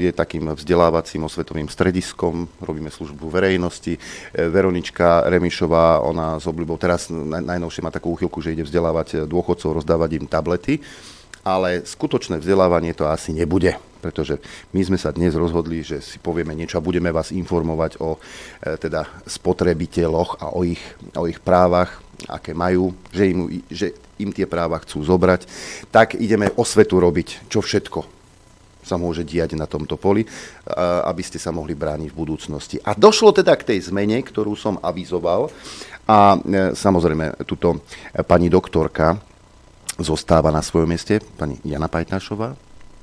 je 0.00 0.10
takým 0.16 0.56
vzdelávacím 0.56 1.28
osvetovým 1.28 1.68
strediskom, 1.68 2.48
robíme 2.56 2.88
službu 2.88 3.28
verejnosti. 3.28 4.00
E, 4.00 4.00
Veronička 4.48 5.28
Remišová, 5.28 6.00
ona 6.00 6.40
s 6.40 6.48
obľubou, 6.48 6.80
teraz 6.80 7.12
najnovšie 7.12 7.84
má 7.84 7.92
takú 7.92 8.16
úchylku, 8.16 8.40
že 8.40 8.56
ide 8.56 8.64
vzdelávať 8.64 9.28
dôchodcov, 9.28 9.84
rozdávať 9.84 10.10
im 10.16 10.24
tablety, 10.24 10.80
ale 11.44 11.84
skutočné 11.84 12.40
vzdelávanie 12.40 12.96
to 12.96 13.12
asi 13.12 13.36
nebude 13.36 13.76
pretože 14.00 14.40
my 14.72 14.80
sme 14.80 14.96
sa 14.96 15.12
dnes 15.12 15.36
rozhodli, 15.36 15.84
že 15.84 16.00
si 16.00 16.16
povieme 16.16 16.56
niečo 16.56 16.80
a 16.80 16.82
budeme 16.82 17.12
vás 17.12 17.36
informovať 17.36 18.00
o 18.00 18.16
e, 18.16 18.18
teda 18.80 19.04
spotrebiteľoch 19.28 20.40
a 20.40 20.56
o 20.56 20.64
ich, 20.64 20.80
o 21.12 21.28
ich 21.28 21.36
právach, 21.44 22.00
aké 22.28 22.52
majú, 22.52 22.92
že 23.14 23.24
im, 23.30 23.40
že 23.70 23.96
im 24.20 24.34
tie 24.34 24.44
práva 24.44 24.76
chcú 24.82 25.00
zobrať, 25.00 25.48
tak 25.88 26.18
ideme 26.18 26.52
osvetu 26.58 27.00
robiť, 27.00 27.48
čo 27.48 27.64
všetko 27.64 28.20
sa 28.80 28.96
môže 28.96 29.22
diať 29.22 29.54
na 29.54 29.68
tomto 29.68 29.94
poli, 30.00 30.24
aby 31.04 31.22
ste 31.22 31.36
sa 31.36 31.52
mohli 31.54 31.76
brániť 31.76 32.10
v 32.10 32.20
budúcnosti. 32.26 32.80
A 32.82 32.96
došlo 32.96 33.30
teda 33.30 33.54
k 33.54 33.76
tej 33.76 33.92
zmene, 33.92 34.18
ktorú 34.24 34.56
som 34.56 34.80
avizoval 34.80 35.52
a 36.08 36.34
e, 36.34 36.38
samozrejme 36.74 37.44
tuto 37.46 37.84
pani 38.26 38.50
doktorka 38.50 39.20
zostáva 40.00 40.50
na 40.50 40.64
svojom 40.64 40.90
mieste, 40.90 41.20
pani 41.38 41.60
Jana 41.62 41.86
Pajtnášová, 41.86 42.56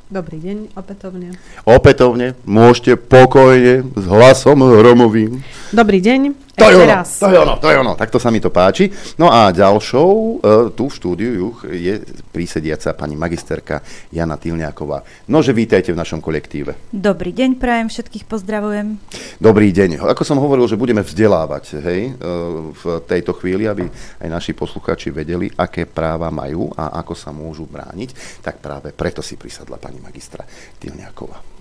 Dobrý 0.07 0.39
deň, 0.39 0.71
opätovne. 0.79 1.35
Opätovne 1.67 2.39
môžete 2.47 2.95
pokojne 2.95 3.91
s 3.91 4.05
hlasom 4.07 4.63
hromovým. 4.63 5.43
Dobrý 5.75 5.99
deň. 5.99 6.46
To 6.57 6.65
je, 6.65 6.73
ono, 6.73 7.05
to 7.05 7.29
je 7.29 7.37
ono, 7.37 7.53
to 7.61 7.67
je 7.69 7.77
ono, 7.77 7.93
takto 7.93 8.17
sa 8.17 8.33
mi 8.33 8.41
to 8.41 8.49
páči. 8.49 8.89
No 9.21 9.29
a 9.29 9.53
ďalšou 9.53 10.09
uh, 10.09 10.73
tu 10.73 10.89
v 10.89 10.95
štúdiu 10.97 11.53
je 11.69 12.01
prísediaca 12.33 12.97
pani 12.97 13.13
magisterka 13.13 13.85
Jana 14.09 14.41
Tilňáková. 14.41 15.05
Nože 15.29 15.53
vítajte 15.53 15.93
v 15.93 16.01
našom 16.01 16.17
kolektíve. 16.17 16.89
Dobrý 16.89 17.29
deň, 17.29 17.61
prajem, 17.61 17.93
všetkých 17.93 18.25
pozdravujem. 18.25 18.97
Dobrý 19.37 19.69
deň. 19.69 20.01
Ako 20.01 20.25
som 20.25 20.41
hovoril, 20.41 20.65
že 20.65 20.81
budeme 20.81 21.05
vzdelávať 21.05 21.77
hej, 21.77 22.17
uh, 22.17 22.73
v 22.73 22.83
tejto 23.05 23.37
chvíli, 23.37 23.69
aby 23.69 23.85
aj 24.17 24.25
naši 24.25 24.57
poslucháči 24.57 25.13
vedeli, 25.13 25.53
aké 25.61 25.85
práva 25.85 26.33
majú 26.33 26.73
a 26.73 26.97
ako 27.05 27.13
sa 27.13 27.29
môžu 27.29 27.69
brániť, 27.69 28.41
tak 28.41 28.65
práve 28.65 28.97
preto 28.97 29.21
si 29.21 29.37
prisadla 29.37 29.77
pani 29.77 30.01
magistra 30.01 30.41
Tilňáková. 30.81 31.56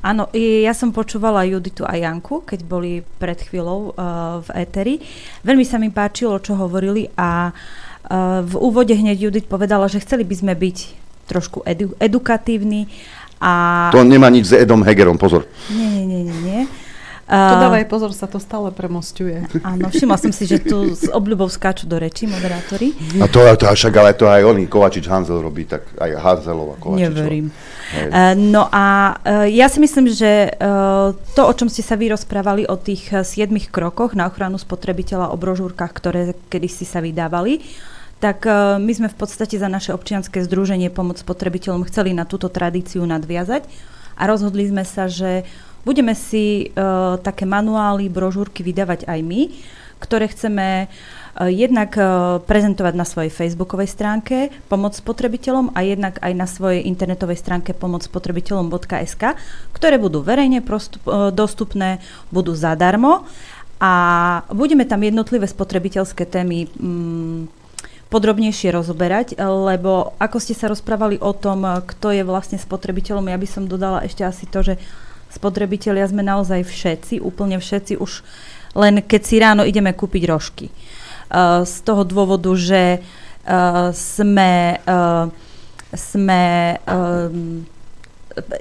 Áno, 0.00 0.32
ja 0.32 0.72
som 0.72 0.96
počúvala 0.96 1.44
Juditu 1.44 1.84
a 1.84 1.92
Janku, 1.92 2.40
keď 2.48 2.60
boli 2.64 3.04
pred 3.20 3.36
chvíľou 3.36 3.92
uh, 3.92 4.40
v 4.40 4.48
éteri. 4.64 4.94
Veľmi 5.44 5.64
sa 5.68 5.76
mi 5.76 5.92
páčilo, 5.92 6.40
čo 6.40 6.56
hovorili 6.56 7.12
a 7.20 7.52
uh, 7.52 8.40
v 8.40 8.54
úvode 8.56 8.96
hneď 8.96 9.28
Judit 9.28 9.44
povedala, 9.44 9.92
že 9.92 10.00
chceli 10.00 10.24
by 10.24 10.34
sme 10.40 10.52
byť 10.56 10.78
trošku 11.28 11.68
edu- 11.68 11.92
edukatívni. 12.00 12.88
A... 13.44 13.92
To 13.92 14.00
nemá 14.00 14.32
nič 14.32 14.52
s 14.52 14.56
Edom 14.56 14.80
Hegerom, 14.80 15.20
pozor. 15.20 15.44
Nie, 15.68 15.84
nie, 15.84 16.04
nie, 16.04 16.20
nie. 16.24 16.40
nie. 16.40 16.62
To 17.30 17.54
dávaj 17.62 17.86
pozor, 17.86 18.10
sa 18.10 18.26
to 18.26 18.42
stále 18.42 18.74
premostuje. 18.74 19.46
Áno, 19.62 19.86
všimla 19.86 20.18
som 20.18 20.34
si, 20.34 20.50
že 20.50 20.58
tu 20.58 20.90
s 20.90 21.06
obľubou 21.06 21.46
skáču 21.46 21.86
do 21.86 21.94
reči 21.94 22.26
moderátori. 22.26 22.90
A 23.22 23.30
to, 23.30 23.46
to 23.54 23.70
však 23.70 23.94
ale 23.94 24.18
to 24.18 24.26
aj 24.26 24.42
oni, 24.42 24.66
Kovačič 24.66 25.06
Hanzel 25.06 25.38
robí, 25.38 25.62
tak 25.62 25.86
aj 25.94 26.10
Hanzelova 26.18 26.74
Kovačič. 26.82 27.06
Neverím. 27.06 27.46
Uh, 27.90 28.34
no 28.34 28.66
a 28.66 29.14
uh, 29.14 29.46
ja 29.46 29.70
si 29.70 29.78
myslím, 29.78 30.10
že 30.10 30.50
uh, 30.58 31.14
to, 31.38 31.42
o 31.46 31.54
čom 31.54 31.70
ste 31.70 31.86
sa 31.86 31.94
vy 31.94 32.10
rozprávali, 32.10 32.66
o 32.66 32.74
tých 32.74 33.14
siedmých 33.22 33.70
krokoch 33.70 34.18
na 34.18 34.26
ochranu 34.26 34.58
spotrebiteľa, 34.58 35.30
o 35.30 35.38
brožúrkach, 35.38 35.94
ktoré 35.94 36.34
kedysi 36.50 36.82
sa 36.82 36.98
vydávali, 36.98 37.62
tak 38.20 38.44
my 38.76 38.92
sme 38.92 39.08
v 39.08 39.16
podstate 39.16 39.56
za 39.56 39.64
naše 39.64 39.96
občianske 39.96 40.44
združenie 40.44 40.92
Pomoc 40.92 41.16
spotrebiteľom 41.16 41.88
chceli 41.88 42.12
na 42.12 42.28
túto 42.28 42.52
tradíciu 42.52 43.00
nadviazať 43.08 43.64
a 44.20 44.28
rozhodli 44.28 44.68
sme 44.68 44.84
sa, 44.84 45.08
že 45.08 45.48
Budeme 45.80 46.12
si 46.12 46.68
uh, 46.76 47.16
také 47.24 47.48
manuály, 47.48 48.12
brožúrky 48.12 48.60
vydávať 48.60 49.08
aj 49.08 49.20
my, 49.24 49.40
ktoré 49.96 50.28
chceme 50.28 50.86
uh, 50.86 51.48
jednak 51.48 51.96
uh, 51.96 52.36
prezentovať 52.44 52.94
na 52.96 53.08
svojej 53.08 53.32
facebookovej 53.32 53.88
stránke 53.88 54.52
Pomoc 54.68 54.92
spotrebiteľom 54.92 55.72
a 55.72 55.80
jednak 55.80 56.20
aj 56.20 56.32
na 56.36 56.44
svojej 56.44 56.84
internetovej 56.84 57.40
stránke 57.40 57.72
pomocspotrebiteľom.sk, 57.72 59.22
ktoré 59.72 59.96
budú 59.96 60.20
verejne 60.20 60.60
prostup, 60.60 61.00
uh, 61.08 61.32
dostupné, 61.32 62.04
budú 62.28 62.52
zadarmo 62.52 63.24
a 63.80 63.92
budeme 64.52 64.84
tam 64.84 65.00
jednotlivé 65.00 65.48
spotrebiteľské 65.48 66.28
témy 66.28 66.68
um, 66.76 67.48
podrobnejšie 68.12 68.74
rozoberať, 68.74 69.38
lebo 69.40 70.18
ako 70.18 70.36
ste 70.42 70.52
sa 70.52 70.68
rozprávali 70.68 71.22
o 71.22 71.30
tom, 71.30 71.62
kto 71.62 72.10
je 72.10 72.26
vlastne 72.26 72.58
spotrebiteľom, 72.58 73.30
ja 73.30 73.38
by 73.38 73.48
som 73.48 73.70
dodala 73.70 74.02
ešte 74.02 74.26
asi 74.26 74.50
to, 74.50 74.66
že 74.66 74.74
spotrebitelia 75.30 76.06
sme 76.10 76.26
naozaj 76.26 76.66
všetci, 76.66 77.22
úplne 77.22 77.56
všetci, 77.62 77.96
už 77.96 78.22
len 78.74 79.02
keď 79.02 79.22
si 79.22 79.36
ráno 79.42 79.62
ideme 79.66 79.90
kúpiť 79.94 80.22
rožky. 80.30 80.66
Uh, 81.30 81.62
z 81.62 81.86
toho 81.86 82.02
dôvodu, 82.02 82.50
že 82.58 82.98
uh, 83.00 83.94
sme, 83.94 84.78
uh, 84.82 85.26
sme 85.94 86.42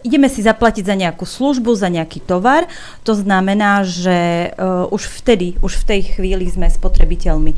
ideme 0.01 0.27
si 0.29 0.41
zaplatiť 0.41 0.83
za 0.85 0.95
nejakú 0.97 1.25
službu, 1.25 1.77
za 1.77 1.89
nejaký 1.89 2.25
tovar, 2.25 2.65
to 3.05 3.13
znamená, 3.13 3.85
že 3.85 4.49
uh, 4.53 4.89
už 4.89 5.09
vtedy, 5.21 5.57
už 5.61 5.85
v 5.85 5.87
tej 5.87 6.01
chvíli 6.17 6.45
sme 6.49 6.69
spotrebiteľmi. 6.69 7.53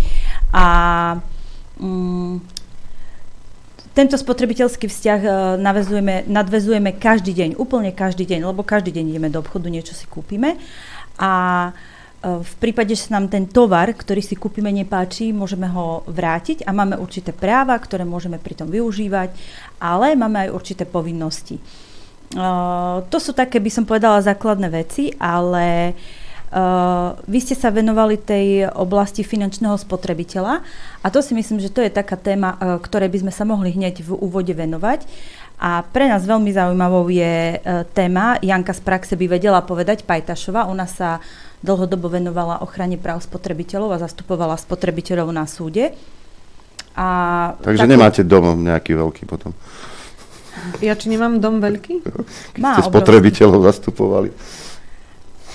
A 0.52 0.68
um, 1.80 2.44
tento 3.92 4.16
spotrebiteľský 4.16 4.88
vzťah 4.88 5.22
uh, 5.22 5.34
navezujeme, 5.60 6.24
nadvezujeme 6.28 6.96
každý 6.96 7.36
deň, 7.36 7.50
úplne 7.60 7.92
každý 7.92 8.24
deň, 8.24 8.48
lebo 8.48 8.64
každý 8.64 8.96
deň 8.96 9.06
ideme 9.12 9.30
do 9.30 9.44
obchodu, 9.44 9.68
niečo 9.68 9.92
si 9.92 10.08
kúpime 10.08 10.56
a 11.20 11.32
uh, 11.72 12.40
v 12.40 12.54
prípade, 12.64 12.96
že 12.96 13.12
sa 13.12 13.20
nám 13.20 13.28
ten 13.28 13.48
tovar, 13.48 13.92
ktorý 13.92 14.24
si 14.24 14.40
kúpime, 14.40 14.72
nepáči, 14.72 15.36
môžeme 15.36 15.68
ho 15.68 16.08
vrátiť 16.08 16.64
a 16.64 16.72
máme 16.72 16.96
určité 16.98 17.36
práva, 17.36 17.76
ktoré 17.76 18.08
môžeme 18.08 18.40
pritom 18.40 18.72
využívať, 18.72 19.36
ale 19.84 20.16
máme 20.16 20.48
aj 20.48 20.56
určité 20.56 20.84
povinnosti. 20.88 21.60
Uh, 22.32 23.04
to 23.12 23.20
sú 23.20 23.36
také, 23.36 23.60
by 23.60 23.68
som 23.68 23.84
povedala, 23.84 24.24
základné 24.24 24.72
veci, 24.72 25.12
ale 25.20 25.92
uh, 25.92 26.21
Uh, 26.52 27.16
vy 27.32 27.40
ste 27.40 27.56
sa 27.56 27.72
venovali 27.72 28.20
tej 28.20 28.68
oblasti 28.76 29.24
finančného 29.24 29.80
spotrebiteľa 29.80 30.60
a 31.00 31.08
to 31.08 31.24
si 31.24 31.32
myslím, 31.32 31.64
že 31.64 31.72
to 31.72 31.80
je 31.80 31.88
taká 31.88 32.20
téma, 32.20 32.60
uh, 32.60 32.76
ktorej 32.76 33.08
by 33.08 33.24
sme 33.24 33.32
sa 33.32 33.48
mohli 33.48 33.72
hneď 33.72 34.04
v 34.04 34.20
úvode 34.20 34.52
venovať. 34.52 35.08
A 35.64 35.80
pre 35.96 36.12
nás 36.12 36.28
veľmi 36.28 36.52
zaujímavou 36.52 37.08
je 37.08 37.56
uh, 37.56 37.88
téma, 37.96 38.36
Janka 38.44 38.76
z 38.76 38.84
praxe 38.84 39.16
by 39.16 39.40
vedela 39.40 39.64
povedať, 39.64 40.04
Pajtašova, 40.04 40.68
ona 40.68 40.92
sa 40.92 41.24
dlhodobo 41.64 42.12
venovala 42.12 42.60
ochrane 42.60 43.00
práv 43.00 43.24
spotrebiteľov 43.24 43.96
a 43.96 44.04
zastupovala 44.04 44.60
spotrebiteľov 44.60 45.32
na 45.32 45.48
súde. 45.48 45.96
A 47.00 47.08
Takže 47.64 47.88
takú... 47.88 47.94
nemáte 47.96 48.22
dom 48.28 48.60
nejaký 48.60 49.00
veľký 49.00 49.24
potom. 49.24 49.56
Ja 50.84 51.00
či 51.00 51.08
nemám 51.08 51.40
dom 51.40 51.64
veľký? 51.64 52.04
Keď 52.04 52.60
Má, 52.60 52.76
ste 52.76 52.92
spotrebiteľov 52.92 53.72
zastupovali. 53.72 54.36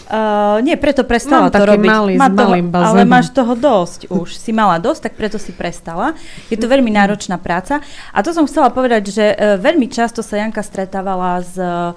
Uh, 0.07 0.63
nie, 0.63 0.79
preto 0.79 1.03
prestala 1.03 1.51
Mám 1.51 1.59
to 1.59 1.67
robiť. 1.67 1.91
Malý, 1.91 2.15
Má 2.15 2.31
toho, 2.31 2.55
bazénom. 2.63 2.87
ale 2.95 3.03
máš 3.03 3.27
toho 3.35 3.59
dosť 3.59 4.01
už. 4.07 4.39
Si 4.39 4.55
mala 4.55 4.79
dosť, 4.79 5.11
tak 5.11 5.13
preto 5.19 5.35
si 5.35 5.51
prestala. 5.51 6.15
Je 6.47 6.55
to 6.55 6.71
veľmi 6.71 6.95
náročná 6.95 7.43
práca. 7.43 7.83
A 8.15 8.23
to 8.23 8.31
som 8.31 8.47
chcela 8.47 8.71
povedať, 8.71 9.11
že 9.11 9.25
uh, 9.35 9.59
veľmi 9.59 9.91
často 9.91 10.23
sa 10.23 10.39
Janka 10.39 10.63
stretávala 10.63 11.43
s, 11.43 11.59
uh, 11.59 11.91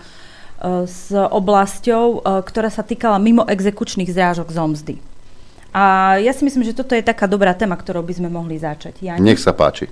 s 0.89 1.13
oblasťou, 1.13 2.05
uh, 2.25 2.41
ktorá 2.41 2.73
sa 2.73 2.81
týkala 2.81 3.21
mimo 3.21 3.45
exekučných 3.45 4.09
zrážok 4.09 4.49
z 4.49 4.57
omzdy. 4.57 4.95
A 5.69 6.17
ja 6.17 6.33
si 6.33 6.41
myslím, 6.41 6.65
že 6.65 6.73
toto 6.73 6.97
je 6.97 7.05
taká 7.05 7.29
dobrá 7.29 7.53
téma, 7.53 7.77
ktorou 7.77 8.01
by 8.01 8.13
sme 8.17 8.29
mohli 8.33 8.57
začať. 8.57 9.05
Jani? 9.05 9.21
Nech 9.21 9.37
sa 9.37 9.53
páči. 9.53 9.85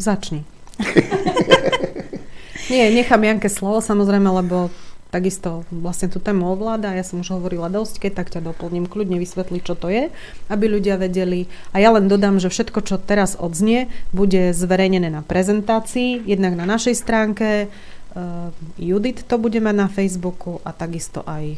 Začni. 0.00 0.40
Nie, 2.72 2.90
nechám 2.90 3.22
Janke 3.22 3.46
slovo 3.46 3.78
samozrejme, 3.78 4.26
lebo 4.26 4.72
takisto 5.16 5.64
vlastne 5.72 6.12
tú 6.12 6.20
tému 6.20 6.52
ovláda. 6.52 6.92
Ja 6.92 7.00
som 7.00 7.24
už 7.24 7.40
hovorila 7.40 7.72
dosť, 7.72 8.04
keď 8.04 8.12
tak 8.12 8.28
ťa 8.36 8.44
doplním, 8.44 8.84
kľudne 8.84 9.16
vysvetli, 9.16 9.64
čo 9.64 9.72
to 9.72 9.88
je, 9.88 10.12
aby 10.52 10.64
ľudia 10.68 11.00
vedeli. 11.00 11.48
A 11.72 11.80
ja 11.80 11.88
len 11.88 12.04
dodám, 12.12 12.36
že 12.36 12.52
všetko, 12.52 12.84
čo 12.84 13.00
teraz 13.00 13.32
odznie, 13.40 13.88
bude 14.12 14.52
zverejnené 14.52 15.08
na 15.08 15.24
prezentácii, 15.24 16.28
jednak 16.28 16.52
na 16.52 16.68
našej 16.68 16.92
stránke, 16.92 17.72
uh, 17.72 18.52
Judit 18.76 19.24
to 19.24 19.40
bude 19.40 19.56
mať 19.56 19.76
na 19.80 19.88
Facebooku 19.88 20.60
a 20.60 20.76
takisto 20.76 21.24
aj 21.24 21.56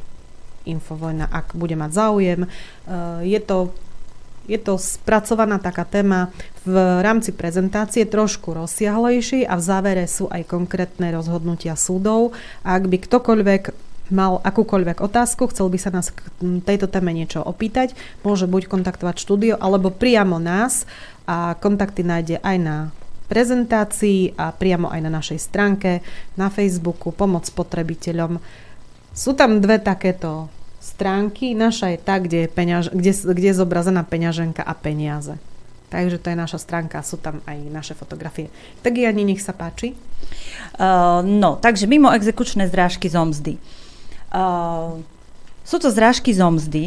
Infovojna, 0.63 1.27
ak 1.27 1.59
bude 1.59 1.75
mať 1.75 1.91
záujem. 1.91 2.41
Uh, 2.87 3.27
je 3.27 3.43
to 3.43 3.75
je 4.49 4.59
to 4.59 4.81
spracovaná 4.81 5.61
taká 5.61 5.85
téma 5.85 6.33
v 6.65 6.75
rámci 7.05 7.37
prezentácie 7.37 8.09
trošku 8.09 8.57
rozsiahlejšie 8.57 9.45
a 9.45 9.55
v 9.55 9.63
závere 9.63 10.05
sú 10.09 10.27
aj 10.33 10.49
konkrétne 10.49 11.13
rozhodnutia 11.13 11.77
súdov. 11.77 12.33
Ak 12.65 12.89
by 12.89 12.97
ktokoľvek 12.97 13.63
mal 14.09 14.41
akúkoľvek 14.41 15.05
otázku, 15.05 15.53
chcel 15.53 15.69
by 15.69 15.79
sa 15.79 15.93
nás 15.93 16.09
k 16.09 16.25
tejto 16.65 16.89
téme 16.89 17.13
niečo 17.13 17.45
opýtať, 17.45 17.93
môže 18.25 18.49
buď 18.49 18.73
kontaktovať 18.73 19.17
štúdio, 19.21 19.55
alebo 19.61 19.93
priamo 19.93 20.41
nás 20.41 20.89
a 21.29 21.53
kontakty 21.61 22.01
nájde 22.01 22.41
aj 22.41 22.57
na 22.57 22.77
prezentácii 23.29 24.41
a 24.41 24.57
priamo 24.57 24.89
aj 24.89 25.01
na 25.05 25.13
našej 25.13 25.39
stránke, 25.45 26.01
na 26.41 26.49
Facebooku 26.49 27.13
Pomoc 27.13 27.45
spotrebiteľom. 27.45 28.41
Sú 29.13 29.37
tam 29.37 29.61
dve 29.61 29.77
takéto 29.77 30.49
stránky. 30.89 31.53
Naša 31.53 31.93
je 31.93 31.99
tá, 32.01 32.17
kde 32.17 32.45
je, 32.45 32.49
peňaž, 32.49 32.85
kde, 32.97 33.13
kde 33.13 33.47
je 33.53 33.57
zobrazená 33.61 34.01
peňaženka 34.09 34.65
a 34.65 34.73
peniaze. 34.73 35.37
Takže 35.89 36.21
to 36.21 36.33
je 36.33 36.37
naša 36.37 36.61
stránka, 36.61 37.01
sú 37.01 37.17
tam 37.17 37.41
aj 37.49 37.59
naše 37.73 37.95
fotografie. 37.97 38.53
Tak 38.85 38.93
ani 38.97 39.25
nech 39.25 39.41
sa 39.41 39.57
páči. 39.57 39.97
Uh, 40.77 41.25
no, 41.25 41.57
takže 41.57 41.89
mimo 41.89 42.13
exekučné 42.13 42.69
zrážky 42.69 43.09
z 43.09 43.17
omzdy. 43.17 43.55
Uh, 44.29 45.01
sú 45.65 45.81
to 45.81 45.89
zrážky 45.89 46.37
z 46.37 46.45
omzdy, 46.45 46.85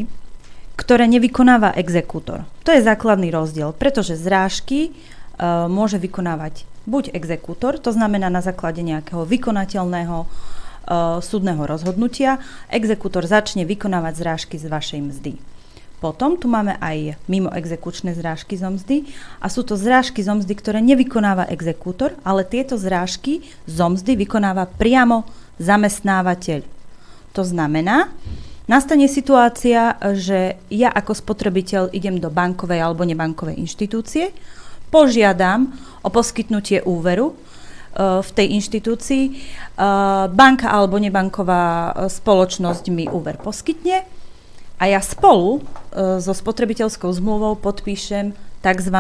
ktoré 0.78 1.10
nevykonáva 1.10 1.74
exekútor. 1.78 2.46
To 2.66 2.70
je 2.74 2.86
základný 2.86 3.34
rozdiel, 3.34 3.74
pretože 3.74 4.18
zrážky 4.18 4.94
uh, 4.94 5.66
môže 5.66 5.98
vykonávať 5.98 6.70
buď 6.86 7.14
exekútor, 7.18 7.82
to 7.82 7.90
znamená 7.94 8.30
na 8.30 8.46
základe 8.46 8.86
nejakého 8.86 9.26
vykonateľného 9.26 10.18
uh, 10.26 10.30
súdneho 11.22 11.64
rozhodnutia, 11.64 12.42
exekútor 12.68 13.24
začne 13.24 13.64
vykonávať 13.64 14.14
zrážky 14.18 14.56
z 14.58 14.66
vašej 14.68 15.02
mzdy. 15.02 15.34
Potom 16.02 16.34
tu 16.34 16.50
máme 16.50 16.82
aj 16.82 17.14
mimo 17.30 17.54
exekučné 17.54 18.18
zrážky 18.18 18.58
zo 18.58 18.74
mzdy 18.74 19.06
a 19.38 19.46
sú 19.54 19.62
to 19.62 19.78
zrážky 19.78 20.26
zo 20.26 20.34
mzdy, 20.34 20.54
ktoré 20.58 20.82
nevykonáva 20.82 21.46
exekútor, 21.54 22.18
ale 22.26 22.42
tieto 22.42 22.74
zrážky 22.74 23.46
zo 23.70 23.86
mzdy 23.86 24.18
vykonáva 24.26 24.66
priamo 24.66 25.30
zamestnávateľ. 25.62 26.66
To 27.38 27.46
znamená, 27.46 28.10
nastane 28.66 29.06
situácia, 29.06 29.94
že 30.18 30.58
ja 30.74 30.90
ako 30.90 31.14
spotrebiteľ 31.14 31.94
idem 31.94 32.18
do 32.18 32.34
bankovej 32.34 32.82
alebo 32.82 33.06
nebankovej 33.06 33.62
inštitúcie, 33.62 34.34
požiadam 34.90 35.70
o 36.02 36.10
poskytnutie 36.10 36.82
úveru, 36.82 37.38
v 37.98 38.30
tej 38.32 38.48
inštitúcii. 38.56 39.24
Banka 40.32 40.68
alebo 40.72 40.96
nebanková 40.96 41.92
spoločnosť 42.08 42.88
mi 42.92 43.06
úver 43.12 43.36
poskytne 43.36 44.08
a 44.82 44.84
ja 44.88 45.04
spolu 45.04 45.62
so 45.96 46.34
spotrebiteľskou 46.34 47.12
zmluvou 47.12 47.60
podpíšem 47.60 48.34
tzv. 48.64 48.98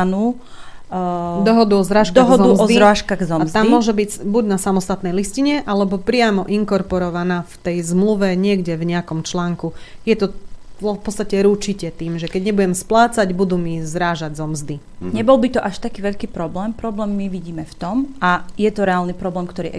Dohodu 1.48 1.74
o 1.80 1.84
zrážkach 1.88 2.20
dohodu 2.20 2.52
zomzdy. 2.52 2.64
o 2.68 2.68
zrážkach 2.68 3.22
zomzdy. 3.24 3.56
A 3.56 3.64
tam 3.64 3.72
môže 3.72 3.96
byť 3.96 4.28
buď 4.28 4.44
na 4.44 4.60
samostatnej 4.60 5.16
listine, 5.16 5.64
alebo 5.64 5.96
priamo 5.96 6.44
inkorporovaná 6.52 7.48
v 7.48 7.56
tej 7.64 7.78
zmluve 7.80 8.36
niekde 8.36 8.76
v 8.76 8.92
nejakom 8.92 9.24
článku. 9.24 9.72
Je 10.04 10.20
to 10.20 10.36
v 10.82 11.06
podstate 11.06 11.38
ručite 11.46 11.94
tým, 11.94 12.18
že 12.18 12.26
keď 12.26 12.50
nebudem 12.50 12.74
splácať, 12.74 13.30
budú 13.38 13.62
mi 13.62 13.86
zrážať 13.86 14.34
zo 14.34 14.50
mzdy. 14.50 14.82
Mm-hmm. 14.82 15.14
Nebol 15.14 15.38
by 15.38 15.48
to 15.54 15.62
až 15.62 15.78
taký 15.78 16.02
veľký 16.02 16.28
problém. 16.34 16.74
Problém 16.74 17.14
my 17.14 17.30
vidíme 17.30 17.64
v 17.64 17.76
tom, 17.78 17.96
a 18.18 18.50
je 18.58 18.68
to 18.74 18.82
reálny 18.82 19.14
problém, 19.14 19.46
ktorý 19.46 19.70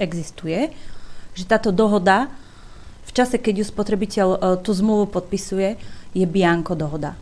existuje, 0.00 0.72
že 1.36 1.44
táto 1.44 1.68
dohoda 1.68 2.32
v 3.06 3.10
čase, 3.12 3.36
keď 3.38 3.62
ju 3.62 3.64
spotrebiteľ 3.68 4.28
uh, 4.32 4.38
tú 4.58 4.72
zmluvu 4.72 5.12
podpisuje, 5.12 5.76
je 6.16 6.24
bianko 6.24 6.74
dohoda. 6.74 7.14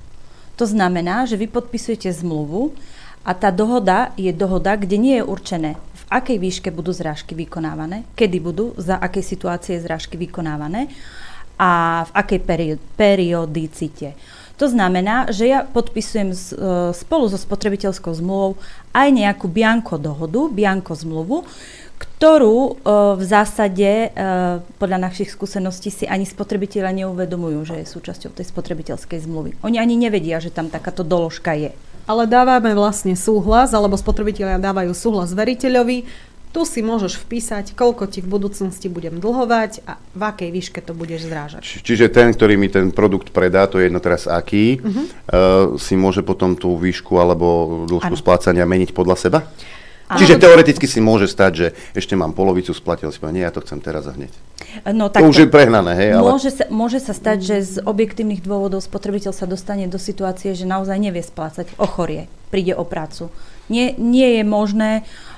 To 0.54 0.64
znamená, 0.64 1.26
že 1.26 1.34
vy 1.34 1.50
podpisujete 1.50 2.14
zmluvu 2.14 2.72
a 3.26 3.34
tá 3.34 3.50
dohoda 3.50 4.14
je 4.14 4.30
dohoda, 4.30 4.78
kde 4.78 4.96
nie 4.96 5.14
je 5.18 5.26
určené, 5.26 5.70
v 5.74 6.04
akej 6.14 6.38
výške 6.38 6.68
budú 6.70 6.94
zrážky 6.94 7.34
vykonávané, 7.34 8.06
kedy 8.14 8.38
budú, 8.38 8.70
za 8.78 9.00
akej 9.02 9.24
situácie 9.34 9.82
zrážky 9.82 10.14
vykonávané 10.14 10.86
a 11.60 12.04
v 12.06 12.10
akej 12.14 12.40
peri- 12.42 12.82
periodicite. 12.98 14.14
To 14.54 14.70
znamená, 14.70 15.34
že 15.34 15.50
ja 15.50 15.66
podpisujem 15.66 16.30
uh, 16.30 16.94
spolu 16.94 17.26
so 17.26 17.34
spotrebiteľskou 17.34 18.14
zmluvou 18.14 18.54
aj 18.94 19.08
nejakú 19.10 19.50
bianko 19.50 19.98
dohodu, 19.98 20.46
bianko 20.46 20.94
zmluvu, 20.94 21.42
ktorú 21.94 22.82
v 23.16 23.22
zásade 23.22 24.10
podľa 24.82 24.98
našich 24.98 25.30
skúseností 25.30 25.94
si 25.94 26.04
ani 26.04 26.26
spotrebitelia 26.26 26.90
neuvedomujú, 26.90 27.64
že 27.64 27.74
je 27.80 27.86
súčasťou 27.86 28.34
tej 28.34 28.50
spotrebiteľskej 28.50 29.24
zmluvy. 29.24 29.50
Oni 29.62 29.78
ani 29.78 29.94
nevedia, 29.94 30.42
že 30.42 30.50
tam 30.50 30.68
takáto 30.68 31.06
doložka 31.06 31.54
je. 31.54 31.70
Ale 32.04 32.28
dávame 32.28 32.74
vlastne 32.76 33.14
súhlas, 33.14 33.72
alebo 33.72 33.94
spotrebitelia 33.96 34.60
dávajú 34.60 34.92
súhlas 34.92 35.32
veriteľovi, 35.32 36.04
tu 36.54 36.62
si 36.62 36.86
môžeš 36.86 37.18
vpísať, 37.18 37.74
koľko 37.74 38.06
ti 38.06 38.22
v 38.22 38.30
budúcnosti 38.30 38.86
budem 38.86 39.18
dlhovať 39.18 39.82
a 39.90 39.98
v 40.14 40.22
akej 40.22 40.50
výške 40.54 40.78
to 40.86 40.94
budeš 40.94 41.26
zrážať. 41.26 41.82
Čiže 41.82 42.14
ten, 42.14 42.30
ktorý 42.30 42.54
mi 42.54 42.70
ten 42.70 42.94
produkt 42.94 43.34
predá, 43.34 43.66
to 43.66 43.82
je 43.82 43.90
jedno 43.90 43.98
teraz 43.98 44.30
aký, 44.30 44.78
uh-huh. 44.78 44.94
uh, 44.94 45.04
si 45.74 45.98
môže 45.98 46.22
potom 46.22 46.54
tú 46.54 46.78
výšku 46.78 47.18
alebo 47.18 47.82
dĺžku 47.90 48.14
splácania 48.14 48.62
meniť 48.70 48.94
podľa 48.94 49.16
seba? 49.18 49.38
Áno. 50.06 50.20
Čiže 50.20 50.36
teoreticky 50.38 50.86
si 50.86 51.02
môže 51.02 51.26
stať, 51.26 51.52
že 51.56 51.66
ešte 51.96 52.14
mám 52.14 52.36
polovicu 52.36 52.70
splatil, 52.70 53.10
si 53.10 53.18
nie, 53.34 53.42
ja 53.42 53.50
to 53.50 53.64
chcem 53.64 53.82
teraz 53.82 54.06
a 54.06 54.14
hneď. 54.14 54.30
No, 54.94 55.10
to 55.10 55.26
už 55.26 55.48
je 55.48 55.48
prehnané, 55.50 55.96
hej? 55.96 56.10
Ale... 56.14 56.28
Môže, 56.28 56.54
sa, 56.54 56.68
môže 56.70 57.00
sa 57.02 57.16
stať, 57.16 57.38
že 57.40 57.56
z 57.64 57.74
objektívnych 57.82 58.44
dôvodov 58.44 58.84
spotrebiteľ 58.84 59.32
sa 59.34 59.48
dostane 59.48 59.90
do 59.90 59.98
situácie, 59.98 60.54
že 60.54 60.68
naozaj 60.68 61.00
nevie 61.02 61.24
splácať, 61.24 61.72
ochorie, 61.80 62.28
príde 62.52 62.76
o 62.76 62.84
prácu. 62.84 63.32
Nie, 63.72 63.96
nie 63.96 64.36
je 64.36 64.44
možné 64.44 64.90
uh, 65.00 65.33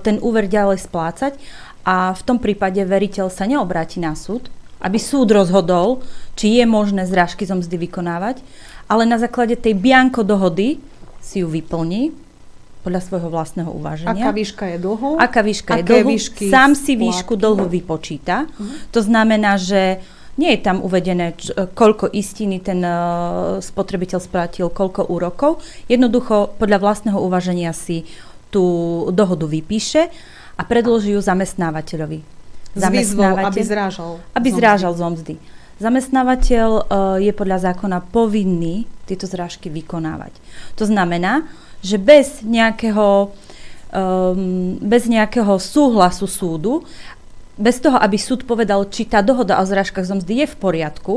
ten 0.00 0.16
úver 0.24 0.48
ďalej 0.48 0.84
splácať 0.84 1.36
a 1.84 2.12
v 2.12 2.22
tom 2.24 2.40
prípade 2.40 2.80
veriteľ 2.80 3.28
sa 3.32 3.44
neobráti 3.44 4.00
na 4.00 4.16
súd, 4.16 4.48
aby 4.80 4.96
súd 4.96 5.32
rozhodol, 5.36 6.00
či 6.36 6.60
je 6.60 6.64
možné 6.64 7.04
zrážky 7.04 7.44
zo 7.44 7.56
mzdy 7.56 7.88
vykonávať, 7.88 8.40
ale 8.88 9.04
na 9.04 9.20
základe 9.20 9.56
tej 9.56 9.76
bianko 9.76 10.24
dohody 10.24 10.80
si 11.20 11.44
ju 11.44 11.48
vyplní, 11.48 12.16
podľa 12.80 13.00
svojho 13.04 13.28
vlastného 13.28 13.68
uváženia. 13.68 14.24
Aká 14.24 14.32
výška 14.32 14.64
je 14.72 14.78
dlhu? 14.80 15.20
Aká 15.20 15.40
výška 15.44 15.72
je 15.80 15.82
dlhu? 15.84 16.16
Sám 16.48 16.72
si 16.72 16.96
výšku 16.96 17.36
dlhu 17.36 17.68
vypočíta. 17.68 18.48
Uh-huh. 18.48 18.88
To 18.96 19.04
znamená, 19.04 19.60
že 19.60 20.00
nie 20.40 20.56
je 20.56 20.60
tam 20.64 20.80
uvedené, 20.80 21.36
č- 21.36 21.52
koľko 21.76 22.08
istiny 22.08 22.64
ten 22.64 22.80
uh, 22.80 23.60
spotrebiteľ 23.60 24.18
splatil, 24.24 24.72
koľko 24.72 25.12
úrokov. 25.12 25.60
Jednoducho 25.92 26.56
podľa 26.56 26.80
vlastného 26.80 27.20
uvaženia 27.20 27.76
si 27.76 28.08
tú 28.50 28.64
dohodu 29.14 29.46
vypíše 29.46 30.10
a 30.58 30.62
predloží 30.66 31.16
ju 31.16 31.20
zamestnávateľovi. 31.22 32.20
S 32.70 32.82
výzvou, 32.86 33.34
aby 33.34 33.62
zrážal. 33.66 34.22
Aby 34.30 34.48
zrážal 34.54 34.92
zomzdy. 34.94 35.40
Zamestnávateľ 35.80 36.68
uh, 36.68 36.82
je 37.16 37.32
podľa 37.32 37.72
zákona 37.72 38.04
povinný 38.12 38.84
tieto 39.08 39.24
zrážky 39.24 39.72
vykonávať. 39.72 40.36
To 40.76 40.84
znamená, 40.84 41.48
že 41.80 41.96
bez 41.96 42.44
nejakého, 42.44 43.32
um, 43.90 44.76
bez 44.76 45.08
nejakého 45.08 45.56
súhlasu 45.56 46.28
súdu, 46.28 46.84
bez 47.56 47.80
toho, 47.80 47.96
aby 47.96 48.20
súd 48.20 48.44
povedal, 48.44 48.84
či 48.92 49.08
tá 49.08 49.24
dohoda 49.24 49.56
o 49.56 49.64
zrážkach 49.64 50.04
z 50.04 50.20
mzdy 50.20 50.34
je 50.44 50.46
v 50.52 50.56
poriadku, 50.60 51.14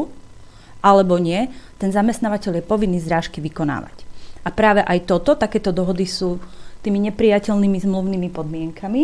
alebo 0.79 1.19
nie, 1.19 1.51
ten 1.75 1.91
zamestnávateľ 1.91 2.59
je 2.59 2.63
povinný 2.63 2.99
zrážky 3.03 3.43
vykonávať. 3.43 4.03
A 4.43 4.51
práve 4.51 4.83
aj 4.83 5.07
toto, 5.07 5.39
takéto 5.39 5.71
dohody 5.71 6.03
sú 6.03 6.39
tými 6.83 6.99
nepriateľnými 7.09 7.79
zmluvnými 7.79 8.29
podmienkami. 8.29 9.01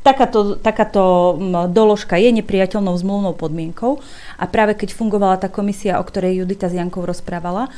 Takáto, 0.00 0.56
takáto 0.56 1.36
doložka 1.68 2.16
je 2.16 2.32
nepriateľnou 2.32 2.96
zmluvnou 2.96 3.36
podmienkou 3.36 4.00
a 4.40 4.44
práve 4.48 4.72
keď 4.74 4.96
fungovala 4.96 5.36
tá 5.36 5.52
komisia, 5.52 6.00
o 6.00 6.04
ktorej 6.08 6.40
Judita 6.40 6.72
z 6.72 6.80
Jankov 6.80 7.04
rozprávala, 7.04 7.68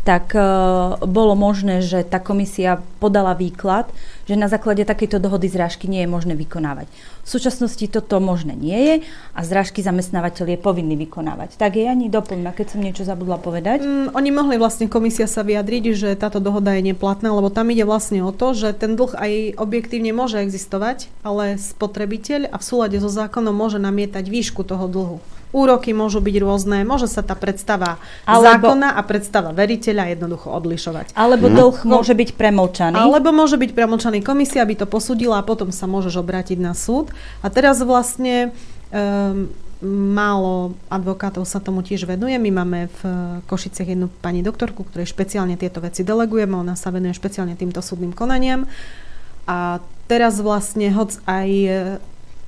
tak 0.00 0.32
uh, 0.32 0.96
bolo 1.04 1.36
možné, 1.36 1.84
že 1.84 2.00
tá 2.08 2.16
komisia 2.16 2.80
podala 2.98 3.36
výklad, 3.36 3.92
že 4.24 4.38
na 4.38 4.48
základe 4.48 4.86
takejto 4.86 5.20
dohody 5.20 5.50
zrážky 5.50 5.90
nie 5.90 6.06
je 6.06 6.08
možné 6.08 6.32
vykonávať. 6.38 6.88
V 7.20 7.28
súčasnosti 7.28 7.84
toto 7.90 8.16
možné 8.16 8.56
nie 8.56 8.78
je 8.80 8.94
a 9.36 9.40
zrážky 9.44 9.84
zamestnávateľ 9.84 10.56
je 10.56 10.58
povinný 10.58 10.96
vykonávať. 10.96 11.60
Tak 11.60 11.76
je 11.76 11.84
ani 11.84 12.08
doplň, 12.08 12.48
keď 12.56 12.66
som 12.72 12.80
niečo 12.80 13.04
zabudla 13.04 13.36
povedať. 13.36 13.84
Mm, 13.84 14.16
oni 14.16 14.30
mohli 14.32 14.56
vlastne 14.56 14.88
komisia 14.88 15.28
sa 15.28 15.44
vyjadriť, 15.44 15.84
že 15.92 16.08
táto 16.16 16.40
dohoda 16.40 16.72
je 16.78 16.94
neplatná, 16.94 17.28
lebo 17.34 17.52
tam 17.52 17.68
ide 17.68 17.84
vlastne 17.84 18.24
o 18.24 18.32
to, 18.32 18.56
že 18.56 18.72
ten 18.72 18.96
dlh 18.96 19.12
aj 19.12 19.32
objektívne 19.60 20.16
môže 20.16 20.40
existovať, 20.40 21.12
ale 21.20 21.60
spotrebiteľ 21.60 22.48
a 22.48 22.56
v 22.56 22.64
súlade 22.64 22.96
so 22.96 23.12
zákonom 23.12 23.52
môže 23.52 23.76
namietať 23.76 24.24
výšku 24.30 24.64
toho 24.64 24.88
dlhu. 24.88 25.20
Úroky 25.50 25.90
môžu 25.90 26.22
byť 26.22 26.36
rôzne, 26.46 26.86
môže 26.86 27.10
sa 27.10 27.26
tá 27.26 27.34
predstava 27.34 27.98
alebo, 28.22 28.46
zákona 28.46 28.94
a 28.94 29.00
predstava 29.02 29.50
veriteľa 29.50 30.14
jednoducho 30.14 30.46
odlišovať. 30.46 31.18
Alebo 31.18 31.50
mhm. 31.50 31.54
dlh 31.58 31.76
no, 31.86 31.90
môže 31.98 32.14
byť 32.14 32.30
premlčaný. 32.38 32.96
Alebo 32.98 33.34
môže 33.34 33.58
byť 33.58 33.70
premlčaný. 33.74 34.22
Komisia 34.22 34.62
by 34.62 34.74
to 34.78 34.86
posúdila 34.86 35.42
a 35.42 35.46
potom 35.46 35.74
sa 35.74 35.90
môžeš 35.90 36.22
obrátiť 36.22 36.58
na 36.62 36.70
súd. 36.70 37.10
A 37.42 37.50
teraz 37.50 37.82
vlastne 37.82 38.54
um, 38.94 39.50
málo 39.90 40.76
advokátov 40.92 41.48
sa 41.48 41.58
tomu 41.58 41.80
tiež 41.80 42.04
venuje. 42.04 42.36
My 42.36 42.50
máme 42.62 42.92
v 43.00 43.00
Košiciach 43.48 43.88
jednu 43.90 44.12
pani 44.20 44.44
doktorku, 44.44 44.84
ktorej 44.84 45.08
špeciálne 45.08 45.56
tieto 45.56 45.80
veci 45.80 46.04
delegujeme. 46.04 46.52
Ona 46.52 46.76
sa 46.76 46.92
venuje 46.92 47.16
špeciálne 47.16 47.56
týmto 47.56 47.80
súdnym 47.80 48.12
konaniam. 48.12 48.68
A 49.48 49.80
teraz 50.06 50.38
vlastne 50.38 50.92
hoc 50.92 51.16
aj 51.24 51.48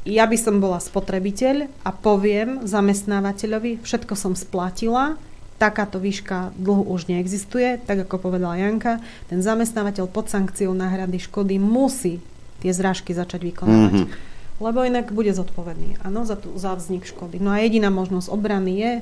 ja 0.02 0.26
by 0.26 0.36
som 0.38 0.58
bola 0.58 0.82
spotrebiteľ 0.82 1.70
a 1.86 1.90
poviem 1.94 2.66
zamestnávateľovi, 2.66 3.86
všetko 3.86 4.14
som 4.18 4.34
splatila, 4.34 5.14
takáto 5.62 6.02
výška 6.02 6.50
dlhu 6.58 6.90
už 6.90 7.06
neexistuje, 7.06 7.78
tak 7.86 8.02
ako 8.02 8.18
povedala 8.18 8.58
Janka, 8.58 8.98
ten 9.30 9.38
zamestnávateľ 9.38 10.10
pod 10.10 10.26
sankciou 10.26 10.74
náhrady 10.74 11.22
škody 11.22 11.62
musí 11.62 12.18
tie 12.58 12.74
zrážky 12.74 13.14
začať 13.14 13.46
vykonávať. 13.46 13.94
Mm-hmm. 14.02 14.30
Lebo 14.58 14.82
inak 14.82 15.10
bude 15.14 15.30
zodpovedný 15.30 16.02
áno, 16.02 16.26
za, 16.26 16.34
tú, 16.38 16.54
za 16.58 16.74
vznik 16.74 17.06
škody. 17.06 17.38
No 17.38 17.54
a 17.54 17.62
jediná 17.62 17.90
možnosť 17.90 18.30
obrany 18.30 18.72
je 18.78 18.92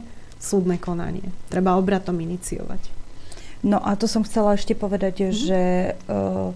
súdne 0.40 0.77
konanie. 0.81 1.32
Treba 1.52 1.77
obratom 1.81 2.16
iniciovať. 2.16 2.81
No 3.60 3.81
a 3.81 3.93
to 3.97 4.09
som 4.09 4.24
chcela 4.24 4.56
ešte 4.56 4.72
povedať, 4.77 5.28
mm-hmm. 5.28 5.36
že 5.36 5.60
uh, 6.09 6.52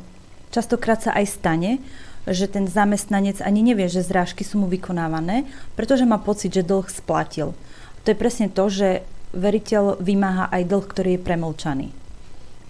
častokrát 0.52 1.00
sa 1.00 1.16
aj 1.16 1.26
stane, 1.32 1.80
že 2.28 2.48
ten 2.48 2.64
zamestnanec 2.64 3.44
ani 3.44 3.60
nevie, 3.60 3.88
že 3.88 4.04
zrážky 4.04 4.42
sú 4.44 4.64
mu 4.64 4.66
vykonávané, 4.68 5.44
pretože 5.76 6.08
má 6.08 6.16
pocit, 6.16 6.52
že 6.52 6.64
dlh 6.64 6.88
splatil. 6.88 7.52
To 8.04 8.06
je 8.12 8.16
presne 8.16 8.52
to, 8.52 8.68
že 8.68 8.88
veriteľ 9.32 10.00
vymáha 10.00 10.48
aj 10.52 10.62
dlh, 10.68 10.84
ktorý 10.84 11.10
je 11.16 11.24
premlčaný. 11.24 11.88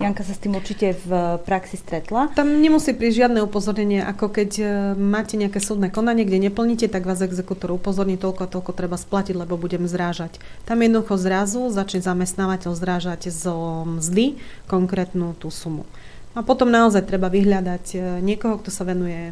Janka 0.02 0.26
sa 0.26 0.34
s 0.34 0.42
tým 0.42 0.58
určite 0.58 0.98
v 1.06 1.38
praxi 1.46 1.78
stretla. 1.78 2.34
Tam 2.34 2.50
nemusí 2.50 2.90
prísť 2.98 3.24
žiadne 3.24 3.46
upozornenie, 3.46 4.02
ako 4.02 4.26
keď 4.26 4.50
e, 4.58 4.64
máte 4.98 5.38
nejaké 5.38 5.62
súdne 5.62 5.86
konanie, 5.86 6.26
kde 6.26 6.50
neplníte, 6.50 6.90
tak 6.90 7.06
vás 7.06 7.22
exekútor 7.22 7.70
upozorní, 7.78 8.18
toľko 8.18 8.40
a 8.42 8.50
toľko 8.50 8.74
treba 8.74 8.98
splatiť, 8.98 9.38
lebo 9.38 9.54
budem 9.54 9.86
zrážať. 9.86 10.42
Tam 10.66 10.82
jednoducho 10.82 11.14
zrazu 11.14 11.70
začne 11.70 12.02
zamestnávateľ 12.02 12.74
zrážať 12.74 13.30
zo 13.30 13.86
mzdy 13.86 14.34
konkrétnu 14.66 15.38
tú 15.38 15.54
sumu. 15.54 15.86
A 16.34 16.42
potom 16.42 16.66
naozaj 16.66 17.06
treba 17.06 17.30
vyhľadať 17.30 17.84
e, 17.94 17.98
niekoho, 18.18 18.58
kto 18.58 18.70
sa 18.74 18.82
venuje, 18.82 19.30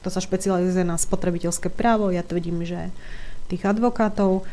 kto 0.00 0.08
sa 0.08 0.24
špecializuje 0.24 0.88
na 0.88 0.96
spotrebiteľské 0.96 1.68
právo. 1.68 2.08
Ja 2.08 2.24
tvrdím, 2.24 2.64
že 2.64 2.88
tých 3.52 3.68
advokátov. 3.68 4.48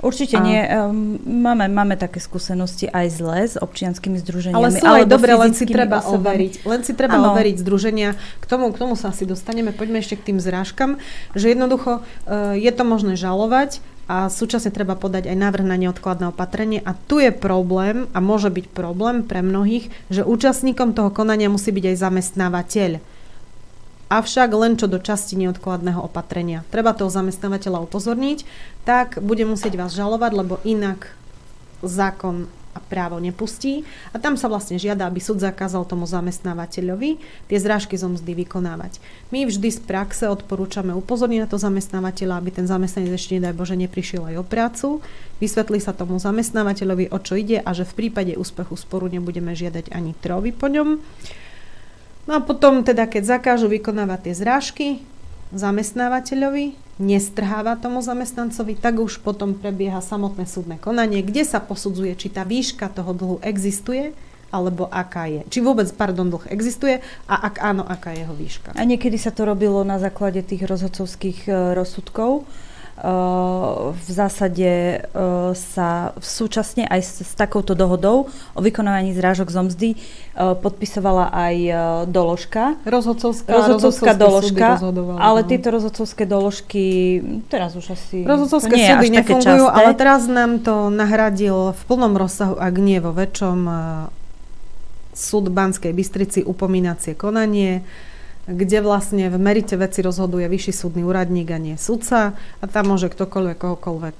Určite 0.00 0.40
a... 0.40 0.44
nie. 0.44 0.56
Um, 0.56 1.20
máme, 1.44 1.68
máme 1.68 2.00
také 2.00 2.24
skúsenosti 2.24 2.88
aj 2.88 3.06
zle 3.20 3.40
s 3.44 3.54
občianskými 3.60 4.16
združeniami. 4.24 4.56
Ale 4.56 4.72
sú 4.72 4.88
aj 4.88 5.04
dobre, 5.04 5.36
len 5.36 5.52
si 5.52 5.68
treba 5.68 6.00
osobami. 6.00 6.48
overiť. 6.48 6.52
Len 6.64 6.80
si 6.80 6.92
treba 6.96 7.20
ano. 7.20 7.36
overiť 7.36 7.56
združenia. 7.60 8.16
K 8.40 8.44
tomu, 8.48 8.72
k 8.72 8.80
tomu 8.80 8.96
sa 8.96 9.12
asi 9.12 9.28
dostaneme. 9.28 9.76
Poďme 9.76 10.00
ešte 10.00 10.16
k 10.16 10.32
tým 10.32 10.38
zrážkam. 10.40 10.96
Že 11.36 11.52
jednoducho 11.52 12.00
uh, 12.00 12.56
je 12.56 12.72
to 12.72 12.82
možné 12.88 13.20
žalovať 13.20 13.84
a 14.10 14.26
súčasne 14.26 14.74
treba 14.74 14.98
podať 14.98 15.30
aj 15.30 15.38
návrh 15.38 15.62
na 15.70 15.78
neodkladné 15.78 16.34
opatrenie. 16.34 16.82
A 16.82 16.98
tu 16.98 17.22
je 17.22 17.30
problém, 17.30 18.10
a 18.10 18.18
môže 18.18 18.50
byť 18.50 18.66
problém 18.74 19.22
pre 19.22 19.38
mnohých, 19.38 19.86
že 20.10 20.26
účastníkom 20.26 20.98
toho 20.98 21.14
konania 21.14 21.46
musí 21.46 21.70
byť 21.70 21.94
aj 21.94 21.96
zamestnávateľ 22.02 22.92
avšak 24.10 24.50
len 24.58 24.74
čo 24.74 24.90
do 24.90 24.98
časti 24.98 25.38
neodkladného 25.38 26.02
opatrenia. 26.02 26.66
Treba 26.74 26.90
toho 26.90 27.14
zamestnávateľa 27.14 27.86
upozorniť, 27.86 28.42
tak 28.82 29.22
bude 29.22 29.46
musieť 29.46 29.78
vás 29.78 29.94
žalovať, 29.94 30.32
lebo 30.34 30.58
inak 30.66 31.14
zákon 31.86 32.50
právo 32.88 33.20
nepustí. 33.20 33.84
A 34.14 34.20
tam 34.22 34.38
sa 34.40 34.48
vlastne 34.48 34.80
žiada, 34.80 35.04
aby 35.04 35.20
súd 35.20 35.42
zakázal 35.42 35.84
tomu 35.84 36.08
zamestnávateľovi 36.08 37.20
tie 37.50 37.58
zrážky 37.58 37.98
zo 38.00 38.08
mzdy 38.08 38.46
vykonávať. 38.46 39.02
My 39.28 39.44
vždy 39.44 39.68
z 39.68 39.80
praxe 39.84 40.24
odporúčame 40.30 40.96
upozorniť 40.96 41.44
na 41.44 41.48
to 41.50 41.58
zamestnávateľa, 41.60 42.40
aby 42.40 42.50
ten 42.54 42.66
zamestnanec 42.70 43.18
ešte 43.18 43.36
nedaj 43.36 43.54
Bože 43.54 43.76
neprišiel 43.76 44.30
aj 44.30 44.36
o 44.40 44.44
prácu, 44.44 44.88
vysvetlí 45.42 45.78
sa 45.82 45.92
tomu 45.92 46.16
zamestnávateľovi, 46.16 47.12
o 47.12 47.18
čo 47.20 47.36
ide 47.36 47.60
a 47.60 47.70
že 47.76 47.84
v 47.84 47.96
prípade 48.06 48.38
úspechu 48.38 48.78
sporu 48.78 49.10
nebudeme 49.10 49.52
žiadať 49.52 49.92
ani 49.92 50.16
trovy 50.16 50.56
po 50.56 50.70
ňom. 50.70 51.00
No 52.28 52.32
a 52.36 52.40
potom 52.44 52.86
teda, 52.86 53.10
keď 53.10 53.38
zakážu 53.38 53.66
vykonávať 53.66 54.30
tie 54.30 54.34
zrážky 54.36 54.88
zamestnávateľovi, 55.50 56.78
nestrháva 57.00 57.80
tomu 57.80 58.04
zamestnancovi, 58.04 58.76
tak 58.76 59.00
už 59.00 59.24
potom 59.24 59.56
prebieha 59.56 60.04
samotné 60.04 60.44
súdne 60.44 60.76
konanie, 60.76 61.24
kde 61.24 61.42
sa 61.48 61.58
posudzuje, 61.58 62.14
či 62.14 62.28
tá 62.28 62.44
výška 62.44 62.92
toho 62.92 63.10
dlhu 63.16 63.36
existuje, 63.42 64.12
alebo 64.50 64.90
aká 64.90 65.30
je. 65.30 65.42
Či 65.46 65.58
vôbec, 65.62 65.86
pardon, 65.94 66.26
dlh 66.26 66.50
existuje 66.50 66.98
a 67.30 67.34
ak 67.46 67.62
áno, 67.62 67.86
aká 67.86 68.12
je 68.12 68.26
jeho 68.26 68.34
výška. 68.34 68.74
A 68.74 68.82
niekedy 68.82 69.14
sa 69.14 69.30
to 69.30 69.46
robilo 69.46 69.86
na 69.86 70.02
základe 70.02 70.42
tých 70.42 70.66
rozhodcovských 70.66 71.46
e, 71.46 71.50
rozsudkov, 71.78 72.44
v 73.90 74.08
zásade 74.12 75.02
sa 75.56 76.12
súčasne 76.20 76.84
aj 76.84 77.00
s, 77.00 77.12
s 77.24 77.32
takouto 77.32 77.72
dohodou 77.72 78.28
o 78.52 78.60
vykonávaní 78.60 79.16
zrážok 79.16 79.48
z 79.48 79.56
mzdy 79.56 79.88
podpisovala 80.36 81.32
aj 81.32 81.56
doložka. 82.12 82.76
Rozhodcovská, 82.84 83.48
rozhodcovská 83.48 84.12
doložka, 84.12 84.68
ale 85.16 85.40
no. 85.42 85.48
tieto 85.48 85.68
rozhodcovské 85.72 86.28
doložky 86.28 86.84
teraz 87.48 87.72
už 87.72 87.96
asi 87.96 88.22
Rozhodcovské 88.28 88.76
nie 88.76 88.88
súdy 88.88 89.08
nefungujú, 89.16 89.64
ale 89.68 89.96
teraz 89.96 90.28
nám 90.28 90.60
to 90.60 90.92
nahradil 90.92 91.72
v 91.72 91.82
plnom 91.88 92.14
rozsahu, 92.20 92.60
ak 92.60 92.74
nie 92.76 93.00
vo 93.00 93.16
väčšom 93.16 93.58
súd 95.10 95.50
Banskej 95.50 95.92
Bystrici 95.96 96.40
upomínacie 96.44 97.18
konanie 97.18 97.82
kde 98.48 98.78
vlastne 98.80 99.28
v 99.28 99.36
merite 99.36 99.76
veci 99.76 100.00
rozhoduje 100.00 100.48
vyšší 100.48 100.72
súdny 100.72 101.02
úradník 101.04 101.52
a 101.52 101.58
nie 101.60 101.76
sudca 101.76 102.32
a 102.34 102.64
tam 102.64 102.94
môže 102.96 103.12
ktokoľvek 103.12 103.56
kohokoľvek 103.60 104.16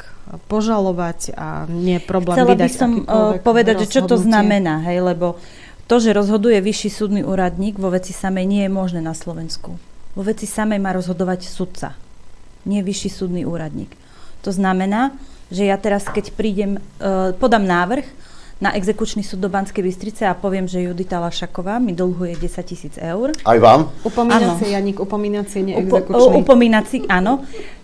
požalovať 0.46 1.34
a 1.34 1.64
nie 1.66 1.98
je 1.98 2.04
problém 2.04 2.36
Chcela 2.36 2.52
vydať 2.54 2.70
by 2.70 2.76
som 2.76 2.92
uh, 3.02 3.34
povedať, 3.40 3.74
že 3.86 3.88
čo 3.88 4.06
to 4.06 4.20
znamená, 4.20 4.84
hej, 4.86 5.00
lebo 5.02 5.40
to, 5.90 5.98
že 5.98 6.14
rozhoduje 6.14 6.60
vyšší 6.62 6.90
súdny 6.92 7.22
úradník 7.26 7.80
vo 7.80 7.90
veci 7.90 8.14
samej 8.14 8.46
nie 8.46 8.62
je 8.68 8.70
možné 8.70 9.00
na 9.02 9.16
Slovensku. 9.16 9.74
Vo 10.14 10.22
veci 10.22 10.46
samej 10.46 10.78
má 10.78 10.94
rozhodovať 10.94 11.50
sudca, 11.50 11.98
nie 12.68 12.84
vyšší 12.84 13.10
súdny 13.10 13.42
úradník. 13.42 13.90
To 14.46 14.54
znamená, 14.54 15.16
že 15.50 15.66
ja 15.66 15.74
teraz, 15.74 16.06
keď 16.06 16.30
prídem, 16.38 16.78
uh, 16.78 17.34
podám 17.34 17.66
návrh, 17.66 18.29
na 18.60 18.76
exekučný 18.76 19.24
súd 19.24 19.40
do 19.40 19.48
Banskej 19.48 19.80
Bystrice 19.80 20.28
a 20.28 20.36
poviem, 20.36 20.68
že 20.68 20.84
Judita 20.84 21.16
Lašaková 21.16 21.80
mi 21.80 21.96
dlhuje 21.96 22.36
10 22.36 22.60
tisíc 22.68 22.94
eur. 23.00 23.32
Aj 23.48 23.56
vám? 23.56 23.88
Upomínacie, 24.04 24.76
Janik, 24.76 25.00
upomínacie, 25.00 25.64
neexekučný. 25.64 26.36
Upo, 26.36 26.44
upomínací, 26.44 27.08
áno. 27.08 27.40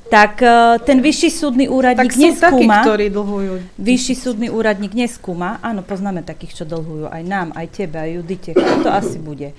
Tak 0.07 0.39
uh, 0.39 0.78
ten 0.86 1.03
vyšší 1.03 1.31
súdny 1.35 1.66
úradník 1.66 2.15
tak 2.15 2.23
neskúma. 2.23 2.78
Takí, 2.78 2.86
ktorí 2.86 3.07
dlhujú. 3.11 3.53
Vyšší 3.74 4.15
súdny 4.15 4.48
úradník 4.53 4.94
neskúma. 4.94 5.59
Áno, 5.65 5.82
poznáme 5.82 6.23
takých, 6.23 6.62
čo 6.62 6.65
dlhujú. 6.69 7.11
Aj 7.11 7.24
nám, 7.27 7.51
aj 7.59 7.66
tebe, 7.74 7.98
aj 7.98 8.11
Judite. 8.23 8.55
Kto 8.55 8.86
to 8.86 8.90
asi 8.93 9.19
bude? 9.19 9.51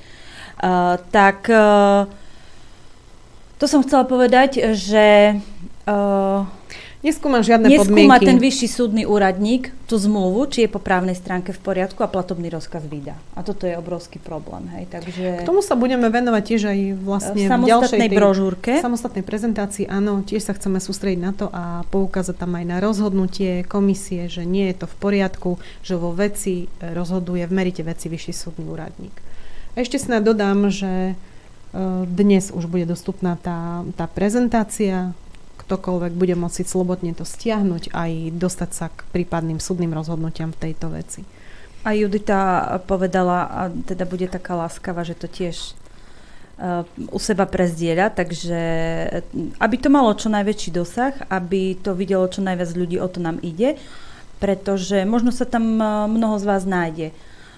Uh, 0.61 0.95
tak 1.11 1.52
uh, 1.52 2.07
to 3.60 3.65
som 3.68 3.84
chcela 3.84 4.07
povedať, 4.07 4.72
že 4.72 5.35
uh, 5.89 6.48
Neskúma 7.07 7.39
žiadne 7.39 7.71
Neskúma 7.71 8.19
podmienky. 8.19 8.27
ten 8.27 8.38
vyšší 8.43 8.67
súdny 8.67 9.03
úradník 9.07 9.71
tú 9.88 9.95
zmluvu, 9.95 10.51
či 10.51 10.67
je 10.67 10.69
po 10.69 10.84
právnej 10.84 11.15
stránke 11.15 11.55
v 11.55 11.59
poriadku 11.63 12.03
a 12.03 12.11
platobný 12.11 12.51
rozkaz 12.51 12.84
vydá. 12.84 13.15
A 13.31 13.47
toto 13.47 13.63
je 13.63 13.79
obrovský 13.79 14.19
problém. 14.19 14.67
Hej. 14.75 14.91
Takže... 14.91 15.25
K 15.39 15.47
tomu 15.47 15.63
sa 15.63 15.79
budeme 15.79 16.11
venovať 16.11 16.43
tiež 16.43 16.61
aj 16.67 16.79
vlastne 16.99 17.47
v, 17.47 18.11
brožúrke. 18.11 18.75
V 18.75 18.84
samostatnej 18.84 19.23
prezentácii, 19.23 19.88
áno, 19.88 20.19
tiež 20.19 20.51
sa 20.51 20.51
chceme 20.51 20.84
sústrediť 20.84 21.19
na 21.23 21.31
to 21.31 21.47
a 21.47 21.88
poukázať 21.88 22.35
tam 22.35 22.59
aj 22.59 22.65
na 22.67 22.77
rozhodnutie 22.84 23.63
komisie, 23.63 24.27
že 24.27 24.43
nie 24.43 24.67
je 24.75 24.84
to 24.84 24.91
v 24.91 24.95
poriadku, 24.99 25.49
že 25.88 25.95
vo 25.95 26.11
veci 26.11 26.67
rozhoduje 26.84 27.47
v 27.47 27.55
merite 27.55 27.88
veci 27.88 28.11
vyšší 28.11 28.34
súdny 28.35 28.67
úradník. 28.67 29.15
A 29.79 29.79
ešte 29.79 29.95
snad 29.95 30.27
dodám, 30.27 30.67
že 30.67 31.15
e, 31.15 31.15
dnes 32.03 32.51
už 32.51 32.67
bude 32.67 32.84
dostupná 32.84 33.39
tá, 33.39 33.88
tá 33.95 34.11
prezentácia 34.11 35.15
ktokoľvek 35.68 36.15
bude 36.15 36.39
môcť 36.39 36.64
slobodne 36.64 37.11
to 37.11 37.27
stiahnuť 37.27 37.91
aj 37.91 38.11
dostať 38.39 38.69
sa 38.72 38.88
k 38.88 39.03
prípadným 39.11 39.60
súdnym 39.60 39.91
rozhodnutiam 39.91 40.56
v 40.56 40.72
tejto 40.72 40.95
veci. 40.95 41.27
A 41.84 41.91
Judita 41.91 42.72
povedala, 42.88 43.52
a 43.52 43.61
teda 43.68 44.07
bude 44.07 44.31
taká 44.31 44.56
láskava, 44.56 45.03
že 45.03 45.19
to 45.19 45.27
tiež 45.27 45.76
uh, 46.56 46.88
u 47.11 47.19
seba 47.19 47.44
prezdieľa, 47.44 48.15
takže 48.15 48.60
aby 49.60 49.76
to 49.76 49.91
malo 49.91 50.15
čo 50.15 50.31
najväčší 50.31 50.72
dosah, 50.72 51.14
aby 51.27 51.76
to 51.76 51.91
videlo 51.91 52.23
čo 52.31 52.39
najviac 52.39 52.72
ľudí, 52.72 52.98
o 53.03 53.07
to 53.11 53.19
nám 53.19 53.39
ide, 53.44 53.76
pretože 54.39 55.03
možno 55.03 55.35
sa 55.35 55.44
tam 55.44 55.80
mnoho 56.07 56.39
z 56.39 56.45
vás 56.48 56.64
nájde 56.64 57.11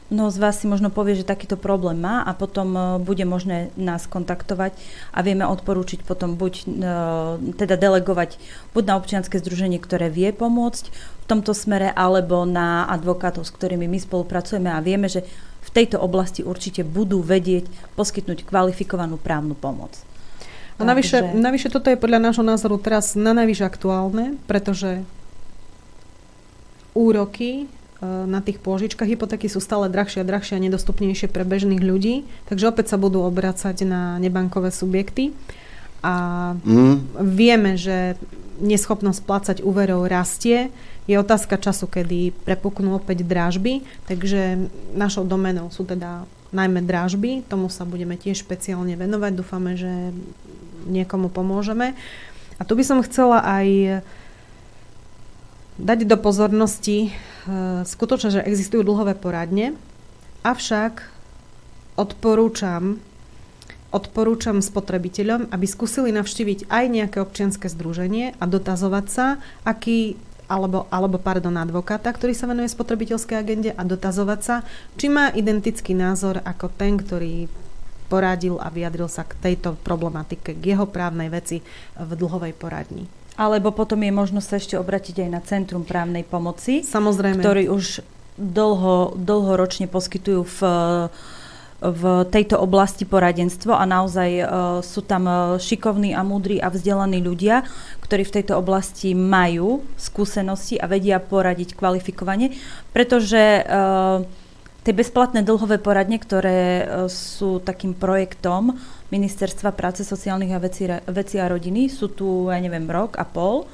Mnoho 0.10 0.34
z 0.34 0.42
vás 0.42 0.58
si 0.58 0.66
možno 0.66 0.90
povie, 0.90 1.14
že 1.14 1.22
takýto 1.22 1.54
problém 1.54 2.02
má 2.02 2.26
a 2.26 2.34
potom 2.34 2.74
uh, 2.74 2.84
bude 2.98 3.22
možné 3.30 3.70
nás 3.78 4.10
kontaktovať 4.10 4.74
a 5.14 5.22
vieme 5.22 5.46
odporúčiť 5.46 6.02
potom 6.02 6.34
buď 6.34 6.54
uh, 6.66 7.38
teda 7.54 7.78
delegovať 7.78 8.42
buď 8.74 8.84
na 8.90 8.98
občianske 8.98 9.38
združenie, 9.38 9.78
ktoré 9.78 10.10
vie 10.10 10.34
pomôcť 10.34 10.90
v 10.90 11.26
tomto 11.30 11.54
smere, 11.54 11.94
alebo 11.94 12.42
na 12.42 12.90
advokátov, 12.90 13.46
s 13.46 13.54
ktorými 13.54 13.86
my 13.86 14.02
spolupracujeme 14.02 14.74
a 14.74 14.82
vieme, 14.82 15.06
že 15.06 15.22
v 15.62 15.70
tejto 15.70 16.02
oblasti 16.02 16.42
určite 16.42 16.82
budú 16.82 17.22
vedieť 17.22 17.70
poskytnúť 17.94 18.50
kvalifikovanú 18.50 19.22
právnu 19.22 19.54
pomoc. 19.54 19.94
A 20.80 20.88
navyše, 20.88 21.22
Takže... 21.22 21.38
navyše 21.38 21.70
toto 21.70 21.94
je 21.94 22.02
podľa 22.02 22.32
nášho 22.32 22.42
názoru 22.42 22.82
teraz 22.82 23.14
na 23.14 23.38
najvyššie 23.38 23.66
aktuálne, 23.68 24.26
pretože 24.50 25.06
úroky 26.98 27.70
na 28.04 28.40
tých 28.40 28.64
pôžičkách. 28.64 29.12
Hypotéky 29.12 29.52
sú 29.52 29.60
stále 29.60 29.92
drahšie 29.92 30.24
a 30.24 30.28
drahšie 30.28 30.56
a 30.56 30.64
nedostupnejšie 30.64 31.28
pre 31.28 31.44
bežných 31.44 31.84
ľudí, 31.84 32.24
takže 32.48 32.72
opäť 32.72 32.96
sa 32.96 32.98
budú 32.98 33.28
obracať 33.28 33.84
na 33.84 34.16
nebankové 34.24 34.72
subjekty. 34.72 35.36
A 36.00 36.56
mm. 36.56 37.20
vieme, 37.28 37.76
že 37.76 38.16
neschopnosť 38.64 39.20
plácať 39.24 39.58
úverov 39.64 40.08
rastie. 40.08 40.72
Je 41.12 41.20
otázka 41.20 41.60
času, 41.60 41.92
kedy 41.92 42.32
prepuknú 42.48 42.96
opäť 42.96 43.28
drážby, 43.28 43.84
takže 44.08 44.72
našou 44.96 45.28
domenou 45.28 45.68
sú 45.68 45.84
teda 45.84 46.24
najmä 46.56 46.82
drážby, 46.86 47.44
tomu 47.46 47.68
sa 47.68 47.84
budeme 47.84 48.16
tiež 48.16 48.48
špeciálne 48.48 48.96
venovať, 48.96 49.32
dúfame, 49.36 49.76
že 49.76 50.16
niekomu 50.88 51.28
pomôžeme. 51.30 52.00
A 52.60 52.62
tu 52.68 52.76
by 52.76 52.84
som 52.84 53.04
chcela 53.04 53.44
aj 53.44 53.68
dať 55.80 56.06
do 56.06 56.18
pozornosti 56.20 57.16
Eh, 57.50 57.82
skutočne, 57.82 58.30
že 58.30 58.46
existujú 58.46 58.86
dlhové 58.86 59.18
poradne, 59.18 59.74
avšak 60.46 61.08
odporúčam, 61.98 63.02
odporúčam 63.90 64.62
spotrebiteľom, 64.62 65.50
aby 65.50 65.66
skúsili 65.66 66.14
navštíviť 66.14 66.70
aj 66.70 66.86
nejaké 66.86 67.18
občianske 67.24 67.66
združenie 67.72 68.38
a 68.38 68.44
dotazovať 68.46 69.06
sa, 69.10 69.42
aký, 69.66 70.20
alebo, 70.46 70.86
alebo 70.94 71.18
pardon, 71.18 71.58
advokáta, 71.58 72.14
ktorý 72.14 72.38
sa 72.38 72.46
venuje 72.46 72.70
spotrebiteľskej 72.70 73.38
agende 73.40 73.72
a 73.74 73.82
dotazovať 73.82 74.40
sa, 74.46 74.56
či 75.00 75.10
má 75.10 75.34
identický 75.34 75.98
názor 75.98 76.46
ako 76.46 76.70
ten, 76.76 77.02
ktorý 77.02 77.50
poradil 78.14 78.62
a 78.62 78.70
vyjadril 78.70 79.10
sa 79.10 79.26
k 79.26 79.38
tejto 79.42 79.74
problematike, 79.80 80.54
k 80.54 80.64
jeho 80.76 80.86
právnej 80.86 81.34
veci 81.34 81.66
v 81.98 82.12
dlhovej 82.14 82.54
poradni. 82.54 83.19
Alebo 83.40 83.72
potom 83.72 84.04
je 84.04 84.12
možnosť 84.12 84.48
sa 84.52 84.56
ešte 84.60 84.76
obratiť 84.76 85.24
aj 85.24 85.30
na 85.32 85.40
Centrum 85.40 85.88
právnej 85.88 86.28
pomoci, 86.28 86.84
Samozrejme. 86.84 87.40
ktorý 87.40 87.72
už 87.72 88.04
dlho, 88.36 89.16
dlhoročne 89.16 89.88
poskytujú 89.88 90.44
v 90.44 90.60
v 91.80 92.28
tejto 92.28 92.60
oblasti 92.60 93.08
poradenstvo 93.08 93.72
a 93.72 93.88
naozaj 93.88 94.30
uh, 94.36 94.46
sú 94.84 95.00
tam 95.00 95.24
uh, 95.32 95.56
šikovní 95.56 96.12
a 96.12 96.28
múdri 96.28 96.60
a 96.60 96.68
vzdelaní 96.68 97.24
ľudia, 97.24 97.64
ktorí 98.04 98.28
v 98.28 98.36
tejto 98.36 98.60
oblasti 98.60 99.16
majú 99.16 99.88
skúsenosti 99.96 100.76
a 100.76 100.92
vedia 100.92 101.24
poradiť 101.24 101.80
kvalifikovane, 101.80 102.52
pretože 102.92 103.64
uh, 103.64 104.28
tie 104.84 104.92
bezplatné 104.92 105.40
dlhové 105.48 105.80
poradne, 105.80 106.20
ktoré 106.20 106.84
sú 107.08 107.64
takým 107.64 107.96
projektom 107.96 108.76
Ministerstva 109.10 109.74
práce, 109.74 110.06
sociálnych 110.06 110.54
a 110.54 110.62
veci, 110.62 110.86
veci 111.10 111.36
a 111.42 111.50
rodiny, 111.50 111.90
sú 111.90 112.14
tu, 112.14 112.54
ja 112.54 112.62
neviem, 112.62 112.86
rok 112.86 113.18
a 113.18 113.26
pol. 113.26 113.66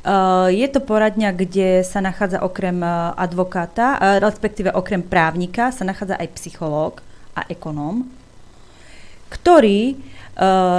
Uh, 0.00 0.48
je 0.48 0.64
to 0.72 0.80
poradňa, 0.80 1.36
kde 1.36 1.84
sa 1.84 2.00
nachádza 2.00 2.40
okrem 2.40 2.80
uh, 2.80 3.12
advokáta, 3.20 4.00
uh, 4.00 4.16
respektíve 4.16 4.72
okrem 4.72 5.04
právnika, 5.04 5.68
sa 5.70 5.84
nachádza 5.84 6.16
aj 6.16 6.28
psychológ, 6.40 7.04
a 7.34 7.46
ekonóm, 7.46 8.06
ktorí 9.30 9.96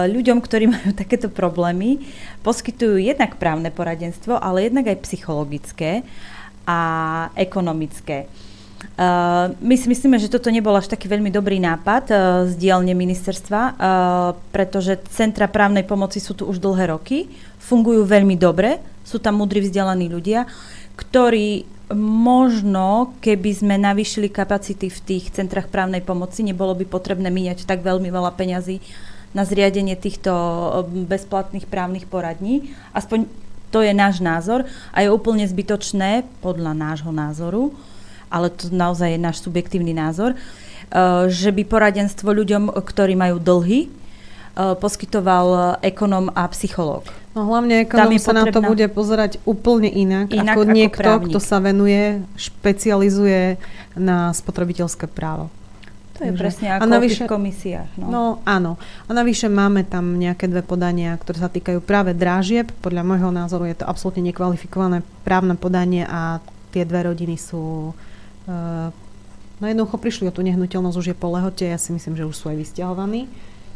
ľuďom, 0.09 0.41
ktorí 0.41 0.65
majú 0.73 0.91
takéto 0.95 1.29
problémy, 1.29 2.01
poskytujú 2.41 2.97
jednak 2.97 3.37
právne 3.37 3.69
poradenstvo, 3.69 4.39
ale 4.41 4.67
jednak 4.67 4.89
aj 4.89 5.05
psychologické 5.05 6.01
a 6.65 6.79
ekonomické. 7.37 8.25
Uh, 8.97 9.53
my 9.61 9.75
si 9.77 9.85
myslíme, 9.85 10.17
že 10.17 10.29
toto 10.29 10.49
nebol 10.49 10.73
až 10.73 10.89
taký 10.89 11.05
veľmi 11.05 11.29
dobrý 11.29 11.61
nápad 11.61 12.03
uh, 12.09 12.17
z 12.49 12.53
dielne 12.57 12.97
ministerstva, 12.97 13.61
uh, 13.61 13.73
pretože 14.49 14.97
centra 15.13 15.45
právnej 15.45 15.85
pomoci 15.85 16.17
sú 16.17 16.33
tu 16.33 16.49
už 16.49 16.57
dlhé 16.57 16.93
roky, 16.93 17.29
fungujú 17.61 18.03
veľmi 18.05 18.33
dobre, 18.35 18.81
sú 19.05 19.21
tam 19.21 19.41
múdri 19.41 19.61
vzdelaní 19.61 20.09
ľudia, 20.09 20.49
ktorí 20.97 21.65
možno, 21.97 23.15
keby 23.19 23.51
sme 23.51 23.75
navýšili 23.75 24.31
kapacity 24.31 24.87
v 24.87 24.99
tých 25.03 25.31
centrách 25.35 25.67
právnej 25.67 25.99
pomoci, 26.01 26.43
nebolo 26.43 26.75
by 26.75 26.87
potrebné 26.87 27.27
míňať 27.27 27.67
tak 27.67 27.83
veľmi 27.83 28.07
veľa 28.07 28.31
peňazí 28.35 28.79
na 29.31 29.47
zriadenie 29.47 29.95
týchto 29.95 30.31
eh, 30.31 31.07
bezplatných 31.07 31.67
právnych 31.67 32.07
poradní. 32.07 32.71
Aspoň 32.95 33.27
to 33.71 33.79
je 33.79 33.95
náš 33.95 34.19
názor 34.19 34.67
a 34.91 34.99
je 34.99 35.07
úplne 35.07 35.47
zbytočné, 35.47 36.27
podľa 36.43 36.75
nášho 36.75 37.11
názoru, 37.15 37.71
ale 38.31 38.47
to 38.49 38.71
naozaj 38.71 39.11
je 39.11 39.19
náš 39.19 39.43
subjektívny 39.43 39.91
názor, 39.91 40.33
eh, 40.33 41.27
že 41.27 41.51
by 41.51 41.67
poradenstvo 41.67 42.31
ľuďom, 42.31 42.71
ktorí 42.71 43.13
majú 43.13 43.37
dlhy, 43.37 43.85
eh, 43.85 44.73
poskytoval 44.79 45.77
ekonom 45.83 46.31
a 46.31 46.47
psychológ. 46.49 47.05
No 47.31 47.47
hlavne 47.47 47.87
ekonom 47.87 48.11
sa 48.19 48.35
na 48.35 48.43
to 48.51 48.59
bude 48.59 48.83
pozerať 48.91 49.39
úplne 49.47 49.87
inak, 49.87 50.35
inak 50.35 50.55
ako, 50.55 50.61
ako 50.67 50.75
niekto, 50.75 50.99
právnik. 50.99 51.27
kto 51.31 51.39
sa 51.39 51.57
venuje, 51.63 52.19
špecializuje 52.35 53.55
na 53.95 54.35
spotrebiteľské 54.35 55.07
právo. 55.07 55.47
To 56.19 56.27
je 56.27 56.35
Takže- 56.35 56.43
presne 56.43 56.67
a 56.69 56.73
ako 56.77 56.85
v 56.85 56.91
navyše- 56.91 57.23
tých 57.25 57.31
komisiách. 57.31 57.89
No. 57.97 58.05
No 58.11 58.23
áno. 58.43 58.75
A 59.07 59.11
navyše 59.15 59.47
máme 59.47 59.87
tam 59.87 60.19
nejaké 60.19 60.51
dve 60.51 60.61
podania, 60.61 61.15
ktoré 61.15 61.39
sa 61.39 61.49
týkajú 61.49 61.79
práve 61.81 62.11
drážieb. 62.11 62.69
Podľa 62.83 63.03
môjho 63.07 63.31
názoru 63.31 63.65
je 63.65 63.79
to 63.79 63.87
absolútne 63.87 64.27
nekvalifikované 64.27 65.01
právne 65.23 65.55
podanie 65.55 66.03
a 66.03 66.43
tie 66.75 66.83
dve 66.83 67.09
rodiny 67.09 67.39
sú... 67.39 67.95
Uh, 68.49 68.89
no 69.61 69.65
jednoducho 69.69 69.97
prišli 70.01 70.29
o 70.29 70.35
tú 70.35 70.41
nehnuteľnosť, 70.41 70.97
už 70.97 71.07
je 71.13 71.17
po 71.17 71.29
lehote, 71.33 71.65
ja 71.65 71.77
si 71.77 71.93
myslím, 71.93 72.17
že 72.17 72.25
už 72.25 72.35
sú 72.35 72.45
aj 72.49 72.57
vysťahovaní. 72.57 73.29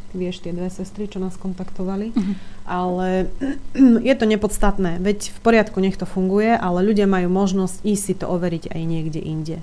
Ty 0.09 0.15
vieš, 0.15 0.39
tie 0.41 0.55
dve 0.55 0.71
sestry, 0.71 1.11
čo 1.11 1.19
nás 1.19 1.35
kontaktovali. 1.35 2.15
Mhm. 2.15 2.33
Ale 2.65 3.29
je 4.09 4.15
to 4.17 4.25
nepodstatné. 4.25 5.03
Veď 5.03 5.29
v 5.33 5.39
poriadku, 5.43 5.77
nech 5.81 5.99
to 5.99 6.09
funguje, 6.09 6.55
ale 6.55 6.85
ľudia 6.85 7.05
majú 7.05 7.29
možnosť 7.29 7.85
ísť 7.85 8.03
si 8.03 8.13
to 8.17 8.25
overiť 8.31 8.73
aj 8.73 8.81
niekde 8.85 9.21
inde. 9.21 9.57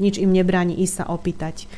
Nič 0.00 0.16
im 0.16 0.32
nebráni 0.32 0.74
ísť 0.74 0.94
sa 1.02 1.04
opýtať 1.06 1.68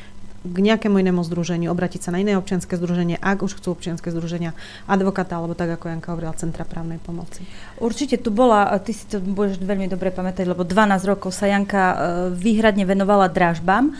k 0.45 0.57
nejakému 0.61 1.01
inému 1.01 1.25
združeniu, 1.25 1.73
obratiť 1.73 2.05
sa 2.05 2.13
na 2.13 2.21
iné 2.21 2.37
občianske 2.37 2.77
združenie, 2.77 3.17
ak 3.17 3.41
už 3.41 3.57
chcú 3.57 3.73
občianske 3.73 4.13
združenia, 4.13 4.53
advokáta, 4.85 5.41
alebo 5.41 5.57
tak, 5.57 5.73
ako 5.75 5.89
Janka 5.89 6.13
hovorila, 6.13 6.37
Centra 6.37 6.63
právnej 6.63 7.01
pomoci. 7.01 7.41
Určite 7.81 8.21
tu 8.21 8.29
bola, 8.29 8.69
ty 8.79 8.93
si 8.93 9.09
to 9.09 9.17
budeš 9.17 9.57
veľmi 9.57 9.89
dobre 9.89 10.13
pamätať, 10.13 10.45
lebo 10.45 10.61
12 10.61 11.11
rokov 11.11 11.33
sa 11.33 11.49
Janka 11.49 11.83
e, 11.83 11.95
výhradne 12.37 12.85
venovala 12.85 13.27
dražbám, 13.27 13.97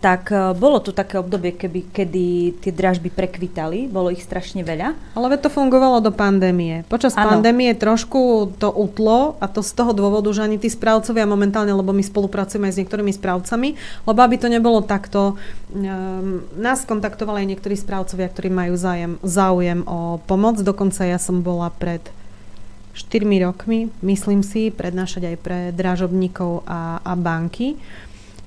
tak 0.00 0.28
e, 0.28 0.52
bolo 0.52 0.76
tu 0.76 0.92
také 0.92 1.16
obdobie, 1.16 1.56
keby, 1.56 1.88
kedy 1.88 2.26
tie 2.60 2.72
dražby 2.72 3.08
prekvitali, 3.08 3.88
bolo 3.88 4.12
ich 4.12 4.20
strašne 4.20 4.60
veľa. 4.60 5.16
Ale 5.16 5.40
to 5.40 5.48
fungovalo 5.48 6.04
do 6.04 6.12
pandémie. 6.12 6.84
Počas 6.92 7.16
Áno. 7.16 7.40
pandémie 7.40 7.72
trošku 7.72 8.52
to 8.60 8.68
utlo 8.68 9.40
a 9.40 9.48
to 9.48 9.64
z 9.64 9.72
toho 9.72 9.96
dôvodu, 9.96 10.28
že 10.36 10.44
ani 10.44 10.60
tí 10.60 10.68
správcovia 10.68 11.24
momentálne, 11.24 11.72
lebo 11.72 11.96
my 11.96 12.04
spolupracujeme 12.04 12.68
aj 12.68 12.74
s 12.76 12.80
niektorými 12.84 13.12
správcami, 13.16 13.68
lebo 14.04 14.18
aby 14.20 14.36
to 14.36 14.52
nebolo 14.52 14.84
takto, 14.84 15.40
um, 15.72 16.44
nás 16.60 16.84
kontaktovali 16.84 17.48
aj 17.48 17.48
niektorí 17.56 17.76
správcovia, 17.80 18.28
ktorí 18.28 18.52
majú 18.52 18.76
zájem, 18.76 19.16
záujem 19.24 19.80
o 19.88 20.20
pomoc. 20.28 20.60
Dokonca 20.60 21.08
ja 21.08 21.16
som 21.16 21.40
bola 21.40 21.72
pred 21.72 22.04
4 22.92 23.26
rokmi, 23.42 23.90
myslím 24.04 24.44
si, 24.44 24.70
prednášať 24.70 25.34
aj 25.34 25.36
pre 25.40 25.58
dražobníkov 25.74 26.62
a, 26.68 27.00
a 27.02 27.12
banky 27.18 27.80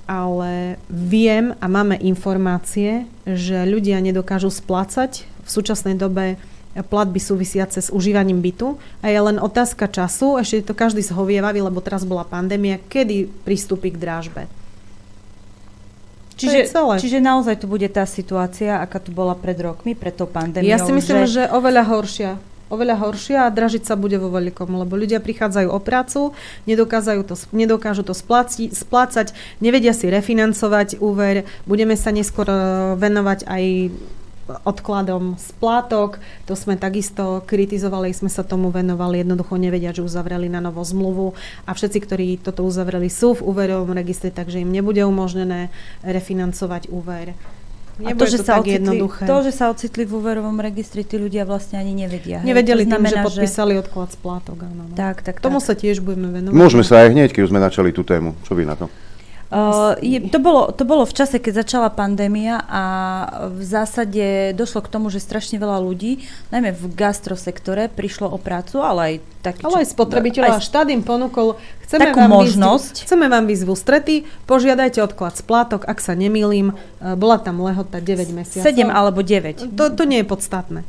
ale 0.07 0.81
viem 0.87 1.53
a 1.59 1.67
máme 1.67 1.99
informácie, 1.99 3.05
že 3.27 3.67
ľudia 3.67 3.99
nedokážu 3.99 4.47
splácať 4.47 5.27
v 5.27 5.49
súčasnej 5.51 5.99
dobe 5.99 6.39
platby 6.77 7.17
súvisiace 7.17 7.81
s 7.81 7.89
užívaním 7.89 8.41
bytu 8.41 8.77
a 9.01 9.09
je 9.09 9.17
len 9.17 9.41
otázka 9.41 9.89
času, 9.89 10.37
ešte 10.37 10.61
je 10.61 10.67
to 10.69 10.75
každý 10.77 11.01
zhovievavý, 11.01 11.65
lebo 11.65 11.81
teraz 11.81 12.05
bola 12.05 12.21
pandémia, 12.21 12.77
kedy 12.77 13.29
pristúpi 13.45 13.89
k 13.93 13.97
drážbe. 13.97 14.43
Čiže, 16.37 16.69
celé. 16.69 16.95
čiže 17.01 17.17
naozaj 17.17 17.57
tu 17.57 17.65
bude 17.65 17.89
tá 17.89 18.05
situácia, 18.05 18.77
aká 18.77 19.01
tu 19.01 19.09
bola 19.09 19.33
pred 19.33 19.57
rokmi, 19.57 19.97
pred 19.97 20.13
tou 20.13 20.29
pandémiou. 20.29 20.69
Ja 20.69 20.77
si 20.77 20.93
myslím, 20.93 21.25
že... 21.25 21.41
že 21.41 21.43
oveľa 21.49 21.83
horšia. 21.89 22.37
Oveľa 22.67 22.99
horšia 22.99 23.47
a 23.47 23.53
dražiť 23.53 23.87
sa 23.87 23.95
bude 23.95 24.19
vo 24.19 24.27
veľkom, 24.27 24.67
lebo 24.67 24.99
ľudia 24.99 25.23
prichádzajú 25.23 25.71
o 25.71 25.79
prácu, 25.79 26.35
nedokážu 26.67 27.23
to, 27.23 27.35
nedokážu 27.55 28.03
to 28.03 28.11
spláci, 28.11 28.75
splácať, 28.75 29.31
nevedia 29.63 29.95
si 29.95 30.11
refinancovať 30.11 30.99
úver, 30.99 31.47
budeme 31.63 31.95
sa 31.95 32.11
neskôr 32.11 32.47
eh, 32.51 32.59
venovať 32.99 33.47
aj 33.47 33.63
odkladom 34.63 35.35
splátok. 35.35 36.23
To 36.47 36.55
sme 36.55 36.79
takisto 36.79 37.43
kritizovali, 37.43 38.15
sme 38.15 38.31
sa 38.31 38.47
tomu 38.47 38.71
venovali, 38.71 39.21
jednoducho 39.21 39.59
nevedia, 39.59 39.91
že 39.91 40.05
uzavreli 40.05 40.47
na 40.47 40.63
novo 40.63 40.79
zmluvu 40.83 41.35
a 41.67 41.71
všetci, 41.75 41.99
ktorí 41.99 42.27
toto 42.39 42.63
uzavreli, 42.63 43.11
sú 43.11 43.35
v 43.35 43.45
úverovom 43.47 43.91
registri, 43.91 44.31
takže 44.31 44.63
im 44.63 44.71
nebude 44.71 45.03
umožnené 45.03 45.67
refinancovať 46.03 46.87
úver. 46.87 47.35
A 47.97 48.13
Nebude 48.13 48.21
to, 48.21 48.25
že 48.29 48.37
sa 48.45 48.61
tak 48.61 48.69
ocitli, 48.69 48.77
jednoduché. 48.77 49.23
to, 49.25 49.35
že 49.41 49.51
sa 49.57 49.65
ocitli 49.73 50.03
v 50.05 50.11
úverovom 50.21 50.57
registri, 50.61 51.01
tí 51.01 51.17
ľudia 51.17 51.49
vlastne 51.49 51.81
ani 51.81 51.97
nevedia. 51.97 52.39
hej. 52.41 52.45
Nevedeli 52.45 52.85
to 52.85 52.93
tým, 52.93 53.09
že 53.09 53.25
podpísali 53.25 53.73
odklad 53.81 54.13
splátok. 54.13 54.69
Áno, 54.69 54.85
no. 54.85 54.93
Tak, 54.93 55.25
tak, 55.25 55.41
Tomu 55.41 55.57
tak. 55.57 55.65
sa 55.65 55.73
tiež 55.73 56.05
budeme 56.05 56.29
venovať. 56.29 56.53
Môžeme 56.53 56.85
sa 56.85 57.01
aj 57.01 57.17
hneď, 57.17 57.29
keď 57.33 57.41
už 57.45 57.49
sme 57.49 57.57
načali 57.57 57.89
tú 57.89 58.05
tému. 58.05 58.37
Čo 58.45 58.53
vy 58.53 58.69
na 58.69 58.77
to? 58.77 58.85
Uh, 59.47 59.95
je, 60.03 60.19
to, 60.27 60.43
bolo, 60.43 60.75
to 60.75 60.83
bolo 60.83 61.07
v 61.07 61.13
čase, 61.15 61.39
keď 61.39 61.63
začala 61.63 61.87
pandémia 61.87 62.59
a 62.67 62.83
v 63.47 63.63
zásade 63.63 64.51
došlo 64.51 64.83
k 64.83 64.91
tomu, 64.91 65.07
že 65.07 65.23
strašne 65.23 65.55
veľa 65.55 65.79
ľudí, 65.79 66.27
najmä 66.51 66.75
v 66.75 66.83
gastrosektore, 66.91 67.87
prišlo 67.87 68.27
o 68.27 68.35
prácu, 68.35 68.83
ale 68.83 68.99
aj 68.99 69.13
taký... 69.47 69.63
Ale 69.63 69.87
aj 69.87 69.87
spotrebiteľa. 69.95 70.59
aj- 70.59 70.67
Štát 70.67 70.91
im 70.91 70.99
ponúkol, 70.99 71.55
chceme 71.87 72.11
Takú 72.11 72.19
vám, 72.27 72.43
možnosť. 72.43 72.93
Výsť, 72.99 73.05
chceme 73.07 73.25
vám 73.31 73.47
výsť 73.47 73.63
v 73.63 73.69
ústrety, 73.71 74.15
požiadajte 74.51 74.99
odklad 74.99 75.39
splátok, 75.39 75.87
ak 75.87 76.03
sa 76.03 76.11
nemýlim, 76.11 76.75
e, 76.99 77.15
bola 77.15 77.39
tam 77.39 77.63
lehota 77.63 78.03
9 78.03 78.35
mesiacov. 78.35 78.67
7 78.67 78.91
alebo 78.91 79.23
9. 79.23 79.63
To, 79.79 79.95
to 79.95 80.03
nie 80.03 80.21
je 80.23 80.27
podstatné. 80.27 80.83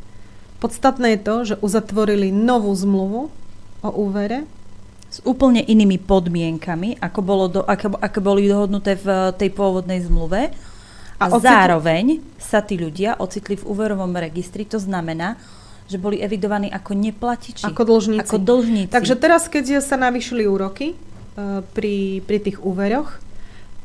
Podstatné 0.59 1.15
je 1.15 1.19
to, 1.23 1.35
že 1.47 1.55
uzatvorili 1.63 2.35
novú 2.35 2.75
zmluvu 2.75 3.31
o 3.79 3.89
úvere. 3.95 4.43
S 5.09 5.25
úplne 5.25 5.65
inými 5.65 5.97
podmienkami, 5.97 7.01
ako, 7.01 7.19
bolo 7.25 7.45
do, 7.49 7.61
ako, 7.65 7.97
ako 7.97 8.19
boli 8.21 8.45
dohodnuté 8.45 8.93
v 8.93 9.33
tej 9.33 9.49
pôvodnej 9.49 10.05
zmluve. 10.05 10.53
A, 11.19 11.25
ocitli- 11.27 11.49
zároveň 11.49 12.05
sa 12.37 12.61
tí 12.61 12.77
ľudia 12.77 13.17
ocitli 13.17 13.57
v 13.57 13.65
úverovom 13.65 14.13
registri, 14.15 14.63
to 14.69 14.77
znamená, 14.77 15.35
že 15.89 15.97
boli 15.97 16.21
evidovaní 16.21 16.69
ako 16.69 16.93
neplatiči. 16.93 17.65
Ako 17.65 17.81
dlžníci. 17.81 18.21
Ako 18.21 18.37
dlžníci. 18.37 18.93
Takže 18.93 19.17
teraz, 19.17 19.49
keď 19.49 19.81
sa 19.81 19.97
navýšili 19.97 20.45
úroky 20.45 20.93
e, 20.93 20.95
pri, 21.73 22.21
pri 22.23 22.37
tých 22.37 22.61
úveroch, 22.61 23.17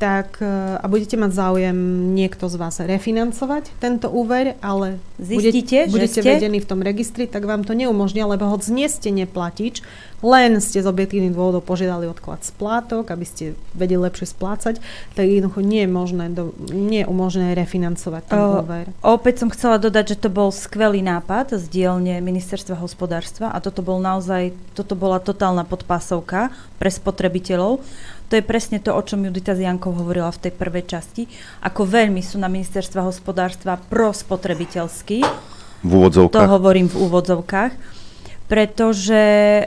tak 0.05 0.37
e, 0.37 0.45
a 0.77 0.85
budete 0.85 1.17
mať 1.17 1.31
záujem 1.33 1.77
niekto 2.13 2.45
z 2.45 2.61
vás 2.61 2.77
refinancovať 2.77 3.73
tento 3.81 4.13
úver, 4.13 4.53
ale 4.61 5.01
Zistíte, 5.17 5.89
budete, 5.89 5.97
budete 5.97 6.21
ste? 6.21 6.29
vedení 6.29 6.61
v 6.61 6.69
tom 6.69 6.85
registri, 6.85 7.25
tak 7.25 7.49
vám 7.49 7.65
to 7.65 7.73
neumožnia, 7.73 8.29
lebo 8.29 8.45
hoď 8.45 8.69
nie 8.69 8.85
ste 8.85 9.09
neplatič, 9.09 9.81
len 10.21 10.61
ste 10.61 10.85
z 10.85 10.85
objektívnych 10.85 11.33
dôvodov 11.33 11.65
požiadali 11.65 12.05
odklad 12.05 12.45
splátok, 12.45 13.09
aby 13.09 13.25
ste 13.25 13.43
vedeli 13.73 14.05
lepšie 14.05 14.29
splácať, 14.29 14.77
tak 15.17 15.25
jednoducho 15.25 15.65
nie 15.65 15.85
je 15.85 15.89
možné, 15.89 16.25
do, 16.29 16.53
nie 16.69 17.01
je 17.01 17.09
umožnené 17.09 17.57
refinancovať 17.57 18.29
ten 18.29 18.37
O, 18.37 18.61
úver. 18.61 18.85
opäť 19.01 19.41
som 19.41 19.49
chcela 19.49 19.81
dodať, 19.81 20.13
že 20.13 20.21
to 20.21 20.29
bol 20.29 20.53
skvelý 20.53 21.01
nápad 21.01 21.57
z 21.57 21.65
dielne 21.65 22.21
Ministerstva 22.21 22.77
hospodárstva 22.77 23.49
a 23.49 23.57
toto 23.57 23.81
bol 23.81 23.97
naozaj, 23.97 24.53
toto 24.77 24.93
bola 24.93 25.17
totálna 25.17 25.65
podpásovka 25.65 26.53
pre 26.77 26.93
spotrebiteľov. 26.93 27.81
To 28.29 28.33
je 28.33 28.43
presne 28.43 28.81
to, 28.81 28.89
o 28.89 29.01
čom 29.05 29.21
Judita 29.21 29.53
Ziankov 29.53 30.01
hovorila 30.01 30.33
v 30.33 30.49
tej 30.49 30.53
prvej 30.57 30.89
časti, 30.89 31.29
ako 31.61 31.85
veľmi 31.85 32.25
sú 32.25 32.41
na 32.41 32.49
Ministerstva 32.49 33.05
hospodárstva 33.05 33.77
prospotrebiteľskí. 33.77 35.21
V 35.85 35.91
úvodzovkách. 35.93 36.33
To 36.33 36.49
hovorím 36.49 36.89
v 36.89 36.97
úvodzovkách. 37.05 37.73
Pretože 38.45 39.21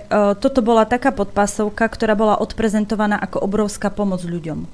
uh, 0.07 0.39
toto 0.39 0.63
bola 0.63 0.87
taká 0.87 1.11
podpásovka, 1.11 1.83
ktorá 1.91 2.15
bola 2.15 2.39
odprezentovaná 2.39 3.19
ako 3.19 3.43
obrovská 3.43 3.91
pomoc 3.91 4.23
ľuďom. 4.23 4.71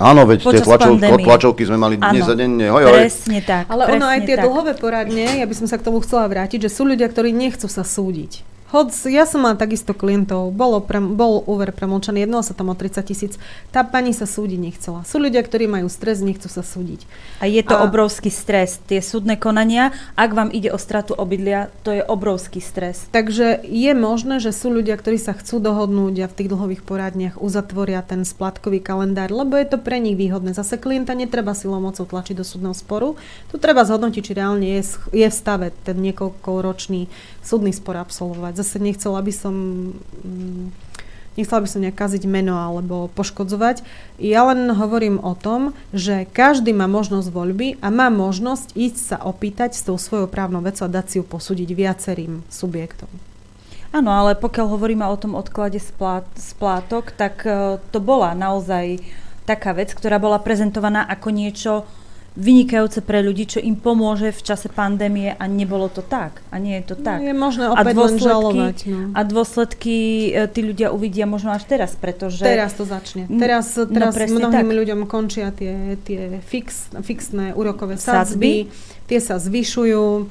Áno, 0.00 0.24
veď 0.24 0.40
tie 0.40 0.48
Počas 0.56 0.64
tlačov, 0.64 0.96
pandémie. 0.96 1.24
tlačovky 1.28 1.62
sme 1.68 1.76
mali 1.76 2.00
dnes 2.00 2.24
a 2.24 2.32
denne. 2.32 2.72
Hoj, 2.72 2.84
hoj. 2.88 3.00
Presne 3.04 3.40
tak. 3.44 3.68
Ale 3.68 3.92
ono 3.92 4.08
presne 4.08 4.08
aj 4.08 4.20
tie 4.24 4.36
tak. 4.40 4.44
dlhové 4.48 4.72
poradne, 4.80 5.26
ja 5.36 5.44
by 5.44 5.54
som 5.54 5.66
sa 5.68 5.76
k 5.76 5.84
tomu 5.84 6.00
chcela 6.00 6.24
vrátiť, 6.32 6.64
že 6.64 6.70
sú 6.72 6.88
ľudia, 6.88 7.12
ktorí 7.12 7.28
nechcú 7.28 7.68
sa 7.68 7.84
súdiť. 7.84 8.40
Hoď, 8.72 8.88
ja 9.12 9.28
som 9.28 9.44
mala 9.44 9.52
takisto 9.52 9.92
klientov, 9.92 10.48
bolo 10.56 10.80
pre, 10.80 10.96
bol 10.96 11.44
úver 11.44 11.76
premlčaný, 11.76 12.24
jednalo 12.24 12.40
sa 12.40 12.56
tam 12.56 12.72
o 12.72 12.74
30 12.74 13.04
tisíc, 13.04 13.36
tá 13.68 13.84
pani 13.84 14.16
sa 14.16 14.24
súdiť 14.24 14.56
nechcela. 14.56 15.04
Sú 15.04 15.20
ľudia, 15.20 15.44
ktorí 15.44 15.68
majú 15.68 15.92
stres, 15.92 16.24
nechcú 16.24 16.48
sa 16.48 16.64
súdiť. 16.64 17.04
A 17.44 17.52
je 17.52 17.60
to 17.60 17.76
obrovský 17.76 18.32
stres. 18.32 18.80
Tie 18.88 19.04
súdne 19.04 19.36
konania, 19.36 19.92
ak 20.16 20.32
vám 20.32 20.48
ide 20.48 20.72
o 20.72 20.80
stratu 20.80 21.12
obydlia, 21.12 21.68
to 21.84 21.92
je 21.92 22.00
obrovský 22.00 22.64
stres. 22.64 23.12
Takže 23.12 23.60
je 23.60 23.92
možné, 23.92 24.40
že 24.40 24.56
sú 24.56 24.72
ľudia, 24.72 24.96
ktorí 24.96 25.20
sa 25.20 25.36
chcú 25.36 25.60
dohodnúť 25.60 26.24
a 26.24 26.30
v 26.32 26.36
tých 26.40 26.48
dlhových 26.48 26.80
poradniach 26.88 27.44
uzatvoria 27.44 28.00
ten 28.00 28.24
splátkový 28.24 28.80
kalendár, 28.80 29.28
lebo 29.28 29.52
je 29.60 29.68
to 29.68 29.76
pre 29.76 30.00
nich 30.00 30.16
výhodné. 30.16 30.56
Zase 30.56 30.80
klienta 30.80 31.12
netreba 31.12 31.52
silou 31.52 31.76
mocou 31.76 32.08
tlačiť 32.08 32.40
do 32.40 32.44
súdneho 32.48 32.72
sporu. 32.72 33.20
Tu 33.52 33.60
treba 33.60 33.84
zhodnotiť, 33.84 34.22
či 34.24 34.32
reálne 34.32 34.80
je, 34.80 34.96
je 35.12 35.28
v 35.28 35.34
stave 35.36 35.76
ten 35.84 36.00
niekoľkoročný 36.00 37.12
súdny 37.42 37.74
spor 37.74 37.98
absolvovať. 37.98 38.62
Zase 38.62 38.78
nechcela 38.78 39.18
by 39.20 39.32
som 39.34 39.54
mm, 40.22 40.92
nechcela 41.36 41.64
by 41.64 41.68
som 41.68 41.82
nejak 41.82 41.96
kaziť 41.96 42.24
meno 42.28 42.56
alebo 42.56 43.08
poškodzovať. 43.12 43.84
Ja 44.20 44.46
len 44.48 44.68
hovorím 44.72 45.20
o 45.20 45.32
tom, 45.32 45.72
že 45.92 46.28
každý 46.28 46.76
má 46.76 46.88
možnosť 46.88 47.28
voľby 47.32 47.80
a 47.80 47.88
má 47.88 48.12
možnosť 48.12 48.76
ísť 48.76 48.98
sa 48.98 49.16
opýtať 49.20 49.76
s 49.76 49.84
tou 49.84 49.96
svojou 49.96 50.28
právnou 50.28 50.60
vecou 50.60 50.84
a 50.86 50.92
dať 50.92 51.06
si 51.08 51.16
ju 51.20 51.24
posúdiť 51.24 51.68
viacerým 51.72 52.44
subjektom. 52.52 53.08
Áno, 53.92 54.08
ale 54.08 54.32
pokiaľ 54.40 54.72
hovoríme 54.72 55.04
o 55.04 55.20
tom 55.20 55.36
odklade 55.36 55.76
splát, 55.76 56.24
splátok, 56.32 57.12
tak 57.12 57.44
e, 57.44 57.76
to 57.92 58.00
bola 58.00 58.32
naozaj 58.32 59.04
taká 59.44 59.76
vec, 59.76 59.92
ktorá 59.92 60.16
bola 60.16 60.40
prezentovaná 60.40 61.04
ako 61.04 61.28
niečo 61.28 61.72
vynikajúce 62.32 63.04
pre 63.04 63.20
ľudí, 63.20 63.44
čo 63.44 63.60
im 63.60 63.76
pomôže 63.76 64.32
v 64.32 64.40
čase 64.40 64.72
pandémie 64.72 65.36
a 65.36 65.44
nebolo 65.44 65.92
to 65.92 66.00
tak. 66.00 66.40
A 66.48 66.56
nie 66.56 66.80
je 66.80 66.92
to 66.92 66.94
No, 66.96 67.04
tak. 67.04 67.18
je 67.20 67.36
možné 67.36 67.64
a 67.68 67.76
opäť 67.76 67.92
len 67.94 68.16
žalovať, 68.16 68.76
no. 68.88 68.98
A 69.12 69.20
dôsledky 69.20 69.96
e, 70.32 70.48
tí 70.48 70.64
ľudia 70.64 70.88
uvidia 70.90 71.28
možno 71.28 71.52
až 71.52 71.68
teraz, 71.68 71.92
pretože... 71.92 72.40
Teraz 72.40 72.72
to 72.72 72.88
začne. 72.88 73.28
Mm, 73.28 73.36
Teraz, 73.36 73.76
no 73.76 73.84
teraz 73.84 74.16
presne 74.16 74.40
mnohým 74.40 74.64
tak. 74.64 74.78
ľuďom 74.80 75.00
končia 75.04 75.52
tie, 75.52 76.00
tie 76.00 76.40
fix, 76.40 76.88
fixné 76.94 77.52
úrokové 77.52 78.00
Sadzby. 78.00 78.16
sadzby, 78.24 78.52
tie 79.04 79.20
sa 79.20 79.36
zvyšujú, 79.36 80.04
e, 80.16 80.24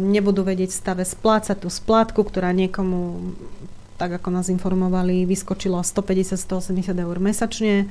nebudú 0.00 0.40
vedieť 0.42 0.72
stave 0.72 1.04
splácať 1.04 1.60
tú 1.60 1.68
splátku, 1.68 2.24
ktorá 2.24 2.56
niekomu, 2.56 3.36
tak 4.00 4.16
ako 4.16 4.32
nás 4.32 4.48
informovali, 4.48 5.28
vyskočila 5.28 5.84
150-180 5.84 6.88
eur 6.96 7.16
mesačne 7.20 7.86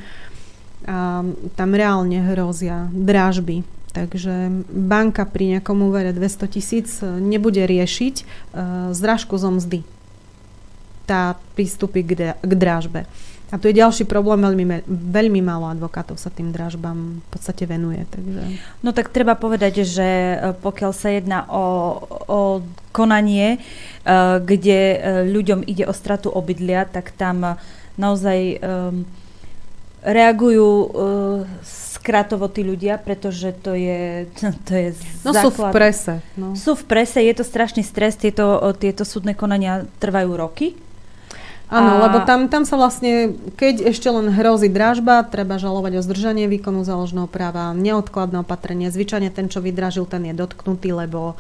a 0.87 1.21
tam 1.53 1.69
reálne 1.73 2.21
hrozia 2.33 2.89
drážby. 2.91 3.61
Takže 3.91 4.63
banka 4.71 5.27
pri 5.27 5.57
nejakom 5.59 5.83
úvere 5.83 6.15
200 6.15 6.47
tisíc 6.47 7.03
e, 7.03 7.07
nebude 7.19 7.59
riešiť 7.59 8.15
e, 8.15 8.23
zrážku 8.95 9.35
zo 9.35 9.51
mzdy. 9.51 9.83
Tá 11.03 11.35
prístupy 11.59 11.99
k, 12.07 12.11
dra- 12.15 12.39
k 12.39 12.53
drážbe. 12.55 13.03
A 13.51 13.59
tu 13.59 13.67
je 13.67 13.75
ďalší 13.83 14.07
problém, 14.07 14.39
veľmi, 14.39 14.87
veľmi 14.87 15.43
málo 15.43 15.67
advokátov 15.67 16.15
sa 16.15 16.31
tým 16.31 16.55
drážbám 16.55 17.19
v 17.19 17.27
podstate 17.27 17.67
venuje. 17.67 17.99
Takže... 18.07 18.41
No 18.79 18.95
tak 18.95 19.11
treba 19.11 19.35
povedať, 19.35 19.83
že 19.83 20.07
e, 20.07 20.35
pokiaľ 20.55 20.91
sa 20.95 21.11
jedná 21.11 21.43
o, 21.51 21.99
o 22.31 22.39
konanie, 22.95 23.59
kde 24.43 24.79
ľuďom 25.31 25.63
ide 25.63 25.87
o 25.87 25.95
stratu 25.95 26.27
obydlia, 26.27 26.83
tak 26.83 27.15
tam 27.15 27.55
naozaj 27.95 28.59
um, 28.59 29.07
reagujú 30.01 30.67
uh, 30.67 30.89
skratovo 31.63 32.49
tí 32.49 32.65
ľudia, 32.65 32.97
pretože 32.97 33.53
to 33.61 33.77
je, 33.77 34.25
to 34.67 34.73
je 34.73 34.87
No 35.21 35.31
sú 35.37 35.53
v 35.53 35.57
základ. 35.61 35.71
prese, 35.71 36.13
no. 36.33 36.57
Sú 36.57 36.73
v 36.73 36.83
prese, 36.89 37.21
je 37.21 37.33
to 37.37 37.45
strašný 37.45 37.85
stres, 37.85 38.17
tieto, 38.17 38.57
o, 38.57 38.73
tieto 38.73 39.05
súdne 39.05 39.37
konania 39.37 39.85
trvajú 40.01 40.33
roky. 40.33 40.73
Áno, 41.71 42.01
A- 42.01 42.09
lebo 42.09 42.17
tam, 42.27 42.51
tam 42.51 42.67
sa 42.67 42.75
vlastne, 42.75 43.31
keď 43.55 43.95
ešte 43.95 44.11
len 44.11 44.27
hrozí 44.27 44.67
dražba, 44.67 45.23
treba 45.23 45.55
žalovať 45.55 46.01
o 46.01 46.03
zdržanie 46.03 46.51
výkonu 46.51 46.83
záložného 46.83 47.31
práva, 47.31 47.71
neodkladné 47.71 48.43
opatrenie. 48.43 48.91
Zvyčajne 48.91 49.31
ten, 49.31 49.47
čo 49.47 49.63
vydražil, 49.63 50.03
ten 50.03 50.25
je 50.27 50.35
dotknutý, 50.35 50.91
lebo 50.91 51.31
e, 51.31 51.35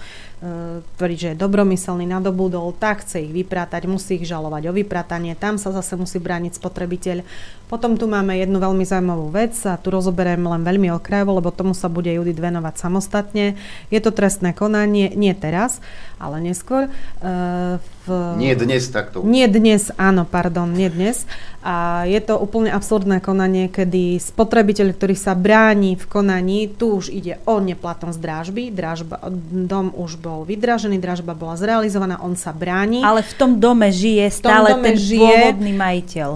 tvrdí, 0.97 1.17
že 1.21 1.29
je 1.33 1.41
dobromyselný, 1.41 2.09
nadobudol, 2.09 2.73
tak 2.73 3.05
chce 3.05 3.21
ich 3.21 3.33
vypratať, 3.33 3.85
musí 3.85 4.17
ich 4.17 4.25
žalovať 4.25 4.69
o 4.69 4.73
vypratanie, 4.73 5.37
tam 5.37 5.61
sa 5.61 5.69
zase 5.69 5.93
musí 5.93 6.17
brániť 6.17 6.57
spotrebiteľ. 6.57 7.21
Potom 7.69 7.95
tu 7.95 8.03
máme 8.03 8.35
jednu 8.35 8.59
veľmi 8.59 8.83
zaujímavú 8.83 9.31
vec 9.31 9.55
a 9.63 9.79
tu 9.79 9.95
rozoberiem 9.95 10.43
len 10.43 10.65
veľmi 10.65 10.91
okrajovo, 10.91 11.39
lebo 11.39 11.55
tomu 11.55 11.71
sa 11.71 11.87
bude 11.87 12.11
Judit 12.11 12.35
venovať 12.35 12.75
samostatne. 12.75 13.55
Je 13.87 13.99
to 14.03 14.11
trestné 14.11 14.51
konanie, 14.51 15.13
nie 15.15 15.31
teraz, 15.31 15.79
ale 16.19 16.43
neskôr. 16.43 16.91
E, 17.23 17.79
v, 17.79 18.07
Nie 18.41 18.57
dnes 18.57 18.91
takto. 18.91 19.23
nie 19.23 19.47
dnes, 19.47 19.93
áno, 19.95 20.27
pardon, 20.27 20.67
nie 20.67 20.89
dnes. 20.91 21.23
A 21.63 22.03
je 22.09 22.19
to 22.19 22.41
úplne 22.41 22.73
absurdné 22.73 23.21
konanie, 23.23 23.69
kedy 23.71 24.19
spotrebiteľ, 24.19 24.97
ktorý 24.97 25.15
sa 25.15 25.37
bráni 25.37 25.95
v 25.95 26.05
konaní, 26.09 26.65
tu 26.65 26.97
už 26.99 27.13
ide 27.13 27.39
o 27.47 27.61
neplatnosť 27.61 28.19
drážby, 28.19 28.73
drážba, 28.73 29.21
dom 29.47 29.93
už 29.95 30.19
bol 30.19 30.30
vydražený, 30.47 30.97
dražba 30.97 31.35
bola 31.35 31.59
zrealizovaná, 31.59 32.23
on 32.23 32.39
sa 32.39 32.55
bráni. 32.55 33.03
Ale 33.03 33.21
v 33.21 33.33
tom 33.35 33.59
dome 33.59 33.91
žije 33.91 34.31
stále 34.31 34.75
dome 34.75 34.91
ten 34.91 34.97
žije- 34.97 35.19
pôvodný 35.19 35.71
majiteľ. 35.75 36.29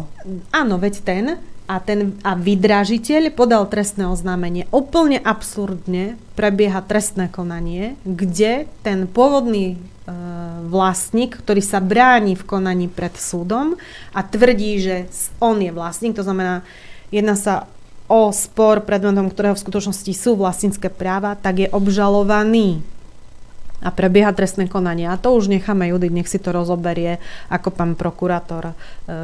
Áno, 0.52 0.76
veď 0.76 0.96
ten 1.02 1.26
a 1.66 1.82
ten 1.82 2.14
a 2.22 2.38
vydražiteľ 2.38 3.34
podal 3.34 3.66
trestné 3.66 4.06
oznámenie. 4.06 4.70
Úplne 4.70 5.18
absurdne 5.18 6.20
prebieha 6.38 6.86
trestné 6.86 7.26
konanie, 7.34 7.98
kde 8.06 8.70
ten 8.86 9.10
pôvodný 9.10 9.74
e, 9.74 9.78
vlastník, 10.70 11.42
ktorý 11.42 11.62
sa 11.66 11.82
bráni 11.82 12.38
v 12.38 12.46
konaní 12.46 12.86
pred 12.86 13.18
súdom 13.18 13.82
a 14.14 14.20
tvrdí, 14.22 14.78
že 14.78 14.96
on 15.42 15.58
je 15.58 15.74
vlastník, 15.74 16.14
to 16.14 16.22
znamená, 16.22 16.62
jedná 17.10 17.34
sa 17.34 17.66
o 18.06 18.30
spor, 18.30 18.86
predmetom 18.86 19.34
ktorého 19.34 19.58
v 19.58 19.64
skutočnosti 19.66 20.14
sú 20.14 20.38
vlastnícke 20.38 20.94
práva, 20.94 21.34
tak 21.34 21.66
je 21.66 21.68
obžalovaný 21.74 22.86
a 23.86 23.90
prebieha 23.94 24.34
trestné 24.34 24.66
konanie. 24.66 25.06
A 25.06 25.22
to 25.22 25.38
už 25.38 25.46
necháme 25.46 25.86
Judit, 25.94 26.10
nech 26.10 26.26
si 26.26 26.42
to 26.42 26.50
rozoberie, 26.50 27.22
ako 27.54 27.70
pán 27.70 27.94
prokurátor 27.94 28.74
e, 28.74 28.76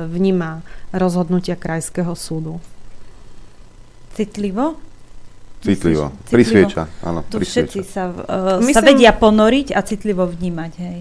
vníma 0.05 0.61
rozhodnutia 0.93 1.57
Krajského 1.57 2.13
súdu. 2.13 2.61
Citlivo? 4.13 4.77
Citlivo. 5.65 6.13
Citlivo. 6.13 6.29
Prisvieča, 6.29 6.83
áno, 7.01 7.25
Tu 7.25 7.41
prisvieča. 7.41 7.69
všetci 7.69 7.79
sa, 7.85 8.09
uh, 8.09 8.57
sa 8.61 8.65
Myslím- 8.65 8.87
vedia 8.97 9.13
ponoriť 9.13 9.73
a 9.73 9.79
citlivo 9.85 10.25
vnímať, 10.25 10.71
hej. 10.77 10.99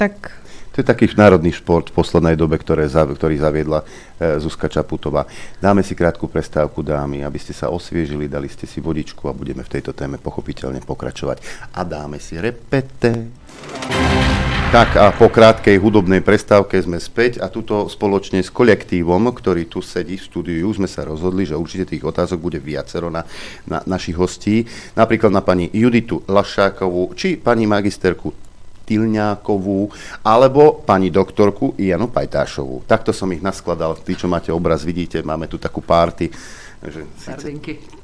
tak 0.00 0.32
To 0.78 0.86
je 0.86 0.94
taký 0.94 1.10
národný 1.18 1.50
šport 1.50 1.90
v 1.90 1.98
poslednej 1.98 2.38
dobe, 2.38 2.54
ktoré, 2.54 2.86
ktorý 2.86 3.34
zaviedla 3.34 3.82
e, 3.82 4.38
Zuzka 4.38 4.70
Čaputová. 4.70 5.26
Dáme 5.58 5.82
si 5.82 5.98
krátku 5.98 6.30
prestávku, 6.30 6.86
dámy, 6.86 7.26
aby 7.26 7.34
ste 7.34 7.50
sa 7.50 7.66
osviežili, 7.66 8.30
dali 8.30 8.46
ste 8.46 8.62
si 8.62 8.78
vodičku 8.78 9.26
a 9.26 9.34
budeme 9.34 9.66
v 9.66 9.74
tejto 9.74 9.90
téme 9.90 10.22
pochopiteľne 10.22 10.78
pokračovať. 10.86 11.42
A 11.74 11.82
dáme 11.82 12.22
si 12.22 12.38
repete. 12.38 13.26
Tak 14.70 14.94
a 14.94 15.10
po 15.10 15.26
krátkej 15.26 15.82
hudobnej 15.82 16.22
prestávke 16.22 16.78
sme 16.78 17.02
späť 17.02 17.42
a 17.42 17.50
tuto 17.50 17.90
spoločne 17.90 18.38
s 18.38 18.54
kolektívom, 18.54 19.34
ktorý 19.34 19.66
tu 19.66 19.82
sedí 19.82 20.14
v 20.14 20.30
štúdiu, 20.30 20.70
sme 20.70 20.86
sa 20.86 21.02
rozhodli, 21.02 21.42
že 21.42 21.58
určite 21.58 21.90
tých 21.90 22.06
otázok 22.06 22.38
bude 22.38 22.62
viacero 22.62 23.10
na, 23.10 23.26
na 23.66 23.82
našich 23.82 24.14
hostí. 24.14 24.62
Napríklad 24.94 25.34
na 25.34 25.42
pani 25.42 25.74
Juditu 25.74 26.22
Lašákovú, 26.30 27.18
či 27.18 27.34
pani 27.34 27.66
magisterku 27.66 28.46
Tylňákovú 28.88 29.92
alebo 30.24 30.80
pani 30.80 31.12
doktorku 31.12 31.76
Janu 31.76 32.08
Pajtášovú. 32.08 32.88
Takto 32.88 33.12
som 33.12 33.28
ich 33.36 33.44
naskladal. 33.44 34.00
Tí, 34.00 34.16
čo 34.16 34.24
máte 34.24 34.48
obraz, 34.48 34.80
vidíte, 34.80 35.20
máme 35.20 35.44
tu 35.44 35.60
takú 35.60 35.84
párty. 35.84 36.32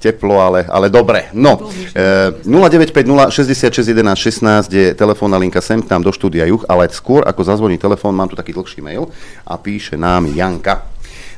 Teplo, 0.03 0.43
ale, 0.43 0.67
ale 0.67 0.91
dobre. 0.91 1.31
No, 1.33 1.71
e, 1.95 2.43
0950 2.43 3.31
66 3.31 3.87
11 3.87 4.19
16 4.19 4.67
je 4.69 4.87
telefónna 4.99 5.39
linka 5.39 5.63
sem 5.63 5.79
tam 5.79 6.03
do 6.03 6.11
štúdia 6.11 6.45
Juch, 6.51 6.67
ale 6.67 6.91
skôr 6.91 7.23
ako 7.23 7.41
zazvoní 7.47 7.79
telefón, 7.79 8.19
mám 8.19 8.27
tu 8.27 8.37
taký 8.37 8.51
dlhší 8.51 8.83
mail 8.83 9.07
a 9.47 9.55
píše 9.57 9.95
nám 9.95 10.27
Janka. 10.27 10.94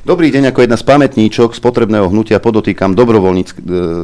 Dobrý 0.07 0.31
deň, 0.31 0.55
ako 0.55 0.63
jedna 0.63 0.79
z 0.79 0.87
pamätníčok 0.87 1.51
z 1.51 1.59
potrebného 1.59 2.07
hnutia 2.07 2.39
podotýkam, 2.39 2.95
dobrovoľníck, 2.95 3.47
e, 3.51 3.55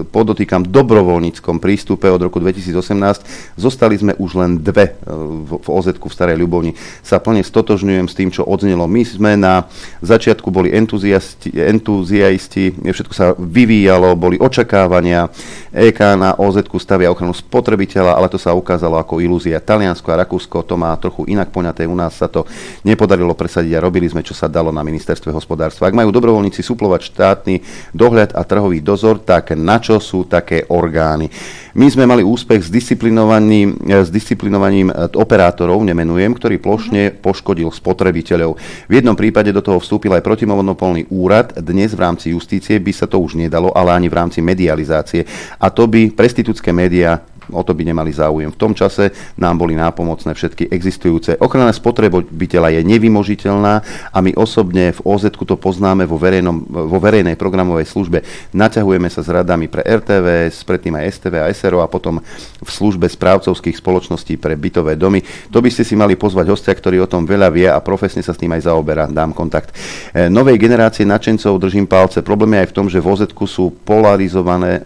podotýkam 0.04 0.68
dobrovoľníckom 0.68 1.64
prístupe 1.64 2.12
od 2.12 2.20
roku 2.20 2.44
2018. 2.44 3.56
Zostali 3.56 3.96
sme 3.96 4.12
už 4.20 4.36
len 4.36 4.60
dve 4.60 5.00
e, 5.00 5.16
v, 5.48 5.64
v 5.64 5.68
oz 5.72 5.88
v 5.88 6.12
Starej 6.12 6.36
Ľubovni. 6.44 6.76
Sa 7.08 7.24
plne 7.24 7.40
stotožňujem 7.40 8.12
s 8.12 8.18
tým, 8.20 8.36
čo 8.36 8.44
odznelo. 8.44 8.84
My 8.84 9.08
sme 9.08 9.40
na 9.40 9.72
začiatku 10.04 10.52
boli 10.52 10.76
entuziasti, 10.76 11.56
entuziaisti, 11.56 12.84
všetko 12.84 13.14
sa 13.16 13.32
vyvíjalo, 13.40 14.20
boli 14.20 14.36
očakávania. 14.44 15.32
EK 15.72 16.20
na 16.20 16.36
oz 16.36 16.60
stavia 16.84 17.16
ochranu 17.16 17.32
spotrebiteľa, 17.32 18.20
ale 18.20 18.28
to 18.28 18.36
sa 18.36 18.52
ukázalo 18.52 19.00
ako 19.00 19.24
ilúzia. 19.24 19.64
Taliansko 19.64 20.12
a 20.12 20.20
Rakúsko 20.28 20.68
to 20.68 20.76
má 20.76 20.92
trochu 21.00 21.32
inak 21.32 21.48
poňaté. 21.48 21.88
U 21.88 21.96
nás 21.96 22.20
sa 22.20 22.28
to 22.28 22.44
nepodarilo 22.84 23.32
presadiť 23.32 23.80
a 23.80 23.84
robili 23.88 24.12
sme, 24.12 24.20
čo 24.20 24.36
sa 24.36 24.52
dalo 24.52 24.68
na 24.68 24.84
ministerstve 24.84 25.32
hospodárstva. 25.32 25.93
Ak 25.94 26.02
majú 26.02 26.10
dobrovoľníci 26.10 26.66
suplovať 26.66 27.14
štátny 27.14 27.56
dohľad 27.94 28.34
a 28.34 28.42
trhový 28.42 28.82
dozor, 28.82 29.22
tak 29.22 29.54
na 29.54 29.78
čo 29.78 30.02
sú 30.02 30.26
také 30.26 30.66
orgány? 30.74 31.30
My 31.78 31.86
sme 31.86 32.10
mali 32.10 32.26
úspech 32.26 32.66
s 32.66 32.74
disciplinovaním, 32.74 33.78
s 33.86 34.10
disciplinovaním 34.10 34.90
operátorov, 35.14 35.86
nemenujem, 35.86 36.34
ktorý 36.34 36.58
plošne 36.58 37.14
poškodil 37.14 37.70
spotrebiteľov. 37.70 38.58
V 38.90 38.94
jednom 38.98 39.14
prípade 39.14 39.54
do 39.54 39.62
toho 39.62 39.78
vstúpil 39.78 40.10
aj 40.18 40.26
protimonopolný 40.26 41.14
úrad. 41.14 41.54
Dnes 41.62 41.94
v 41.94 42.02
rámci 42.02 42.34
justície 42.34 42.82
by 42.82 42.90
sa 42.90 43.06
to 43.06 43.22
už 43.22 43.38
nedalo, 43.38 43.70
ale 43.70 43.94
ani 43.94 44.10
v 44.10 44.18
rámci 44.18 44.42
medializácie. 44.42 45.30
A 45.62 45.70
to 45.70 45.86
by 45.86 46.10
prestitúcké 46.10 46.74
médiá 46.74 47.22
o 47.52 47.62
to 47.66 47.76
by 47.76 47.84
nemali 47.84 48.14
záujem. 48.14 48.54
V 48.54 48.60
tom 48.60 48.72
čase 48.78 49.12
nám 49.36 49.60
boli 49.60 49.76
nápomocné 49.76 50.32
všetky 50.32 50.70
existujúce. 50.70 51.36
Ochrana 51.42 51.74
spotrebiteľa 51.74 52.80
je 52.80 52.82
nevymožiteľná 52.88 53.74
a 54.14 54.18
my 54.22 54.32
osobne 54.38 54.94
v 54.94 55.00
oz 55.04 55.26
to 55.34 55.56
poznáme 55.60 56.08
vo, 56.08 56.20
verejnom, 56.20 56.64
vo 56.68 57.00
verejnej 57.00 57.36
programovej 57.36 57.88
službe. 57.90 58.24
Naťahujeme 58.56 59.10
sa 59.12 59.26
s 59.26 59.30
radami 59.32 59.68
pre 59.68 59.84
RTVS, 59.84 60.64
predtým 60.64 60.96
aj 61.00 61.20
STV 61.20 61.34
a 61.44 61.48
SRO 61.52 61.80
a 61.84 61.88
potom 61.88 62.20
v 62.64 62.70
službe 62.70 63.08
správcovských 63.10 63.76
spoločností 63.76 64.40
pre 64.40 64.56
bytové 64.56 64.96
domy. 64.96 65.24
To 65.52 65.60
by 65.60 65.70
ste 65.72 65.84
si 65.88 65.96
mali 65.98 66.16
pozvať 66.16 66.52
hostia, 66.52 66.76
ktorý 66.76 67.04
o 67.04 67.12
tom 67.12 67.28
veľa 67.28 67.50
vie 67.52 67.68
a 67.68 67.80
profesne 67.84 68.24
sa 68.24 68.32
s 68.32 68.40
tým 68.40 68.52
aj 68.56 68.68
zaoberá. 68.68 69.08
Dám 69.10 69.36
kontakt. 69.36 69.76
E, 70.12 70.28
novej 70.28 70.60
generácie 70.60 71.04
nadšencov 71.08 71.60
držím 71.60 71.88
palce. 71.88 72.24
Problém 72.24 72.60
je 72.60 72.62
aj 72.68 72.70
v 72.72 72.76
tom, 72.76 72.88
že 72.88 73.04
v 73.04 73.08
oz 73.10 73.22
sú 73.48 73.72
polarizované 73.84 74.80
e, 74.80 74.82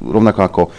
rovnako 0.00 0.40
ako 0.40 0.62
e, 0.64 0.70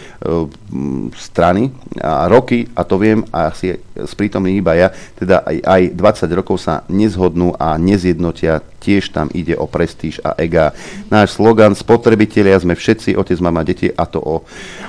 strany 1.16 1.68
a 2.00 2.26
roky, 2.28 2.64
a 2.72 2.82
to 2.84 2.96
viem, 2.96 3.20
a 3.28 3.52
asi 3.52 3.76
sprítomný 3.92 4.56
iba 4.56 4.72
ja, 4.72 4.88
teda 5.14 5.44
aj, 5.44 5.56
aj 5.62 5.82
20 5.94 6.38
rokov 6.38 6.56
sa 6.64 6.82
nezhodnú 6.88 7.52
a 7.60 7.76
nezjednotia, 7.76 8.64
tiež 8.80 9.12
tam 9.12 9.28
ide 9.36 9.54
o 9.54 9.68
prestíž 9.68 10.24
a 10.24 10.32
ega. 10.40 10.72
Náš 11.12 11.36
slogan 11.36 11.76
spotrebitelia 11.76 12.56
sme 12.56 12.72
všetci, 12.72 13.14
otec, 13.14 13.38
mama, 13.44 13.62
deti 13.62 13.92
a 13.92 14.04
to 14.08 14.18
o, 14.18 14.36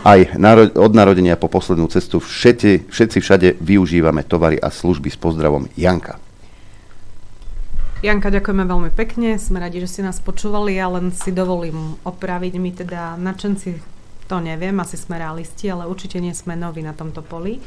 aj 0.08 0.40
naro- 0.40 0.72
od 0.72 0.92
narodenia 0.96 1.36
po 1.36 1.52
poslednú 1.52 1.92
cestu 1.92 2.24
všetci, 2.24 2.88
všetci 2.90 3.18
všade 3.20 3.48
využívame 3.60 4.24
tovary 4.24 4.58
a 4.58 4.72
služby 4.72 5.12
s 5.12 5.20
pozdravom 5.20 5.68
Janka. 5.76 6.18
Janka, 8.04 8.36
ďakujeme 8.36 8.68
veľmi 8.68 8.92
pekne, 8.92 9.40
sme 9.40 9.64
radi, 9.64 9.80
že 9.80 9.88
ste 9.88 10.02
nás 10.04 10.20
počúvali, 10.20 10.76
ja 10.76 10.92
len 10.92 11.16
si 11.16 11.32
dovolím 11.32 11.96
opraviť, 12.04 12.54
my 12.60 12.72
teda 12.76 13.16
načenci 13.16 13.80
to 14.28 14.40
neviem, 14.40 14.76
asi 14.80 14.96
sme 14.96 15.20
realisti, 15.20 15.68
ale 15.68 15.88
určite 15.90 16.20
nie 16.20 16.32
sme 16.32 16.56
noví 16.56 16.82
na 16.82 16.96
tomto 16.96 17.22
poli. 17.24 17.60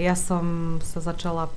Ja 0.00 0.16
som 0.16 0.76
sa 0.80 1.04
začala 1.04 1.52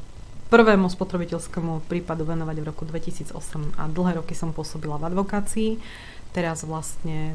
prvému 0.53 0.85
spotrebiteľskému 0.85 1.89
prípadu 1.89 2.29
venovať 2.29 2.55
v 2.61 2.67
roku 2.69 2.83
2008 2.85 3.33
a 3.79 3.89
dlhé 3.89 4.21
roky 4.21 4.37
som 4.37 4.53
pôsobila 4.53 5.01
v 5.01 5.09
advokácii. 5.09 5.81
Teraz 6.29 6.61
vlastne 6.61 7.33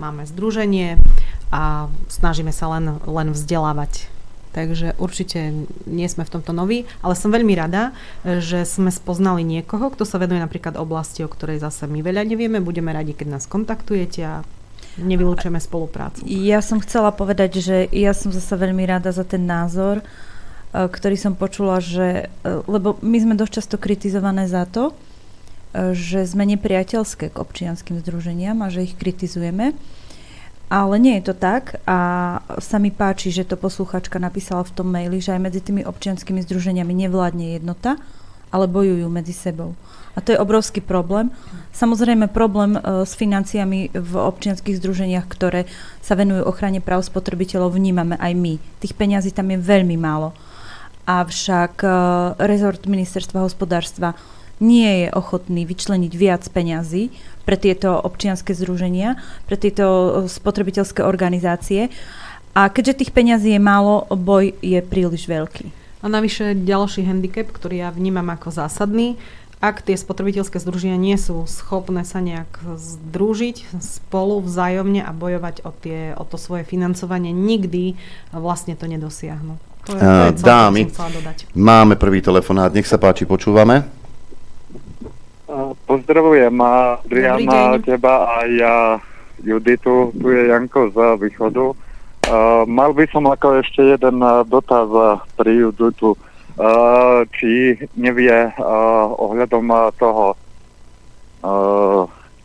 máme 0.00 0.24
združenie 0.24 0.96
a 1.52 1.92
snažíme 2.08 2.56
sa 2.56 2.72
len, 2.72 2.96
len 3.04 3.28
vzdelávať. 3.36 4.08
Takže 4.54 4.94
určite 5.02 5.66
nie 5.84 6.06
sme 6.06 6.22
v 6.22 6.38
tomto 6.38 6.54
noví, 6.54 6.86
ale 7.02 7.18
som 7.18 7.34
veľmi 7.34 7.58
rada, 7.58 7.90
že 8.22 8.62
sme 8.62 8.94
spoznali 8.94 9.42
niekoho, 9.42 9.90
kto 9.90 10.06
sa 10.06 10.22
venuje 10.22 10.38
napríklad 10.38 10.78
oblasti, 10.78 11.26
o 11.26 11.28
ktorej 11.28 11.58
zase 11.58 11.90
my 11.90 11.98
veľa 12.06 12.22
nevieme. 12.22 12.62
Budeme 12.62 12.94
radi, 12.94 13.18
keď 13.18 13.34
nás 13.34 13.50
kontaktujete 13.50 14.20
a 14.22 14.46
nevylúčujeme 14.98 15.58
spoluprácu. 15.58 16.22
Ja 16.26 16.62
som 16.62 16.78
chcela 16.78 17.10
povedať, 17.10 17.58
že 17.58 17.76
ja 17.90 18.14
som 18.14 18.30
zase 18.30 18.54
veľmi 18.54 18.86
rada 18.86 19.10
za 19.10 19.26
ten 19.26 19.42
názor, 19.42 20.00
e, 20.00 20.04
ktorý 20.86 21.16
som 21.18 21.34
počula, 21.34 21.82
že, 21.82 22.30
e, 22.30 22.48
lebo 22.70 22.98
my 23.02 23.18
sme 23.18 23.34
dosť 23.34 23.52
často 23.62 23.76
kritizované 23.78 24.46
za 24.46 24.66
to, 24.68 24.90
e, 24.90 25.94
že 25.96 26.26
sme 26.26 26.46
nepriateľské 26.46 27.34
k 27.34 27.40
občianským 27.40 27.98
združeniam 28.02 28.62
a 28.62 28.70
že 28.70 28.86
ich 28.86 28.94
kritizujeme. 28.94 29.74
Ale 30.72 30.96
nie 30.96 31.20
je 31.20 31.30
to 31.30 31.34
tak 31.36 31.78
a 31.84 31.98
sa 32.58 32.80
mi 32.80 32.88
páči, 32.88 33.28
že 33.28 33.44
to 33.44 33.54
posluchačka 33.54 34.16
napísala 34.16 34.64
v 34.64 34.74
tom 34.74 34.88
maili, 34.88 35.20
že 35.20 35.36
aj 35.36 35.44
medzi 35.44 35.60
tými 35.60 35.84
občianskými 35.84 36.40
združeniami 36.40 37.04
nevládne 37.04 37.60
jednota, 37.60 38.00
ale 38.48 38.64
bojujú 38.64 39.06
medzi 39.12 39.36
sebou. 39.36 39.76
A 40.14 40.22
to 40.22 40.30
je 40.30 40.38
obrovský 40.38 40.78
problém. 40.78 41.34
Samozrejme 41.74 42.30
problém 42.30 42.78
e, 42.78 43.02
s 43.02 43.18
financiami 43.18 43.90
v 43.90 44.12
občianských 44.14 44.78
združeniach, 44.78 45.26
ktoré 45.26 45.66
sa 45.98 46.14
venujú 46.14 46.46
ochrane 46.46 46.78
práv 46.78 47.02
spotrebiteľov, 47.02 47.74
vnímame 47.74 48.14
aj 48.22 48.32
my. 48.38 48.54
Tých 48.78 48.94
peňazí 48.94 49.34
tam 49.34 49.50
je 49.50 49.58
veľmi 49.58 49.98
málo. 49.98 50.30
Avšak 51.04 51.82
e, 51.82 51.88
rezort 52.46 52.86
ministerstva 52.86 53.42
hospodárstva 53.42 54.14
nie 54.62 55.06
je 55.06 55.08
ochotný 55.18 55.66
vyčleniť 55.66 56.12
viac 56.14 56.46
peňazí 56.46 57.10
pre 57.42 57.58
tieto 57.58 57.98
občianske 57.98 58.54
združenia, 58.54 59.18
pre 59.50 59.58
tieto 59.58 59.86
e, 59.86 60.08
spotrebiteľské 60.30 61.02
organizácie. 61.02 61.90
A 62.54 62.70
keďže 62.70 63.02
tých 63.02 63.10
peňazí 63.10 63.50
je 63.50 63.60
málo, 63.60 64.06
boj 64.14 64.54
je 64.62 64.78
príliš 64.78 65.26
veľký. 65.26 65.74
A 66.04 66.12
navyše 66.12 66.54
ďalší 66.54 67.02
handicap, 67.08 67.48
ktorý 67.50 67.82
ja 67.82 67.90
vnímam 67.90 68.28
ako 68.30 68.52
zásadný, 68.52 69.18
ak 69.64 69.80
tie 69.80 69.96
spotrebiteľské 69.96 70.60
združenia 70.60 71.00
nie 71.00 71.16
sú 71.16 71.48
schopné 71.48 72.04
sa 72.04 72.20
nejak 72.20 72.60
združiť 72.76 73.80
spolu 73.80 74.44
vzájomne 74.44 75.00
a 75.00 75.08
bojovať 75.16 75.64
o, 75.64 75.72
tie, 75.72 76.12
o 76.12 76.28
to 76.28 76.36
svoje 76.36 76.68
financovanie, 76.68 77.32
nikdy 77.32 77.96
vlastne 78.28 78.76
to 78.76 78.84
nedosiahnu. 78.84 79.56
To 79.88 79.96
je, 79.96 80.00
to 80.04 80.04
je 80.04 80.32
celé, 80.36 80.44
Dámy, 80.44 80.82
máme 81.56 81.96
prvý 81.96 82.20
telefonát, 82.20 82.68
nech 82.76 82.84
sa 82.84 83.00
páči, 83.00 83.24
počúvame. 83.24 83.88
Pozdravujem 85.88 86.52
Adriana, 86.60 87.80
teba 87.80 88.28
a 88.36 88.44
ja 88.44 89.00
Juditu, 89.40 90.12
tu 90.12 90.28
je 90.28 90.52
Janko 90.52 90.92
z 90.92 90.96
východu. 91.24 91.72
Mal 92.68 92.90
by 92.92 93.04
som 93.08 93.24
ako 93.28 93.64
ešte 93.64 93.80
jeden 93.96 94.20
dotaz 94.48 94.88
pri 95.40 95.68
Juditu. 95.68 96.12
Uh, 96.12 96.33
či 97.34 97.74
nevie 97.98 98.36
ohľadom 99.18 99.66
toho 99.98 100.38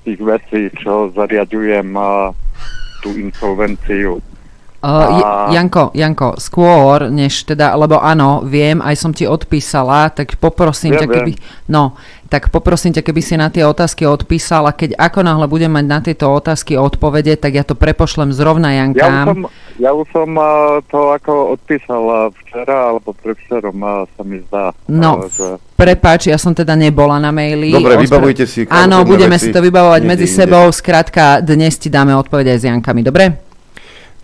tých 0.03 0.19
vecí, 0.19 0.61
čo 0.81 1.13
zariadujem 1.13 1.93
tú 3.05 3.09
insolvenciu. 3.15 4.19
Uh, 4.79 5.51
Janko, 5.51 5.91
Janko, 5.91 6.39
skôr, 6.39 7.11
než 7.11 7.43
teda, 7.43 7.75
lebo 7.75 7.99
áno, 7.99 8.47
viem, 8.47 8.79
aj 8.79 8.95
som 8.95 9.11
ti 9.11 9.27
odpísala, 9.27 10.07
tak 10.07 10.39
poprosím 10.39 10.95
ja 10.95 11.03
ťa, 11.03 11.07
keby, 11.19 11.33
no, 11.67 11.99
tak 12.29 12.53
poprosím 12.53 12.93
ťa, 12.93 13.01
keby 13.01 13.21
si 13.25 13.33
na 13.33 13.49
tie 13.49 13.65
otázky 13.65 14.05
odpísal 14.05 14.69
a 14.69 14.71
keď 14.71 14.93
ako 15.01 15.25
náhle 15.25 15.49
budem 15.49 15.73
mať 15.73 15.85
na 15.89 15.99
tieto 15.99 16.29
otázky 16.29 16.77
odpovede, 16.77 17.33
tak 17.41 17.57
ja 17.57 17.65
to 17.65 17.73
prepošlem 17.73 18.29
zrovna 18.29 18.77
Jankám. 18.77 19.01
Ja 19.01 19.17
už 19.17 19.25
som, 19.25 19.39
ja 19.81 19.91
už 19.97 20.07
som 20.13 20.29
uh, 20.37 20.77
to 20.93 20.99
ako 21.09 21.57
odpísal 21.57 22.03
uh, 22.05 22.17
včera, 22.45 22.93
alebo 22.93 23.17
prevčerom 23.17 23.77
uh, 23.81 24.05
sa 24.13 24.21
mi 24.21 24.37
zdá. 24.45 24.69
No, 24.85 25.25
že... 25.25 25.57
prepáč, 25.73 26.29
ja 26.29 26.37
som 26.37 26.53
teda 26.53 26.77
nebola 26.77 27.17
na 27.17 27.33
maili. 27.33 27.73
Dobre, 27.73 27.97
vybavujte 27.97 28.45
si. 28.45 28.69
Áno, 28.69 29.01
budeme 29.01 29.41
veci, 29.41 29.49
si 29.49 29.55
to 29.55 29.65
vybavovať 29.65 30.01
medzi 30.05 30.29
inde. 30.29 30.37
sebou, 30.45 30.69
skrátka, 30.69 31.41
dnes 31.41 31.81
ti 31.81 31.89
dáme 31.89 32.13
odpovede 32.13 32.53
aj 32.53 32.59
s 32.61 32.65
Jankami, 32.69 33.01
dobre? 33.01 33.25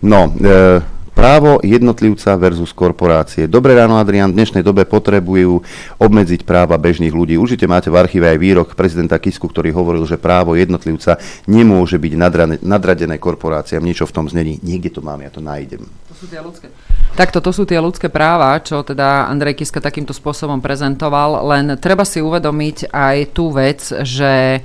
No, 0.06 0.30
e, 0.30 0.78
Právo 1.16 1.64
jednotlivca 1.64 2.36
versus 2.36 2.76
korporácie. 2.76 3.48
Dobré 3.48 3.72
ráno, 3.72 3.96
Adrian. 3.96 4.28
V 4.28 4.36
dnešnej 4.36 4.60
dobe 4.60 4.84
potrebujú 4.84 5.64
obmedziť 5.96 6.44
práva 6.44 6.76
bežných 6.76 7.08
ľudí. 7.08 7.40
Určite 7.40 7.64
máte 7.64 7.88
v 7.88 7.96
archíve 7.96 8.28
aj 8.28 8.36
výrok 8.36 8.68
prezidenta 8.76 9.16
Kisku, 9.16 9.48
ktorý 9.48 9.72
hovoril, 9.72 10.04
že 10.04 10.20
právo 10.20 10.52
jednotlivca 10.60 11.16
nemôže 11.48 11.96
byť 11.96 12.12
nadradené 12.60 13.16
korporáciám. 13.16 13.80
Niečo 13.80 14.04
v 14.04 14.12
tom 14.12 14.28
znení. 14.28 14.60
Niekde 14.60 14.92
to 14.92 15.00
mám, 15.00 15.24
ja 15.24 15.32
to 15.32 15.40
nájdem. 15.40 15.88
To 15.88 16.14
sú 16.20 16.28
tie 16.28 16.36
ľudské. 16.36 16.68
Takto, 17.16 17.40
to 17.40 17.48
sú 17.48 17.64
tie 17.64 17.80
ľudské 17.80 18.12
práva, 18.12 18.52
čo 18.60 18.84
teda 18.84 19.32
Andrej 19.32 19.56
Kiska 19.64 19.80
takýmto 19.80 20.12
spôsobom 20.12 20.60
prezentoval, 20.60 21.48
len 21.48 21.80
treba 21.80 22.04
si 22.04 22.20
uvedomiť 22.20 22.92
aj 22.92 23.16
tú 23.32 23.56
vec, 23.56 23.80
že 24.04 24.60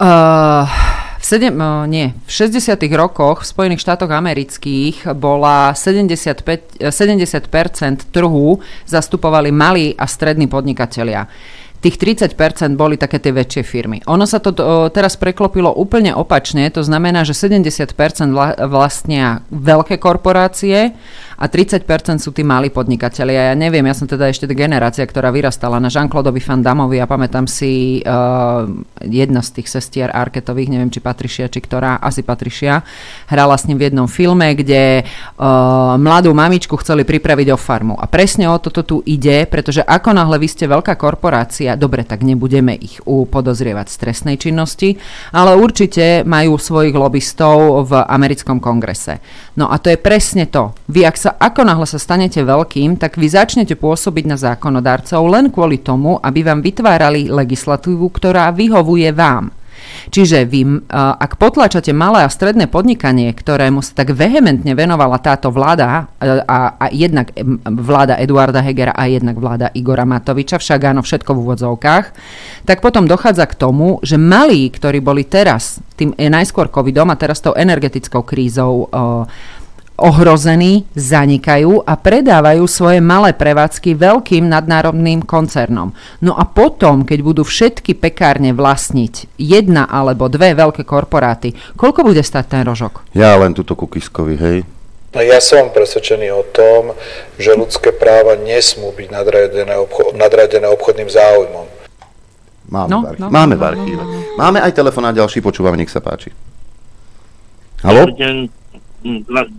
uh, 0.00 0.64
v, 1.32 1.40
sedem, 1.40 1.56
uh, 1.56 1.88
nie, 1.88 2.12
v 2.28 2.30
60. 2.30 2.76
rokoch 2.92 3.40
v 3.40 3.48
Spojených 3.48 3.80
štátoch 3.80 4.12
amerických 4.12 5.16
bola 5.16 5.72
75, 5.72 6.76
70% 6.92 8.12
trhu 8.12 8.60
zastupovali 8.84 9.48
malí 9.48 9.96
a 9.96 10.04
strední 10.04 10.44
podnikatelia 10.44 11.24
tých 11.82 11.98
30% 11.98 12.78
boli 12.78 12.94
také 12.94 13.18
tie 13.18 13.34
väčšie 13.34 13.66
firmy. 13.66 13.98
Ono 14.06 14.22
sa 14.22 14.38
to 14.38 14.54
teraz 14.94 15.18
preklopilo 15.18 15.74
úplne 15.74 16.14
opačne, 16.14 16.70
to 16.70 16.86
znamená, 16.86 17.26
že 17.26 17.34
70% 17.34 17.98
vlastnia 18.70 19.42
veľké 19.50 19.98
korporácie 19.98 20.94
a 21.42 21.50
30% 21.50 22.22
sú 22.22 22.30
tí 22.30 22.46
malí 22.46 22.70
podnikatelia. 22.70 23.50
Ja 23.50 23.54
neviem, 23.58 23.82
ja 23.82 23.98
som 23.98 24.06
teda 24.06 24.30
ešte 24.30 24.46
generácia, 24.54 25.02
ktorá 25.02 25.34
vyrastala 25.34 25.82
na 25.82 25.90
Jean-Claudeovi 25.90 26.38
Van 26.38 26.62
Damovi 26.62 27.02
a 27.02 27.10
pamätám 27.10 27.50
si 27.50 27.98
uh, 27.98 28.62
jedna 29.02 29.42
z 29.42 29.58
tých 29.58 29.66
sestier 29.66 30.06
Arketových, 30.14 30.70
neviem, 30.70 30.94
či 30.94 31.02
Patrišia, 31.02 31.50
či 31.50 31.58
ktorá, 31.58 31.98
asi 31.98 32.22
Patrišia, 32.22 32.86
hrala 33.26 33.58
s 33.58 33.66
ním 33.66 33.74
v 33.82 33.90
jednom 33.90 34.06
filme, 34.06 34.54
kde 34.54 35.02
uh, 35.02 35.98
mladú 35.98 36.30
mamičku 36.30 36.78
chceli 36.78 37.02
pripraviť 37.02 37.48
o 37.50 37.58
farmu. 37.58 37.98
A 37.98 38.06
presne 38.06 38.46
o 38.46 38.62
toto 38.62 38.86
tu 38.86 38.96
ide, 39.02 39.42
pretože 39.50 39.82
ako 39.82 40.14
náhle 40.14 40.38
vy 40.38 40.46
ste 40.46 40.70
veľká 40.70 40.94
korporácia, 40.94 41.74
dobre, 41.74 42.06
tak 42.06 42.22
nebudeme 42.22 42.78
ich 42.78 43.02
upodozrievať 43.02 43.90
z 43.90 43.96
trestnej 43.98 44.38
činnosti, 44.38 44.94
ale 45.34 45.58
určite 45.58 46.22
majú 46.22 46.54
svojich 46.54 46.94
lobbystov 46.94 47.90
v 47.90 47.98
americkom 47.98 48.62
kongrese. 48.62 49.18
No 49.58 49.66
a 49.66 49.82
to 49.82 49.90
je 49.90 49.98
presne 49.98 50.46
to. 50.46 50.70
Vy, 50.86 51.02
ak 51.02 51.16
sa 51.18 51.31
ako 51.38 51.64
náhle 51.64 51.86
sa 51.88 52.00
stanete 52.00 52.42
veľkým, 52.42 53.00
tak 53.00 53.16
vy 53.16 53.28
začnete 53.30 53.78
pôsobiť 53.78 54.24
na 54.26 54.36
zákonodárcov 54.36 55.22
len 55.28 55.48
kvôli 55.48 55.80
tomu, 55.80 56.18
aby 56.20 56.44
vám 56.44 56.60
vytvárali 56.60 57.30
legislatívu, 57.30 58.08
ktorá 58.10 58.50
vyhovuje 58.50 59.12
vám. 59.14 59.52
Čiže 60.14 60.46
vy, 60.46 60.88
ak 60.94 61.36
potlačate 61.36 61.90
malé 61.90 62.22
a 62.22 62.30
stredné 62.30 62.70
podnikanie, 62.70 63.34
ktorému 63.34 63.82
sa 63.82 64.02
tak 64.02 64.14
vehementne 64.14 64.72
venovala 64.78 65.18
táto 65.18 65.50
vláda, 65.50 66.06
a, 66.22 66.58
a 66.78 66.86
jednak 66.94 67.34
vláda 67.66 68.16
Eduarda 68.18 68.62
Hegera 68.62 68.94
a 68.94 69.10
jednak 69.10 69.36
vláda 69.36 69.74
Igora 69.74 70.06
Matoviča, 70.06 70.62
však 70.62 70.80
áno, 70.86 71.02
všetko 71.02 71.34
v 71.34 71.40
úvodzovkách, 71.44 72.04
tak 72.62 72.78
potom 72.78 73.10
dochádza 73.10 73.46
k 73.50 73.58
tomu, 73.58 73.98
že 74.06 74.16
malí, 74.16 74.70
ktorí 74.70 75.02
boli 75.02 75.26
teraz 75.26 75.82
tým 75.98 76.14
najskôr 76.14 76.70
covidom 76.70 77.10
a 77.10 77.18
teraz 77.18 77.42
tou 77.42 77.52
energetickou 77.52 78.22
krízou 78.22 78.86
ohrození, 80.02 80.84
zanikajú 80.98 81.86
a 81.86 81.94
predávajú 81.94 82.66
svoje 82.66 82.98
malé 82.98 83.30
prevádzky 83.30 83.94
veľkým 83.94 84.50
nadnárodným 84.50 85.22
koncernom. 85.22 85.94
No 86.18 86.34
a 86.34 86.42
potom, 86.42 87.06
keď 87.06 87.18
budú 87.22 87.42
všetky 87.46 87.94
pekárne 87.94 88.50
vlastniť 88.50 89.38
jedna 89.38 89.86
alebo 89.86 90.26
dve 90.26 90.58
veľké 90.58 90.82
korporáty, 90.82 91.54
koľko 91.78 92.02
bude 92.02 92.20
stať 92.26 92.58
ten 92.58 92.62
rožok? 92.66 93.06
Ja 93.14 93.38
len 93.38 93.54
túto 93.54 93.78
kukiskovi, 93.78 94.34
hej. 94.34 94.58
No 95.12 95.20
ja 95.20 95.38
som 95.44 95.68
presvedčený 95.70 96.32
o 96.32 96.42
tom, 96.50 96.96
že 97.36 97.52
ľudské 97.52 97.92
práva 97.92 98.34
nesmú 98.40 98.96
byť 98.96 99.08
nadradené, 99.12 99.76
obcho- 99.76 100.16
nadradené 100.16 100.66
obchodným 100.72 101.06
záujmom. 101.12 101.66
Máme, 102.72 102.88
no, 102.88 102.98
v 103.04 103.06
archíve. 103.12 103.20
No, 103.20 103.28
Máme 103.28 103.54
v 103.54 103.62
archíve. 103.62 104.02
No, 104.02 104.08
no, 104.08 104.18
no. 104.24 104.36
Máme 104.40 104.58
aj 104.64 104.72
telefonát 104.72 105.12
ďalší, 105.12 105.44
počúvam, 105.44 105.76
nech 105.76 105.92
sa 105.92 106.00
páči. 106.00 106.32
Haló? 107.84 108.08
Dobrý 108.08 108.16
deň, 108.16 108.36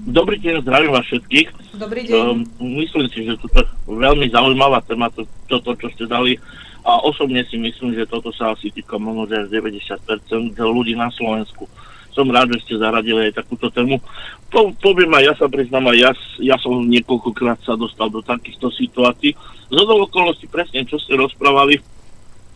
dobrý 0.08 0.40
deň, 0.40 0.64
zdravím 0.64 0.92
vás 0.96 1.06
všetkých. 1.08 1.48
Dobrý 1.76 2.02
deň. 2.08 2.16
Um, 2.16 2.48
myslím 2.80 3.08
si, 3.12 3.28
že 3.28 3.36
toto 3.40 3.60
je 3.60 3.68
veľmi 3.88 4.32
zaujímavá 4.32 4.80
téma, 4.88 5.12
to, 5.12 5.28
toto, 5.52 5.76
čo 5.76 5.88
ste 5.92 6.08
dali. 6.08 6.40
A 6.84 7.00
osobne 7.04 7.44
si 7.48 7.56
myslím, 7.56 7.96
že 7.96 8.08
toto 8.08 8.32
sa 8.36 8.52
asi 8.52 8.68
týka 8.68 9.00
možno 9.00 9.28
že 9.28 9.48
90% 9.48 10.56
ľudí 10.60 10.96
na 10.96 11.08
Slovensku. 11.12 11.68
Som 12.12 12.30
rád, 12.30 12.54
že 12.56 12.64
ste 12.68 12.76
zaradili 12.78 13.32
aj 13.32 13.42
takúto 13.42 13.72
tému. 13.74 13.98
Po, 14.52 14.70
poviem 14.80 15.12
aj, 15.18 15.24
ja 15.24 15.34
sa 15.40 15.48
priznám, 15.50 15.90
aj 15.92 15.98
ja, 15.98 16.12
ja 16.54 16.56
som 16.60 16.86
niekoľkokrát 16.86 17.64
sa 17.64 17.74
dostal 17.74 18.12
do 18.12 18.22
takýchto 18.22 18.70
situácií. 18.70 19.34
Z 19.72 19.78
okolností 19.80 20.46
presne, 20.46 20.86
čo 20.86 21.02
ste 21.02 21.18
rozprávali, 21.18 21.82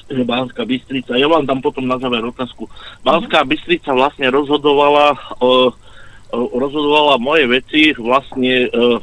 že 0.07 0.23
Banská 0.23 0.64
Bystrica, 0.64 1.19
ja 1.19 1.27
vám 1.27 1.43
dám 1.43 1.59
potom 1.59 1.84
na 1.84 1.99
záver 1.99 2.23
otázku. 2.23 2.69
Banská 3.03 3.43
Bystrica 3.43 3.91
vlastne 3.91 4.31
rozhodovala 4.31 5.18
o 5.43 5.73
rozhodovala 6.34 7.16
moje 7.18 7.48
veci, 7.48 7.82
vlastne 7.95 8.68
uh, 8.68 8.99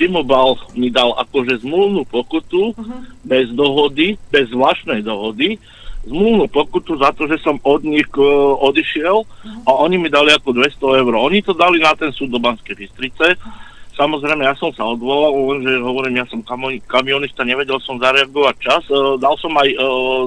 Timobal 0.00 0.56
mi 0.72 0.88
dal 0.88 1.12
akože 1.12 1.60
zmluvnú 1.60 2.08
pokutu 2.08 2.72
uh-huh. 2.72 3.00
bez 3.20 3.52
dohody, 3.52 4.16
bez 4.32 4.48
zvláštnej 4.48 5.04
dohody, 5.04 5.60
zmluvnú 6.08 6.48
pokutu 6.48 6.96
za 6.96 7.12
to, 7.12 7.28
že 7.28 7.40
som 7.44 7.60
od 7.64 7.84
nich 7.84 8.08
uh, 8.16 8.56
odišiel 8.64 9.24
uh-huh. 9.24 9.68
a 9.68 9.70
oni 9.84 10.00
mi 10.00 10.08
dali 10.08 10.32
ako 10.32 10.56
200 10.56 11.00
eur. 11.04 11.12
Oni 11.20 11.44
to 11.44 11.52
dali 11.52 11.80
na 11.84 11.92
ten 11.92 12.08
súd 12.12 12.32
do 12.32 12.40
Banskej 12.40 12.76
Bystrice. 12.76 13.36
Uh-huh 13.36 13.72
Samozrejme, 13.94 14.42
ja 14.42 14.58
som 14.58 14.74
sa 14.74 14.82
odvolal, 14.90 15.30
lenže 15.54 15.78
hovorím, 15.78 16.18
ja 16.18 16.26
som 16.26 16.42
kamionista, 16.90 17.46
nevedel 17.46 17.78
som 17.78 18.02
zareagovať 18.02 18.54
čas. 18.58 18.82
E, 18.90 19.22
dal 19.22 19.38
som 19.38 19.54
aj 19.54 19.70
e, 19.70 19.78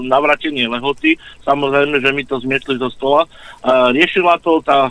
navratenie 0.07 0.71
lehoty, 0.71 1.19
samozrejme, 1.43 1.99
že 1.99 2.15
mi 2.15 2.23
to 2.23 2.39
zmietli 2.39 2.79
zo 2.79 2.87
stola. 2.87 3.27
E, 3.27 3.29
riešila 3.91 4.39
to 4.39 4.63
tá 4.63 4.87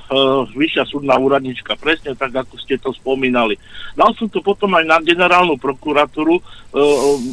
vyššia 0.52 0.84
súdna 0.92 1.16
úradnička, 1.16 1.72
presne 1.80 2.12
tak, 2.12 2.36
ako 2.36 2.60
ste 2.60 2.76
to 2.76 2.92
spomínali. 2.92 3.56
Dal 3.96 4.12
som 4.12 4.28
to 4.28 4.44
potom 4.44 4.76
aj 4.76 4.84
na 4.84 5.00
generálnu 5.00 5.56
prokuratúru, 5.56 6.36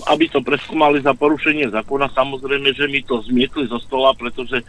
aby 0.07 0.25
to 0.31 0.39
preskúmali 0.39 1.03
za 1.03 1.11
porušenie 1.11 1.67
zákona. 1.67 2.07
Samozrejme, 2.15 2.71
že 2.71 2.87
mi 2.87 3.03
to 3.03 3.19
zmietli 3.27 3.67
zo 3.67 3.75
stola, 3.83 4.15
pretože 4.15 4.63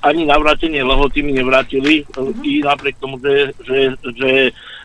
ani 0.00 0.24
navratenie 0.24 0.80
lehoty 0.80 1.20
mi 1.20 1.36
nevrátili, 1.36 2.08
i 2.40 2.64
napriek 2.64 2.96
tomu, 2.96 3.20
že, 3.20 3.52
že, 3.60 3.78
že 4.16 4.30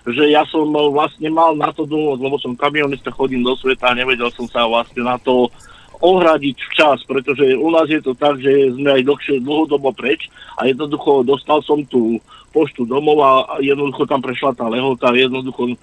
že 0.06 0.30
ja 0.30 0.46
som 0.46 0.65
eh, 0.72 0.90
vlastne 0.90 1.30
mal 1.30 1.54
na 1.54 1.70
to 1.70 1.86
dôvod, 1.86 2.22
lebo 2.22 2.40
som 2.42 2.58
kamionista, 2.58 3.14
chodím 3.14 3.46
do 3.46 3.54
sveta 3.54 3.92
a 3.92 3.98
nevedel 3.98 4.32
som 4.34 4.50
sa 4.50 4.66
vlastne 4.66 5.06
na 5.06 5.20
to 5.22 5.52
ohradiť 6.00 6.58
včas, 6.60 7.08
pretože 7.08 7.56
u 7.56 7.72
nás 7.72 7.88
je 7.88 8.04
to 8.04 8.12
tak, 8.16 8.36
že 8.44 8.76
sme 8.76 9.00
aj 9.00 9.08
dlhšie, 9.08 9.36
dlhodobo 9.40 9.96
preč 9.96 10.28
a 10.60 10.68
jednoducho 10.68 11.24
dostal 11.24 11.64
som 11.64 11.80
tú 11.88 12.20
poštu 12.52 12.84
domov 12.88 13.18
a 13.24 13.32
jednoducho 13.64 14.04
tam 14.08 14.20
prešla 14.20 14.56
tá 14.56 14.68
lehota, 14.68 15.16
jednoducho 15.16 15.76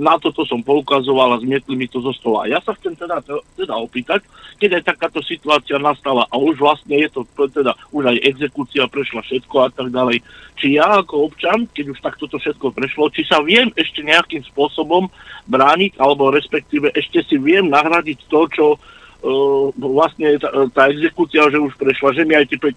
na 0.00 0.16
toto 0.16 0.42
som 0.48 0.64
poukazoval 0.64 1.36
a 1.36 1.42
zmietli 1.44 1.76
mi 1.76 1.84
to 1.84 2.00
zo 2.00 2.08
stola. 2.16 2.48
Ja 2.48 2.64
sa 2.64 2.72
chcem 2.80 2.96
teda, 2.96 3.20
teda 3.60 3.74
opýtať, 3.76 4.24
keď 4.56 4.80
aj 4.80 4.84
takáto 4.96 5.20
situácia 5.20 5.76
nastala 5.76 6.24
a 6.26 6.34
už 6.40 6.56
vlastne 6.58 6.96
je 6.96 7.08
to, 7.12 7.22
teda 7.52 7.76
už 7.92 8.10
aj 8.10 8.16
exekúcia 8.24 8.88
prešla 8.88 9.22
všetko 9.22 9.56
a 9.62 9.68
tak 9.70 9.92
ďalej. 9.92 10.24
Či 10.56 10.80
ja 10.80 11.04
ako 11.04 11.28
občan, 11.28 11.68
keď 11.70 11.92
už 11.92 11.98
takto 12.00 12.24
to 12.26 12.40
všetko 12.40 12.72
prešlo, 12.72 13.12
či 13.12 13.28
sa 13.28 13.44
viem 13.44 13.68
ešte 13.76 14.00
nejakým 14.00 14.42
spôsobom 14.48 15.12
brániť, 15.46 16.00
alebo 16.00 16.32
respektíve 16.32 16.90
ešte 16.96 17.20
si 17.28 17.36
viem 17.36 17.68
nahradiť 17.68 18.18
to, 18.26 18.40
čo 18.50 18.66
uh, 18.74 19.68
vlastne 19.76 20.40
tá, 20.40 20.48
tá 20.72 20.88
exekúcia, 20.88 21.44
že 21.52 21.60
už 21.60 21.76
prešla, 21.76 22.16
že 22.16 22.24
mi 22.24 22.34
aj 22.34 22.48
tie 22.50 22.72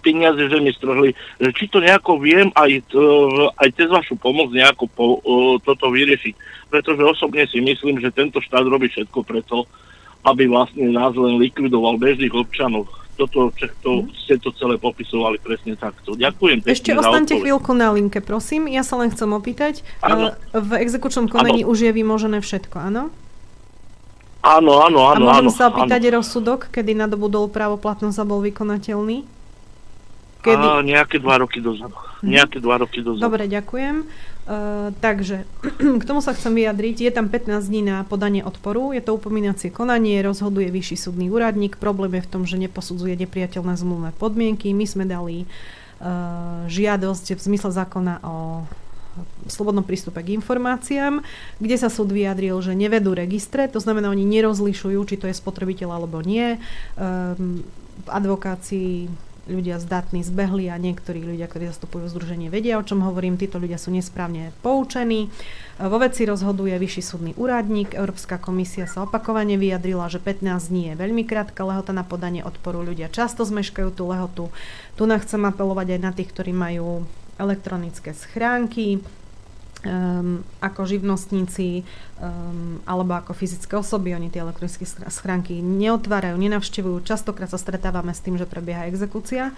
peniaze, 0.00 0.40
že 0.48 0.58
mi 0.58 0.72
strhli, 0.72 1.12
že 1.38 1.52
či 1.52 1.68
to 1.68 1.78
nejako 1.78 2.18
viem 2.18 2.48
aj, 2.56 2.80
aj 3.60 3.68
cez 3.76 3.88
vašu 3.92 4.16
pomoc 4.16 4.48
nejako 4.50 4.88
po, 4.90 5.06
toto 5.60 5.92
vyriešiť. 5.92 6.34
Pretože 6.72 7.04
osobne 7.04 7.44
si 7.46 7.60
myslím, 7.60 8.00
že 8.00 8.08
tento 8.08 8.40
štát 8.40 8.64
robí 8.64 8.88
všetko 8.88 9.20
preto, 9.22 9.68
aby 10.24 10.44
vlastne 10.48 10.92
nás 10.92 11.16
len 11.16 11.40
likvidoval 11.40 11.96
bežných 11.96 12.32
občanov. 12.32 12.88
Toto, 13.16 13.52
to, 13.84 13.90
mhm. 14.00 14.16
ste 14.16 14.40
to 14.40 14.48
celé 14.56 14.80
popisovali 14.80 15.36
presne 15.44 15.76
takto. 15.76 16.16
Ďakujem 16.16 16.64
pekne 16.64 16.72
Ešte 16.72 16.90
ostaňte 16.96 17.34
chvíľku 17.36 17.76
na 17.76 17.92
linke, 17.92 18.24
prosím. 18.24 18.64
Ja 18.64 18.80
sa 18.80 18.96
len 18.96 19.12
chcem 19.12 19.28
opýtať. 19.28 19.84
Ano. 20.00 20.32
V 20.56 20.70
exekučnom 20.80 21.28
konaní 21.28 21.60
ano. 21.64 21.70
už 21.72 21.84
je 21.84 21.92
vymožené 21.92 22.40
všetko, 22.40 22.76
áno? 22.80 23.12
Áno, 24.40 24.72
áno, 24.80 25.04
áno. 25.12 25.28
A 25.28 25.36
môžem 25.36 25.52
áno, 25.52 25.56
sa 25.56 25.68
opýtať 25.68 26.00
áno. 26.08 26.24
rozsudok, 26.24 26.72
kedy 26.72 26.96
nadobudol 26.96 27.52
právoplatnosť 27.52 28.16
a 28.16 28.24
bol 28.24 28.40
vykonateľný? 28.40 29.28
Kedy? 30.40 30.64
A, 30.64 30.80
nejaké 30.80 31.20
dva 31.20 31.44
roky 31.44 31.60
dozadu. 31.60 31.92
Mhm. 32.24 32.32
Nejaké 32.32 32.56
dva 32.64 32.80
roky 32.80 33.04
dozadu. 33.04 33.20
Dobre, 33.20 33.44
ďakujem. 33.44 34.08
Uh, 34.50 34.90
takže, 34.98 35.46
k 36.02 36.02
tomu 36.02 36.18
sa 36.18 36.34
chcem 36.34 36.50
vyjadriť. 36.50 37.06
Je 37.06 37.12
tam 37.14 37.30
15 37.30 37.70
dní 37.70 37.86
na 37.86 38.02
podanie 38.02 38.42
odporu, 38.42 38.90
je 38.90 38.98
to 38.98 39.14
upomínacie 39.14 39.70
konanie, 39.70 40.26
rozhoduje 40.26 40.74
vyšší 40.74 40.98
súdny 40.98 41.30
úradník. 41.30 41.78
Problém 41.78 42.18
je 42.18 42.26
v 42.26 42.30
tom, 42.34 42.42
že 42.42 42.58
neposudzuje 42.58 43.14
nepriateľné 43.14 43.78
zmluvné 43.78 44.10
podmienky. 44.18 44.74
My 44.74 44.90
sme 44.90 45.06
dali 45.06 45.46
uh, 45.46 46.66
žiadosť 46.66 47.38
v 47.38 47.40
zmysle 47.46 47.70
zákona 47.70 48.26
o 48.26 48.66
slobodnom 49.46 49.86
prístupe 49.86 50.18
k 50.22 50.34
informáciám, 50.34 51.22
kde 51.62 51.76
sa 51.78 51.86
súd 51.86 52.10
vyjadril, 52.10 52.58
že 52.58 52.74
nevedú 52.74 53.14
registre, 53.14 53.70
to 53.70 53.78
znamená, 53.78 54.10
oni 54.10 54.26
nerozlišujú, 54.26 54.98
či 55.06 55.18
to 55.18 55.26
je 55.30 55.34
spotrebiteľ 55.34 55.94
alebo 55.94 56.22
nie. 56.26 56.58
Um, 56.98 57.62
v 58.02 58.08
advokácii 58.08 59.10
ľudia 59.50 59.82
zdatní 59.82 60.22
zbehli 60.22 60.70
a 60.70 60.78
niektorí 60.78 61.20
ľudia, 61.26 61.50
ktorí 61.50 61.68
zastupujú 61.68 62.06
združenie, 62.06 62.48
vedia, 62.48 62.78
o 62.78 62.86
čom 62.86 63.02
hovorím. 63.02 63.34
Títo 63.34 63.58
ľudia 63.58 63.76
sú 63.76 63.90
nesprávne 63.90 64.54
poučení. 64.62 65.28
Vo 65.76 65.98
veci 65.98 66.24
rozhoduje 66.24 66.72
vyšší 66.78 67.02
súdny 67.02 67.32
úradník. 67.34 67.98
Európska 67.98 68.38
komisia 68.38 68.86
sa 68.86 69.02
opakovane 69.04 69.58
vyjadrila, 69.58 70.06
že 70.06 70.22
15 70.22 70.70
dní 70.70 70.82
je 70.92 70.94
veľmi 70.94 71.26
krátka 71.26 71.66
lehota 71.66 71.90
na 71.90 72.06
podanie 72.06 72.46
odporu. 72.46 72.86
Ľudia 72.86 73.10
často 73.10 73.42
zmeškajú 73.42 73.88
tú 73.90 74.06
lehotu. 74.08 74.54
Tu 74.94 75.02
chcem 75.04 75.42
apelovať 75.42 75.98
aj 75.98 76.00
na 76.00 76.12
tých, 76.14 76.30
ktorí 76.30 76.54
majú 76.54 77.04
elektronické 77.40 78.12
schránky, 78.12 79.00
um, 79.84 80.44
ako 80.60 80.86
živnostníci 80.86 81.82
um, 82.20 82.80
alebo 82.84 83.16
ako 83.16 83.32
fyzické 83.32 83.76
osoby, 83.76 84.12
oni 84.12 84.28
tie 84.28 84.44
elektronické 84.44 84.84
schránky 85.08 85.60
neotvárajú, 85.60 86.36
nenavštevujú. 86.36 87.04
Častokrát 87.04 87.48
sa 87.48 87.60
stretávame 87.60 88.12
s 88.12 88.24
tým, 88.24 88.36
že 88.36 88.48
prebieha 88.48 88.88
exekúcia. 88.88 89.52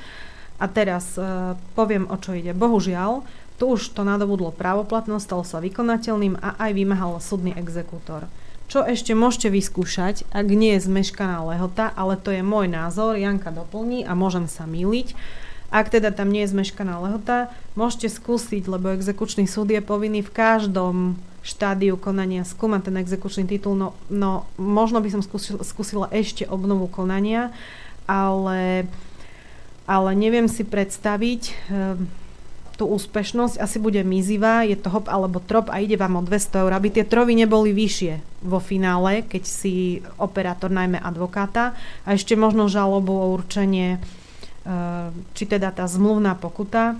A 0.63 0.67
teraz 0.71 1.19
uh, 1.19 1.59
poviem, 1.75 2.07
o 2.07 2.17
čo 2.21 2.39
ide. 2.39 2.55
Bohužiaľ, 2.55 3.27
tu 3.59 3.75
už 3.75 3.95
to 3.95 4.03
nadobudlo 4.07 4.55
právoplatnosť, 4.55 5.25
stalo 5.27 5.45
sa 5.47 5.59
vykonateľným 5.63 6.39
a 6.39 6.59
aj 6.59 6.71
vymahal 6.75 7.19
súdny 7.19 7.55
exekútor. 7.55 8.27
Čo 8.73 8.89
ešte 8.89 9.13
môžete 9.13 9.53
vyskúšať, 9.53 10.25
ak 10.33 10.47
nie 10.49 10.73
je 10.79 10.89
zmeškaná 10.89 11.45
lehota, 11.45 11.93
ale 11.93 12.17
to 12.17 12.33
je 12.33 12.41
môj 12.41 12.73
názor, 12.73 13.21
Janka 13.21 13.53
doplní 13.53 14.09
a 14.09 14.17
môžem 14.17 14.49
sa 14.49 14.65
míliť. 14.65 15.13
Ak 15.73 15.89
teda 15.89 16.13
tam 16.13 16.29
nie 16.29 16.45
je 16.45 16.53
zmeškaná 16.53 17.01
lehota, 17.01 17.49
môžete 17.81 18.13
skúsiť, 18.13 18.69
lebo 18.69 18.93
exekučný 18.93 19.49
súd 19.49 19.73
je 19.73 19.81
povinný 19.81 20.21
v 20.21 20.29
každom 20.29 21.17
štádiu 21.41 21.97
konania 21.97 22.45
skúmať 22.45 22.93
ten 22.93 22.97
exekučný 23.01 23.49
titul. 23.49 23.75
No, 23.75 23.97
no 24.13 24.45
možno 24.61 25.01
by 25.01 25.09
som 25.09 25.25
skúsila, 25.25 25.65
skúsila 25.65 26.07
ešte 26.13 26.45
obnovu 26.45 26.93
konania, 26.93 27.57
ale, 28.05 28.85
ale 29.89 30.11
neviem 30.13 30.45
si 30.45 30.61
predstaviť 30.61 31.43
e, 31.49 31.53
tú 32.77 32.85
úspešnosť. 32.93 33.57
Asi 33.57 33.81
bude 33.81 34.05
mizivá, 34.05 34.69
je 34.69 34.77
to 34.77 34.93
hop 34.93 35.09
alebo 35.09 35.41
trop 35.41 35.73
a 35.73 35.81
ide 35.81 35.97
vám 35.97 36.21
o 36.21 36.23
200 36.23 36.69
eur, 36.69 36.73
aby 36.77 37.01
tie 37.01 37.09
trovy 37.09 37.33
neboli 37.33 37.73
vyššie 37.73 38.45
vo 38.45 38.61
finále, 38.61 39.25
keď 39.25 39.43
si 39.49 40.05
operátor 40.21 40.69
najmä 40.69 41.01
advokáta 41.01 41.73
a 42.05 42.13
ešte 42.13 42.37
možno 42.37 42.69
žalobu 42.69 43.17
o 43.17 43.33
určenie 43.33 43.97
Ehm, 43.99 44.22
či 45.35 45.45
teda 45.45 45.75
tá 45.75 45.85
zmluvná 45.91 46.39
pokuta 46.39 46.95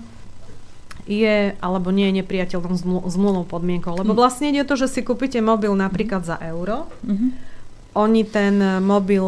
je 1.03 1.51
alebo 1.59 1.91
nie 1.91 2.07
je 2.11 2.23
nepriateľnou 2.23 2.79
zmluvnou 3.07 3.43
podmienkou. 3.43 3.95
Lebo 3.95 4.15
hm. 4.15 4.19
vlastne 4.19 4.51
ide 4.51 4.63
o 4.63 4.69
to, 4.69 4.79
že 4.79 4.87
si 4.87 5.01
kúpite 5.03 5.39
mobil 5.43 5.71
napríklad 5.75 6.23
za 6.23 6.39
euro, 6.39 6.87
mm-hmm. 7.03 7.55
Oni 7.93 8.25
ten 8.25 8.57
mobil 8.81 9.21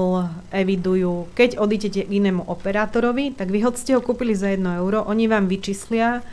evidujú, 0.49 1.29
keď 1.37 1.61
odídete 1.61 2.01
k 2.01 2.17
inému 2.17 2.49
operátorovi, 2.49 3.37
tak 3.37 3.53
vy 3.53 3.61
hoď 3.61 3.77
ste 3.77 3.93
ho 3.93 4.01
kúpili 4.01 4.33
za 4.33 4.49
1 4.49 4.81
euro, 4.81 5.05
oni 5.05 5.29
vám 5.29 5.45
vyčíslia 5.45 6.25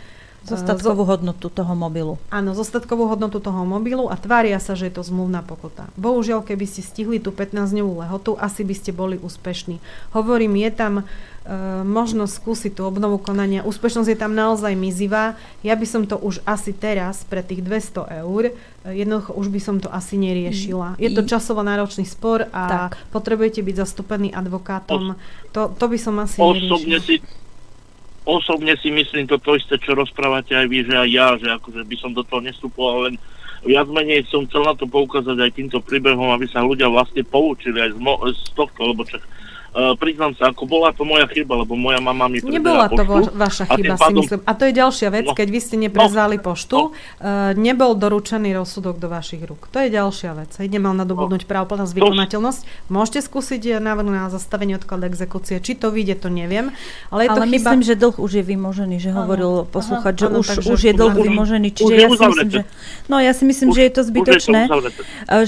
Zostatkovú 0.42 1.06
hodnotu 1.06 1.46
toho 1.54 1.70
mobilu. 1.78 2.18
Áno, 2.26 2.50
zostatkovú 2.50 3.06
hodnotu 3.06 3.38
toho 3.38 3.62
mobilu 3.62 4.10
a 4.10 4.18
tvária 4.18 4.58
sa, 4.58 4.74
že 4.74 4.90
je 4.90 4.98
to 4.98 5.06
zmluvná 5.06 5.46
pokuta. 5.46 5.86
Bohužiaľ, 5.94 6.42
keby 6.42 6.66
ste 6.66 6.82
stihli 6.82 7.22
tú 7.22 7.30
15-dňovú 7.30 8.02
lehotu, 8.02 8.34
asi 8.34 8.66
by 8.66 8.74
ste 8.74 8.90
boli 8.90 9.22
úspešní. 9.22 9.78
Hovorím, 10.10 10.58
je 10.58 10.70
tam 10.74 10.94
možnosť 11.82 12.32
skúsiť 12.38 12.72
tú 12.78 12.86
obnovu 12.86 13.18
konania. 13.18 13.66
Úspešnosť 13.66 14.08
je 14.14 14.18
tam 14.18 14.32
naozaj 14.32 14.78
mizivá. 14.78 15.34
Ja 15.66 15.74
by 15.74 15.86
som 15.86 16.02
to 16.06 16.14
už 16.14 16.38
asi 16.46 16.70
teraz 16.70 17.26
pre 17.26 17.42
tých 17.42 17.66
200 17.66 18.22
eur, 18.22 18.50
e, 18.50 18.52
jednoducho 18.94 19.34
už 19.34 19.50
by 19.50 19.60
som 19.60 19.76
to 19.82 19.90
asi 19.90 20.14
neriešila. 20.22 20.94
Je 21.02 21.10
to 21.10 21.26
časovo 21.26 21.66
náročný 21.66 22.06
spor 22.06 22.46
a 22.54 22.90
tak. 22.90 23.02
potrebujete 23.10 23.58
byť 23.58 23.74
zastúpený 23.74 24.30
advokátom. 24.30 25.18
To, 25.50 25.74
to 25.74 25.84
by 25.90 25.98
som 25.98 26.22
asi 26.22 26.38
Osobne 26.38 27.02
neriešila. 27.02 27.26
si 27.26 27.42
osobne 28.22 28.78
si 28.78 28.94
myslím 28.94 29.26
toto 29.26 29.58
isté, 29.58 29.82
čo 29.82 29.98
rozprávate 29.98 30.54
aj 30.54 30.66
vy, 30.70 30.86
že 30.86 30.94
aj 30.94 31.08
ja, 31.10 31.28
že 31.42 31.48
akože 31.58 31.82
by 31.82 31.96
som 31.98 32.14
do 32.14 32.22
toho 32.22 32.38
nestupoval, 32.38 33.10
len 33.10 33.18
viac 33.66 33.90
menej 33.90 34.26
som 34.30 34.46
chcel 34.46 34.62
na 34.62 34.78
to 34.78 34.86
poukázať 34.86 35.42
aj 35.42 35.50
týmto 35.58 35.78
príbehom, 35.82 36.30
aby 36.30 36.46
sa 36.46 36.62
ľudia 36.62 36.86
vlastne 36.86 37.26
poučili 37.26 37.82
aj 37.82 37.94
z, 37.94 37.98
mo- 37.98 38.22
z 38.30 38.42
tohto, 38.54 38.94
lebo 38.94 39.02
čak 39.02 39.22
Uh, 39.72 39.96
priznám 39.96 40.36
sa, 40.36 40.52
ako 40.52 40.68
bola 40.68 40.92
to 40.92 41.00
moja 41.00 41.24
chyba, 41.32 41.64
lebo 41.64 41.72
moja 41.72 41.96
mama 41.96 42.28
mi 42.28 42.44
Nebola 42.44 42.92
to 42.92 43.08
vo, 43.08 43.24
vaša 43.32 43.64
chyba, 43.72 43.96
pádom... 43.96 44.20
si 44.20 44.28
myslím. 44.28 44.40
A 44.44 44.52
to 44.52 44.68
je 44.68 44.72
ďalšia 44.76 45.08
vec, 45.08 45.24
no, 45.24 45.32
keď 45.32 45.48
vy 45.48 45.60
ste 45.64 45.76
neprezali 45.80 46.36
no, 46.36 46.44
poštu, 46.44 46.76
no. 46.76 46.86
Uh, 46.92 47.56
nebol 47.56 47.96
doručený 47.96 48.52
rozsudok 48.52 49.00
do 49.00 49.08
vašich 49.08 49.40
rúk. 49.48 49.72
To 49.72 49.80
je 49.80 49.88
ďalšia 49.88 50.36
vec. 50.36 50.52
Hej, 50.60 50.68
nemal 50.68 50.92
nadobudnúť 50.92 51.42
no. 51.44 51.48
právoplatnosť, 51.48 51.92
vykonateľnosť. 51.96 52.60
Môžete 52.92 53.24
skúsiť 53.24 53.80
návrh 53.80 54.12
na 54.12 54.28
zastavenie 54.28 54.76
odkladu 54.76 55.08
exekúcie. 55.08 55.56
Či 55.56 55.80
to 55.80 55.88
vyjde, 55.88 56.20
to 56.20 56.28
neviem. 56.28 56.76
Ale, 57.08 57.24
je 57.24 57.28
ale 57.32 57.36
to 57.40 57.42
chyba... 57.48 57.56
myslím, 57.56 57.80
že 57.80 57.94
dlh 57.96 58.16
už 58.20 58.30
je 58.36 58.44
vymožený, 58.44 58.96
že 59.00 59.08
hovoril 59.08 59.64
poslúchať, 59.72 60.14
že 60.20 60.26
už, 60.36 60.46
už 60.68 60.80
je 60.84 60.92
dlh 60.92 61.16
vymožený. 61.16 61.72
Čiže 61.72 61.94
ja 61.96 62.12
si 62.12 62.20
myslím, 62.20 62.50
že, 62.52 62.62
no 63.08 63.16
ja 63.16 63.32
si 63.32 63.44
myslím, 63.48 63.72
že 63.72 63.88
je 63.88 63.92
to 63.96 64.02
zbytočné, 64.04 64.60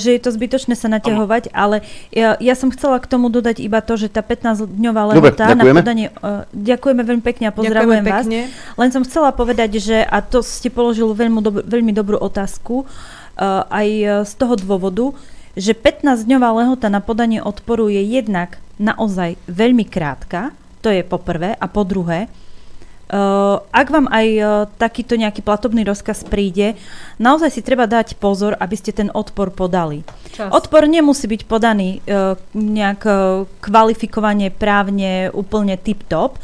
že 0.00 0.08
je 0.16 0.20
to 0.24 0.30
zbytočné 0.32 0.72
sa 0.80 0.88
naťahovať, 0.88 1.52
ale 1.52 1.84
ja, 2.08 2.40
ja 2.40 2.54
som 2.56 2.72
chcela 2.72 2.96
k 2.96 3.04
tomu 3.04 3.28
dodať 3.28 3.60
iba 3.60 3.84
to, 3.84 4.00
že 4.00 4.13
tá 4.14 4.22
15-dňová 4.22 5.02
lehota 5.10 5.50
na 5.58 5.64
podanie... 5.66 6.14
Uh, 6.22 6.46
ďakujeme 6.54 7.02
veľmi 7.02 7.24
pekne 7.26 7.50
a 7.50 7.52
pozdravujem 7.52 8.04
vás. 8.06 8.22
Pekne. 8.22 8.40
Len 8.78 8.90
som 8.94 9.02
chcela 9.02 9.34
povedať, 9.34 9.82
že, 9.82 10.06
a 10.06 10.22
to 10.22 10.46
ste 10.46 10.70
položili 10.70 11.10
veľmi, 11.10 11.42
dob- 11.42 11.66
veľmi 11.66 11.90
dobrú 11.90 12.22
otázku, 12.22 12.86
uh, 12.86 13.66
aj 13.66 13.88
z 14.22 14.32
toho 14.38 14.54
dôvodu, 14.54 15.10
že 15.58 15.74
15-dňová 15.74 16.62
lehota 16.62 16.86
na 16.86 17.02
podanie 17.02 17.42
odporu 17.42 17.90
je 17.90 17.98
jednak 18.00 18.62
naozaj 18.78 19.34
veľmi 19.50 19.82
krátka, 19.90 20.54
to 20.78 20.94
je 20.94 21.02
po 21.02 21.18
prvé, 21.18 21.58
a 21.58 21.66
po 21.66 21.82
druhé, 21.82 22.30
Uh, 22.30 22.43
ak 23.68 23.88
vám 23.92 24.08
aj 24.08 24.26
uh, 24.40 24.48
takýto 24.80 25.20
nejaký 25.20 25.44
platobný 25.44 25.84
rozkaz 25.84 26.24
príde, 26.24 26.72
naozaj 27.20 27.52
si 27.52 27.60
treba 27.60 27.84
dať 27.84 28.16
pozor, 28.16 28.56
aby 28.56 28.76
ste 28.80 28.96
ten 28.96 29.12
odpor 29.12 29.52
podali. 29.52 30.02
Čas. 30.32 30.48
Odpor 30.48 30.88
nemusí 30.88 31.28
byť 31.28 31.42
podaný 31.44 32.00
uh, 32.08 32.34
nejak 32.56 33.00
kvalifikovanie 33.60 34.48
právne 34.48 35.28
úplne 35.32 35.76
tip-top. 35.76 36.40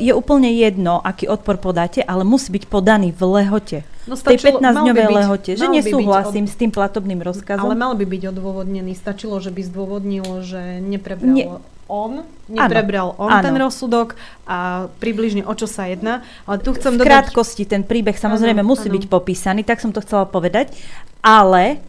Je 0.00 0.08
úplne 0.16 0.48
jedno, 0.56 1.04
aký 1.04 1.28
odpor 1.28 1.60
podáte, 1.60 2.00
ale 2.00 2.24
musí 2.24 2.48
byť 2.48 2.64
podaný 2.64 3.12
v 3.12 3.22
lehote. 3.28 3.78
No 4.08 4.16
stačilo, 4.16 4.56
tej 4.56 4.64
15-dňovej 4.64 5.08
lehote. 5.12 5.52
Že 5.52 5.68
nesúhlasím 5.68 6.48
od... 6.48 6.50
s 6.50 6.56
tým 6.56 6.72
platobným 6.72 7.20
rozkazom. 7.20 7.68
Ale 7.68 7.76
mal 7.76 7.92
by 7.92 8.08
byť 8.08 8.22
odôvodnený. 8.32 8.96
Stačilo, 8.96 9.36
že 9.36 9.52
by 9.52 9.60
zdôvodnilo, 9.60 10.40
že 10.40 10.80
neprebral... 10.80 11.36
Nie 11.36 11.46
on, 11.90 12.22
neprebral 12.46 13.18
on 13.18 13.34
ano. 13.34 13.42
ten 13.42 13.54
rozsudok 13.58 14.14
a 14.46 14.86
približne 15.02 15.42
o 15.42 15.52
čo 15.58 15.66
sa 15.66 15.90
jedná. 15.90 16.22
Ale 16.46 16.62
tu 16.62 16.70
chcem 16.78 16.94
v 16.94 17.02
dodať... 17.02 17.10
krátkosti 17.10 17.66
ten 17.66 17.82
príbeh 17.82 18.14
samozrejme 18.14 18.62
ano, 18.62 18.70
musí 18.70 18.86
ano. 18.86 18.94
byť 18.94 19.04
popísaný, 19.10 19.66
tak 19.66 19.82
som 19.82 19.90
to 19.90 19.98
chcela 19.98 20.30
povedať, 20.30 20.70
ale 21.18 21.82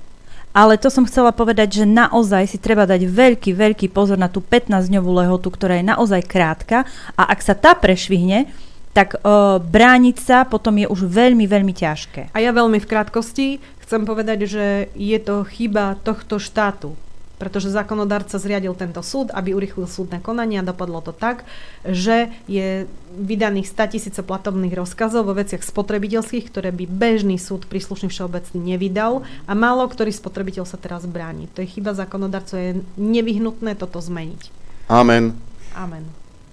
ale 0.51 0.75
to 0.75 0.91
som 0.91 1.07
chcela 1.07 1.31
povedať, 1.31 1.83
že 1.83 1.85
naozaj 1.87 2.43
si 2.43 2.59
treba 2.59 2.83
dať 2.83 3.07
veľký, 3.07 3.55
veľký 3.55 3.87
pozor 3.87 4.19
na 4.19 4.27
tú 4.27 4.43
15-dňovú 4.43 5.11
lehotu, 5.23 5.47
ktorá 5.47 5.79
je 5.79 5.87
naozaj 5.87 6.27
krátka 6.27 6.83
a 7.15 7.23
ak 7.31 7.39
sa 7.39 7.55
tá 7.55 7.71
prešvihne, 7.71 8.51
tak 8.91 9.15
uh, 9.15 9.63
brániť 9.63 10.17
sa 10.19 10.43
potom 10.43 10.75
je 10.75 10.87
už 10.91 11.07
veľmi, 11.07 11.47
veľmi 11.47 11.71
ťažké. 11.71 12.35
A 12.35 12.37
ja 12.43 12.51
veľmi 12.51 12.83
v 12.83 12.89
krátkosti 12.89 13.47
chcem 13.87 14.03
povedať, 14.03 14.39
že 14.47 14.65
je 14.91 15.17
to 15.23 15.47
chyba 15.47 15.95
tohto 16.03 16.35
štátu, 16.35 16.99
pretože 17.41 17.73
zákonodárca 17.73 18.37
zriadil 18.37 18.77
tento 18.77 19.01
súd, 19.01 19.33
aby 19.33 19.57
urychlil 19.57 19.89
súdne 19.89 20.21
konanie 20.21 20.61
a 20.61 20.67
dopadlo 20.69 21.01
to 21.01 21.09
tak, 21.09 21.41
že 21.81 22.29
je 22.45 22.85
vydaných 23.17 23.65
100 23.65 23.97
tisíce 23.97 24.21
platobných 24.21 24.77
rozkazov 24.77 25.25
vo 25.25 25.33
veciach 25.33 25.65
spotrebiteľských, 25.65 26.45
ktoré 26.53 26.69
by 26.69 26.85
bežný 26.85 27.41
súd 27.41 27.65
príslušný 27.65 28.13
všeobecný 28.13 28.77
nevydal 28.77 29.25
a 29.49 29.53
málo 29.57 29.89
ktorý 29.89 30.13
spotrebiteľ 30.13 30.69
sa 30.69 30.77
teraz 30.77 31.09
bráni. 31.09 31.49
To 31.57 31.65
je 31.65 31.73
chyba 31.73 31.97
zákonodárcu, 31.97 32.53
je 32.53 32.69
nevyhnutné 33.01 33.73
toto 33.73 33.97
zmeniť. 33.97 34.53
Amen. 34.85 35.33
Amen. 35.73 36.05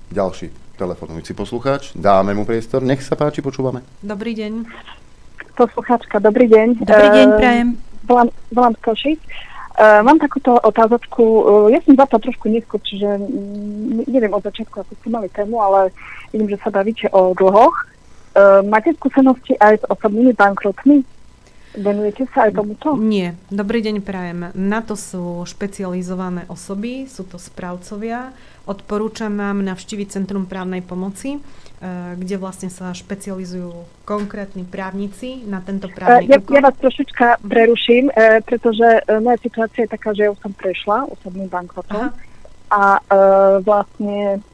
Ďalší 0.09 0.49
telefonujúci 0.81 1.37
poslucháč. 1.37 1.93
Dáme 1.93 2.33
mu 2.33 2.49
priestor. 2.49 2.81
Nech 2.81 3.05
sa 3.05 3.13
páči, 3.13 3.45
počúvame. 3.45 3.85
Dobrý 4.01 4.33
deň. 4.33 4.65
Poslucháčka, 5.53 6.23
dobrý 6.23 6.49
deň. 6.49 6.87
Dobrý 6.87 7.09
deň, 7.13 7.29
prajem. 7.37 7.69
Volám, 8.07 8.31
volám 8.55 8.75
z 8.79 8.81
Košic. 8.81 9.21
Uh, 9.79 10.03
mám 10.03 10.19
takúto 10.19 10.59
otázočku. 10.59 11.23
Uh, 11.23 11.67
ja 11.71 11.79
som 11.87 11.95
zapla 11.95 12.19
trošku 12.19 12.51
neskôr, 12.51 12.83
čiže 12.83 13.15
um, 13.15 14.03
neviem 14.11 14.35
od 14.35 14.43
začiatku, 14.43 14.83
ako 14.83 14.93
ste 14.99 15.07
mali 15.07 15.31
tému, 15.31 15.55
ale 15.63 15.95
vidím, 16.35 16.51
že 16.51 16.59
sa 16.59 16.75
bavíte 16.75 17.07
o 17.15 17.31
dlhoch. 17.31 17.87
Uh, 18.35 18.59
máte 18.67 18.91
skúsenosti 18.99 19.55
aj 19.63 19.79
s 19.79 19.85
osobnými 19.87 20.35
bankrotmi? 20.35 21.07
Venujete 21.77 22.25
sa 22.33 22.49
aj 22.49 22.57
tomuto? 22.57 22.97
Nie. 22.97 23.37
Dobrý 23.53 23.85
deň 23.85 24.01
prajem. 24.01 24.41
Na 24.57 24.81
to 24.81 24.97
sú 24.97 25.45
špecializované 25.45 26.49
osoby, 26.49 27.05
sú 27.05 27.29
to 27.29 27.37
správcovia. 27.37 28.33
Odporúčam 28.65 29.37
vám 29.37 29.61
navštíviť 29.65 30.09
Centrum 30.09 30.49
právnej 30.49 30.81
pomoci, 30.81 31.37
e, 31.37 31.41
kde 32.17 32.37
vlastne 32.41 32.73
sa 32.73 32.97
špecializujú 32.97 34.05
konkrétni 34.09 34.65
právnici 34.65 35.45
na 35.45 35.61
tento 35.61 35.93
právny 35.93 36.29
ja, 36.29 36.41
ja 36.41 36.61
vás 36.65 36.77
trošička 36.81 37.45
preruším, 37.45 38.13
e, 38.13 38.41
pretože 38.45 39.05
moja 39.21 39.39
situácia 39.45 39.85
je 39.85 39.93
taká, 39.93 40.17
že 40.17 40.25
ja 40.25 40.33
už 40.33 40.41
som 40.41 40.53
prešla 40.57 41.05
osobným 41.13 41.53
bankrotom 41.53 42.13
a 42.69 43.01
vlastne 43.65 44.45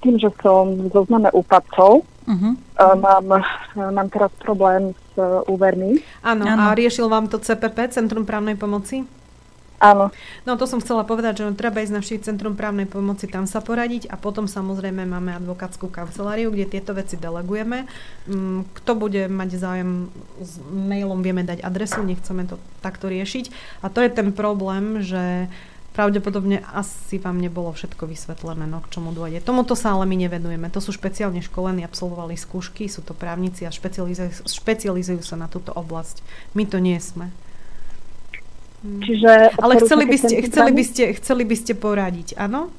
tým, 0.00 0.16
že 0.16 0.32
som 0.40 0.88
zo 0.88 1.04
zname 1.04 1.28
úpadcov, 1.36 2.08
Uh-huh. 2.22 2.54
Mám, 2.78 3.42
mám 3.74 4.08
teraz 4.08 4.30
problém 4.38 4.94
s 4.94 5.14
úvermi. 5.50 5.98
Áno, 6.22 6.46
a 6.46 6.72
riešil 6.72 7.10
vám 7.10 7.26
to 7.26 7.42
CPP, 7.42 7.90
Centrum 7.90 8.22
právnej 8.22 8.54
pomoci? 8.54 9.02
Áno. 9.82 10.14
No 10.46 10.54
to 10.54 10.70
som 10.70 10.78
chcela 10.78 11.02
povedať, 11.02 11.42
že 11.42 11.58
treba 11.58 11.82
ísť 11.82 11.94
na 11.98 12.02
Centrum 12.06 12.54
právnej 12.54 12.86
pomoci, 12.86 13.26
tam 13.26 13.50
sa 13.50 13.58
poradiť 13.58 14.06
a 14.06 14.14
potom 14.14 14.46
samozrejme 14.46 15.02
máme 15.02 15.34
advokátsku 15.42 15.90
kanceláriu, 15.90 16.54
kde 16.54 16.78
tieto 16.78 16.94
veci 16.94 17.18
delegujeme. 17.18 17.90
Mm, 18.30 18.70
kto 18.78 18.92
bude 18.94 19.26
mať 19.26 19.58
záujem 19.58 20.06
s 20.38 20.62
mailom, 20.70 21.18
vieme 21.26 21.42
dať 21.42 21.66
adresu, 21.66 21.98
nechceme 22.06 22.46
to 22.46 22.62
takto 22.78 23.10
riešiť. 23.10 23.50
A 23.82 23.90
to 23.90 24.06
je 24.06 24.10
ten 24.14 24.30
problém, 24.30 25.02
že 25.02 25.50
pravdepodobne 25.92 26.64
asi 26.72 27.20
vám 27.20 27.36
nebolo 27.36 27.72
všetko 27.72 28.08
vysvetlené, 28.08 28.64
no 28.64 28.80
k 28.80 28.90
čomu 28.92 29.12
dôjde. 29.12 29.44
Tomuto 29.44 29.76
sa 29.76 29.92
ale 29.92 30.08
my 30.08 30.16
nevenujeme. 30.26 30.72
To 30.72 30.80
sú 30.80 30.90
špeciálne 30.90 31.44
školení, 31.44 31.84
absolvovali 31.84 32.34
skúšky, 32.34 32.88
sú 32.88 33.04
to 33.04 33.12
právnici 33.12 33.68
a 33.68 33.70
špecializujú, 33.70 34.48
špecializujú 34.48 35.22
sa 35.22 35.36
na 35.36 35.46
túto 35.46 35.70
oblasť. 35.70 36.24
My 36.56 36.64
to 36.64 36.80
nie 36.80 36.96
sme. 36.98 37.28
Čiže 38.82 39.54
ale 39.62 39.78
chceli 39.78 40.04
by, 40.10 40.16
ste, 40.18 40.34
chceli, 40.50 40.70
by 40.74 40.82
ste, 40.82 41.04
chceli 41.14 41.42
by 41.46 41.54
ste 41.54 41.72
poradiť, 41.78 42.34
áno? 42.34 42.74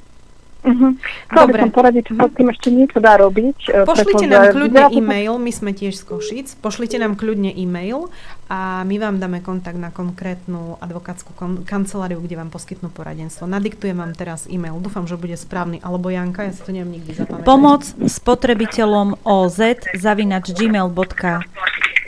Uh-huh. 0.63 0.95
Chcela 1.27 1.45
by 1.51 1.55
som 1.59 1.71
poradiť, 1.75 2.03
čo 2.07 2.13
sa 2.15 2.31
s 2.31 2.33
tým 2.39 2.47
ešte 2.47 2.67
niečo 2.71 2.97
dá 3.03 3.19
robiť. 3.19 3.57
E, 3.67 3.83
pošlite 3.83 4.25
nám 4.31 4.55
kľudne 4.55 4.83
e-mail, 4.95 5.35
my 5.35 5.51
sme 5.51 5.75
tiež 5.75 5.99
z 5.99 6.03
Košic, 6.07 6.47
pošlite 6.63 6.95
nám 6.95 7.19
kľudne 7.19 7.51
e-mail 7.51 8.07
a 8.47 8.87
my 8.87 8.95
vám 8.95 9.19
dáme 9.19 9.43
kontakt 9.43 9.75
na 9.75 9.91
konkrétnu 9.91 10.79
advokátsku 10.79 11.35
kon- 11.35 11.67
kanceláriu, 11.67 12.23
kde 12.23 12.39
vám 12.39 12.47
poskytnú 12.47 12.87
poradenstvo. 12.95 13.43
Nadiktujem 13.43 13.99
vám 13.99 14.15
teraz 14.15 14.47
e-mail, 14.47 14.79
dúfam, 14.79 15.03
že 15.03 15.19
bude 15.19 15.35
správny, 15.35 15.83
alebo 15.83 16.07
Janka, 16.07 16.47
ja 16.47 16.55
si 16.55 16.63
to 16.63 16.71
neviem 16.71 16.95
nikdy 16.95 17.11
zapamätať. 17.11 17.43
Pomoc 17.43 17.83
spotrebiteľom 18.07 19.19
OZ 19.27 19.83
zavinač 19.99 20.55
gmail.com 20.55 21.43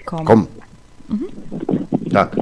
Kom. 0.06 0.48
Uh-huh. 1.12 1.30
Tak, 2.08 2.40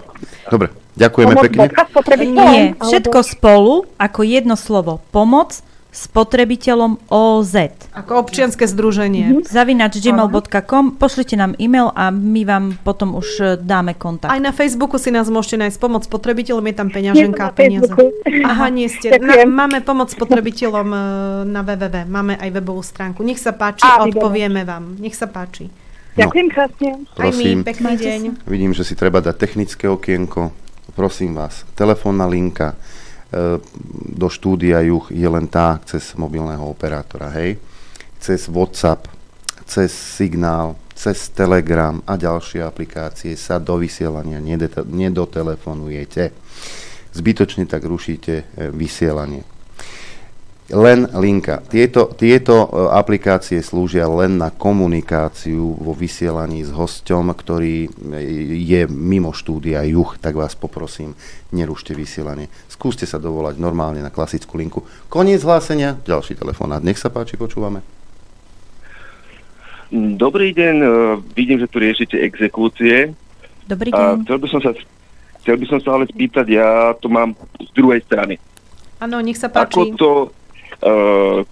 dobre. 0.52 0.70
Ďakujeme 0.94 1.34
Pomoc 1.34 1.46
pekne. 1.50 2.38
Nie, 2.38 2.64
všetko 2.78 3.20
spolu 3.26 3.90
ako 3.98 4.22
jedno 4.22 4.54
slovo. 4.54 5.02
Pomoc 5.10 5.64
spotrebiteľom 5.94 7.06
OZ. 7.14 7.56
Ako 7.94 8.26
občianske 8.26 8.66
združenie. 8.66 9.30
Mm-hmm. 9.30 9.46
Zavinač 9.46 10.02
gmail.com, 10.02 10.98
pošlite 10.98 11.38
nám 11.38 11.54
e-mail 11.62 11.94
a 11.94 12.10
my 12.10 12.42
vám 12.50 12.66
potom 12.82 13.14
už 13.14 13.28
e, 13.38 13.46
dáme 13.62 13.94
kontakt. 13.94 14.34
Aj 14.34 14.42
na 14.42 14.50
Facebooku 14.50 14.98
si 14.98 15.14
nás 15.14 15.30
môžete 15.30 15.62
nájsť 15.62 15.78
pomoc 15.78 16.02
spotrebiteľom, 16.10 16.66
je 16.66 16.76
tam 16.76 16.90
peňaženka 16.90 17.42
a 17.46 17.52
peniaze. 17.54 17.94
Aha, 18.50 18.74
nie 18.74 18.90
ste. 18.90 19.22
Na, 19.22 19.46
máme 19.46 19.86
pomoc 19.86 20.10
spotrebiteľom 20.10 20.90
e, 20.90 21.00
na 21.54 21.62
www, 21.62 22.10
máme 22.10 22.42
aj 22.42 22.50
webovú 22.50 22.82
stránku. 22.82 23.22
Nech 23.22 23.38
sa 23.38 23.54
páči, 23.54 23.86
a, 23.86 24.02
odpovieme 24.02 24.66
vám. 24.66 24.98
Nech 24.98 25.14
sa 25.14 25.30
páči. 25.30 25.70
Ďakujem 26.18 26.48
krásne. 26.50 26.90
Aj 27.18 27.32
my, 27.34 27.46
pekný 27.62 27.94
deň. 28.02 28.22
Vidím, 28.50 28.74
že 28.74 28.82
si 28.86 28.94
treba 28.98 29.22
dať 29.22 29.38
technické 29.38 29.86
okienko. 29.86 30.54
Prosím 30.94 31.34
vás, 31.34 31.66
telefónna 31.74 32.30
linka 32.30 32.78
do 34.14 34.28
štúdia 34.30 34.86
Juch 34.86 35.10
je 35.10 35.26
len 35.26 35.50
tá 35.50 35.82
cez 35.84 36.14
mobilného 36.14 36.64
operátora, 36.64 37.34
hej. 37.34 37.58
Cez 38.22 38.48
WhatsApp, 38.48 39.10
cez 39.66 39.92
Signál, 39.92 40.78
cez 40.94 41.34
Telegram 41.34 41.98
a 42.06 42.14
ďalšie 42.16 42.62
aplikácie 42.62 43.34
sa 43.36 43.58
do 43.58 43.76
vysielania 43.82 44.40
nedotelefonujete. 44.86 46.24
Zbytočne 47.14 47.70
tak 47.70 47.86
rušíte 47.86 48.34
e, 48.34 48.44
vysielanie 48.74 49.53
len 50.74 51.06
linka. 51.14 51.62
Tieto, 51.70 52.10
tieto 52.18 52.66
e, 52.66 52.68
aplikácie 52.98 53.62
slúžia 53.62 54.10
len 54.10 54.42
na 54.42 54.50
komunikáciu 54.50 55.78
vo 55.78 55.94
vysielaní 55.94 56.66
s 56.66 56.74
hosťom, 56.74 57.30
ktorý 57.32 57.76
e, 57.86 57.90
je 58.58 58.82
mimo 58.90 59.32
štúdia 59.32 59.86
Juch, 59.86 60.18
tak 60.18 60.34
vás 60.34 60.58
poprosím, 60.58 61.14
nerušte 61.54 61.94
vysielanie. 61.94 62.50
Skúste 62.66 63.06
sa 63.06 63.22
dovolať 63.22 63.62
normálne 63.62 64.02
na 64.02 64.10
klasickú 64.10 64.58
linku. 64.58 64.82
Koniec 65.08 65.46
hlásenia, 65.46 66.02
ďalší 66.02 66.34
telefonát. 66.34 66.82
Nech 66.82 66.98
sa 66.98 67.14
páči, 67.14 67.38
počúvame. 67.38 67.86
Dobrý 69.94 70.58
deň, 70.58 70.76
e, 70.82 70.88
vidím, 71.38 71.62
že 71.62 71.70
tu 71.70 71.78
riešite 71.78 72.18
exekúcie. 72.18 73.14
Dobrý 73.70 73.94
deň. 73.94 74.02
A 74.02 74.18
chcel 74.26 74.38
by 74.42 74.48
som 74.50 74.62
sa, 74.66 74.72
chcel 75.46 75.56
by 75.62 75.66
som 75.70 75.80
sa 75.80 75.90
ale 76.02 76.10
spýtať, 76.10 76.46
ja 76.50 76.98
to 76.98 77.14
mám 77.14 77.38
z 77.62 77.70
druhej 77.78 78.02
strany. 78.10 78.42
Áno, 78.98 79.22
nech 79.22 79.38
sa 79.38 79.54
páči. 79.54 79.78
Ako 79.78 79.82
to, 80.00 80.10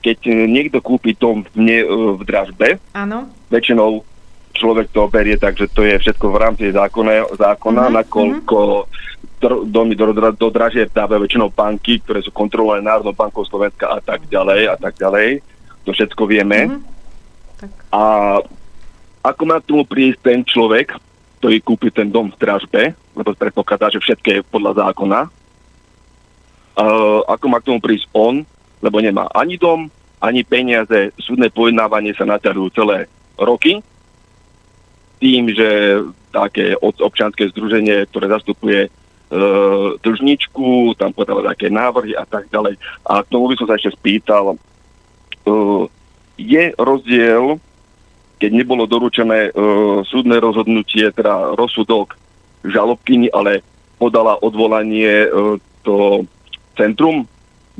keď 0.04 0.18
niekto 0.28 0.84
kúpi 0.84 1.16
dom 1.16 1.48
v, 1.56 1.88
v 1.88 2.22
dražbe, 2.28 2.84
Áno. 2.92 3.32
väčšinou 3.48 4.04
človek 4.52 4.92
to 4.92 5.08
berie 5.08 5.40
tak, 5.40 5.58
že 5.58 5.72
to 5.72 5.82
je 5.88 5.98
všetko 5.98 6.26
v 6.30 6.38
rámci 6.38 6.66
zákona, 6.70 7.34
zákona 7.40 7.84
uh-huh, 7.88 7.98
nakoľko 8.04 8.60
uh-huh. 8.86 9.66
domy 9.66 9.98
do, 9.98 10.12
do, 10.14 10.22
do 10.36 10.48
dražieb 10.52 10.92
dávajú 10.94 11.26
väčšinou 11.26 11.50
banky, 11.50 12.04
ktoré 12.04 12.22
sú 12.22 12.30
kontrolované 12.36 12.86
Národnou 12.86 13.16
bankou 13.16 13.42
Slovenska 13.48 13.90
a 13.90 13.98
tak 14.04 14.28
ďalej 14.28 14.70
a 14.70 14.76
tak 14.78 15.00
ďalej. 15.00 15.42
To 15.88 15.96
všetko 15.96 16.24
vieme. 16.30 16.70
Uh-huh. 16.70 16.82
Tak. 17.58 17.72
A 17.90 18.02
ako 19.22 19.44
má 19.46 19.58
k 19.62 19.70
tomu 19.70 19.84
prísť 19.86 20.20
ten 20.22 20.40
človek, 20.46 20.94
ktorý 21.42 21.58
kúpi 21.66 21.90
ten 21.90 22.10
dom 22.10 22.30
v 22.30 22.38
dražbe, 22.38 22.84
lebo 23.18 23.34
predpokladá, 23.34 23.90
že 23.90 24.02
všetko 24.02 24.28
je 24.30 24.42
podľa 24.46 24.90
zákona, 24.90 25.20
uh, 25.26 27.22
ako 27.26 27.46
má 27.50 27.58
k 27.62 27.68
tomu 27.70 27.80
prísť 27.82 28.06
on, 28.14 28.46
lebo 28.82 28.98
nemá 29.00 29.30
ani 29.32 29.56
dom, 29.56 29.88
ani 30.22 30.46
peniaze, 30.46 31.14
súdne 31.18 31.50
pojednávanie 31.50 32.14
sa 32.14 32.26
naťahujú 32.30 32.70
celé 32.78 33.10
roky, 33.38 33.82
tým, 35.22 35.54
že 35.54 36.02
také 36.34 36.74
občianske 36.82 37.50
združenie, 37.54 38.10
ktoré 38.10 38.26
zastupuje 38.30 38.80
e, 38.86 38.90
dlžničku, 40.02 40.98
tam 40.98 41.14
podáva 41.14 41.54
také 41.54 41.70
návrhy 41.70 42.18
a 42.18 42.26
tak 42.26 42.50
ďalej. 42.50 42.78
A 43.06 43.22
k 43.22 43.30
tomu 43.30 43.54
by 43.54 43.56
som 43.62 43.70
sa 43.70 43.78
ešte 43.78 43.94
spýtal, 43.94 44.54
e, 44.54 44.58
je 46.42 46.64
rozdiel, 46.74 47.62
keď 48.42 48.50
nebolo 48.50 48.90
doručené 48.90 49.50
e, 49.50 49.52
súdne 50.10 50.42
rozhodnutie, 50.42 51.14
teda 51.14 51.54
rozsudok 51.54 52.18
žalobkyni, 52.66 53.30
ale 53.30 53.62
podala 54.02 54.42
odvolanie 54.42 55.30
e, 55.30 55.30
to 55.86 56.26
centrum 56.74 57.30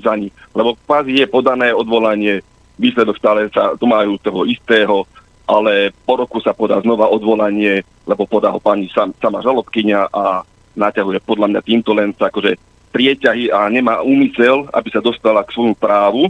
za 0.02 0.18
nich. 0.18 0.34
Lebo 0.58 0.76
kvázi 0.76 1.22
je 1.22 1.28
podané 1.30 1.72
odvolanie, 1.72 2.42
výsledok 2.82 3.16
stále 3.18 3.48
sa 3.54 3.78
to 3.78 3.86
majú 3.86 4.18
toho 4.18 4.44
istého, 4.50 5.06
ale 5.46 5.94
po 6.06 6.18
roku 6.18 6.42
sa 6.42 6.56
podá 6.56 6.82
znova 6.82 7.12
odvolanie, 7.12 7.86
lebo 8.08 8.26
podá 8.26 8.50
ho 8.50 8.60
pani 8.62 8.90
sam, 8.90 9.14
sama 9.22 9.44
žalobkynia 9.44 10.10
a 10.10 10.42
naťahuje 10.74 11.20
podľa 11.28 11.48
mňa 11.52 11.62
týmto 11.62 11.92
len 11.92 12.16
akože 12.16 12.56
prieťahy 12.92 13.52
a 13.52 13.68
nemá 13.72 14.04
úmysel, 14.04 14.68
aby 14.72 14.90
sa 14.92 15.04
dostala 15.04 15.44
k 15.48 15.54
svojmu 15.56 15.76
právu, 15.80 16.28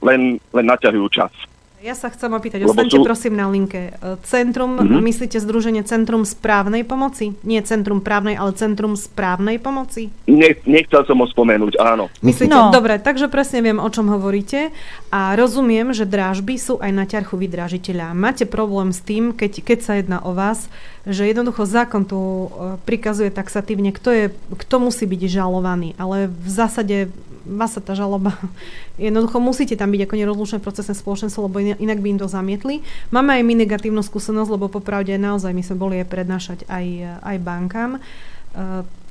len, 0.00 0.40
len 0.52 0.66
naťahujú 0.68 1.06
čas. 1.12 1.32
Ja 1.78 1.94
sa 1.94 2.10
chcem 2.10 2.26
opýtať, 2.34 2.66
ostaňte 2.66 2.98
sú... 2.98 3.06
prosím 3.06 3.38
na 3.38 3.46
linke. 3.46 3.94
Centrum, 4.26 4.82
mm-hmm. 4.82 4.98
myslíte 4.98 5.38
Združenie 5.38 5.86
Centrum 5.86 6.26
správnej 6.26 6.82
pomoci? 6.82 7.38
Nie 7.46 7.62
Centrum 7.62 8.02
právnej, 8.02 8.34
ale 8.34 8.50
Centrum 8.58 8.98
správnej 8.98 9.62
pomoci? 9.62 10.10
Ne, 10.26 10.58
nechcel 10.66 11.06
som 11.06 11.22
ho 11.22 11.26
spomenúť, 11.30 11.78
áno. 11.78 12.10
Myslíte, 12.18 12.50
no. 12.50 12.74
dobre, 12.74 12.98
takže 12.98 13.30
presne 13.30 13.62
viem, 13.62 13.78
o 13.78 13.86
čom 13.94 14.10
hovoríte 14.10 14.74
a 15.14 15.38
rozumiem, 15.38 15.94
že 15.94 16.02
drážby 16.02 16.58
sú 16.58 16.82
aj 16.82 16.90
na 16.90 17.06
ťarchu 17.06 17.38
vydrážiteľa. 17.38 18.10
Máte 18.10 18.42
problém 18.42 18.90
s 18.90 18.98
tým, 18.98 19.30
keď, 19.30 19.62
keď 19.62 19.78
sa 19.78 19.92
jedná 20.02 20.18
o 20.18 20.34
vás, 20.34 20.66
že 21.06 21.30
jednoducho 21.30 21.62
zákon 21.62 22.02
tu 22.02 22.18
e, 22.18 22.46
prikazuje 22.82 23.30
taxatívne, 23.30 23.94
kto, 23.94 24.10
je, 24.10 24.24
kto 24.34 24.76
musí 24.82 25.06
byť 25.06 25.30
žalovaný, 25.30 25.94
ale 25.94 26.26
v 26.26 26.48
zásade 26.50 27.14
vás 27.48 27.72
sa 27.72 27.80
tá 27.80 27.96
žaloba, 27.96 28.36
jednoducho 29.00 29.40
musíte 29.40 29.74
tam 29.74 29.88
byť 29.88 30.04
ako 30.04 30.14
nerozlučné 30.20 30.58
procesné 30.60 30.92
spoločenstvo, 30.92 31.48
lebo 31.48 31.58
inak 31.74 31.98
by 31.98 32.08
im 32.08 32.18
to 32.18 32.24
zamietli. 32.24 32.80
Máme 33.10 33.36
aj 33.36 33.42
my 33.42 33.54
negatívnu 33.58 34.00
skúsenosť, 34.00 34.50
lebo 34.50 34.66
popravde 34.66 35.12
naozaj 35.14 35.52
my 35.52 35.60
sme 35.60 35.76
boli 35.76 35.94
aj 36.00 36.08
prednášať 36.08 36.58
aj, 36.64 36.86
aj 37.20 37.36
bankám. 37.38 37.90
E, 37.96 38.00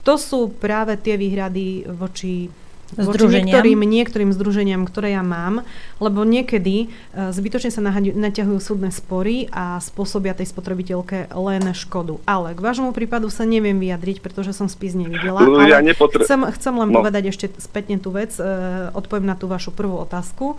to 0.01 0.13
sú 0.15 0.49
práve 0.49 0.95
tie 0.95 1.13
výhrady 1.13 1.85
voči 1.85 2.47
Združeniam. 2.87 3.51
niektorým, 3.51 3.79
niektorým 3.83 4.31
združeniam, 4.31 4.87
ktoré 4.87 5.11
ja 5.11 5.19
mám, 5.19 5.67
lebo 5.99 6.23
niekedy 6.23 6.87
uh, 6.87 7.35
zbytočne 7.35 7.67
sa 7.67 7.83
naťahujú 7.83 8.63
súdne 8.63 8.95
spory 8.95 9.51
a 9.51 9.75
spôsobia 9.83 10.31
tej 10.31 10.47
spotrebiteľke 10.47 11.27
len 11.35 11.67
škodu. 11.75 12.23
Ale 12.23 12.55
k 12.55 12.63
vášmu 12.63 12.95
prípadu 12.95 13.27
sa 13.27 13.43
neviem 13.43 13.75
vyjadriť, 13.75 14.23
pretože 14.23 14.55
som 14.55 14.71
spis 14.71 14.95
nevidela. 14.95 15.43
No, 15.43 15.59
ale 15.59 15.67
ja 15.67 15.83
nepotre- 15.83 16.23
chcem, 16.23 16.39
chcem 16.55 16.71
len 16.79 16.87
No. 16.87 17.03
povedať 17.03 17.27
ešte 17.27 17.51
spätne 17.59 17.99
tú 17.99 18.15
vec, 18.15 18.31
uh, 18.39 18.87
odpoviem 18.95 19.27
na 19.27 19.35
tú 19.35 19.51
vašu 19.51 19.75
prvú 19.75 19.99
otázku. 19.99 20.55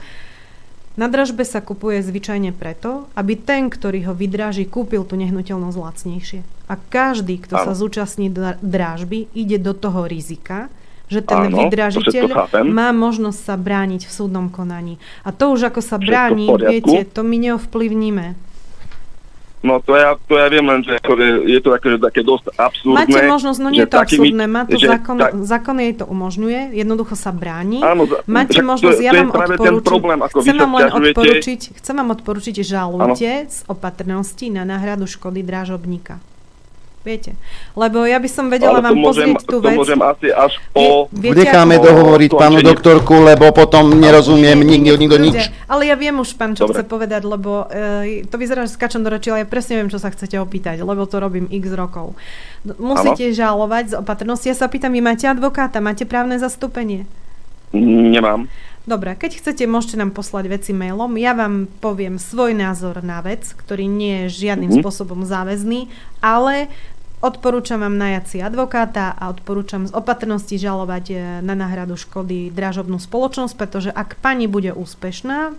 Na 0.98 1.06
dražbe 1.06 1.46
sa 1.46 1.62
kupuje 1.62 2.02
zvyčajne 2.02 2.50
preto, 2.50 3.06
aby 3.14 3.38
ten, 3.38 3.70
ktorý 3.70 4.10
ho 4.10 4.14
vydráži, 4.18 4.66
kúpil 4.66 5.06
tú 5.06 5.14
nehnuteľnosť 5.14 5.78
lacnejšie. 5.78 6.40
A 6.66 6.74
každý, 6.74 7.38
kto 7.38 7.54
sa 7.54 7.70
Áno. 7.70 7.78
zúčastní 7.78 8.26
dra- 8.34 8.58
drážby, 8.58 9.30
ide 9.30 9.62
do 9.62 9.78
toho 9.78 10.10
rizika, 10.10 10.66
že 11.06 11.22
ten 11.22 11.48
Áno, 11.48 11.70
vydražiteľ 11.70 12.50
má 12.66 12.90
možnosť 12.90 13.38
sa 13.40 13.54
brániť 13.54 14.10
v 14.10 14.12
súdnom 14.12 14.50
konaní. 14.50 14.98
A 15.22 15.30
to 15.30 15.54
už 15.54 15.70
ako 15.70 15.80
sa 15.80 15.96
Všetko 15.96 16.08
bráni, 16.10 16.46
viete, 16.50 17.06
to 17.08 17.22
my 17.22 17.36
neovplyvníme. 17.46 18.47
No 19.58 19.82
to 19.82 19.98
ja, 19.98 20.14
to 20.30 20.38
ja 20.38 20.46
viem 20.46 20.62
len, 20.62 20.86
že 20.86 20.94
ako 21.02 21.18
je, 21.42 21.58
to 21.58 21.68
také, 21.74 21.88
také 21.98 22.20
dosť 22.22 22.54
absurdné. 22.54 23.10
Máte 23.10 23.20
možnosť, 23.26 23.58
no 23.58 23.68
nie 23.74 23.78
že 23.78 23.82
je 23.82 23.90
to 23.90 23.98
takými- 23.98 24.22
absurdné, 24.30 24.44
má 24.46 24.62
to 24.62 24.76
že 24.78 24.86
zákon, 24.86 25.16
tak- 25.18 25.34
zákon 25.42 25.76
jej 25.82 25.92
to 25.98 26.04
umožňuje, 26.06 26.60
jednoducho 26.78 27.14
sa 27.18 27.30
bráni. 27.34 27.82
Áno, 27.82 28.06
Máte 28.30 28.54
však 28.54 28.62
to 28.62 28.70
možnosť, 28.70 29.00
ja 29.02 29.10
to 29.10 29.18
vám 29.18 29.30
odporúčam, 29.34 29.82
problém, 29.82 30.18
ako 30.22 30.36
vy 30.38 30.44
chcem 30.46 30.56
vám 30.62 30.72
len 30.78 30.90
odporučiť, 30.94 31.60
chcem 31.74 31.94
vám 31.98 32.08
odporučiť, 32.14 32.54
žalujte 32.62 33.30
z 33.50 33.58
opatrnosti 33.66 34.46
na 34.54 34.62
náhradu 34.62 35.10
škody 35.10 35.42
drážobníka. 35.42 36.22
Viete? 37.08 37.32
Lebo 37.72 38.04
ja 38.04 38.16
by 38.16 38.28
som 38.28 38.46
vedela 38.46 38.78
vám 38.78 38.92
môžem, 38.92 39.32
pozrieť 39.32 39.48
tú 39.48 39.56
vec. 39.58 39.72
môžem 39.74 39.96
asi 39.98 40.28
až 40.28 40.60
po... 40.68 41.08
viete, 41.10 41.40
Necháme 41.40 41.74
ako- 41.74 41.86
dohovoriť 41.86 42.30
pánu 42.30 42.40
skončení- 42.54 42.68
doktorku, 42.68 43.14
lebo 43.18 43.48
potom 43.50 43.84
nerozumiem 43.90 44.60
nikto, 44.60 44.94
nikto 44.94 45.16
nič. 45.16 45.38
Ale 45.64 45.82
ja 45.82 45.94
viem 45.94 46.12
už, 46.14 46.28
pán, 46.34 46.52
čo 46.52 46.64
Dobre. 46.64 46.74
chce 46.74 46.82
povedať, 46.84 47.22
lebo 47.24 47.64
e, 47.66 48.22
to 48.22 48.36
vyzerá, 48.36 48.62
že 48.62 48.74
skačem 48.74 49.00
do 49.00 49.08
reči, 49.08 49.28
ale 49.28 49.40
ja 49.40 49.48
presne 49.48 49.74
viem, 49.74 49.88
čo 49.88 49.96
sa 49.96 50.06
chcete 50.06 50.36
opýtať, 50.36 50.76
lebo 50.78 51.02
to 51.02 51.16
robím 51.16 51.48
x 51.48 51.64
rokov. 51.70 52.12
No, 52.60 52.76
Musíte 52.76 53.32
žalovať 53.32 53.84
z 53.86 53.94
opatrnosti. 53.96 54.44
Ja 54.44 54.54
sa 54.54 54.66
pýtam, 54.66 54.90
vy 54.90 55.00
máte 55.00 55.24
advokáta, 55.24 55.78
máte 55.78 56.04
právne 56.04 56.36
zastúpenie? 56.36 57.08
Nemám. 57.70 58.48
Dobre, 58.84 59.12
keď 59.12 59.36
chcete, 59.36 59.64
môžete 59.64 59.96
nám 59.96 60.10
poslať 60.10 60.48
veci 60.50 60.72
mailom. 60.72 61.12
Ja 61.14 61.32
vám 61.32 61.68
poviem 61.78 62.16
svoj 62.16 62.56
názor 62.56 63.00
na 63.02 63.20
vec, 63.20 63.44
ktorý 63.54 63.84
nie 63.84 64.24
je 64.24 64.48
žiadnym 64.48 64.72
Mhm. 64.72 64.80
spôsobom 64.80 65.20
záväzný, 65.22 65.92
ale 66.18 66.72
odporúčam 67.20 67.82
vám 67.82 67.98
najať 67.98 68.24
si 68.26 68.38
advokáta 68.38 69.14
a 69.14 69.30
odporúčam 69.30 69.86
z 69.86 69.92
opatrnosti 69.94 70.54
žalovať 70.54 71.04
e, 71.10 71.14
na 71.42 71.54
náhradu 71.58 71.98
škody 71.98 72.50
dražobnú 72.54 72.98
spoločnosť, 73.02 73.54
pretože 73.58 73.90
ak 73.90 74.18
pani 74.22 74.46
bude 74.46 74.70
úspešná, 74.74 75.54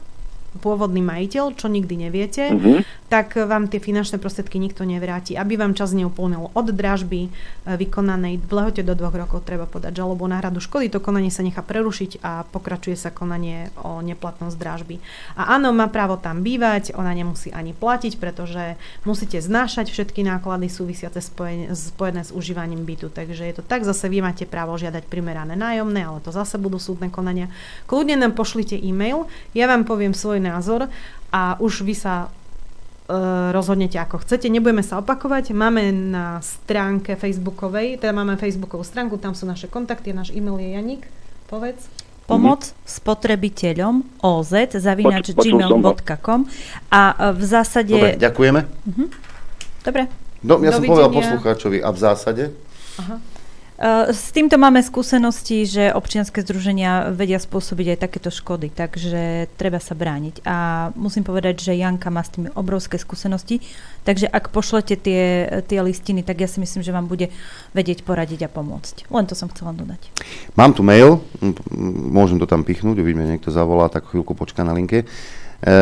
pôvodný 0.58 1.06
majiteľ, 1.06 1.54
čo 1.54 1.70
nikdy 1.70 2.10
neviete, 2.10 2.50
Mhm. 2.50 2.82
tak 3.10 3.38
vám 3.38 3.70
tie 3.70 3.78
finančné 3.78 4.18
prostriedky 4.18 4.58
nikto 4.58 4.86
nevráti. 4.86 5.38
Aby 5.38 5.58
vám 5.58 5.78
čas 5.78 5.94
neuplnil 5.94 6.50
od 6.54 6.68
dražby 6.70 7.26
e, 7.26 7.30
vykonanej 7.78 8.42
v 8.42 8.52
lehote 8.54 8.82
do 8.82 8.98
dvoch 8.98 9.14
rokov 9.14 9.46
treba 9.46 9.70
podať 9.70 10.02
žalobu 10.02 10.26
náhradu 10.26 10.58
škody. 10.58 10.90
To 10.90 11.02
konanie 11.02 11.30
sa 11.30 11.46
nechá 11.46 11.62
prerušiť 11.62 12.22
a 12.22 12.46
pokračuje 12.46 12.98
sa 12.98 13.14
konanie 13.14 13.70
o 13.82 14.02
neplatnosť 14.02 14.58
dražby. 14.58 14.96
A 15.38 15.58
áno, 15.58 15.70
má 15.74 15.90
právo 15.90 16.18
tam 16.18 16.42
bývať, 16.42 16.94
ona 16.98 17.14
nemusí 17.14 17.50
ani 17.54 17.74
platiť, 17.74 18.18
pretože 18.18 18.78
musíte 19.06 19.42
znášať 19.42 19.90
všetky 19.90 20.26
náklady 20.26 20.70
súvisiace 20.70 21.22
spojené, 21.22 21.74
spojené 21.74 22.22
s 22.26 22.32
užívaním 22.34 22.86
bytu. 22.86 23.10
Takže 23.10 23.46
je 23.46 23.54
to 23.58 23.64
tak, 23.66 23.86
zase 23.86 24.06
vy 24.10 24.22
máte 24.22 24.46
právo 24.46 24.78
žiadať 24.78 25.06
primerané 25.06 25.58
nájomné, 25.58 26.06
ale 26.06 26.22
to 26.22 26.30
zase 26.30 26.58
budú 26.62 26.78
súdne 26.78 27.10
konania. 27.10 27.50
Kľudne 27.86 28.22
nám 28.22 28.38
pošlite 28.38 28.78
e-mail, 28.78 29.26
ja 29.54 29.66
vám 29.66 29.84
poviem 29.84 30.14
svoj 30.40 30.48
názor 30.48 30.82
a 31.36 31.60
už 31.60 31.84
vy 31.84 31.94
sa 32.00 32.32
e, 33.12 33.16
rozhodnete 33.52 34.00
ako 34.00 34.24
chcete. 34.24 34.48
Nebudeme 34.48 34.82
sa 34.82 35.04
opakovať. 35.04 35.52
Máme 35.52 35.92
na 35.92 36.40
stránke 36.40 37.20
facebookovej, 37.20 38.00
teda 38.00 38.16
máme 38.16 38.40
facebookovú 38.40 38.88
stránku, 38.88 39.20
tam 39.20 39.36
sú 39.36 39.44
naše 39.44 39.68
kontakty, 39.68 40.16
náš 40.16 40.32
e-mail 40.32 40.56
je 40.64 40.70
Janik. 40.80 41.04
Povedz. 41.52 41.92
Pomoc 42.30 42.62
spotrebiteľom 42.86 44.22
oz 44.22 44.54
zavinač 44.54 45.34
gmail.com 45.34 46.46
a 46.88 47.02
e, 47.12 47.16
v 47.36 47.44
zásade... 47.44 47.94
Dobre, 48.00 48.16
ďakujeme. 48.16 48.62
Mhm. 48.88 49.06
Dobre. 49.84 50.04
No, 50.40 50.56
ja 50.64 50.72
som 50.72 50.88
povedal 50.88 51.12
Dovidenia. 51.12 51.36
poslucháčovi 51.36 51.78
a 51.84 51.90
v 51.92 52.00
zásade? 52.00 52.44
Uh, 52.96 53.20
S 54.12 54.36
týmto 54.36 54.60
máme 54.60 54.84
skúsenosti, 54.84 55.64
že 55.64 55.96
občianske 55.96 56.44
združenia 56.44 57.16
vedia 57.16 57.40
spôsobiť 57.40 57.96
aj 57.96 58.02
takéto 58.04 58.28
škody, 58.28 58.68
takže 58.68 59.48
treba 59.56 59.80
sa 59.80 59.96
brániť. 59.96 60.44
A 60.44 60.92
musím 61.00 61.24
povedať, 61.24 61.64
že 61.64 61.80
Janka 61.80 62.12
má 62.12 62.20
s 62.20 62.36
tým 62.36 62.52
obrovské 62.60 63.00
skúsenosti, 63.00 63.64
takže 64.04 64.28
ak 64.28 64.52
pošlete 64.52 65.00
tie, 65.00 65.48
tie 65.64 65.80
listiny, 65.80 66.28
tak 66.28 66.44
ja 66.44 66.52
si 66.52 66.60
myslím, 66.60 66.84
že 66.84 66.92
vám 66.92 67.08
bude 67.08 67.32
vedieť 67.72 68.04
poradiť 68.04 68.46
a 68.46 68.50
pomôcť. 68.52 69.08
Len 69.08 69.24
to 69.24 69.32
som 69.32 69.48
chcela 69.48 69.72
dodať. 69.72 70.12
Mám 70.60 70.76
tu 70.76 70.84
mail, 70.84 71.24
môžem 72.12 72.36
to 72.36 72.52
tam 72.52 72.68
pichnúť, 72.68 73.00
uvidíme, 73.00 73.32
niekto 73.32 73.48
zavolá, 73.48 73.88
tak 73.88 74.12
chvíľku 74.12 74.36
počká 74.36 74.68
na 74.68 74.76
linke. 74.76 75.08
E, 75.60 75.76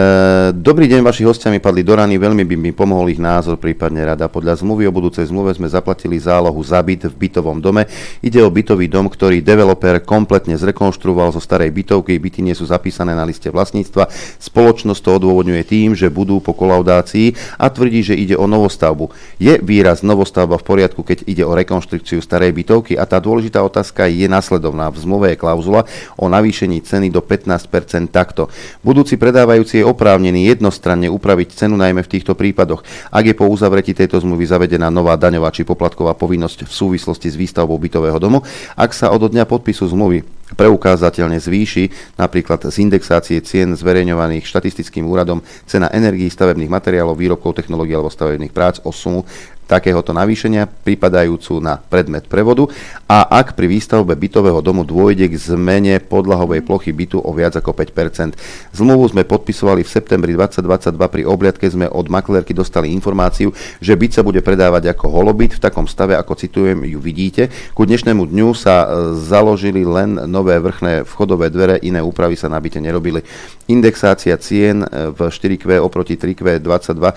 dobrý 0.57 0.89
deň, 0.89 1.05
vaši 1.05 1.21
hostia 1.21 1.53
mi 1.53 1.61
padli 1.61 1.85
do 1.85 1.93
rany, 1.93 2.17
veľmi 2.17 2.49
by 2.49 2.55
mi 2.57 2.71
pomohol 2.73 3.13
ich 3.13 3.21
názor, 3.21 3.61
prípadne 3.61 4.09
rada. 4.09 4.25
Podľa 4.25 4.65
zmluvy 4.65 4.89
o 4.89 4.91
budúcej 4.91 5.29
zmluve 5.29 5.53
sme 5.53 5.69
zaplatili 5.69 6.17
zálohu 6.17 6.57
za 6.65 6.81
byt 6.81 7.13
v 7.13 7.29
bytovom 7.29 7.61
dome. 7.61 7.85
Ide 8.25 8.41
o 8.41 8.49
bytový 8.49 8.89
dom, 8.89 9.05
ktorý 9.05 9.45
developer 9.45 10.01
kompletne 10.01 10.57
zrekonštruoval 10.57 11.29
zo 11.29 11.37
starej 11.37 11.69
bytovky, 11.69 12.17
byty 12.17 12.41
nie 12.41 12.57
sú 12.57 12.65
zapísané 12.65 13.13
na 13.13 13.21
liste 13.21 13.53
vlastníctva. 13.53 14.09
Spoločnosť 14.41 14.97
to 14.97 15.09
odôvodňuje 15.21 15.61
tým, 15.61 15.93
že 15.93 16.09
budú 16.09 16.41
po 16.41 16.57
kolaudácii 16.57 17.61
a 17.61 17.69
tvrdí, 17.69 18.01
že 18.01 18.17
ide 18.17 18.33
o 18.33 18.49
novostavbu. 18.49 19.13
Je 19.37 19.61
výraz 19.61 20.01
novostavba 20.01 20.57
v 20.57 20.65
poriadku, 20.65 21.05
keď 21.05 21.29
ide 21.29 21.45
o 21.45 21.53
rekonštrukciu 21.53 22.17
starej 22.17 22.49
bytovky 22.49 22.97
a 22.97 23.05
tá 23.05 23.21
dôležitá 23.21 23.61
otázka 23.61 24.09
je 24.09 24.25
nasledovná. 24.25 24.89
V 24.89 25.05
zmluve 25.05 25.37
je 25.37 25.37
klauzula 25.37 25.85
o 26.17 26.25
navýšení 26.25 26.81
ceny 26.81 27.13
do 27.13 27.21
15% 27.21 28.09
takto. 28.09 28.49
Budúci 28.81 29.21
predávajúci 29.67 29.83
je 29.83 29.91
oprávnený 29.91 30.41
jednostranne 30.55 31.11
upraviť 31.11 31.51
cenu 31.51 31.75
najmä 31.75 31.99
v 31.99 32.11
týchto 32.15 32.39
prípadoch. 32.39 32.87
Ak 33.11 33.27
je 33.27 33.35
po 33.35 33.51
uzavretí 33.51 33.91
tejto 33.91 34.23
zmluvy 34.23 34.47
zavedená 34.47 34.87
nová 34.87 35.19
daňová 35.19 35.51
či 35.51 35.67
poplatková 35.67 36.15
povinnosť 36.15 36.63
v 36.63 36.71
súvislosti 36.71 37.27
s 37.27 37.35
výstavbou 37.35 37.75
bytového 37.75 38.15
domu, 38.15 38.39
ak 38.79 38.95
sa 38.95 39.11
od 39.11 39.27
dňa 39.27 39.43
podpisu 39.43 39.91
zmluvy 39.91 40.23
preukázateľne 40.55 41.43
zvýši, 41.43 42.15
napríklad 42.15 42.71
z 42.71 42.75
indexácie 42.79 43.43
cien 43.43 43.75
zverejňovaných 43.75 44.47
štatistickým 44.47 45.03
úradom 45.03 45.43
cena 45.67 45.91
energií, 45.91 46.31
stavebných 46.31 46.71
materiálov, 46.71 47.19
výrobkov, 47.19 47.59
technológií 47.59 47.99
alebo 47.99 48.07
stavebných 48.07 48.55
prác 48.55 48.79
o 48.87 48.95
sumu 48.95 49.27
takéhoto 49.67 50.15
navýšenia 50.15 50.65
pripadajúcu 50.87 51.59
na 51.59 51.77
predmet 51.77 52.25
prevodu 52.25 52.71
a 53.05 53.27
ak 53.27 53.53
pri 53.53 53.67
výstavbe 53.67 54.15
bytového 54.15 54.63
domu 54.63 54.87
dôjde 54.87 55.27
k 55.27 55.35
zmene 55.35 55.99
podlahovej 55.99 56.63
plochy 56.63 56.95
bytu 56.95 57.19
o 57.19 57.31
viac 57.35 57.59
ako 57.59 57.75
5 57.75 58.35
Zmluvu 58.71 59.11
sme 59.11 59.27
podpisovali 59.27 59.83
v 59.83 59.89
septembri 59.89 60.31
2022 60.35 60.95
pri 61.07 61.23
obliadke 61.27 61.65
sme 61.67 61.89
od 61.91 62.07
maklérky 62.07 62.53
dostali 62.53 62.93
informáciu, 62.93 63.49
že 63.81 63.97
byt 63.97 64.21
sa 64.21 64.21
bude 64.21 64.39
predávať 64.45 64.93
ako 64.93 65.09
holobyt 65.09 65.57
v 65.57 65.63
takom 65.63 65.89
stave, 65.89 66.13
ako 66.13 66.37
citujem, 66.37 66.85
ju 66.85 67.01
vidíte. 67.01 67.49
Ku 67.73 67.89
dnešnému 67.89 68.29
dňu 68.29 68.53
sa 68.53 68.85
e, 68.85 68.87
založili 69.17 69.81
len 69.81 70.13
nové 70.29 70.53
vrchné 70.61 71.01
vchodové 71.09 71.49
dvere, 71.49 71.81
iné 71.81 71.99
úpravy 71.99 72.37
sa 72.37 72.45
na 72.45 72.61
byte 72.61 72.77
nerobili. 72.77 73.25
Indexácia 73.65 74.37
cien 74.37 74.85
e, 74.85 74.87
v 75.09 75.19
4Q 75.25 75.81
oproti 75.81 76.13
3Q 76.13 76.61
22 76.61 76.61
e, 76.61 77.15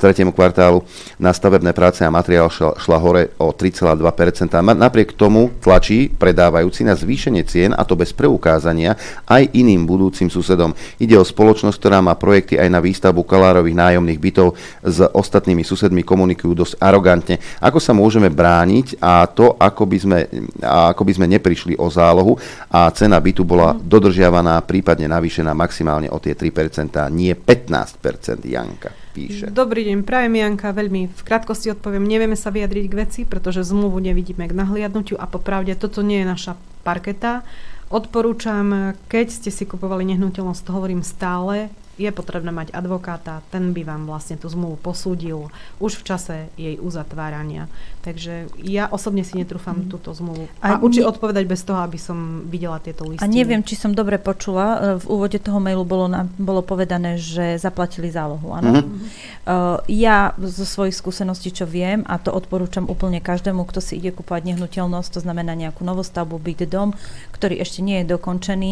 tretiemu 0.00 0.32
kvartálu 0.32 0.80
na 1.20 1.36
stavebné 1.36 1.76
práce 1.76 1.83
a 1.84 2.08
materiál 2.08 2.48
šla, 2.48 2.80
šla 2.80 2.98
hore 3.00 3.36
o 3.36 3.52
3,2%. 3.52 4.48
Ma- 4.64 4.72
Napriek 4.72 5.12
tomu 5.12 5.52
tlačí 5.60 6.08
predávajúci 6.08 6.88
na 6.88 6.96
zvýšenie 6.96 7.44
cien 7.44 7.76
a 7.76 7.84
to 7.84 7.92
bez 7.92 8.16
preukázania 8.16 8.96
aj 9.28 9.52
iným 9.52 9.84
budúcim 9.84 10.32
susedom. 10.32 10.72
Ide 10.96 11.20
o 11.20 11.24
spoločnosť, 11.24 11.76
ktorá 11.76 12.00
má 12.00 12.16
projekty 12.16 12.56
aj 12.56 12.68
na 12.72 12.80
výstavbu 12.80 13.22
kalárových 13.28 13.76
nájomných 13.76 14.20
bytov 14.20 14.56
s 14.80 14.98
ostatnými 15.04 15.60
susedmi 15.60 16.00
komunikujú 16.00 16.52
dosť 16.56 16.74
arogantne. 16.80 17.36
Ako 17.60 17.78
sa 17.78 17.92
môžeme 17.92 18.32
brániť 18.32 18.98
a 18.98 19.28
to, 19.28 19.54
ako 19.60 19.82
by 19.84 19.98
sme, 20.00 20.18
ako 20.64 21.02
by 21.04 21.12
sme 21.12 21.26
neprišli 21.28 21.76
o 21.76 21.92
zálohu 21.92 22.40
a 22.72 22.88
cena 22.96 23.20
bytu 23.20 23.44
bola 23.44 23.76
dodržiavaná, 23.76 24.64
prípadne 24.64 25.10
navýšená 25.10 25.52
maximálne 25.52 26.08
o 26.08 26.18
tie 26.18 26.32
3%, 26.32 27.12
nie 27.12 27.36
15%, 27.36 28.40
Janka 28.44 29.03
píše. 29.14 29.46
Dobrý 29.54 29.86
deň, 29.86 30.02
prajem 30.02 30.34
Janka, 30.34 30.74
veľmi 30.74 31.06
v 31.06 31.22
krátkosti 31.22 31.70
odpoviem, 31.70 32.02
nevieme 32.02 32.34
sa 32.34 32.50
vyjadriť 32.50 32.84
k 32.90 32.98
veci, 32.98 33.20
pretože 33.22 33.62
zmluvu 33.62 34.02
nevidíme 34.02 34.50
k 34.50 34.58
nahliadnutiu 34.58 35.14
a 35.14 35.30
popravde 35.30 35.78
toto 35.78 36.02
nie 36.02 36.26
je 36.26 36.26
naša 36.26 36.52
parketa. 36.82 37.46
Odporúčam, 37.94 38.98
keď 39.06 39.26
ste 39.30 39.54
si 39.54 39.62
kupovali 39.62 40.02
nehnuteľnosť, 40.02 40.62
to 40.66 40.74
hovorím 40.74 41.06
stále, 41.06 41.70
je 41.94 42.10
potrebné 42.10 42.50
mať 42.50 42.74
advokáta, 42.74 43.40
ten 43.54 43.70
by 43.70 43.82
vám 43.86 44.02
vlastne 44.10 44.34
tú 44.34 44.50
zmluvu 44.50 44.78
posúdil 44.82 45.48
už 45.78 46.02
v 46.02 46.02
čase 46.02 46.36
jej 46.58 46.76
uzatvárania. 46.82 47.70
Takže 48.02 48.50
ja 48.60 48.90
osobne 48.90 49.22
si 49.22 49.38
netrúfam 49.38 49.86
mm. 49.86 49.88
túto 49.88 50.10
zmluvu. 50.12 50.50
A, 50.60 50.76
a 50.76 50.82
určite 50.82 51.06
ne... 51.06 51.10
odpovedať 51.14 51.44
bez 51.46 51.62
toho, 51.62 51.80
aby 51.80 51.96
som 51.96 52.44
videla 52.50 52.82
tieto 52.82 53.06
listiny. 53.06 53.24
A 53.24 53.30
neviem, 53.30 53.62
či 53.62 53.78
som 53.78 53.94
dobre 53.94 54.18
počula, 54.18 54.98
v 54.98 55.06
úvode 55.06 55.38
toho 55.38 55.62
mailu 55.62 55.86
bolo, 55.86 56.10
na, 56.10 56.26
bolo 56.36 56.60
povedané, 56.60 57.16
že 57.16 57.56
zaplatili 57.56 58.10
zálohu, 58.10 58.52
áno? 58.52 58.82
Mm-hmm. 58.82 59.08
Uh, 59.46 59.78
ja 59.86 60.34
zo 60.36 60.66
svojich 60.66 60.98
skúseností, 60.98 61.54
čo 61.54 61.64
viem, 61.64 62.02
a 62.10 62.18
to 62.18 62.34
odporúčam 62.34 62.90
úplne 62.90 63.22
každému, 63.22 63.64
kto 63.70 63.80
si 63.80 64.02
ide 64.02 64.10
kúpovať 64.10 64.50
nehnuteľnosť, 64.52 65.08
to 65.14 65.20
znamená 65.22 65.54
nejakú 65.54 65.86
novostavbu, 65.86 66.36
byt, 66.42 66.66
dom, 66.68 66.92
ktorý 67.32 67.60
ešte 67.62 67.80
nie 67.80 68.02
je 68.02 68.12
dokončený, 68.16 68.70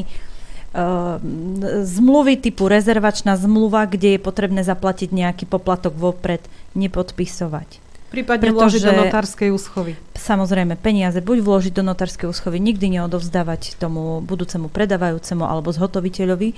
zmluvy 1.85 2.41
typu 2.41 2.65
rezervačná 2.65 3.37
zmluva, 3.37 3.85
kde 3.85 4.17
je 4.17 4.21
potrebné 4.21 4.65
zaplatiť 4.65 5.13
nejaký 5.13 5.45
poplatok 5.45 5.93
vopred, 5.93 6.41
nepodpisovať. 6.73 7.83
Prípadne 8.13 8.53
Pretože, 8.53 8.77
vložiť 8.77 8.83
do 8.85 8.95
notárskej 9.09 9.49
úschovy. 9.57 9.93
Samozrejme, 10.13 10.77
peniaze 10.77 11.25
buď 11.25 11.39
vložiť 11.41 11.73
do 11.73 11.85
notárskej 11.85 12.29
úschovy, 12.29 12.61
nikdy 12.61 13.01
neodovzdávať 13.01 13.81
tomu 13.81 14.21
budúcemu 14.21 14.69
predávajúcemu 14.69 15.45
alebo 15.49 15.73
zhotoviteľovi, 15.73 16.53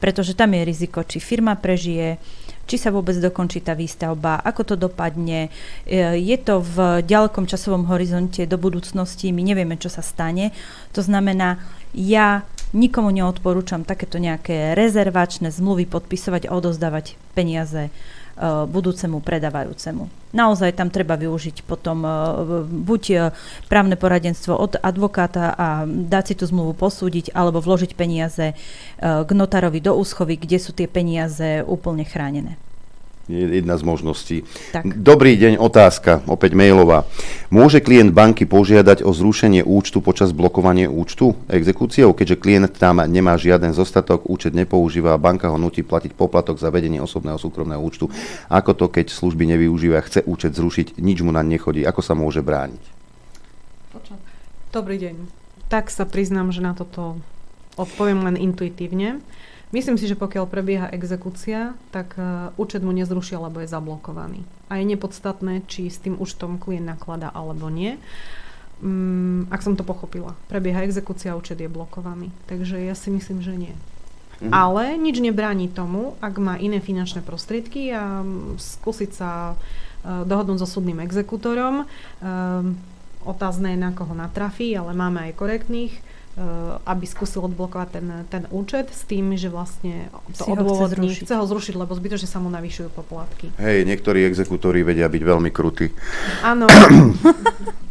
pretože 0.00 0.32
tam 0.32 0.56
je 0.56 0.64
riziko, 0.64 1.04
či 1.04 1.20
firma 1.20 1.60
prežije, 1.60 2.16
či 2.64 2.76
sa 2.80 2.88
vôbec 2.88 3.20
dokončí 3.20 3.60
tá 3.60 3.76
výstavba, 3.76 4.40
ako 4.40 4.72
to 4.72 4.74
dopadne. 4.80 5.52
E, 5.84 6.16
je 6.16 6.36
to 6.40 6.64
v 6.64 7.04
ďalekom 7.04 7.44
časovom 7.44 7.84
horizonte 7.92 8.48
do 8.48 8.56
budúcnosti, 8.56 9.28
my 9.28 9.44
nevieme, 9.44 9.76
čo 9.76 9.92
sa 9.92 10.00
stane. 10.00 10.56
To 10.96 11.04
znamená, 11.04 11.60
ja 11.92 12.48
Nikomu 12.74 13.14
neodporúčam 13.14 13.86
takéto 13.86 14.18
nejaké 14.18 14.74
rezervačné 14.74 15.54
zmluvy 15.54 15.86
podpisovať 15.86 16.50
a 16.50 16.58
odozdávať 16.58 17.14
peniaze 17.30 17.86
uh, 17.86 18.66
budúcemu 18.66 19.22
predávajúcemu. 19.22 20.10
Naozaj 20.34 20.74
tam 20.74 20.90
treba 20.90 21.14
využiť 21.14 21.62
potom 21.62 22.02
uh, 22.02 22.66
buď 22.66 23.02
uh, 23.14 23.30
právne 23.70 23.94
poradenstvo 23.94 24.58
od 24.58 24.74
advokáta 24.82 25.54
a 25.54 25.86
dať 25.86 26.24
si 26.26 26.34
tú 26.34 26.50
zmluvu 26.50 26.74
posúdiť, 26.74 27.30
alebo 27.30 27.62
vložiť 27.62 27.94
peniaze 27.94 28.58
k 28.98 29.30
notárovi 29.30 29.78
do 29.78 29.94
úschovy, 29.94 30.34
kde 30.34 30.58
sú 30.58 30.74
tie 30.74 30.90
peniaze 30.90 31.62
úplne 31.62 32.02
chránené 32.02 32.58
jedna 33.28 33.74
z 33.80 33.82
možností. 33.82 34.38
Tak. 34.72 34.84
Dobrý 35.00 35.36
deň, 35.40 35.56
otázka, 35.56 36.20
opäť 36.28 36.52
mailová. 36.52 37.08
Môže 37.48 37.80
klient 37.80 38.12
banky 38.12 38.44
požiadať 38.44 39.00
o 39.00 39.10
zrušenie 39.16 39.64
účtu 39.64 40.04
počas 40.04 40.36
blokovania 40.36 40.92
účtu 40.92 41.32
exekúciou, 41.48 42.12
keďže 42.12 42.40
klient 42.40 42.76
tam 42.76 43.00
nemá 43.04 43.40
žiaden 43.40 43.72
zostatok, 43.72 44.28
účet 44.28 44.52
nepoužíva 44.52 45.16
a 45.16 45.22
banka 45.22 45.48
ho 45.48 45.56
nutí 45.56 45.80
platiť 45.80 46.12
poplatok 46.12 46.60
za 46.60 46.68
vedenie 46.68 47.00
osobného 47.00 47.40
súkromného 47.40 47.80
účtu. 47.80 48.12
Ako 48.52 48.76
to, 48.76 48.92
keď 48.92 49.08
služby 49.08 49.48
nevyužíva, 49.56 50.04
chce 50.04 50.26
účet 50.28 50.52
zrušiť, 50.52 51.00
nič 51.00 51.24
mu 51.24 51.32
na 51.32 51.40
nechodí, 51.40 51.86
ako 51.86 52.00
sa 52.04 52.12
môže 52.12 52.44
brániť? 52.44 52.82
Dobrý 54.74 54.98
deň. 54.98 55.14
Tak 55.70 55.86
sa 55.86 56.02
priznám, 56.02 56.50
že 56.50 56.58
na 56.58 56.74
toto 56.74 57.22
odpoviem 57.78 58.26
len 58.26 58.34
intuitívne. 58.34 59.22
Myslím 59.74 59.98
si, 59.98 60.06
že 60.06 60.14
pokiaľ 60.14 60.46
prebieha 60.46 60.86
exekúcia, 60.94 61.74
tak 61.90 62.14
uh, 62.14 62.54
účet 62.54 62.86
mu 62.86 62.94
nezrušia, 62.94 63.42
lebo 63.42 63.58
je 63.58 63.66
zablokovaný. 63.66 64.46
A 64.70 64.78
je 64.78 64.86
nepodstatné, 64.86 65.66
či 65.66 65.90
s 65.90 65.98
tým 65.98 66.14
účtom 66.14 66.62
klient 66.62 66.86
naklada 66.86 67.26
alebo 67.34 67.66
nie. 67.66 67.98
Um, 68.78 69.50
ak 69.50 69.66
som 69.66 69.74
to 69.74 69.82
pochopila. 69.82 70.38
Prebieha 70.46 70.86
exekúcia, 70.86 71.34
účet 71.34 71.58
je 71.58 71.66
blokovaný. 71.66 72.30
Takže 72.46 72.86
ja 72.86 72.94
si 72.94 73.10
myslím, 73.10 73.42
že 73.42 73.54
nie. 73.58 73.74
Mhm. 74.38 74.54
Ale 74.54 74.94
nič 74.94 75.18
nebráni 75.18 75.66
tomu, 75.66 76.14
ak 76.22 76.38
má 76.38 76.54
iné 76.54 76.78
finančné 76.78 77.26
prostriedky 77.26 77.90
a 77.90 78.22
skúsiť 78.54 79.10
sa 79.10 79.58
uh, 79.58 80.22
dohodnúť 80.22 80.62
so 80.62 80.70
súdnym 80.70 81.02
exekútorom. 81.02 81.82
Uh, 82.22 82.70
otázne 83.26 83.74
je, 83.74 83.82
na 83.82 83.90
koho 83.90 84.14
natrafí, 84.14 84.70
ale 84.78 84.94
máme 84.94 85.26
aj 85.26 85.34
korektných 85.34 86.13
aby 86.84 87.04
skúsil 87.06 87.46
odblokovať 87.46 87.88
ten, 87.94 88.06
ten 88.26 88.42
účet 88.50 88.90
s 88.90 89.06
tým, 89.06 89.38
že 89.38 89.46
vlastne 89.46 90.10
to 90.34 90.50
odôvodní, 90.50 91.14
chce, 91.14 91.30
chce 91.30 91.34
ho 91.38 91.46
zrušiť, 91.46 91.74
lebo 91.78 91.94
zbytočne 91.94 92.26
sa 92.26 92.42
mu 92.42 92.50
navyšujú 92.50 92.90
poplatky. 92.90 93.54
Hej, 93.54 93.86
niektorí 93.86 94.26
exekútori 94.26 94.82
vedia 94.82 95.06
byť 95.06 95.22
veľmi 95.22 95.50
krutí. 95.54 95.94
Áno. 96.42 96.66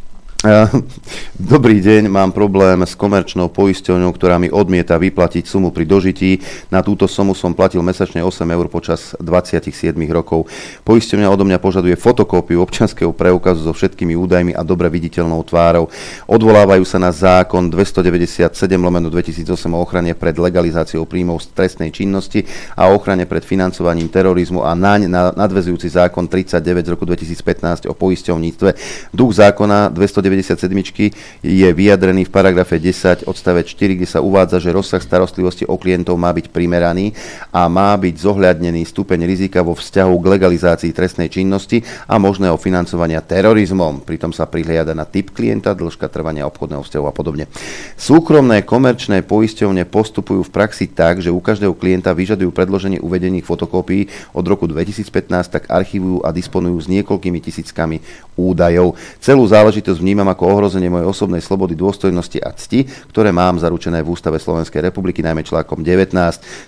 Dobrý 1.40 1.80
deň, 1.80 2.12
mám 2.12 2.36
problém 2.36 2.84
s 2.84 3.00
komerčnou 3.00 3.48
poisťovňou, 3.48 4.12
ktorá 4.12 4.36
mi 4.36 4.52
odmieta 4.52 5.00
vyplatiť 5.00 5.48
sumu 5.48 5.72
pri 5.72 5.88
dožití. 5.88 6.44
Na 6.68 6.84
túto 6.84 7.08
sumu 7.08 7.32
som 7.32 7.56
platil 7.56 7.80
mesačne 7.80 8.20
8 8.20 8.44
eur 8.52 8.68
počas 8.68 9.16
27 9.24 9.96
rokov. 10.12 10.52
Poisťovňa 10.84 11.32
odo 11.32 11.48
mňa 11.48 11.64
požaduje 11.64 11.96
fotokópiu 11.96 12.60
občanského 12.60 13.16
preukazu 13.16 13.64
so 13.64 13.72
všetkými 13.72 14.20
údajmi 14.20 14.52
a 14.52 14.68
dobre 14.68 14.92
viditeľnou 14.92 15.48
tvárou. 15.48 15.88
Odvolávajú 16.28 16.84
sa 16.84 17.00
na 17.00 17.16
zákon 17.16 17.72
297 17.72 18.44
lomeno 18.76 19.08
2008 19.08 19.48
o 19.48 19.80
ochrane 19.80 20.12
pred 20.12 20.36
legalizáciou 20.36 21.08
príjmov 21.08 21.40
z 21.40 21.56
trestnej 21.56 21.96
činnosti 21.96 22.44
a 22.76 22.92
ochrane 22.92 23.24
pred 23.24 23.48
financovaním 23.48 24.12
terorizmu 24.12 24.60
a 24.60 24.76
naň 24.76 25.08
nadvezujúci 25.40 25.88
zákon 25.88 26.28
39 26.28 26.84
z 26.84 26.90
roku 26.92 27.08
2015 27.08 27.88
o 27.88 27.96
poisťovníctve. 27.96 28.70
Duch 29.16 29.32
zákona 29.40 29.88
290 29.88 30.33
97 30.34 31.14
je 31.46 31.68
vyjadrený 31.70 32.26
v 32.26 32.34
paragrafe 32.34 32.82
10 32.82 33.30
odstavec 33.30 33.70
4, 33.70 34.02
kde 34.02 34.08
sa 34.10 34.20
uvádza, 34.20 34.58
že 34.58 34.74
rozsah 34.74 35.00
starostlivosti 35.00 35.70
o 35.70 35.78
klientov 35.78 36.18
má 36.18 36.34
byť 36.34 36.50
primeraný 36.50 37.14
a 37.54 37.70
má 37.70 37.94
byť 37.94 38.16
zohľadnený 38.18 38.82
stupeň 38.90 39.30
rizika 39.30 39.62
vo 39.62 39.78
vzťahu 39.78 40.14
k 40.18 40.30
legalizácii 40.34 40.92
trestnej 40.92 41.30
činnosti 41.30 41.86
a 42.10 42.18
možného 42.18 42.58
financovania 42.58 43.22
terorizmom. 43.22 44.02
Pritom 44.02 44.34
sa 44.34 44.50
prihliada 44.50 44.98
na 44.98 45.06
typ 45.06 45.30
klienta, 45.30 45.78
dĺžka 45.78 46.10
trvania 46.10 46.50
obchodného 46.50 46.82
vzťahu 46.82 47.06
a 47.06 47.14
podobne. 47.14 47.46
Súkromné 47.94 48.66
komerčné 48.66 49.22
poisťovne 49.22 49.86
postupujú 49.86 50.48
v 50.48 50.54
praxi 50.54 50.90
tak, 50.90 51.22
že 51.22 51.30
u 51.30 51.38
každého 51.38 51.78
klienta 51.78 52.16
vyžadujú 52.16 52.50
predloženie 52.50 52.98
uvedených 53.04 53.46
fotokópií 53.46 54.10
od 54.34 54.46
roku 54.48 54.66
2015, 54.66 55.54
tak 55.54 55.70
archívujú 55.70 56.26
a 56.26 56.34
disponujú 56.34 56.78
s 56.82 56.88
niekoľkými 56.90 57.40
tisíckami 57.44 58.02
údajov. 58.34 58.98
Celú 59.22 59.46
záležitosť 59.46 60.00
vníma 60.02 60.23
vnímam 60.24 60.40
ako 60.40 60.56
ohrozenie 60.56 60.88
mojej 60.88 61.04
osobnej 61.04 61.44
slobody, 61.44 61.76
dôstojnosti 61.76 62.40
a 62.40 62.56
cti, 62.56 62.88
ktoré 63.12 63.36
mám 63.36 63.60
zaručené 63.60 64.00
v 64.00 64.16
Ústave 64.16 64.40
Slovenskej 64.40 64.80
republiky, 64.80 65.20
najmä 65.20 65.44
článkom 65.44 65.84
19. 65.84 66.16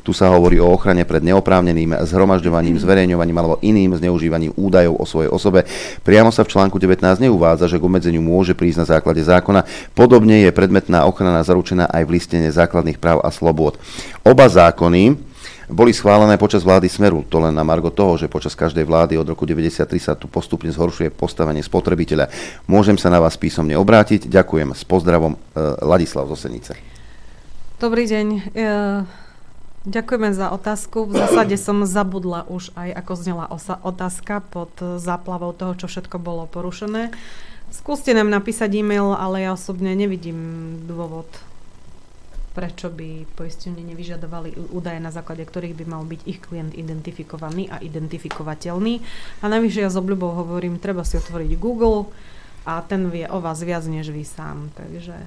Tu 0.03 0.11
sa 0.11 0.27
hovorí 0.27 0.59
o 0.59 0.67
ochrane 0.67 1.07
pred 1.07 1.23
neoprávneným 1.23 2.03
zhromažďovaním, 2.03 2.75
zverejňovaním 2.75 3.37
alebo 3.39 3.55
iným 3.63 3.95
zneužívaním 3.95 4.51
údajov 4.59 4.99
o 4.99 5.05
svojej 5.07 5.31
osobe. 5.31 5.63
Priamo 6.03 6.35
sa 6.35 6.43
v 6.43 6.51
článku 6.51 6.75
19 6.75 6.99
neuvádza, 7.23 7.71
že 7.71 7.79
k 7.79 7.87
obmedzeniu 7.87 8.19
môže 8.19 8.51
prísť 8.51 8.83
na 8.83 8.99
základe 8.99 9.23
zákona. 9.23 9.63
Podobne 9.95 10.43
je 10.43 10.51
predmetná 10.51 11.07
ochrana 11.07 11.39
zaručená 11.39 11.87
aj 11.87 12.03
v 12.03 12.19
listene 12.19 12.51
základných 12.51 12.99
práv 12.99 13.23
a 13.23 13.31
slobôd. 13.31 13.79
Oba 14.27 14.51
zákony 14.51 15.15
boli 15.65 15.89
schválené 15.93 16.37
počas 16.37 16.61
vlády 16.61 16.85
Smeru. 16.85 17.25
To 17.29 17.41
len 17.41 17.53
na 17.53 17.65
margo 17.65 17.89
toho, 17.89 18.21
že 18.21 18.29
počas 18.29 18.53
každej 18.53 18.85
vlády 18.85 19.17
od 19.17 19.25
roku 19.25 19.49
1993 19.49 19.97
sa 19.97 20.13
tu 20.13 20.29
postupne 20.29 20.69
zhoršuje 20.69 21.09
postavenie 21.09 21.65
spotrebiteľa. 21.65 22.29
Môžem 22.69 23.01
sa 23.01 23.09
na 23.09 23.17
vás 23.17 23.33
písomne 23.33 23.73
obrátiť. 23.73 24.29
Ďakujem. 24.29 24.77
S 24.77 24.85
pozdravom 24.85 25.33
e, 25.33 25.37
Ladislav 25.81 26.29
Zosenice. 26.29 26.77
Dobrý 27.81 28.05
deň. 28.05 28.27
E, 28.29 28.65
ďakujeme 29.89 30.29
za 30.37 30.53
otázku. 30.53 31.09
V 31.09 31.17
zásade 31.17 31.57
som 31.57 31.81
zabudla 31.89 32.45
už 32.45 32.69
aj, 32.77 32.89
ako 33.01 33.13
znela 33.17 33.45
otázka 33.81 34.45
pod 34.45 34.69
záplavou 35.01 35.49
toho, 35.57 35.73
čo 35.73 35.89
všetko 35.89 36.21
bolo 36.21 36.45
porušené. 36.45 37.09
Skúste 37.73 38.13
nám 38.13 38.29
napísať 38.29 38.69
e-mail, 38.77 39.17
ale 39.17 39.49
ja 39.49 39.57
osobne 39.57 39.97
nevidím 39.97 40.37
dôvod 40.85 41.27
prečo 42.55 42.87
by 42.87 43.27
poistenie 43.35 43.83
nevyžadovali 43.83 44.71
údaje, 44.71 45.03
na 45.03 45.11
základe 45.11 45.43
ktorých 45.43 45.75
by 45.75 45.85
mal 45.85 46.07
byť 46.07 46.21
ich 46.23 46.39
klient 46.39 46.71
identifikovaný 46.71 47.67
a 47.67 47.83
identifikovateľný. 47.83 49.03
A 49.43 49.45
navyše 49.51 49.83
ja 49.83 49.91
s 49.91 49.99
obľubou 49.99 50.31
hovorím, 50.31 50.79
treba 50.79 51.03
si 51.03 51.19
otvoriť 51.19 51.59
Google 51.59 52.07
a 52.63 52.79
ten 52.79 53.11
vie 53.11 53.27
o 53.27 53.43
vás 53.43 53.59
viac 53.59 53.83
než 53.83 54.15
vy 54.15 54.23
sám. 54.23 54.71
Takže 54.71 55.19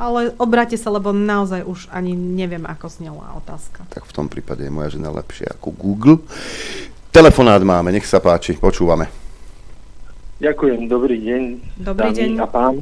ale 0.00 0.32
obráte 0.40 0.80
sa, 0.80 0.88
lebo 0.88 1.12
naozaj 1.12 1.60
už 1.68 1.92
ani 1.92 2.16
neviem, 2.16 2.64
ako 2.64 2.88
znela 2.88 3.36
otázka. 3.36 3.84
Tak 3.92 4.08
v 4.08 4.16
tom 4.16 4.32
prípade 4.32 4.64
je 4.64 4.72
moja 4.72 4.96
žena 4.96 5.12
lepšia 5.12 5.52
ako 5.60 5.76
Google. 5.76 6.24
Telefonát 7.12 7.60
máme, 7.60 7.92
nech 7.92 8.08
sa 8.08 8.16
páči, 8.16 8.56
počúvame. 8.56 9.12
Ďakujem, 10.40 10.88
dobrý 10.88 11.20
deň. 11.20 11.42
Dobrý 11.84 12.10
deň. 12.16 12.30
a 12.40 12.46
pán. 12.48 12.80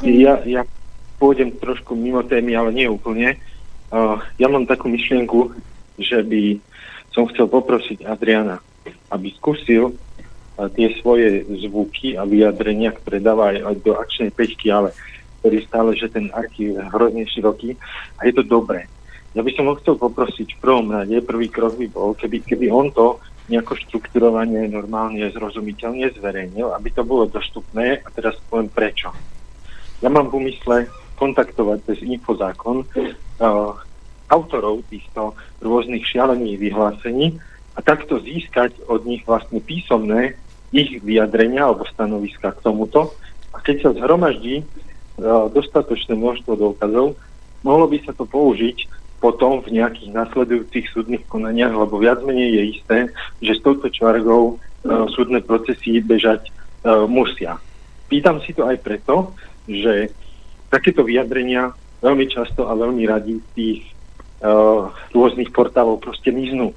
Ja, 0.00 0.40
ja 0.48 0.64
pôjdem 1.22 1.54
trošku 1.54 1.94
mimo 1.94 2.26
témy, 2.26 2.58
ale 2.58 2.74
nie 2.74 2.90
úplne. 2.90 3.38
Uh, 3.94 4.18
ja 4.42 4.50
mám 4.50 4.66
takú 4.66 4.90
myšlienku, 4.90 5.54
že 6.02 6.26
by 6.26 6.58
som 7.14 7.30
chcel 7.30 7.46
poprosiť 7.46 8.02
Adriana, 8.02 8.58
aby 9.14 9.30
skúsil 9.38 9.94
uh, 9.94 10.66
tie 10.74 10.98
svoje 10.98 11.46
zvuky 11.62 12.18
a 12.18 12.26
vyjadrenia, 12.26 12.90
ktoré 12.90 13.22
dáva 13.22 13.54
aj, 13.54 13.58
aj 13.62 13.74
do 13.86 13.92
akčnej 13.94 14.30
peťky, 14.34 14.74
ale 14.74 14.90
ktorý 15.38 15.62
stále, 15.62 15.90
že 15.94 16.10
ten 16.10 16.26
archív 16.34 16.74
je 16.74 16.82
hrozne 16.90 17.22
široký 17.30 17.78
a 18.18 18.26
je 18.26 18.32
to 18.34 18.42
dobré. 18.42 18.90
Ja 19.38 19.46
by 19.46 19.50
som 19.54 19.70
ho 19.70 19.78
chcel 19.78 19.94
poprosiť 20.02 20.58
v 20.58 20.60
prvom 20.60 20.90
rade, 20.90 21.14
prvý 21.22 21.46
krok 21.46 21.78
by 21.78 21.86
bol, 21.86 22.18
keby, 22.18 22.42
keby 22.42 22.66
on 22.68 22.90
to 22.90 23.22
nejako 23.46 23.78
štrukturovanie 23.78 24.66
normálne, 24.70 25.22
zrozumiteľne 25.30 26.14
zverejnil, 26.18 26.74
aby 26.74 26.88
to 26.90 27.02
bolo 27.06 27.30
dostupné 27.30 28.02
a 28.02 28.08
teraz 28.10 28.38
poviem 28.50 28.70
prečo. 28.70 29.10
Ja 30.02 30.10
mám 30.10 30.30
v 30.30 30.42
úmysle 30.42 30.90
kontaktovať 31.22 31.78
cez 31.86 32.02
infozákon 32.02 32.82
uh, 32.82 33.78
autorov 34.26 34.82
týchto 34.90 35.38
rôznych 35.62 36.02
šialených 36.02 36.58
vyhlásení 36.58 37.38
a 37.78 37.80
takto 37.80 38.18
získať 38.18 38.74
od 38.90 39.06
nich 39.06 39.22
vlastne 39.22 39.62
písomné 39.62 40.34
ich 40.74 40.98
vyjadrenia 40.98 41.70
alebo 41.70 41.86
stanoviska 41.86 42.58
k 42.58 42.62
tomuto. 42.66 43.14
A 43.54 43.62
keď 43.62 43.86
sa 43.86 43.90
zhromaždí 43.94 44.66
uh, 44.66 45.46
dostatočné 45.46 46.18
množstvo 46.18 46.58
dôkazov, 46.58 47.14
mohlo 47.62 47.86
by 47.86 48.02
sa 48.02 48.10
to 48.10 48.26
použiť 48.26 48.90
potom 49.22 49.62
v 49.62 49.78
nejakých 49.78 50.10
nasledujúcich 50.10 50.90
súdnych 50.90 51.22
konaniach, 51.30 51.70
lebo 51.70 52.02
viac 52.02 52.26
menej 52.26 52.58
je 52.58 52.62
isté, 52.74 52.98
že 53.38 53.54
s 53.54 53.62
touto 53.62 53.86
čvargou 53.86 54.58
uh, 54.58 55.06
súdne 55.14 55.38
procesy 55.38 56.02
bežať 56.02 56.50
uh, 56.50 57.06
musia. 57.06 57.62
Pýtam 58.10 58.42
si 58.42 58.50
to 58.50 58.66
aj 58.66 58.82
preto, 58.82 59.30
že 59.70 60.10
takéto 60.72 61.04
vyjadrenia 61.04 61.76
veľmi 62.00 62.24
často 62.32 62.64
a 62.64 62.72
veľmi 62.72 63.04
radi 63.04 63.36
z 63.36 63.46
tých 63.52 63.80
uh, 64.40 64.88
rôznych 65.12 65.52
portálov 65.52 66.00
proste 66.00 66.32
miznú, 66.32 66.72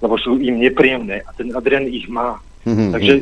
lebo 0.00 0.16
sú 0.16 0.40
im 0.40 0.56
nepríjemné 0.58 1.20
a 1.28 1.30
ten 1.36 1.52
Adrian 1.52 1.84
ich 1.84 2.08
má. 2.08 2.40
Mm-hmm. 2.64 2.90
Takže 2.96 3.12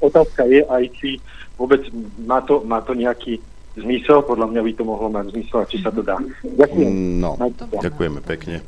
otázka 0.00 0.48
je 0.48 0.64
aj, 0.64 0.82
či 0.96 1.20
vôbec 1.60 1.84
má 2.24 2.40
to, 2.40 2.64
má 2.64 2.80
to 2.80 2.96
nejaký 2.96 3.36
zmysel, 3.76 4.24
podľa 4.24 4.48
mňa 4.48 4.60
by 4.64 4.72
to 4.74 4.82
mohlo 4.88 5.08
mať 5.12 5.30
zmysel 5.36 5.58
a 5.62 5.70
či 5.70 5.78
sa 5.84 5.92
to 5.92 6.00
dá. 6.00 6.16
Ďakujem. 6.42 6.90
No, 7.20 7.36
ďakujeme 7.78 8.20
pekne. 8.24 8.64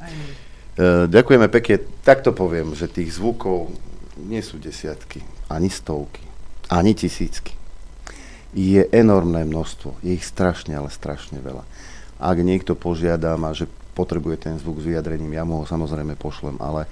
Uh, 0.76 1.08
ďakujeme 1.08 1.48
pekne. 1.48 1.82
Takto 2.04 2.36
poviem, 2.36 2.76
že 2.76 2.86
tých 2.86 3.16
zvukov 3.16 3.72
nie 4.20 4.44
sú 4.44 4.60
desiatky, 4.60 5.24
ani 5.48 5.72
stovky, 5.72 6.22
ani 6.68 6.92
tisícky. 6.92 7.59
Je 8.50 8.82
enormné 8.90 9.46
množstvo. 9.46 10.02
Je 10.02 10.18
ich 10.18 10.26
strašne, 10.26 10.74
ale 10.74 10.90
strašne 10.90 11.38
veľa. 11.38 11.62
Ak 12.20 12.36
niekto 12.42 12.74
požiada 12.74 13.38
ma, 13.38 13.54
že 13.54 13.70
potrebuje 13.94 14.36
ten 14.50 14.54
zvuk 14.58 14.82
s 14.82 14.88
vyjadrením, 14.90 15.36
ja 15.36 15.44
mu 15.46 15.62
ho 15.62 15.64
samozrejme 15.64 16.18
pošlem, 16.18 16.58
ale 16.58 16.90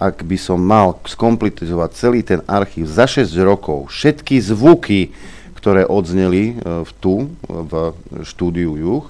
ak 0.00 0.24
by 0.24 0.36
som 0.40 0.56
mal 0.56 0.96
skomplitizovať 1.04 1.90
celý 1.92 2.20
ten 2.24 2.40
archív 2.48 2.88
za 2.88 3.04
6 3.04 3.36
rokov, 3.44 3.92
všetky 3.92 4.40
zvuky, 4.40 5.12
ktoré 5.60 5.84
odzneli 5.84 6.56
e, 6.56 6.84
v 6.88 6.90
tu, 7.04 7.28
v 7.44 7.92
štúdiu 8.24 8.80
Juh, 8.80 9.04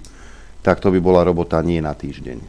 tak 0.67 0.83
to 0.83 0.91
by 0.91 0.99
bola 0.99 1.23
robota 1.23 1.63
nie 1.63 1.79
na 1.79 1.95
týždeň. 1.95 2.43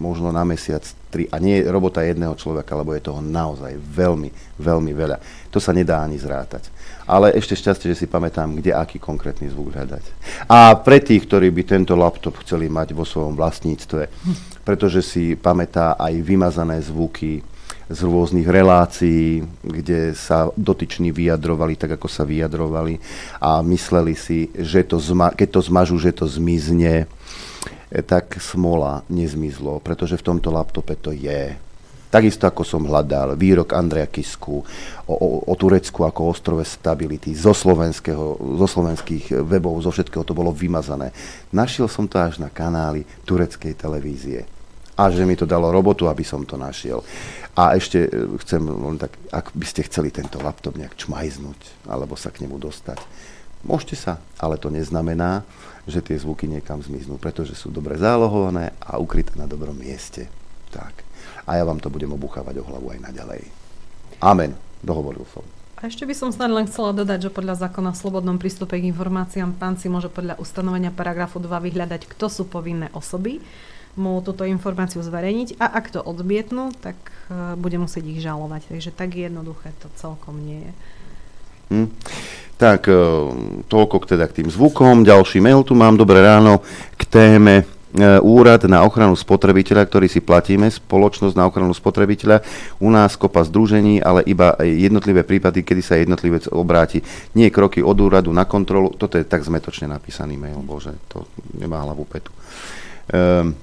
Možno 0.00 0.32
na 0.32 0.42
mesiac, 0.42 0.82
tri. 1.12 1.30
A 1.30 1.38
nie 1.38 1.62
robota 1.62 2.02
jedného 2.02 2.34
človeka, 2.34 2.74
lebo 2.74 2.96
je 2.96 3.04
toho 3.04 3.20
naozaj 3.22 3.78
veľmi, 3.78 4.58
veľmi 4.58 4.92
veľa. 4.96 5.43
To 5.54 5.62
sa 5.62 5.70
nedá 5.70 6.02
ani 6.02 6.18
zrátať. 6.18 6.66
Ale 7.06 7.30
ešte 7.30 7.54
šťastie, 7.54 7.94
že 7.94 8.04
si 8.04 8.06
pamätám, 8.10 8.58
kde 8.58 8.74
aký 8.74 8.98
konkrétny 8.98 9.46
zvuk 9.46 9.70
hľadať. 9.70 10.02
A 10.50 10.74
pre 10.74 10.98
tých, 10.98 11.30
ktorí 11.30 11.54
by 11.54 11.62
tento 11.62 11.94
laptop 11.94 12.42
chceli 12.42 12.66
mať 12.66 12.90
vo 12.90 13.06
svojom 13.06 13.38
vlastníctve, 13.38 14.10
pretože 14.66 15.06
si 15.06 15.38
pamätá 15.38 15.94
aj 15.94 16.14
vymazané 16.26 16.82
zvuky, 16.82 17.54
z 17.84 18.00
rôznych 18.00 18.48
relácií, 18.48 19.44
kde 19.60 20.16
sa 20.16 20.48
dotyční 20.56 21.12
vyjadrovali 21.12 21.76
tak, 21.76 22.00
ako 22.00 22.08
sa 22.08 22.24
vyjadrovali 22.24 22.96
a 23.44 23.60
mysleli 23.60 24.16
si, 24.16 24.48
že 24.56 24.88
to 24.88 24.96
zma- 24.96 25.36
keď 25.36 25.48
to 25.52 25.60
zmažu, 25.68 26.00
že 26.00 26.16
to 26.16 26.24
zmizne, 26.24 27.04
tak 28.08 28.40
smola 28.40 29.04
nezmizlo, 29.12 29.84
pretože 29.84 30.16
v 30.16 30.26
tomto 30.32 30.48
laptope 30.48 30.96
to 30.96 31.12
je. 31.12 31.54
Takisto 32.14 32.46
ako 32.46 32.62
som 32.62 32.86
hľadal 32.86 33.34
výrok 33.34 33.74
Andreja 33.74 34.06
Kisku 34.06 34.62
o, 34.62 35.14
o, 35.18 35.42
o 35.50 35.54
Turecku 35.58 36.06
ako 36.06 36.30
ostrove 36.30 36.62
stability 36.62 37.34
zo, 37.34 37.50
slovenského, 37.50 38.38
zo 38.38 38.66
slovenských 38.70 39.42
webov, 39.42 39.82
zo 39.82 39.90
všetkého 39.90 40.22
to 40.22 40.30
bolo 40.30 40.54
vymazané. 40.54 41.10
Našiel 41.50 41.90
som 41.90 42.06
to 42.06 42.22
až 42.22 42.38
na 42.38 42.54
kanáli 42.54 43.02
tureckej 43.26 43.74
televízie. 43.74 44.46
A 44.94 45.10
že 45.10 45.26
mi 45.26 45.34
to 45.34 45.42
dalo 45.42 45.74
robotu, 45.74 46.06
aby 46.06 46.22
som 46.22 46.46
to 46.46 46.54
našiel. 46.54 47.02
A 47.58 47.74
ešte 47.74 48.06
e, 48.06 48.10
chcem 48.46 48.62
len 48.62 48.94
tak, 48.94 49.18
ak 49.34 49.50
by 49.50 49.66
ste 49.66 49.82
chceli 49.90 50.14
tento 50.14 50.38
laptop 50.38 50.78
nejak 50.78 50.94
čmajznúť 50.94 51.90
alebo 51.90 52.14
sa 52.14 52.30
k 52.30 52.46
nemu 52.46 52.62
dostať, 52.62 53.02
môžete 53.66 53.98
sa, 53.98 54.22
ale 54.38 54.54
to 54.54 54.70
neznamená, 54.70 55.42
že 55.90 55.98
tie 55.98 56.14
zvuky 56.14 56.46
niekam 56.46 56.78
zmiznú, 56.78 57.18
pretože 57.18 57.58
sú 57.58 57.74
dobre 57.74 57.98
zálohované 57.98 58.70
a 58.78 59.02
ukryté 59.02 59.34
na 59.34 59.50
dobrom 59.50 59.74
mieste. 59.74 60.30
Tak. 60.70 61.13
A 61.44 61.60
ja 61.60 61.64
vám 61.64 61.80
to 61.80 61.92
budem 61.92 62.12
obuchávať 62.12 62.60
o 62.60 62.64
hlavu 62.64 62.96
aj 62.96 63.00
naďalej. 63.12 63.40
Amen. 64.24 64.56
Dohovoril 64.84 65.24
som. 65.32 65.44
A 65.80 65.88
ešte 65.92 66.08
by 66.08 66.14
som 66.16 66.32
snad 66.32 66.48
len 66.48 66.64
chcela 66.64 66.96
dodať, 66.96 67.28
že 67.28 67.34
podľa 67.34 67.68
zákona 67.68 67.92
o 67.92 67.98
slobodnom 67.98 68.40
prístupe 68.40 68.80
k 68.80 68.88
informáciám 68.88 69.56
pán 69.56 69.76
si 69.76 69.92
môže 69.92 70.08
podľa 70.08 70.40
ustanovenia 70.40 70.88
paragrafu 70.88 71.40
2 71.40 71.48
vyhľadať, 71.50 72.08
kto 72.08 72.26
sú 72.32 72.42
povinné 72.48 72.88
osoby 72.96 73.44
mu 73.94 74.18
túto 74.26 74.42
informáciu 74.42 75.00
zverejniť 75.02 75.58
a 75.62 75.70
ak 75.70 75.94
to 75.94 76.00
odmietnú, 76.02 76.74
tak 76.82 76.98
uh, 77.30 77.54
bude 77.54 77.78
musieť 77.78 78.04
ich 78.10 78.20
žalovať. 78.22 78.74
Takže 78.74 78.90
tak 78.90 79.14
jednoduché 79.14 79.70
to 79.78 79.86
celkom 79.94 80.42
nie 80.42 80.66
je. 80.66 80.72
Hm. 81.70 81.88
Tak, 82.58 82.90
uh, 82.90 83.30
toľko 83.70 84.06
teda 84.06 84.26
k 84.26 84.42
tým 84.42 84.48
zvukom. 84.50 85.06
Ďalší 85.06 85.38
mail 85.38 85.62
tu 85.62 85.78
mám. 85.78 85.94
Dobré 85.94 86.22
ráno 86.22 86.62
k 86.98 87.02
téme 87.06 87.66
Úrad 88.26 88.66
na 88.66 88.82
ochranu 88.82 89.14
spotrebiteľa, 89.14 89.86
ktorý 89.86 90.10
si 90.10 90.18
platíme, 90.18 90.66
spoločnosť 90.66 91.38
na 91.38 91.46
ochranu 91.46 91.70
spotrebiteľa. 91.70 92.42
U 92.82 92.90
nás 92.90 93.14
kopa 93.14 93.46
združení, 93.46 94.02
ale 94.02 94.26
iba 94.26 94.58
jednotlivé 94.58 95.22
prípady, 95.22 95.62
kedy 95.62 95.82
sa 95.82 95.94
jednotlivec 95.94 96.50
obráti. 96.50 96.98
Nie 97.38 97.54
kroky 97.54 97.86
od 97.86 97.94
úradu 97.94 98.34
na 98.34 98.50
kontrolu. 98.50 98.90
Toto 98.98 99.14
je 99.14 99.22
tak 99.22 99.46
zmetočne 99.46 99.86
napísaný 99.86 100.34
mail, 100.34 100.58
bože, 100.58 100.90
to 101.06 101.22
nemá 101.54 101.86
hlavu 101.86 102.02
petu. 102.02 102.34
Um, 103.14 103.54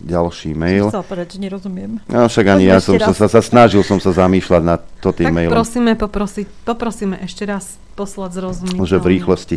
ďalší 0.00 0.56
mail. 0.56 0.88
Chcel 0.88 1.04
povedať, 1.04 1.28
že 1.36 1.38
nerozumiem. 1.44 2.00
No, 2.08 2.26
však 2.26 2.46
ani 2.50 2.72
ja 2.72 2.80
som 2.80 2.96
sa, 2.96 3.12
sa, 3.14 3.40
snažil 3.40 3.84
som 3.84 4.00
sa 4.00 4.10
zamýšľať 4.16 4.62
na 4.64 4.76
to 4.76 5.12
tým 5.12 5.30
tak 5.30 5.36
mailom. 5.36 5.54
prosíme 5.54 5.92
poprosiť, 5.96 6.46
poprosíme 6.64 7.16
ešte 7.20 7.44
raz 7.44 7.76
poslať 7.94 8.30
zrozumiteľne. 8.40 8.88
Že 8.88 8.98
v 9.04 9.06
rýchlosti. 9.12 9.56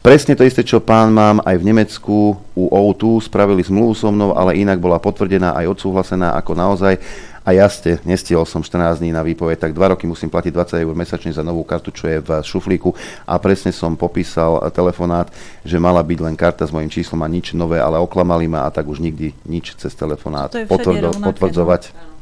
Presne 0.00 0.32
to 0.32 0.48
isté, 0.48 0.64
čo 0.64 0.80
pán 0.80 1.12
mám 1.12 1.44
aj 1.44 1.60
v 1.60 1.64
Nemecku 1.68 2.40
u 2.56 2.64
O2, 2.72 3.20
spravili 3.20 3.60
zmluvu 3.60 3.92
so 3.92 4.08
mnou, 4.08 4.32
ale 4.32 4.56
inak 4.56 4.80
bola 4.80 4.96
potvrdená 4.96 5.52
aj 5.52 5.76
odsúhlasená 5.76 6.32
ako 6.40 6.52
naozaj 6.56 6.96
a 7.42 7.50
jasne, 7.50 7.98
nestihol 8.06 8.46
som 8.46 8.62
14 8.62 9.02
dní 9.02 9.10
na 9.10 9.26
výpoveď, 9.26 9.58
tak 9.58 9.72
2 9.74 9.92
roky 9.98 10.06
musím 10.06 10.30
platiť 10.30 10.54
20 10.54 10.82
eur 10.86 10.94
mesačne 10.94 11.34
za 11.34 11.42
novú 11.42 11.66
kartu, 11.66 11.90
čo 11.90 12.06
je 12.06 12.22
v 12.22 12.30
šuflíku 12.42 12.94
a 13.26 13.34
presne 13.42 13.74
som 13.74 13.98
popísal 13.98 14.62
telefonát, 14.70 15.26
že 15.66 15.82
mala 15.82 16.02
byť 16.06 16.18
len 16.22 16.38
karta 16.38 16.62
s 16.62 16.70
mojim 16.70 16.90
číslom 16.90 17.18
a 17.22 17.28
nič 17.28 17.54
nové, 17.58 17.82
ale 17.82 17.98
oklamali 17.98 18.46
ma 18.46 18.66
a 18.66 18.70
tak 18.70 18.86
už 18.86 19.02
nikdy 19.02 19.34
nič 19.46 19.74
cez 19.74 19.90
telefonát 19.98 20.54
potvrdo, 20.70 21.10
potvrdzovať. 21.18 21.82
No. 21.90 22.12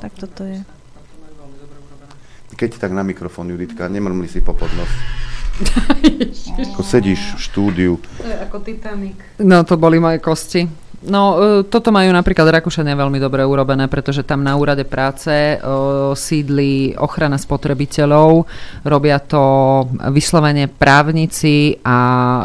Tak 0.00 0.12
toto 0.18 0.42
je. 0.48 0.58
Keď 2.52 2.78
tak 2.78 2.92
na 2.92 3.02
mikrofón, 3.02 3.48
Juditka, 3.48 3.88
nemrmli 3.88 4.28
si 4.28 4.40
po 4.40 4.52
podnos. 4.52 4.88
Ako 6.72 6.80
sedíš 6.80 7.36
v 7.36 7.40
štúdiu. 7.40 7.92
To 8.18 8.24
je 8.24 8.36
ako 8.40 8.56
Titanic. 8.64 9.16
No 9.40 9.62
to 9.68 9.76
boli 9.76 10.00
moje 10.00 10.18
kosti. 10.18 10.64
No, 11.02 11.34
e, 11.34 11.66
toto 11.66 11.90
majú 11.90 12.14
napríklad 12.14 12.62
Rakúšania 12.62 12.94
veľmi 12.94 13.18
dobre 13.18 13.42
urobené, 13.42 13.90
pretože 13.90 14.22
tam 14.22 14.46
na 14.46 14.54
úrade 14.54 14.86
práce 14.86 15.30
e, 15.34 15.56
sídli 16.14 16.94
ochrana 16.94 17.34
spotrebiteľov, 17.42 18.46
robia 18.86 19.18
to 19.18 19.42
vyslovene 20.14 20.70
právnici, 20.70 21.74
a, 21.82 21.98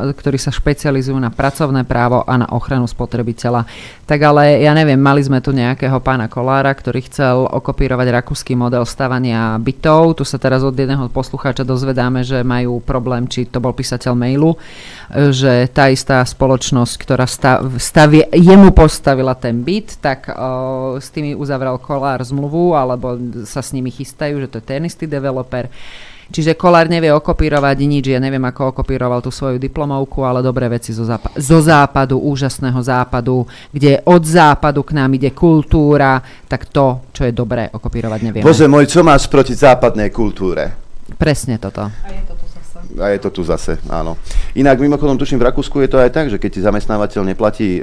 ktorí 0.10 0.42
sa 0.42 0.50
špecializujú 0.50 1.22
na 1.22 1.30
pracovné 1.30 1.86
právo 1.86 2.26
a 2.26 2.34
na 2.34 2.50
ochranu 2.50 2.90
spotrebiteľa. 2.90 3.70
Tak 4.10 4.20
ale 4.26 4.66
ja 4.66 4.74
neviem, 4.74 4.98
mali 4.98 5.22
sme 5.22 5.38
tu 5.38 5.54
nejakého 5.54 6.02
pána 6.02 6.26
Kolára, 6.26 6.74
ktorý 6.74 7.06
chcel 7.06 7.46
okopírovať 7.46 8.08
rakúsky 8.10 8.58
model 8.58 8.90
stavania 8.90 9.54
bytov. 9.62 10.18
Tu 10.18 10.24
sa 10.26 10.42
teraz 10.42 10.66
od 10.66 10.74
jedného 10.74 11.12
poslucháča 11.14 11.62
dozvedáme, 11.62 12.26
že 12.26 12.42
majú 12.42 12.82
problém, 12.82 13.30
či 13.30 13.46
to 13.46 13.62
bol 13.62 13.76
písateľ 13.78 14.18
mailu, 14.18 14.58
e, 15.14 15.30
že 15.30 15.70
tá 15.70 15.94
istá 15.94 16.26
spoločnosť, 16.26 16.94
ktorá 16.98 17.30
stavie 17.78 18.26
jemu 18.48 18.72
postavila 18.72 19.36
ten 19.36 19.60
byt, 19.60 20.00
tak 20.00 20.32
o, 20.32 20.96
s 20.96 21.12
tými 21.12 21.36
uzavrel 21.36 21.76
Kolár 21.84 22.24
zmluvu, 22.24 22.72
alebo 22.72 23.20
sa 23.44 23.60
s 23.60 23.76
nimi 23.76 23.92
chystajú, 23.92 24.40
že 24.40 24.48
to 24.48 24.58
je 24.64 24.66
ten 24.66 24.88
istý 24.88 25.04
developer. 25.04 25.68
Čiže 26.28 26.60
Kolár 26.60 26.92
nevie 26.92 27.08
okopírovať 27.08 27.78
nič, 27.88 28.12
ja 28.12 28.20
neviem, 28.20 28.44
ako 28.44 28.76
okopíroval 28.76 29.24
tú 29.24 29.32
svoju 29.32 29.56
diplomovku, 29.56 30.28
ale 30.28 30.44
dobré 30.44 30.68
veci 30.68 30.92
zo, 30.92 31.08
zápa- 31.08 31.32
zo 31.40 31.60
západu, 31.64 32.20
úžasného 32.20 32.80
západu, 32.84 33.48
kde 33.72 34.04
od 34.04 34.24
západu 34.28 34.84
k 34.84 34.92
nám 34.92 35.16
ide 35.16 35.32
kultúra, 35.32 36.20
tak 36.52 36.68
to, 36.68 37.08
čo 37.16 37.24
je 37.24 37.32
dobré 37.32 37.72
okopírovať, 37.72 38.20
neviem. 38.24 38.44
Bože 38.44 38.68
môj, 38.68 38.92
čo 38.92 39.08
máš 39.08 39.32
proti 39.32 39.56
západnej 39.56 40.12
kultúre? 40.12 40.76
Presne 41.16 41.56
toto. 41.64 41.88
A 41.88 42.10
je 42.12 42.22
to. 42.28 42.37
A 42.98 43.14
je 43.14 43.20
to 43.22 43.30
tu 43.30 43.42
zase, 43.46 43.78
áno. 43.88 44.18
Inak 44.58 44.82
mimochodom 44.82 45.18
tuším, 45.18 45.38
v 45.38 45.48
Rakúsku 45.54 45.80
je 45.86 45.90
to 45.90 46.02
aj 46.02 46.10
tak, 46.10 46.28
že 46.34 46.42
keď 46.42 46.50
ti 46.50 46.62
zamestnávateľ 46.66 47.22
neplatí 47.30 47.78
e, 47.78 47.82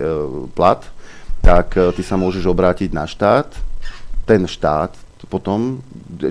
plat, 0.52 0.82
tak 1.44 1.78
e, 1.78 1.94
ty 1.94 2.02
sa 2.02 2.18
môžeš 2.18 2.44
obrátiť 2.50 2.90
na 2.90 3.06
štát, 3.06 3.52
ten 4.24 4.48
štát 4.48 5.04
potom, 5.24 5.80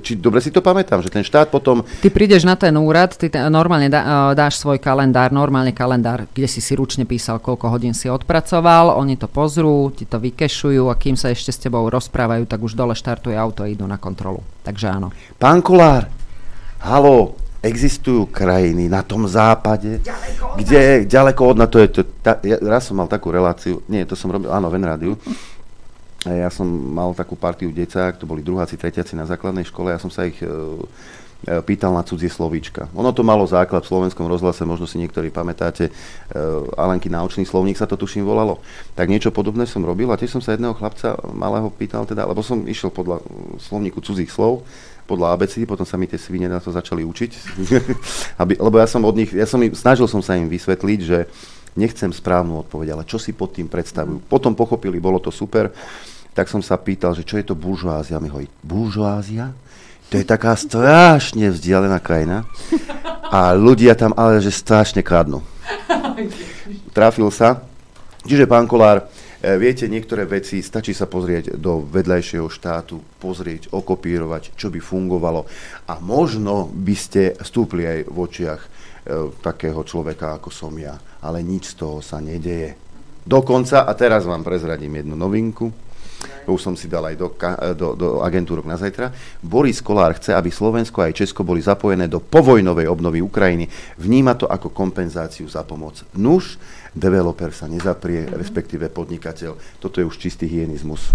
či 0.06 0.14
dobre 0.14 0.38
si 0.38 0.54
to 0.54 0.62
pamätám, 0.62 1.02
že 1.02 1.10
ten 1.10 1.26
štát 1.26 1.50
potom... 1.50 1.82
Ty 1.82 2.10
prídeš 2.14 2.46
na 2.46 2.54
ten 2.54 2.78
úrad, 2.78 3.18
ty 3.18 3.26
normálne 3.50 3.90
dá, 3.90 4.32
e, 4.32 4.38
dáš 4.38 4.62
svoj 4.62 4.78
kalendár, 4.78 5.34
normálne 5.34 5.74
kalendár, 5.74 6.30
kde 6.30 6.46
si 6.46 6.62
si 6.62 6.78
ručne 6.78 7.04
písal, 7.04 7.42
koľko 7.42 7.74
hodín 7.74 7.98
si 7.98 8.08
odpracoval, 8.08 8.94
oni 8.98 9.18
to 9.18 9.26
pozrú, 9.26 9.90
ti 9.94 10.06
to 10.06 10.22
vykešujú 10.22 10.94
a 10.94 10.98
kým 10.98 11.18
sa 11.18 11.34
ešte 11.34 11.52
s 11.52 11.62
tebou 11.62 11.90
rozprávajú, 11.90 12.46
tak 12.46 12.62
už 12.62 12.78
dole 12.78 12.94
štartuje 12.94 13.34
auto 13.34 13.66
a 13.66 13.72
idú 13.72 13.90
na 13.90 13.98
kontrolu. 13.98 14.46
Takže 14.62 14.86
áno. 14.90 15.10
Pán 15.42 15.66
Kolár, 15.66 16.08
halo, 16.86 17.43
existujú 17.64 18.28
krajiny 18.28 18.92
na 18.92 19.00
tom 19.08 19.24
západe, 19.24 20.04
ďaleko 20.04 20.60
kde 20.60 21.08
ďaleko 21.08 21.42
od 21.48 21.58
nás, 21.64 21.70
to 21.72 21.80
je, 21.80 21.88
to, 21.88 22.02
ta, 22.20 22.36
ja, 22.44 22.60
raz 22.60 22.92
som 22.92 23.00
mal 23.00 23.08
takú 23.08 23.32
reláciu, 23.32 23.80
nie, 23.88 24.04
to 24.04 24.20
som 24.20 24.28
robil, 24.28 24.52
áno, 24.52 24.68
ven 24.68 24.84
rádiu, 24.84 25.16
ja 26.28 26.48
som 26.52 26.68
mal 26.68 27.12
takú 27.16 27.36
partiu 27.36 27.72
decák, 27.72 28.20
to 28.20 28.28
boli 28.28 28.44
druháci, 28.44 28.80
tretiaci 28.80 29.16
na 29.16 29.28
základnej 29.28 29.68
škole, 29.68 29.92
ja 29.92 30.00
som 30.00 30.08
sa 30.08 30.24
ich 30.24 30.40
e, 30.40 30.48
e, 30.48 31.60
pýtal 31.60 31.92
na 31.92 32.00
cudzie 32.00 32.32
slovíčka. 32.32 32.88
Ono 32.96 33.12
to 33.12 33.28
malo 33.28 33.44
základ 33.44 33.84
v 33.84 33.92
slovenskom 33.92 34.32
rozhlase, 34.32 34.64
možno 34.64 34.88
si 34.88 35.04
niektorí 35.04 35.28
pamätáte, 35.36 35.92
e, 35.92 35.92
Alenky 36.80 37.12
náučný 37.12 37.44
slovník 37.44 37.76
sa 37.76 37.92
to 37.92 38.00
tuším 38.00 38.24
volalo. 38.24 38.64
Tak 38.96 39.12
niečo 39.12 39.36
podobné 39.36 39.68
som 39.68 39.84
robil 39.84 40.08
a 40.12 40.20
tiež 40.20 40.40
som 40.40 40.44
sa 40.44 40.56
jedného 40.56 40.72
chlapca 40.80 41.20
malého 41.36 41.68
pýtal, 41.68 42.08
teda, 42.08 42.24
lebo 42.24 42.40
som 42.40 42.64
išiel 42.64 42.88
podľa 42.88 43.20
slovníku 43.60 44.00
cudzích 44.00 44.32
slov, 44.32 44.64
podľa 45.04 45.36
ABC, 45.36 45.68
potom 45.68 45.84
sa 45.84 46.00
mi 46.00 46.08
tie 46.08 46.18
svine 46.18 46.48
na 46.48 46.64
to 46.64 46.72
začali 46.72 47.04
učiť. 47.04 47.32
Aby, 48.42 48.60
lebo 48.60 48.76
ja 48.80 48.88
som 48.88 49.04
od 49.04 49.16
nich, 49.16 49.32
ja 49.32 49.48
som 49.48 49.60
im, 49.60 49.76
snažil 49.76 50.08
som 50.08 50.24
sa 50.24 50.40
im 50.40 50.48
vysvetliť, 50.48 51.00
že 51.04 51.28
nechcem 51.74 52.14
správnu 52.14 52.64
odpoveď, 52.68 52.96
ale 52.96 53.04
čo 53.10 53.18
si 53.18 53.34
pod 53.34 53.54
tým 53.56 53.68
predstavujú. 53.68 54.30
Potom 54.30 54.54
pochopili, 54.54 55.02
bolo 55.02 55.18
to 55.18 55.34
super 55.34 55.74
tak 56.34 56.50
som 56.50 56.66
sa 56.66 56.82
pýtal, 56.82 57.14
že 57.14 57.22
čo 57.22 57.38
je 57.38 57.46
to 57.46 57.54
buržoázia. 57.54 58.18
Mi 58.18 58.28
hovorí, 58.28 58.50
buržoázia? 58.66 59.54
To 60.10 60.18
je 60.18 60.26
taká 60.26 60.58
strašne 60.58 61.54
vzdialená 61.54 61.98
krajina 62.02 62.46
a 63.30 63.54
ľudia 63.54 63.94
tam 63.98 64.14
ale 64.18 64.42
že 64.42 64.50
strašne 64.54 65.06
kradnú. 65.06 65.46
Trafil 66.98 67.30
sa. 67.30 67.66
Čiže, 68.26 68.50
pán 68.50 68.70
Kolár, 68.70 69.10
viete, 69.44 69.92
niektoré 69.92 70.24
veci, 70.24 70.64
stačí 70.64 70.96
sa 70.96 71.04
pozrieť 71.04 71.60
do 71.60 71.84
vedľajšieho 71.84 72.48
štátu, 72.48 73.20
pozrieť, 73.20 73.76
okopírovať, 73.76 74.56
čo 74.56 74.72
by 74.72 74.80
fungovalo 74.80 75.44
a 75.92 76.00
možno 76.00 76.72
by 76.72 76.96
ste 76.96 77.36
stúpli 77.44 77.84
aj 77.84 78.00
v 78.08 78.18
očiach 78.24 78.62
e, 78.64 78.70
takého 79.44 79.84
človeka, 79.84 80.40
ako 80.40 80.48
som 80.48 80.72
ja. 80.80 80.96
Ale 81.20 81.44
nič 81.44 81.76
z 81.76 81.84
toho 81.84 82.00
sa 82.00 82.24
nedeje. 82.24 82.80
Dokonca, 83.24 83.84
a 83.88 83.92
teraz 83.96 84.24
vám 84.28 84.44
prezradím 84.44 85.00
jednu 85.04 85.16
novinku, 85.16 85.72
už 86.48 86.62
som 86.62 86.76
si 86.76 86.92
dal 86.92 87.08
aj 87.08 87.16
do, 87.16 87.28
do, 87.78 87.88
do 87.96 88.08
agentúrok 88.24 88.68
na 88.68 88.76
zajtra. 88.76 89.14
Boris 89.40 89.80
Kolár 89.80 90.16
chce, 90.18 90.36
aby 90.36 90.50
Slovensko 90.52 91.04
aj 91.04 91.24
Česko 91.24 91.46
boli 91.46 91.64
zapojené 91.64 92.12
do 92.12 92.20
povojnovej 92.20 92.88
obnovy 92.90 93.20
Ukrajiny. 93.24 93.70
Vníma 94.00 94.36
to 94.36 94.50
ako 94.50 94.74
kompenzáciu 94.74 95.48
za 95.48 95.64
pomoc. 95.64 96.04
Nuž, 96.18 96.60
developer 96.94 97.50
sa 97.50 97.66
nezaprie, 97.66 98.30
respektíve 98.30 98.90
podnikateľ. 98.94 99.82
Toto 99.82 99.98
je 99.98 100.06
už 100.06 100.16
čistý 100.22 100.46
hyenizmus. 100.46 101.10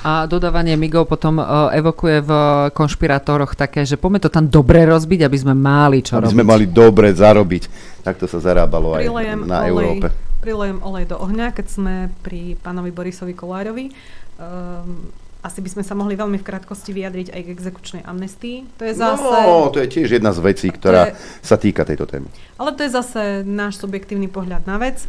A 0.00 0.24
dodávanie 0.24 0.80
migov 0.80 1.04
potom 1.04 1.36
uh, 1.36 1.68
evokuje 1.76 2.24
v 2.24 2.32
konšpirátoroch 2.72 3.52
také, 3.52 3.84
že 3.84 4.00
poďme 4.00 4.24
to 4.24 4.32
tam 4.32 4.48
dobre 4.48 4.88
rozbiť, 4.88 5.28
aby 5.28 5.36
sme 5.36 5.52
mali 5.52 6.00
čo 6.00 6.16
aby 6.16 6.24
robiť. 6.24 6.36
sme 6.40 6.44
mali 6.48 6.64
dobre 6.64 7.12
zarobiť. 7.12 7.62
Takto 8.00 8.24
sa 8.24 8.40
zarábalo 8.40 8.96
aj 8.96 9.04
na 9.44 9.60
olej, 9.60 9.68
Európe. 9.68 10.06
Prilejem 10.40 10.80
olej 10.80 11.04
do 11.04 11.20
ohňa, 11.20 11.52
keď 11.52 11.66
sme 11.68 11.94
pri 12.24 12.56
pánovi 12.64 12.88
Borisovi 12.96 13.36
Kolárovi 13.36 13.92
um, 14.40 15.12
asi 15.40 15.64
by 15.64 15.70
sme 15.72 15.82
sa 15.84 15.96
mohli 15.96 16.20
veľmi 16.20 16.36
v 16.36 16.44
krátkosti 16.44 16.92
vyjadriť 16.92 17.32
aj 17.32 17.40
k 17.40 17.52
exekučnej 17.52 18.02
amnestii. 18.04 18.68
To 18.76 18.82
je 18.84 18.92
zase... 18.92 19.24
No, 19.24 19.72
to 19.72 19.80
je 19.80 19.88
tiež 19.88 20.20
jedna 20.20 20.36
z 20.36 20.40
vecí, 20.44 20.68
ktorá 20.68 21.12
je, 21.12 21.20
sa 21.40 21.56
týka 21.56 21.88
tejto 21.88 22.04
témy. 22.04 22.28
Ale 22.60 22.76
to 22.76 22.84
je 22.84 22.90
zase 22.92 23.20
náš 23.48 23.80
subjektívny 23.80 24.28
pohľad 24.28 24.68
na 24.68 24.76
vec. 24.76 25.00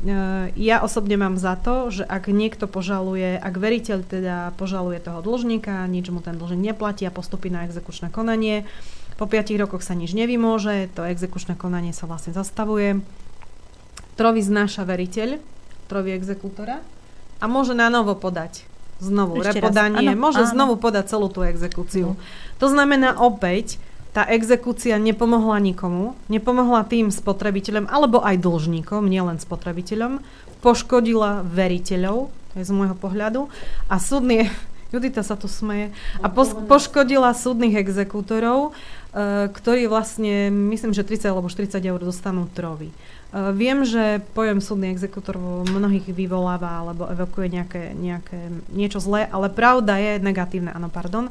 Uh, 0.00 0.52
ja 0.56 0.84
osobne 0.84 1.16
mám 1.16 1.40
za 1.40 1.56
to, 1.56 1.88
že 1.88 2.04
ak 2.04 2.28
niekto 2.28 2.68
požaluje, 2.68 3.40
ak 3.40 3.54
veriteľ 3.56 3.98
teda 4.04 4.36
požaluje 4.60 5.00
toho 5.00 5.24
dlžníka, 5.24 5.88
nič 5.88 6.12
mu 6.12 6.20
ten 6.20 6.36
dlžník 6.36 6.76
neplatí 6.76 7.08
a 7.08 7.12
postupí 7.12 7.48
na 7.48 7.64
exekučné 7.64 8.12
konanie, 8.12 8.68
po 9.20 9.28
5 9.28 9.52
rokoch 9.60 9.84
sa 9.84 9.92
nič 9.92 10.16
nevymôže, 10.16 10.88
to 10.96 11.04
exekučné 11.04 11.52
konanie 11.52 11.92
sa 11.92 12.08
vlastne 12.08 12.32
zastavuje. 12.32 13.04
Trovi 14.16 14.40
znáša 14.40 14.88
veriteľ, 14.88 15.36
trovi 15.92 16.16
exekútora 16.16 16.80
a 17.40 17.44
môže 17.44 17.76
na 17.76 17.92
novo 17.92 18.16
podať 18.16 18.69
znovu 19.00 19.40
Ešte 19.40 19.58
repodanie, 19.58 20.12
áno, 20.12 20.20
môže 20.20 20.44
áno. 20.44 20.52
znovu 20.52 20.74
podať 20.76 21.16
celú 21.16 21.32
tú 21.32 21.40
exekúciu. 21.42 22.14
No. 22.14 22.20
To 22.60 22.66
znamená 22.68 23.16
opäť, 23.16 23.80
tá 24.10 24.26
exekúcia 24.26 24.98
nepomohla 24.98 25.62
nikomu, 25.62 26.18
nepomohla 26.26 26.84
tým 26.84 27.08
spotrebiteľom, 27.14 27.88
alebo 27.88 28.20
aj 28.20 28.42
dlžníkom, 28.42 29.06
nielen 29.06 29.38
spotrebiteľom, 29.38 30.20
poškodila 30.60 31.46
veriteľov, 31.46 32.28
to 32.52 32.54
je 32.58 32.64
z 32.66 32.72
môjho 32.74 32.96
pohľadu, 32.98 33.48
a 33.88 33.96
súdny, 33.96 34.50
Judita 34.92 35.22
sa 35.22 35.38
tu 35.38 35.46
smeje, 35.46 35.94
a 36.18 36.26
poškodila 36.66 37.30
súdnych 37.30 37.78
exekútorov, 37.78 38.74
e, 39.10 39.48
ktorí 39.50 39.90
vlastne, 39.90 40.50
myslím, 40.50 40.94
že 40.94 41.06
30 41.06 41.30
alebo 41.30 41.50
40 41.50 41.80
eur 41.80 42.00
dostanú 42.00 42.46
trovy. 42.50 42.90
Uh, 43.30 43.54
viem, 43.54 43.86
že 43.86 44.18
pojem 44.34 44.58
súdny 44.58 44.90
exekutor 44.90 45.38
mnohých 45.70 46.10
vyvoláva 46.10 46.82
alebo 46.82 47.06
evokuje 47.06 47.46
nejaké, 47.46 47.94
nejaké 47.94 48.50
niečo 48.74 48.98
zlé, 48.98 49.30
ale 49.30 49.46
pravda 49.46 50.02
je 50.02 50.18
negatívne, 50.18 50.74
áno, 50.74 50.90
pardon. 50.90 51.30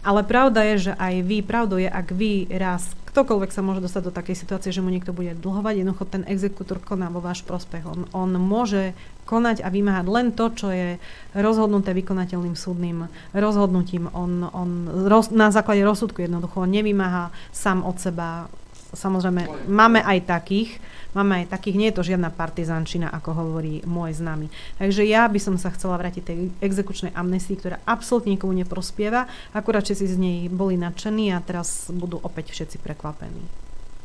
Ale 0.00 0.24
pravda 0.24 0.64
je, 0.74 0.90
že 0.90 0.92
aj 0.96 1.14
vy, 1.28 1.38
pravdou 1.44 1.76
je, 1.76 1.90
ak 1.90 2.08
vy 2.16 2.48
raz, 2.56 2.96
ktokoľvek 3.10 3.50
sa 3.50 3.60
môže 3.60 3.84
dostať 3.84 4.02
do 4.06 4.16
takej 4.16 4.36
situácie, 4.38 4.70
že 4.70 4.80
mu 4.80 4.88
niekto 4.88 5.10
bude 5.10 5.34
dlhovať, 5.36 5.82
jednoducho 5.82 6.06
ten 6.08 6.22
exekútor 6.24 6.78
koná 6.80 7.10
vo 7.10 7.20
váš 7.20 7.42
prospech. 7.42 7.84
On, 7.84 8.00
on 8.14 8.30
môže 8.38 8.94
konať 9.26 9.62
a 9.62 9.68
vymáhať 9.68 10.06
len 10.08 10.32
to, 10.32 10.50
čo 10.54 10.70
je 10.70 10.96
rozhodnuté 11.36 11.92
vykonateľným 11.92 12.56
súdnym 12.56 13.10
rozhodnutím. 13.34 14.08
On, 14.14 14.46
on 14.50 14.70
roz, 15.06 15.34
na 15.34 15.50
základe 15.50 15.82
rozsudku 15.84 16.22
jednoducho 16.22 16.64
nevymáha 16.64 17.34
sám 17.50 17.82
od 17.82 17.98
seba. 17.98 18.46
Samozrejme, 18.90 19.70
máme 19.70 20.02
aj 20.02 20.26
takých, 20.26 20.82
Máme 21.10 21.42
aj 21.42 21.50
takých, 21.50 21.78
nie 21.78 21.88
je 21.90 21.96
to 21.98 22.06
žiadna 22.06 22.30
partizančina, 22.30 23.10
ako 23.10 23.34
hovorí 23.34 23.82
môj 23.82 24.22
známy. 24.22 24.46
Takže 24.78 25.02
ja 25.02 25.26
by 25.26 25.40
som 25.42 25.58
sa 25.58 25.74
chcela 25.74 25.98
vrátiť 25.98 26.22
tej 26.22 26.38
exekučnej 26.62 27.10
amnestii, 27.18 27.58
ktorá 27.58 27.76
absolútne 27.82 28.38
nikomu 28.38 28.54
neprospieva, 28.54 29.26
akurát 29.50 29.82
si 29.82 29.98
z 29.98 30.14
nej 30.14 30.46
boli 30.46 30.78
nadšení 30.78 31.34
a 31.34 31.42
teraz 31.42 31.90
budú 31.90 32.22
opäť 32.22 32.54
všetci 32.54 32.78
prekvapení. 32.78 33.42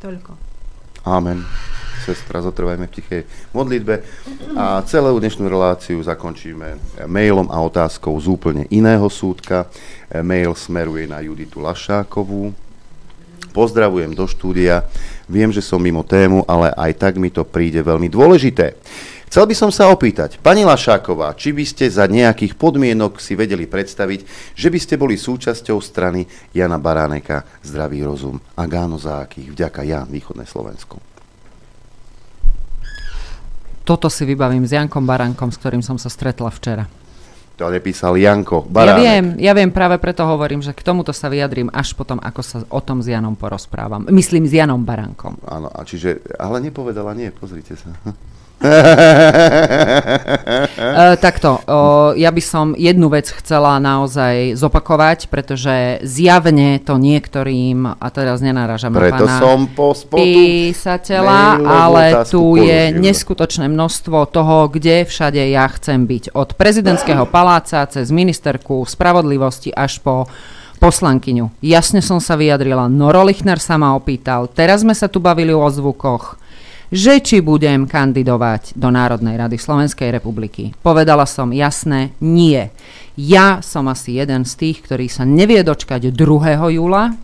Toľko. 0.01 0.55
Amen. 1.05 1.45
Sestra, 2.01 2.41
zotrvajme 2.41 2.89
v 2.89 2.95
tichej 2.97 3.21
modlitbe 3.53 4.01
a 4.57 4.81
celú 4.85 5.17
dnešnú 5.17 5.45
reláciu 5.45 6.01
zakončíme 6.01 7.01
mailom 7.05 7.49
a 7.49 7.57
otázkou 7.61 8.13
z 8.21 8.29
úplne 8.29 8.63
iného 8.73 9.05
súdka. 9.09 9.69
Mail 10.09 10.53
smeruje 10.57 11.09
na 11.09 11.21
Juditu 11.21 11.61
Lašákovú. 11.61 12.53
Pozdravujem 13.53 14.13
do 14.13 14.25
štúdia. 14.27 14.85
Viem, 15.25 15.49
že 15.49 15.65
som 15.65 15.81
mimo 15.81 16.05
tému, 16.05 16.45
ale 16.45 16.69
aj 16.73 16.91
tak 17.01 17.13
mi 17.17 17.33
to 17.33 17.41
príde 17.41 17.81
veľmi 17.81 18.09
dôležité. 18.09 18.77
Chcel 19.25 19.51
by 19.51 19.55
som 19.57 19.71
sa 19.73 19.89
opýtať, 19.89 20.37
pani 20.39 20.63
Lašáková, 20.63 21.33
či 21.35 21.51
by 21.51 21.65
ste 21.65 21.89
za 21.89 22.05
nejakých 22.05 22.55
podmienok 22.55 23.17
si 23.19 23.33
vedeli 23.33 23.65
predstaviť, 23.65 24.53
že 24.53 24.69
by 24.69 24.79
ste 24.79 24.95
boli 24.95 25.17
súčasťou 25.17 25.81
strany 25.81 26.23
Jana 26.53 26.77
Baráneka 26.77 27.43
Zdravý 27.65 28.05
rozum. 28.05 28.37
A 28.55 28.63
gáno 28.69 28.95
za 29.01 29.25
akých? 29.25 29.51
Vďaka 29.51 29.81
ja, 29.83 30.05
Východné 30.05 30.45
Slovensko. 30.45 31.01
Toto 33.85 34.07
si 34.09 34.23
vybavím 34.25 34.65
s 34.65 34.73
Jankom 34.73 35.05
Baránkom, 35.05 35.53
s 35.53 35.61
ktorým 35.61 35.81
som 35.81 35.97
sa 35.97 36.09
stretla 36.09 36.49
včera. 36.49 37.04
To 37.55 37.71
nepísal 37.71 38.19
Janko 38.19 38.67
Baránek. 38.67 38.99
Ja 38.99 39.03
viem, 39.07 39.25
ja 39.39 39.51
viem, 39.55 39.71
práve 39.71 39.95
preto 39.95 40.27
hovorím, 40.27 40.59
že 40.59 40.75
k 40.75 40.83
tomuto 40.83 41.15
sa 41.15 41.31
vyjadrím 41.31 41.71
až 41.71 41.95
potom, 41.95 42.19
ako 42.19 42.41
sa 42.43 42.57
o 42.67 42.79
tom 42.83 42.99
s 42.99 43.07
Janom 43.07 43.39
porozprávam. 43.39 44.03
Myslím 44.11 44.43
s 44.43 44.51
Janom 44.59 44.83
Baránkom. 44.83 45.39
Áno, 45.47 45.71
a 45.71 45.79
čiže, 45.87 46.19
ale 46.35 46.59
nepovedala 46.59 47.15
nie, 47.15 47.31
pozrite 47.31 47.79
sa. 47.79 47.95
Uh, 48.61 48.69
takto, 51.25 51.59
uh, 51.65 52.11
ja 52.15 52.31
by 52.31 52.41
som 52.43 52.75
jednu 52.75 53.11
vec 53.11 53.31
chcela 53.31 53.79
naozaj 53.79 54.55
zopakovať, 54.55 55.27
pretože 55.27 55.99
zjavne 56.03 56.79
to 56.79 56.95
niektorým, 56.95 57.87
a 57.99 58.07
teraz 58.13 58.39
nenáražam 58.39 58.95
na 58.95 59.11
pána 59.11 59.39
som 59.39 59.67
po 59.67 59.91
písateľa, 59.95 61.59
ale 61.63 62.23
tu 62.27 62.55
je 62.55 62.95
neskutočné 62.95 63.67
množstvo 63.67 64.29
toho, 64.31 64.71
kde 64.71 65.03
všade 65.03 65.41
ja 65.51 65.67
chcem 65.75 66.07
byť. 66.07 66.35
Od 66.35 66.55
prezidentského 66.55 67.27
paláca 67.27 67.83
cez 67.89 68.11
ministerku 68.11 68.87
spravodlivosti 68.87 69.73
až 69.75 69.99
po 69.99 70.29
poslankyňu. 70.79 71.63
Jasne 71.63 72.03
som 72.03 72.19
sa 72.19 72.35
vyjadrila. 72.35 72.91
Noro 72.91 73.23
Lichner 73.23 73.57
sa 73.57 73.79
ma 73.79 73.95
opýtal. 73.95 74.51
Teraz 74.51 74.83
sme 74.83 74.91
sa 74.91 75.07
tu 75.07 75.23
bavili 75.23 75.55
o 75.55 75.65
zvukoch 75.65 76.44
že 76.93 77.21
či 77.21 77.41
budem 77.41 77.89
kandidovať 77.89 78.77
do 78.77 78.89
Národnej 78.93 79.39
rady 79.39 79.57
Slovenskej 79.57 80.13
republiky. 80.13 80.75
Povedala 80.83 81.25
som 81.25 81.49
jasné, 81.49 82.13
nie. 82.21 82.69
Ja 83.15 83.63
som 83.63 83.87
asi 83.87 84.19
jeden 84.19 84.43
z 84.43 84.53
tých, 84.59 84.83
ktorý 84.83 85.07
sa 85.07 85.23
nevie 85.23 85.63
dočkať 85.63 86.11
2. 86.11 86.75
júla, 86.75 87.15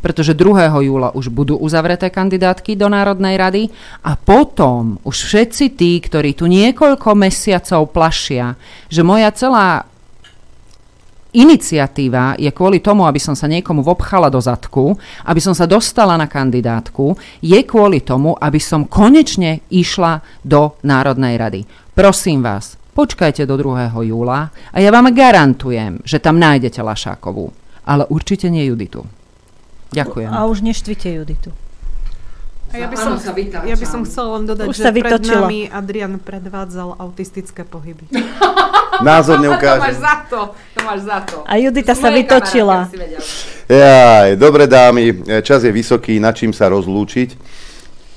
pretože 0.00 0.32
2. 0.32 0.70
júla 0.80 1.12
už 1.12 1.28
budú 1.28 1.60
uzavreté 1.60 2.08
kandidátky 2.08 2.72
do 2.78 2.88
Národnej 2.88 3.36
rady 3.36 3.62
a 4.00 4.16
potom 4.16 4.96
už 5.04 5.16
všetci 5.28 5.76
tí, 5.76 6.00
ktorí 6.00 6.32
tu 6.32 6.48
niekoľko 6.48 7.12
mesiacov 7.12 7.92
plašia, 7.92 8.56
že 8.88 9.04
moja 9.04 9.28
celá 9.36 9.89
iniciatíva 11.32 12.34
je 12.38 12.50
kvôli 12.50 12.82
tomu, 12.82 13.06
aby 13.06 13.18
som 13.22 13.38
sa 13.38 13.46
niekomu 13.46 13.80
vobchala 13.80 14.28
do 14.28 14.42
zadku, 14.42 14.94
aby 15.26 15.40
som 15.40 15.54
sa 15.54 15.64
dostala 15.64 16.18
na 16.18 16.26
kandidátku, 16.26 17.14
je 17.40 17.60
kvôli 17.64 18.02
tomu, 18.02 18.34
aby 18.38 18.58
som 18.58 18.86
konečne 18.86 19.62
išla 19.70 20.20
do 20.42 20.74
Národnej 20.82 21.38
rady. 21.38 21.60
Prosím 21.94 22.42
vás, 22.42 22.74
počkajte 22.94 23.46
do 23.46 23.54
2. 23.54 23.92
júla 24.06 24.50
a 24.50 24.76
ja 24.78 24.90
vám 24.90 25.12
garantujem, 25.14 26.02
že 26.02 26.18
tam 26.18 26.40
nájdete 26.40 26.82
Lašákovú. 26.82 27.52
Ale 27.86 28.06
určite 28.06 28.46
nie 28.52 28.68
Juditu. 28.68 29.02
Ďakujem. 29.90 30.30
A 30.30 30.46
už 30.46 30.62
neštvite 30.62 31.10
Juditu. 31.10 31.50
A 32.70 32.78
ja 32.78 32.86
by, 32.86 32.96
som, 32.96 33.18
ja 33.66 33.74
by 33.74 33.86
som 33.86 34.06
chcela 34.06 34.38
len 34.38 34.46
dodať, 34.46 34.66
Už 34.70 34.78
že 34.78 34.82
sa 34.86 34.94
pred 34.94 35.18
nami 35.26 35.66
Adrian 35.66 36.22
predvádzal 36.22 37.02
autistické 37.02 37.66
pohyby. 37.66 38.06
Názor 39.02 39.42
To 39.42 39.42
máš 39.42 39.46
neukáže. 39.50 39.98
za 39.98 40.14
to, 40.30 40.40
to 40.54 40.78
máš 40.86 41.00
za 41.02 41.18
to. 41.26 41.36
A 41.50 41.52
Judita 41.58 41.98
sa 41.98 42.14
vytočila. 42.14 42.86
Jaj, 43.66 44.38
dobre 44.38 44.70
dámy, 44.70 45.26
čas 45.42 45.66
je 45.66 45.72
vysoký, 45.74 46.22
na 46.22 46.30
čím 46.30 46.54
sa 46.54 46.70
rozlúčiť. 46.70 47.34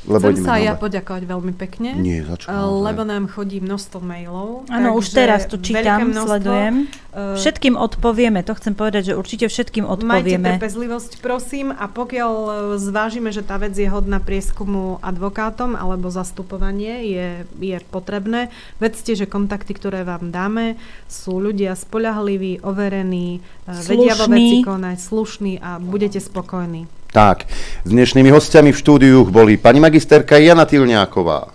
Lebo 0.04 0.28
Chcem 0.28 0.44
sa 0.44 0.60
ja 0.60 0.76
poďakovať 0.76 1.24
veľmi 1.24 1.54
pekne. 1.54 1.96
Nie, 1.96 2.22
za 2.22 2.36
čo? 2.36 2.46
eh, 2.46 2.56
Lebo 2.56 3.02
nám 3.02 3.26
chodí 3.26 3.58
množstvo 3.58 3.98
mailov. 3.98 4.68
Áno, 4.68 4.94
už 4.94 5.10
teraz 5.10 5.46
tu 5.46 5.56
veľké 5.56 5.64
čítam, 5.66 6.00
množstvo. 6.06 6.28
sledujem. 6.28 6.76
Eh, 7.10 7.36
Všetkým 7.36 7.76
odpovieme, 7.76 8.40
to 8.42 8.52
chcem 8.54 8.74
povedať, 8.74 9.02
že 9.06 9.14
určite 9.14 9.46
všetkým 9.46 9.84
Majte 9.84 9.96
odpovieme. 9.96 10.50
trpezlivosť, 10.54 11.12
prosím, 11.20 11.72
a 11.72 11.86
pokiaľ 11.86 12.34
e, 12.34 12.52
zvážime, 12.78 13.30
že 13.30 13.42
tá 13.42 13.56
vec 13.56 13.72
je 13.72 13.86
hodná 13.86 14.18
prieskumu 14.18 14.98
advokátom 15.00 15.74
alebo 15.74 16.10
zastupovanie 16.10 17.06
je, 17.06 17.28
je 17.62 17.78
potrebné, 17.86 18.50
vedzte, 18.78 19.14
že 19.14 19.24
kontakty, 19.26 19.72
ktoré 19.72 20.02
vám 20.02 20.30
dáme, 20.30 20.76
sú 21.06 21.38
ľudia 21.38 21.74
spoľahliví, 21.74 22.60
overení, 22.62 23.40
e, 23.64 23.72
vedia 23.86 24.14
vo 24.14 24.26
Slušní. 24.26 24.34
veci 24.34 24.58
konať, 24.62 24.98
slušní 25.00 25.54
a 25.60 25.78
budete 25.78 26.20
spokojní. 26.20 26.90
Tak, 27.14 27.46
s 27.86 27.90
dnešnými 27.94 28.34
hostiami 28.34 28.74
v 28.74 28.82
štúdiu 28.82 29.22
boli 29.30 29.54
pani 29.62 29.78
magisterka 29.78 30.42
Jana 30.42 30.66
Tilňáková, 30.66 31.46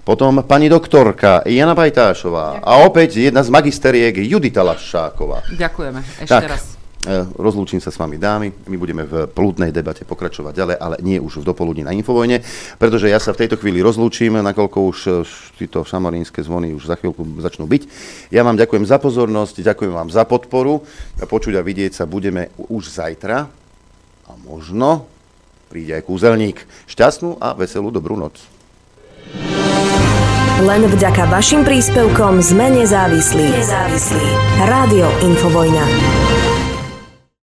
potom 0.00 0.40
pani 0.48 0.72
doktorka 0.72 1.44
Jana 1.44 1.76
Bajtášová 1.76 2.64
a 2.64 2.88
opäť 2.88 3.20
jedna 3.20 3.44
z 3.44 3.52
magisteriek 3.52 4.16
Judita 4.16 4.64
Lašáková. 4.64 5.44
Ďakujeme 5.60 6.00
ešte 6.24 6.32
tak, 6.32 6.48
raz. 6.48 6.80
e, 7.04 7.20
rozlúčim 7.36 7.84
sa 7.84 7.92
s 7.92 8.00
vami 8.00 8.16
dámy, 8.16 8.64
my 8.64 8.76
budeme 8.80 9.04
v 9.04 9.28
plúdnej 9.28 9.76
debate 9.76 10.08
pokračovať 10.08 10.56
ďalej, 10.56 10.76
ale 10.80 10.96
nie 11.04 11.20
už 11.20 11.44
v 11.44 11.52
dopoludní 11.52 11.84
na 11.84 11.92
Infovojne, 11.92 12.40
pretože 12.80 13.12
ja 13.12 13.20
sa 13.20 13.36
v 13.36 13.44
tejto 13.44 13.60
chvíli 13.60 13.84
rozlúčim, 13.84 14.40
nakoľko 14.40 14.78
už 14.88 14.98
títo 15.60 15.84
šamarínske 15.84 16.40
zvony 16.40 16.72
už 16.72 16.88
za 16.88 16.96
chvíľku 16.96 17.44
začnú 17.44 17.68
byť. 17.68 17.82
Ja 18.32 18.40
vám 18.40 18.56
ďakujem 18.56 18.88
za 18.88 18.96
pozornosť, 18.96 19.60
ďakujem 19.60 19.92
vám 19.92 20.08
za 20.08 20.24
podporu. 20.24 20.80
Počuť 21.20 21.60
a 21.60 21.62
vidieť 21.64 21.92
sa 21.92 22.08
budeme 22.08 22.48
už 22.56 22.88
zajtra 22.88 23.63
a 24.28 24.32
možno 24.40 25.08
príde 25.68 25.98
aj 25.98 26.06
kúzelník. 26.06 26.62
Šťastnú 26.86 27.42
a 27.42 27.58
veselú 27.58 27.90
dobrú 27.90 28.14
noc. 28.14 28.38
Len 30.62 30.86
vďaka 30.86 31.26
vašim 31.26 31.66
príspevkom 31.66 32.38
sme 32.38 32.70
nezávislí. 32.70 33.42
Nezávislí. 33.42 34.26
Rádio 34.70 35.10
Infovojna. 35.26 36.53